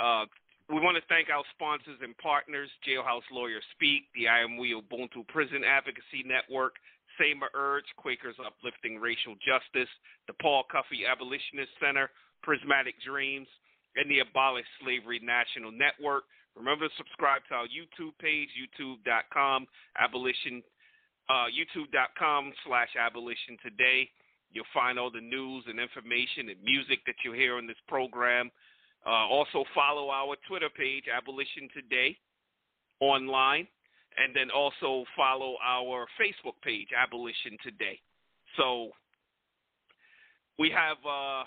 Uh, 0.00 0.26
we 0.68 0.80
want 0.80 0.96
to 0.96 1.02
thank 1.08 1.30
our 1.30 1.42
sponsors 1.56 1.98
and 2.02 2.16
partners, 2.18 2.68
Jailhouse 2.86 3.24
Lawyers 3.32 3.64
Speak, 3.72 4.04
the 4.14 4.28
I 4.28 4.40
Am 4.40 4.58
We 4.58 4.74
Ubuntu 4.76 5.26
Prison 5.28 5.64
Advocacy 5.64 6.22
Network, 6.26 6.74
Seymour 7.18 7.50
Urge, 7.54 7.84
Quakers 7.96 8.36
Uplifting 8.44 8.98
Racial 8.98 9.34
Justice, 9.44 9.90
the 10.26 10.34
Paul 10.40 10.64
Cuffe 10.70 11.04
Abolitionist 11.10 11.70
Center, 11.80 12.10
Prismatic 12.42 12.94
Dreams, 13.04 13.48
and 13.96 14.10
the 14.10 14.20
Abolish 14.20 14.66
Slavery 14.82 15.20
National 15.22 15.72
Network. 15.72 16.24
Remember 16.56 16.88
to 16.88 16.94
subscribe 16.96 17.42
to 17.48 17.54
our 17.54 17.66
YouTube 17.66 18.18
page, 18.20 18.48
youtube.com, 18.54 19.66
abolition, 19.98 20.62
uh, 21.30 21.46
youtube.com 21.50 22.52
slash 22.66 22.88
abolition 22.98 23.56
today. 23.62 24.08
You'll 24.50 24.70
find 24.72 24.98
all 24.98 25.10
the 25.10 25.20
news 25.20 25.64
and 25.68 25.78
information 25.78 26.48
and 26.48 26.62
music 26.64 27.00
that 27.06 27.16
you 27.24 27.32
hear 27.32 27.56
on 27.56 27.66
this 27.66 27.76
program. 27.86 28.50
Uh, 29.06 29.28
also 29.28 29.64
follow 29.74 30.10
our 30.10 30.34
Twitter 30.48 30.70
page, 30.74 31.04
Abolition 31.14 31.68
Today, 31.74 32.16
online, 33.00 33.68
and 34.16 34.34
then 34.34 34.50
also 34.50 35.04
follow 35.16 35.56
our 35.62 36.06
Facebook 36.18 36.56
page, 36.62 36.88
Abolition 36.96 37.58
Today. 37.62 38.00
So 38.56 38.90
we 40.58 40.70
have 40.70 40.96
uh, 41.04 41.44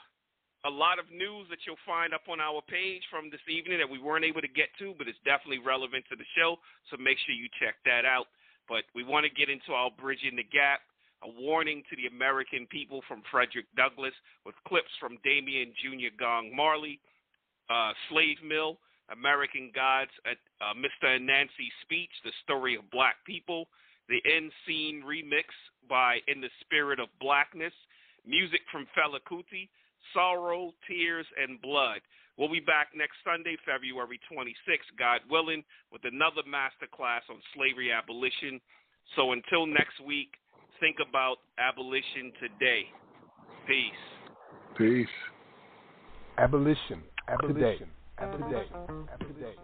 a 0.65 0.71
lot 0.71 0.99
of 0.99 1.09
news 1.09 1.47
that 1.49 1.59
you'll 1.65 1.81
find 1.85 2.13
up 2.13 2.29
on 2.29 2.39
our 2.39 2.61
page 2.69 3.01
from 3.09 3.29
this 3.29 3.43
evening 3.49 3.79
that 3.79 3.89
we 3.89 3.99
weren't 3.99 4.25
able 4.25 4.41
to 4.41 4.51
get 4.51 4.69
to, 4.79 4.93
but 4.97 5.07
it's 5.07 5.19
definitely 5.25 5.59
relevant 5.59 6.05
to 6.09 6.15
the 6.15 6.27
show. 6.37 6.57
So 6.89 6.97
make 6.97 7.17
sure 7.25 7.33
you 7.33 7.49
check 7.59 7.75
that 7.85 8.05
out. 8.05 8.29
But 8.69 8.85
we 8.95 9.03
want 9.03 9.25
to 9.25 9.33
get 9.33 9.49
into 9.49 9.73
our 9.73 9.89
bridging 9.91 10.37
the 10.37 10.47
gap. 10.47 10.79
a 11.23 11.29
warning 11.41 11.83
to 11.89 11.95
the 11.95 12.07
American 12.07 12.65
people 12.67 13.01
from 13.07 13.21
Frederick 13.29 13.65
Douglass 13.77 14.13
with 14.45 14.55
clips 14.67 14.89
from 14.99 15.17
Damian 15.23 15.73
Jr. 15.77 16.09
Gong 16.17 16.55
Marley, 16.55 16.99
uh, 17.69 17.93
Slave 18.09 18.37
Mill, 18.41 18.77
American 19.11 19.71
Gods, 19.73 20.11
uh, 20.25 20.33
uh, 20.63 20.73
Mr. 20.73 21.15
and 21.15 21.25
Nancy's 21.25 21.75
Speech, 21.81 22.11
The 22.23 22.31
Story 22.43 22.75
of 22.75 22.89
Black 22.91 23.15
People, 23.25 23.67
the 24.09 24.21
End 24.25 24.51
Scene 24.65 25.03
remix 25.05 25.45
by 25.89 26.19
In 26.27 26.41
the 26.41 26.49
Spirit 26.61 26.99
of 26.99 27.07
Blackness, 27.19 27.73
music 28.25 28.61
from 28.71 28.87
Fela 28.97 29.19
Kuti, 29.29 29.69
Sorrow, 30.13 30.73
Tears, 30.87 31.25
and 31.41 31.61
Blood. 31.61 32.01
We'll 32.37 32.51
be 32.51 32.59
back 32.59 32.89
next 32.95 33.17
Sunday, 33.23 33.57
February 33.65 34.19
26th, 34.31 34.97
God 34.97 35.21
willing, 35.29 35.63
with 35.91 36.01
another 36.05 36.41
masterclass 36.47 37.27
on 37.29 37.37
slavery 37.55 37.91
abolition. 37.91 38.59
So 39.15 39.33
until 39.33 39.65
next 39.65 39.99
week, 40.05 40.29
think 40.79 40.97
about 41.07 41.37
abolition 41.59 42.31
today. 42.39 42.85
Peace. 43.67 44.03
Peace. 44.77 45.07
Abolition. 46.37 47.03
Abolition. 47.27 47.89
Abolition. 48.21 49.07
Abolition. 49.13 49.63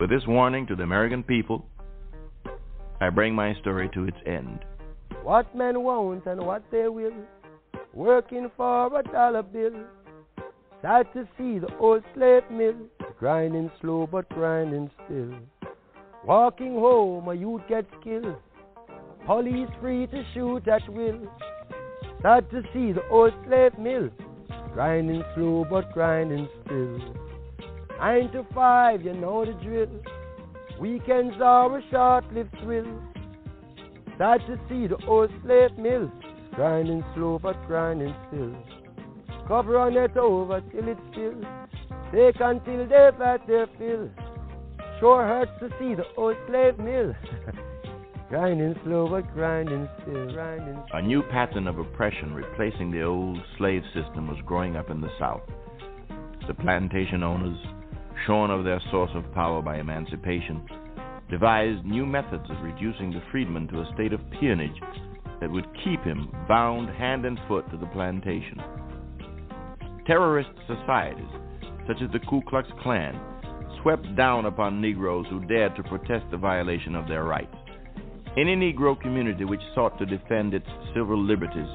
With 0.00 0.10
this 0.10 0.26
warning 0.26 0.66
to 0.66 0.76
the 0.76 0.82
American 0.82 1.22
people, 1.22 1.66
I 3.00 3.10
bring 3.10 3.34
my 3.34 3.54
story 3.60 3.88
to 3.94 4.04
its 4.04 4.16
end. 4.26 4.64
What 5.22 5.54
men 5.54 5.82
want 5.82 6.26
and 6.26 6.44
what 6.44 6.62
they 6.70 6.88
will, 6.88 7.12
working 7.94 8.50
for 8.56 8.98
a 8.98 9.02
dollar 9.02 9.42
bill. 9.42 9.84
Sad 10.82 11.06
to 11.14 11.26
see 11.38 11.58
the 11.58 11.74
old 11.78 12.04
slave 12.14 12.42
mill, 12.50 12.76
grinding 13.18 13.70
slow 13.80 14.06
but 14.06 14.28
grinding 14.28 14.90
still. 15.04 15.32
Walking 16.26 16.74
home, 16.74 17.28
a 17.28 17.34
youth 17.34 17.62
gets 17.68 17.86
killed, 18.02 18.34
police 19.26 19.68
free 19.80 20.08
to 20.08 20.24
shoot 20.34 20.66
at 20.66 20.82
will. 20.88 21.20
Sad 22.20 22.50
to 22.50 22.62
see 22.72 22.90
the 22.90 23.06
old 23.12 23.32
slave 23.46 23.78
mill, 23.78 24.10
grinding 24.74 25.22
slow 25.36 25.64
but 25.70 25.92
grinding 25.92 26.48
still. 26.64 26.98
Nine 28.00 28.32
to 28.32 28.44
five, 28.52 29.02
you 29.02 29.14
know 29.14 29.44
the 29.44 29.52
drill. 29.62 29.88
Weekends 30.80 31.36
are 31.40 31.78
a 31.78 31.82
short-lived 31.92 32.56
thrill. 32.60 33.00
Sad 34.18 34.40
to 34.48 34.58
see 34.68 34.88
the 34.88 34.98
old 35.06 35.30
slave 35.44 35.78
mill, 35.78 36.10
grinding 36.56 37.04
slow 37.14 37.38
but 37.40 37.56
grinding 37.68 38.14
still. 38.26 38.52
Cover 39.46 39.78
on 39.78 39.96
it 39.96 40.16
over 40.16 40.60
till 40.72 40.88
it's 40.88 41.00
still. 41.12 41.40
Take 42.10 42.40
until 42.40 42.78
they've 42.78 43.20
had 43.20 43.46
their 43.46 43.68
fill. 43.78 44.10
Sure 45.00 45.24
hurts 45.24 45.52
to 45.60 45.68
see 45.78 45.94
the 45.94 46.04
old 46.16 46.36
slave 46.46 46.78
mill. 46.78 47.14
grinding 48.30 48.74
slow 48.82 49.08
but 49.08 49.32
grinding 49.34 49.88
still. 50.00 50.32
Grinding 50.32 50.82
still. 50.86 50.98
A 50.98 51.02
new 51.02 51.22
pattern 51.30 51.66
of 51.66 51.78
oppression 51.78 52.32
replacing 52.32 52.90
the 52.90 53.02
old 53.02 53.38
slave 53.58 53.82
system 53.94 54.26
was 54.28 54.38
growing 54.46 54.74
up 54.76 54.90
in 54.90 55.00
the 55.00 55.10
South. 55.18 55.42
The 56.48 56.54
plantation 56.54 57.22
owners, 57.22 57.58
shorn 58.26 58.50
of 58.50 58.64
their 58.64 58.80
source 58.90 59.10
of 59.14 59.30
power 59.34 59.60
by 59.60 59.78
emancipation, 59.78 60.66
devised 61.30 61.84
new 61.84 62.06
methods 62.06 62.48
of 62.48 62.62
reducing 62.62 63.10
the 63.10 63.22
freedman 63.30 63.68
to 63.68 63.80
a 63.80 63.90
state 63.94 64.12
of 64.12 64.20
peonage 64.40 64.80
that 65.40 65.50
would 65.50 65.66
keep 65.84 66.02
him 66.04 66.32
bound 66.48 66.88
hand 66.88 67.26
and 67.26 67.38
foot 67.48 67.68
to 67.70 67.76
the 67.76 67.86
plantation. 67.86 68.62
Terrorist 70.06 70.50
societies, 70.66 71.24
such 71.86 71.96
as 72.00 72.10
the 72.12 72.20
Ku 72.30 72.40
Klux 72.48 72.68
Klan, 72.82 73.20
swept 73.86 74.16
down 74.16 74.46
upon 74.46 74.80
Negroes 74.80 75.26
who 75.30 75.38
dared 75.44 75.76
to 75.76 75.82
protest 75.84 76.24
the 76.32 76.36
violation 76.36 76.96
of 76.96 77.06
their 77.06 77.22
rights. 77.22 77.54
Any 78.36 78.56
Negro 78.56 79.00
community 79.00 79.44
which 79.44 79.60
sought 79.76 79.96
to 80.00 80.06
defend 80.06 80.54
its 80.54 80.66
civil 80.92 81.16
liberties 81.16 81.68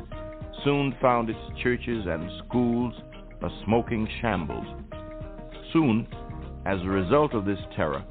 soon 0.65 0.93
found 1.01 1.29
its 1.29 1.39
churches 1.63 2.03
and 2.05 2.29
schools 2.43 2.93
a 3.41 3.47
smoking 3.63 4.09
shambles. 4.19 4.65
Soon, 5.71 6.05
as 6.65 6.81
a 6.81 6.89
result 6.89 7.33
of 7.33 7.45
this 7.45 7.59
terror, 7.77 8.03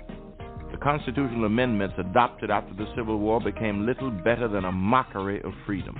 the 0.72 0.78
constitutional 0.78 1.44
amendments 1.44 1.96
adopted 1.98 2.50
after 2.50 2.72
the 2.72 2.90
Civil 2.96 3.18
War 3.18 3.38
became 3.38 3.84
little 3.84 4.10
better 4.10 4.48
than 4.48 4.64
a 4.64 4.72
mockery 4.72 5.42
of 5.42 5.52
freedom. 5.66 5.94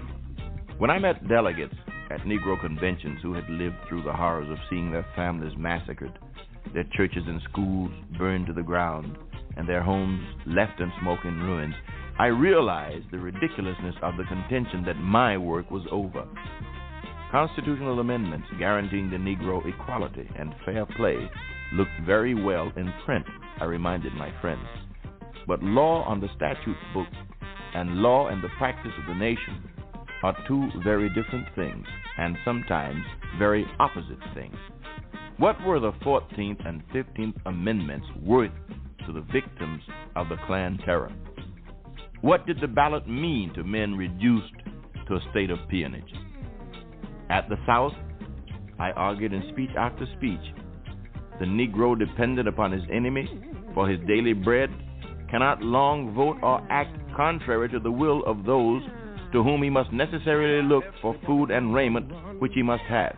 When 0.79 0.89
I 0.89 0.99
met 0.99 1.29
delegates 1.29 1.75
at 2.11 2.21
Negro 2.21 2.59
conventions 2.59 3.19
who 3.23 3.35
had 3.35 3.49
lived 3.51 3.77
through 3.87 4.05
the 4.05 4.13
horrors 4.15 4.49
of 4.49 4.57
seeing 4.71 4.91
their 4.91 5.07
families 5.15 5.53
massacred, 5.59 6.19
their 6.75 6.87
churches 6.93 7.25
and 7.27 7.41
schools 7.51 7.91
burned 8.19 8.47
to 8.47 8.53
the 8.53 8.63
ground, 8.63 9.17
and 9.57 9.69
their 9.69 9.83
homes 9.83 10.23
left 10.47 10.81
in 10.81 10.93
smoke 11.01 11.21
and 11.25 11.43
ruins, 11.43 11.75
I 12.19 12.27
realized 12.27 13.07
the 13.11 13.19
ridiculousness 13.19 13.95
of 14.03 14.17
the 14.17 14.25
contention 14.25 14.85
that 14.85 14.99
my 14.99 15.39
work 15.39 15.71
was 15.71 15.87
over. 15.91 16.27
Constitutional 17.31 18.01
amendments 18.01 18.49
guaranteeing 18.59 19.11
the 19.11 19.17
Negro 19.17 19.65
equality 19.67 20.29
and 20.39 20.55
fair 20.65 20.85
play 20.85 21.31
looked 21.73 21.99
very 22.05 22.35
well 22.35 22.73
in 22.77 22.93
print, 23.05 23.25
I 23.61 23.65
reminded 23.65 24.13
my 24.15 24.33
friends. 24.41 24.67
But 25.47 25.63
law 25.63 26.03
on 26.05 26.21
the 26.21 26.29
statute 26.37 26.77
book 26.93 27.09
and 27.75 27.97
law 27.99 28.29
and 28.29 28.43
the 28.43 28.49
practice 28.59 28.93
of 29.01 29.07
the 29.07 29.15
nation 29.15 29.71
are 30.23 30.37
two 30.47 30.69
very 30.85 31.09
different 31.11 31.47
things, 31.55 31.87
and 32.19 32.37
sometimes 32.45 33.03
very 33.39 33.65
opposite 33.79 34.19
things. 34.35 34.57
What 35.41 35.57
were 35.65 35.81
the 35.81 35.93
14th 36.05 36.69
and 36.69 36.87
15th 36.91 37.41
Amendments 37.47 38.07
worth 38.23 38.53
to 39.07 39.13
the 39.15 39.23
victims 39.33 39.83
of 40.15 40.29
the 40.29 40.37
Klan 40.47 40.79
terror? 40.85 41.11
What 42.21 42.47
did 42.47 42.61
the 42.61 42.69
ballot 42.69 43.09
mean 43.09 43.51
to 43.55 43.65
men 43.65 43.95
reduced 43.95 44.53
to 45.09 45.15
a 45.15 45.21
state 45.31 45.49
of 45.49 45.57
peonage? 45.71 46.13
At 47.31 47.49
the 47.49 47.57
South, 47.67 47.95
I 48.79 48.91
argued 48.91 49.33
in 49.33 49.51
speech 49.55 49.71
after 49.79 50.05
speech, 50.19 50.45
the 51.39 51.47
Negro 51.47 51.99
dependent 51.99 52.47
upon 52.47 52.73
his 52.73 52.83
enemy 52.93 53.27
for 53.73 53.89
his 53.89 53.99
daily 54.07 54.35
bread 54.35 54.69
cannot 55.31 55.63
long 55.63 56.13
vote 56.15 56.37
or 56.43 56.61
act 56.69 56.95
contrary 57.17 57.71
to 57.71 57.81
the 57.81 57.91
will 57.91 58.23
of 58.27 58.45
those 58.45 58.83
to 59.33 59.43
whom 59.43 59.63
he 59.63 59.71
must 59.71 59.93
necessarily 59.93 60.67
look 60.67 60.85
for 61.01 61.17
food 61.27 61.51
and 61.51 61.75
raiment 61.75 62.11
which 62.41 62.53
he 62.55 62.63
must 62.63 62.83
have. 62.85 63.17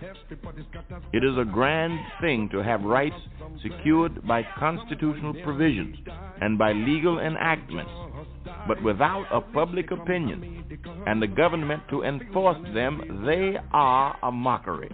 It 1.12 1.24
is 1.24 1.38
a 1.38 1.44
grand 1.44 1.98
thing 2.20 2.48
to 2.52 2.62
have 2.62 2.82
rights 2.82 3.16
secured 3.62 4.26
by 4.26 4.42
constitutional 4.58 5.34
provisions 5.44 5.96
and 6.40 6.58
by 6.58 6.72
legal 6.72 7.18
enactments, 7.18 7.92
but 8.66 8.82
without 8.82 9.26
a 9.32 9.40
public 9.40 9.90
opinion 9.90 10.64
and 11.06 11.22
the 11.22 11.26
government 11.26 11.82
to 11.90 12.02
enforce 12.02 12.58
them, 12.74 13.22
they 13.26 13.56
are 13.72 14.16
a 14.22 14.32
mockery. 14.32 14.90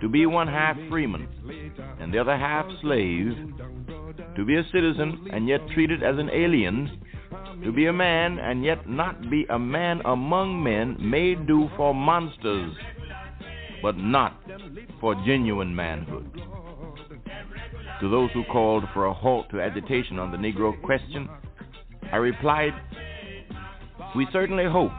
To 0.00 0.08
be 0.08 0.24
one 0.24 0.48
half 0.48 0.76
freeman 0.88 1.28
and 2.00 2.12
the 2.12 2.18
other 2.18 2.36
half 2.36 2.66
slave, 2.80 3.36
to 4.36 4.44
be 4.44 4.56
a 4.56 4.64
citizen 4.72 5.28
and 5.32 5.46
yet 5.46 5.60
treated 5.74 6.02
as 6.02 6.18
an 6.18 6.30
alien, 6.30 7.00
to 7.64 7.72
be 7.72 7.86
a 7.86 7.92
man 7.92 8.38
and 8.38 8.64
yet 8.64 8.88
not 8.88 9.30
be 9.30 9.46
a 9.50 9.58
man 9.58 10.00
among 10.04 10.62
men 10.62 10.96
may 10.98 11.34
do 11.34 11.68
for 11.76 11.94
monsters, 11.94 12.74
but 13.82 13.96
not 13.96 14.40
for 15.00 15.14
genuine 15.26 15.74
manhood. 15.74 16.30
To 18.00 18.08
those 18.08 18.30
who 18.32 18.44
called 18.44 18.84
for 18.94 19.06
a 19.06 19.12
halt 19.12 19.50
to 19.50 19.60
agitation 19.60 20.18
on 20.18 20.30
the 20.30 20.38
Negro 20.38 20.80
question, 20.82 21.28
I 22.10 22.16
replied, 22.16 22.72
We 24.16 24.26
certainly 24.32 24.64
hope 24.64 24.92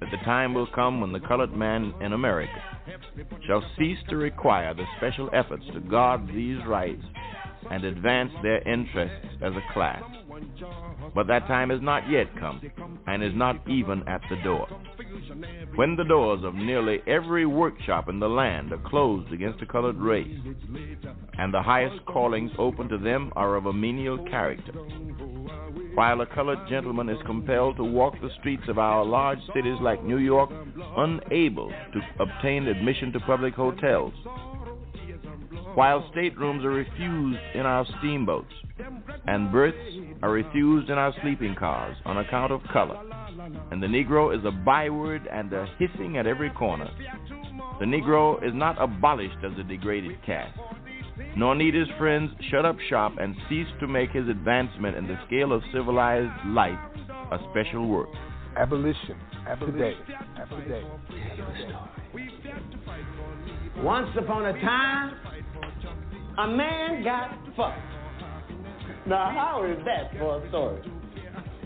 that 0.00 0.10
the 0.10 0.24
time 0.24 0.54
will 0.54 0.68
come 0.74 1.00
when 1.00 1.12
the 1.12 1.20
colored 1.20 1.54
man 1.54 1.92
in 2.00 2.12
America 2.12 2.62
shall 3.46 3.62
cease 3.78 3.98
to 4.08 4.16
require 4.16 4.74
the 4.74 4.84
special 4.96 5.28
efforts 5.32 5.64
to 5.72 5.80
guard 5.80 6.26
these 6.28 6.58
rights 6.66 7.02
and 7.70 7.84
advance 7.84 8.32
their 8.42 8.66
interests 8.66 9.26
as 9.42 9.52
a 9.52 9.72
class. 9.72 10.02
But 11.14 11.26
that 11.28 11.46
time 11.46 11.70
has 11.70 11.80
not 11.80 12.08
yet 12.08 12.26
come 12.38 12.60
and 13.06 13.22
is 13.22 13.34
not 13.34 13.60
even 13.68 14.06
at 14.08 14.20
the 14.28 14.36
door. 14.36 14.66
When 15.74 15.96
the 15.96 16.04
doors 16.04 16.44
of 16.44 16.54
nearly 16.54 17.00
every 17.06 17.46
workshop 17.46 18.08
in 18.08 18.18
the 18.18 18.28
land 18.28 18.72
are 18.72 18.78
closed 18.78 19.32
against 19.32 19.60
the 19.60 19.66
colored 19.66 19.96
race, 19.96 20.38
and 21.38 21.52
the 21.52 21.62
highest 21.62 22.04
callings 22.06 22.50
open 22.58 22.88
to 22.88 22.98
them 22.98 23.32
are 23.36 23.56
of 23.56 23.66
a 23.66 23.72
menial 23.72 24.18
character, 24.30 24.72
while 25.94 26.20
a 26.20 26.26
colored 26.26 26.68
gentleman 26.68 27.08
is 27.08 27.18
compelled 27.24 27.76
to 27.76 27.84
walk 27.84 28.14
the 28.20 28.30
streets 28.40 28.68
of 28.68 28.78
our 28.78 29.04
large 29.04 29.40
cities 29.54 29.78
like 29.80 30.04
New 30.04 30.18
York, 30.18 30.50
unable 30.96 31.68
to 31.68 32.00
obtain 32.20 32.66
admission 32.66 33.12
to 33.12 33.20
public 33.20 33.54
hotels, 33.54 34.12
while 35.76 36.08
staterooms 36.10 36.64
are 36.64 36.70
refused 36.70 37.38
in 37.54 37.60
our 37.60 37.84
steamboats, 37.98 38.52
and 39.26 39.52
berths 39.52 39.76
are 40.22 40.30
refused 40.30 40.88
in 40.88 40.96
our 40.96 41.12
sleeping 41.20 41.54
cars 41.54 41.94
on 42.06 42.16
account 42.16 42.50
of 42.50 42.62
color, 42.72 42.98
and 43.70 43.82
the 43.82 43.86
Negro 43.86 44.36
is 44.36 44.42
a 44.46 44.50
byword 44.50 45.28
and 45.30 45.52
a 45.52 45.68
hissing 45.78 46.16
at 46.16 46.26
every 46.26 46.48
corner. 46.48 46.90
The 47.78 47.84
Negro 47.84 48.42
is 48.42 48.54
not 48.54 48.80
abolished 48.80 49.36
as 49.44 49.52
a 49.58 49.64
degraded 49.64 50.16
caste, 50.24 50.58
nor 51.36 51.54
need 51.54 51.74
his 51.74 51.88
friends 51.98 52.30
shut 52.50 52.64
up 52.64 52.76
shop 52.88 53.12
and 53.20 53.36
cease 53.50 53.68
to 53.80 53.86
make 53.86 54.10
his 54.12 54.30
advancement 54.30 54.96
in 54.96 55.06
the 55.06 55.18
scale 55.26 55.52
of 55.52 55.62
civilized 55.74 56.46
life 56.46 56.78
a 57.32 57.38
special 57.50 57.86
work. 57.86 58.08
Abolition. 58.56 59.16
Abolition. 59.46 59.76
Today. 59.76 59.96
Once 63.82 64.08
upon 64.18 64.46
a 64.46 64.52
time, 64.60 65.14
a 66.38 66.46
man 66.48 67.04
got 67.04 67.30
fucked. 67.56 67.78
Now, 69.06 69.30
how 69.30 69.64
is 69.64 69.78
that 69.84 70.10
for 70.18 70.42
a 70.42 70.48
story? 70.48 70.82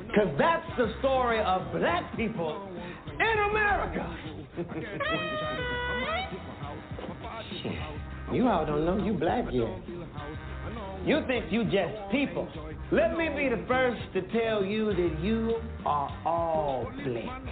Because 0.07 0.28
that's 0.39 0.66
the 0.77 0.93
story 0.99 1.41
of 1.41 1.73
black 1.73 2.15
people 2.16 2.69
in 3.19 3.39
America. 3.51 4.16
You 8.32 8.47
all 8.47 8.65
don't 8.65 8.85
know 8.85 9.05
you 9.05 9.15
black 9.15 9.47
yet. 9.51 9.66
You 11.05 11.21
think 11.27 11.51
you 11.51 11.65
just 11.65 11.95
people. 12.11 12.49
Let 12.93 13.17
me 13.17 13.29
be 13.29 13.49
the 13.49 13.65
first 13.67 14.01
to 14.15 14.23
tell 14.33 14.65
you 14.65 14.87
that 14.87 15.21
you 15.23 15.55
are 15.87 16.11
all 16.27 16.91
black. 17.05 17.43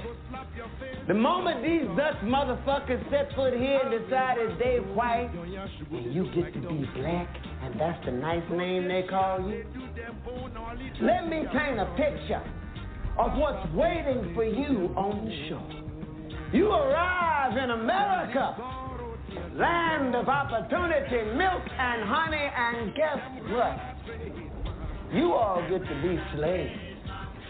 The 1.06 1.14
moment 1.14 1.62
these 1.62 1.86
Dutch 1.96 2.16
motherfuckers 2.24 3.08
set 3.10 3.34
foot 3.34 3.54
here 3.54 3.80
and 3.82 4.04
decided 4.04 4.58
they 4.58 4.78
white, 4.94 5.30
and 5.32 6.12
you 6.12 6.24
get 6.34 6.52
to 6.54 6.60
be 6.60 6.84
black, 6.94 7.28
and 7.62 7.80
that's 7.80 8.04
the 8.04 8.12
nice 8.12 8.42
name 8.50 8.88
they 8.88 9.04
call 9.08 9.40
you. 9.48 9.64
Let 11.00 11.28
me 11.28 11.44
paint 11.52 11.78
a 11.78 11.86
picture 11.96 12.42
of 13.18 13.32
what's 13.38 13.72
waiting 13.72 14.32
for 14.34 14.44
you 14.44 14.92
on 14.96 15.24
the 15.24 15.48
shore. 15.48 15.88
You 16.52 16.70
arrive 16.70 17.56
in 17.56 17.70
America, 17.70 18.56
land 19.56 20.14
of 20.14 20.28
opportunity, 20.28 21.36
milk 21.36 21.62
and 21.78 22.02
honey, 22.08 22.50
and 22.56 22.94
guess 22.94 23.18
what? 23.50 23.78
You 25.12 25.32
all 25.34 25.62
get 25.68 25.80
to 25.80 26.02
be 26.02 26.18
slaves, 26.36 26.78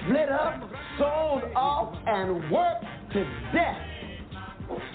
split 0.04 0.28
up, 0.28 0.60
sold 0.98 1.42
off, 1.56 1.94
and 2.06 2.50
worked 2.50 2.84
to 3.12 3.24
death. 3.52 3.88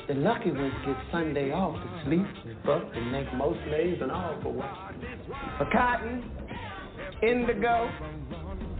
The 0.07 0.13
lucky 0.15 0.51
ones 0.51 0.73
get 0.85 0.95
Sunday 1.11 1.51
off 1.51 1.75
to 1.75 2.05
sleep 2.05 2.25
and 2.45 2.57
fuck 2.65 2.83
and 2.95 3.11
make 3.11 3.33
most 3.35 3.59
slaves 3.67 4.01
and 4.01 4.11
all 4.11 4.39
for 4.43 4.53
what? 4.53 4.93
For 5.57 5.69
cotton, 5.71 6.23
indigo, 7.21 7.89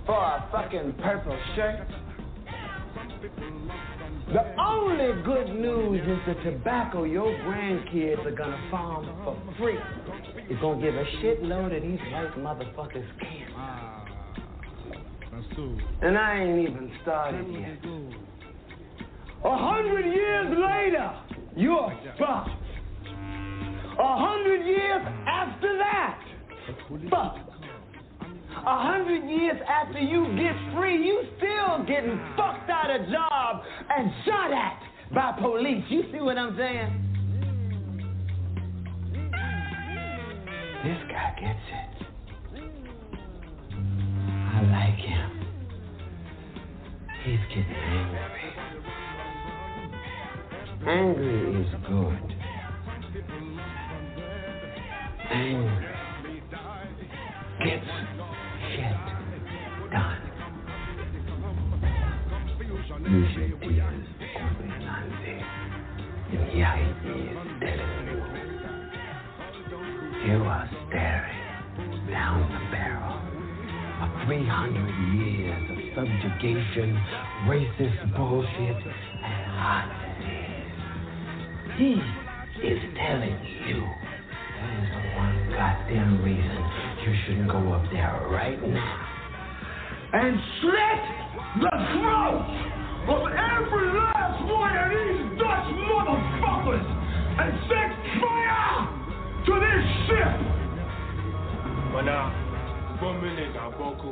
for 0.05 0.15
a 0.15 0.47
fucking 0.51 0.93
purple 1.01 1.37
shirt. 1.55 1.87
The 4.31 4.55
only 4.59 5.21
good 5.23 5.53
news 5.53 6.01
is 6.01 6.17
the 6.25 6.49
tobacco 6.49 7.03
your 7.03 7.31
grandkids 7.39 8.25
are 8.25 8.31
gonna 8.31 8.67
farm 8.71 9.05
for 9.23 9.37
free. 9.57 9.77
You're 10.49 10.61
gonna 10.61 10.81
give 10.81 10.95
a 10.95 11.03
shitload 11.21 11.75
of 11.75 11.83
these 11.83 11.99
white 12.11 12.35
motherfuckers 12.37 13.05
cancer. 13.19 13.83
And 16.01 16.17
I 16.17 16.41
ain't 16.41 16.69
even 16.69 16.91
started 17.01 17.51
yet. 17.51 17.77
A 19.43 19.57
hundred 19.57 20.05
years 20.05 20.47
later, 20.57 21.11
you're 21.57 21.93
fucked. 22.17 22.49
A 23.99 24.17
hundred 24.17 24.65
years 24.65 25.05
after 25.27 25.77
that, 25.77 26.19
fucked. 27.09 27.49
A 28.55 28.79
hundred 28.81 29.27
years 29.29 29.59
after 29.67 29.99
you 29.99 30.25
get 30.37 30.55
free, 30.73 31.05
you 31.05 31.23
still 31.37 31.83
getting 31.85 32.17
fucked 32.37 32.69
out 32.69 32.89
of 32.89 33.09
job 33.09 33.63
and 33.89 34.11
shot 34.25 34.51
at 34.53 34.79
by 35.13 35.33
police. 35.41 35.83
You 35.89 36.03
see 36.11 36.19
what 36.19 36.37
I'm 36.37 36.55
saying? 36.57 36.99
This 40.83 40.97
guy 41.09 41.35
gets 41.39 41.59
it. 41.71 42.07
I 44.53 44.61
like 44.69 44.99
him. 44.99 45.31
He's 47.23 47.39
getting 47.49 47.71
angry. 47.71 48.53
Angry 50.85 51.61
is 51.61 51.73
good. 51.87 52.33
Angry 55.31 55.93
gets 57.63 57.87
Usually 63.01 63.49
Jesus 63.61 64.05
Nancy 64.79 65.37
and 66.31 66.45
Yahidi 66.53 67.17
is 67.31 67.41
telling 67.59 67.93
you 68.07 68.19
you 70.31 70.37
are 70.43 70.69
staring 70.87 71.43
down 72.11 72.41
the 72.47 72.61
barrel 72.71 73.17
of 74.03 74.09
300 74.27 74.77
years 75.17 75.63
of 75.71 75.77
subjugation, 75.95 76.89
racist 77.47 77.99
bullshit, 78.15 78.81
and 79.23 79.89
disease. 80.21 80.69
He 81.77 81.91
is 82.67 82.81
telling 82.95 83.37
you 83.67 83.81
that 84.61 84.73
is 84.79 84.89
the 84.93 85.03
one 85.17 85.37
goddamn 85.49 86.21
reason 86.23 86.61
you 87.03 87.13
shouldn't 87.25 87.49
go 87.49 87.73
up 87.73 87.83
there 87.91 88.27
right 88.31 88.61
now 88.65 89.13
and 90.13 90.39
slit 90.61 91.03
the 91.59 91.73
throat 91.97 92.82
of 93.07 93.21
every 93.51 93.87
last 93.99 94.39
one 94.47 94.75
of 94.83 94.87
these 94.93 95.21
Dutch 95.39 95.67
motherfuckers 95.89 96.87
and 97.41 97.51
set 97.67 97.91
fire 98.21 98.75
to 99.45 99.53
this 99.63 99.83
ship. 100.07 100.33
Mana, 101.93 102.17
gbọ́mílẹ̀ 102.99 103.47
gà 103.55 103.63
bọ́kú, 103.77 104.09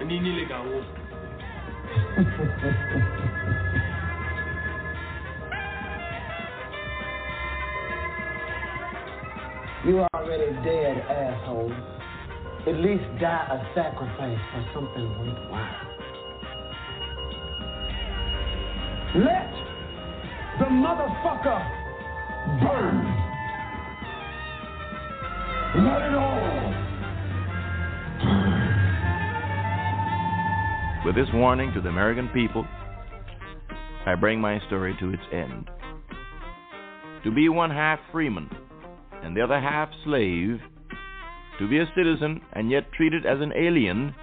ẹni 0.00 0.14
nílé 0.24 0.44
gà 0.50 0.58
wó. 0.68 0.78
You 9.84 10.06
already 10.14 10.52
dead, 10.64 10.98
asshole. 11.10 11.72
At 12.66 12.76
least 12.76 13.02
die 13.20 13.46
a 13.50 13.58
sacrifice 13.74 14.38
for 14.52 14.64
something 14.74 15.08
worthwhile. 15.18 15.91
Let 19.14 19.52
the 20.58 20.64
motherfucker 20.64 21.60
burn. 22.62 23.04
Let 25.84 26.02
it 26.02 26.14
all. 26.14 26.74
With 31.04 31.14
this 31.14 31.28
warning 31.34 31.74
to 31.74 31.82
the 31.82 31.90
American 31.90 32.28
people, 32.28 32.66
I 34.06 34.14
bring 34.14 34.40
my 34.40 34.58
story 34.68 34.96
to 35.00 35.10
its 35.10 35.22
end. 35.30 35.68
To 37.24 37.30
be 37.30 37.50
one 37.50 37.70
half 37.70 37.98
freeman 38.12 38.48
and 39.22 39.36
the 39.36 39.42
other 39.42 39.60
half 39.60 39.90
slave, 40.04 40.58
to 41.58 41.68
be 41.68 41.80
a 41.80 41.86
citizen 41.94 42.40
and 42.54 42.70
yet 42.70 42.90
treated 42.92 43.26
as 43.26 43.42
an 43.42 43.52
alien, 43.54 44.14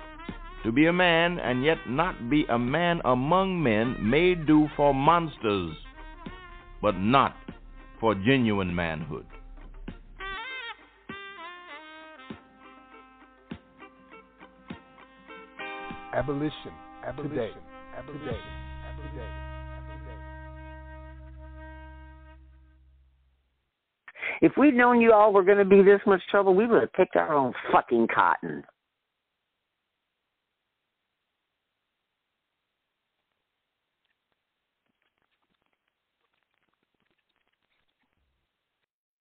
to 0.63 0.71
be 0.71 0.87
a 0.87 0.93
man 0.93 1.39
and 1.39 1.63
yet 1.63 1.77
not 1.87 2.29
be 2.29 2.45
a 2.49 2.59
man 2.59 3.01
among 3.05 3.61
men 3.61 3.95
may 4.09 4.35
do 4.35 4.67
for 4.75 4.93
monsters, 4.93 5.73
but 6.81 6.97
not 6.97 7.35
for 7.99 8.15
genuine 8.15 8.73
manhood. 8.73 9.25
Abolition. 16.13 16.51
Abolition. 17.05 17.35
Today. 17.35 17.51
Abolition. 17.97 18.25
Today. 18.25 18.37
Today. 19.11 19.39
If 24.41 24.53
we'd 24.57 24.73
known 24.73 25.01
you 25.01 25.13
all 25.13 25.33
were 25.33 25.43
going 25.43 25.57
to 25.57 25.65
be 25.65 25.81
this 25.81 25.99
much 26.05 26.21
trouble, 26.31 26.55
we 26.55 26.65
would 26.65 26.81
have 26.81 26.93
picked 26.93 27.15
our 27.15 27.33
own 27.33 27.53
fucking 27.71 28.07
cotton. 28.13 28.63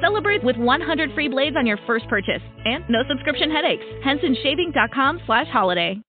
Celebrate 0.00 0.44
with 0.44 0.56
100 0.56 1.14
free 1.14 1.28
blades 1.28 1.56
on 1.56 1.66
your 1.66 1.78
first 1.86 2.08
purchase 2.08 2.42
and 2.64 2.84
no 2.88 3.02
subscription 3.08 3.50
headaches. 3.50 3.84
HensonShaving.com 4.04 5.20
slash 5.26 5.46
holiday. 5.48 6.00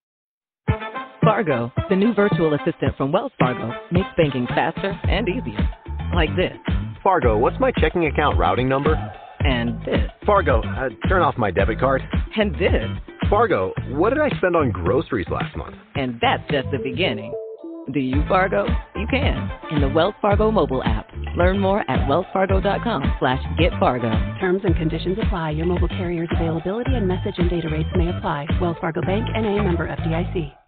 Fargo, 1.24 1.72
the 1.90 1.96
new 1.96 2.14
virtual 2.14 2.54
assistant 2.54 2.96
from 2.98 3.12
Wells 3.12 3.32
Fargo, 3.40 3.72
makes 3.92 4.08
banking 4.18 4.48
faster 4.48 4.98
and 5.04 5.28
easier. 5.28 5.70
Like 6.16 6.30
this. 6.36 6.58
Fargo, 7.04 7.38
what's 7.38 7.60
my 7.60 7.72
checking 7.78 8.06
account 8.06 8.38
routing 8.38 8.68
number? 8.68 8.96
And 9.40 9.80
this. 9.86 10.10
Fargo, 10.26 10.62
uh, 10.62 10.90
turn 11.08 11.22
off 11.22 11.38
my 11.38 11.52
debit 11.52 11.80
card. 11.80 12.02
And 12.36 12.54
this. 12.56 12.90
Fargo, 13.30 13.74
what 13.90 14.10
did 14.12 14.20
I 14.22 14.30
spend 14.38 14.56
on 14.56 14.72
groceries 14.72 15.28
last 15.30 15.56
month? 15.56 15.76
And 15.96 16.20
that's 16.22 16.44
just 16.50 16.68
the 16.72 16.80
beginning. 16.80 17.34
Do 17.92 18.00
you 18.00 18.24
Fargo? 18.28 18.68
You 18.96 19.08
can 19.10 19.50
in 19.72 19.82
the 19.82 19.90
Wells 19.90 20.14
Fargo 20.22 20.52
mobile 20.52 20.84
app. 20.84 21.10
Learn 21.36 21.60
more 21.60 21.80
at 21.90 22.08
wellsfargo.com 22.08 23.16
slash 23.20 23.42
getfargo. 23.60 24.40
Terms 24.40 24.62
and 24.64 24.76
conditions 24.76 25.18
apply. 25.24 25.52
Your 25.52 25.66
mobile 25.66 25.88
carrier's 25.88 26.30
availability 26.36 26.94
and 26.94 27.08
message 27.08 27.36
and 27.38 27.50
data 27.50 27.68
rates 27.72 27.90
may 27.96 28.10
apply. 28.10 28.46
Wells 28.62 28.78
Fargo 28.80 29.02
Bank 29.02 29.26
and 29.34 29.46
a 29.46 29.64
member 29.64 29.88
FDIC. 29.88 30.59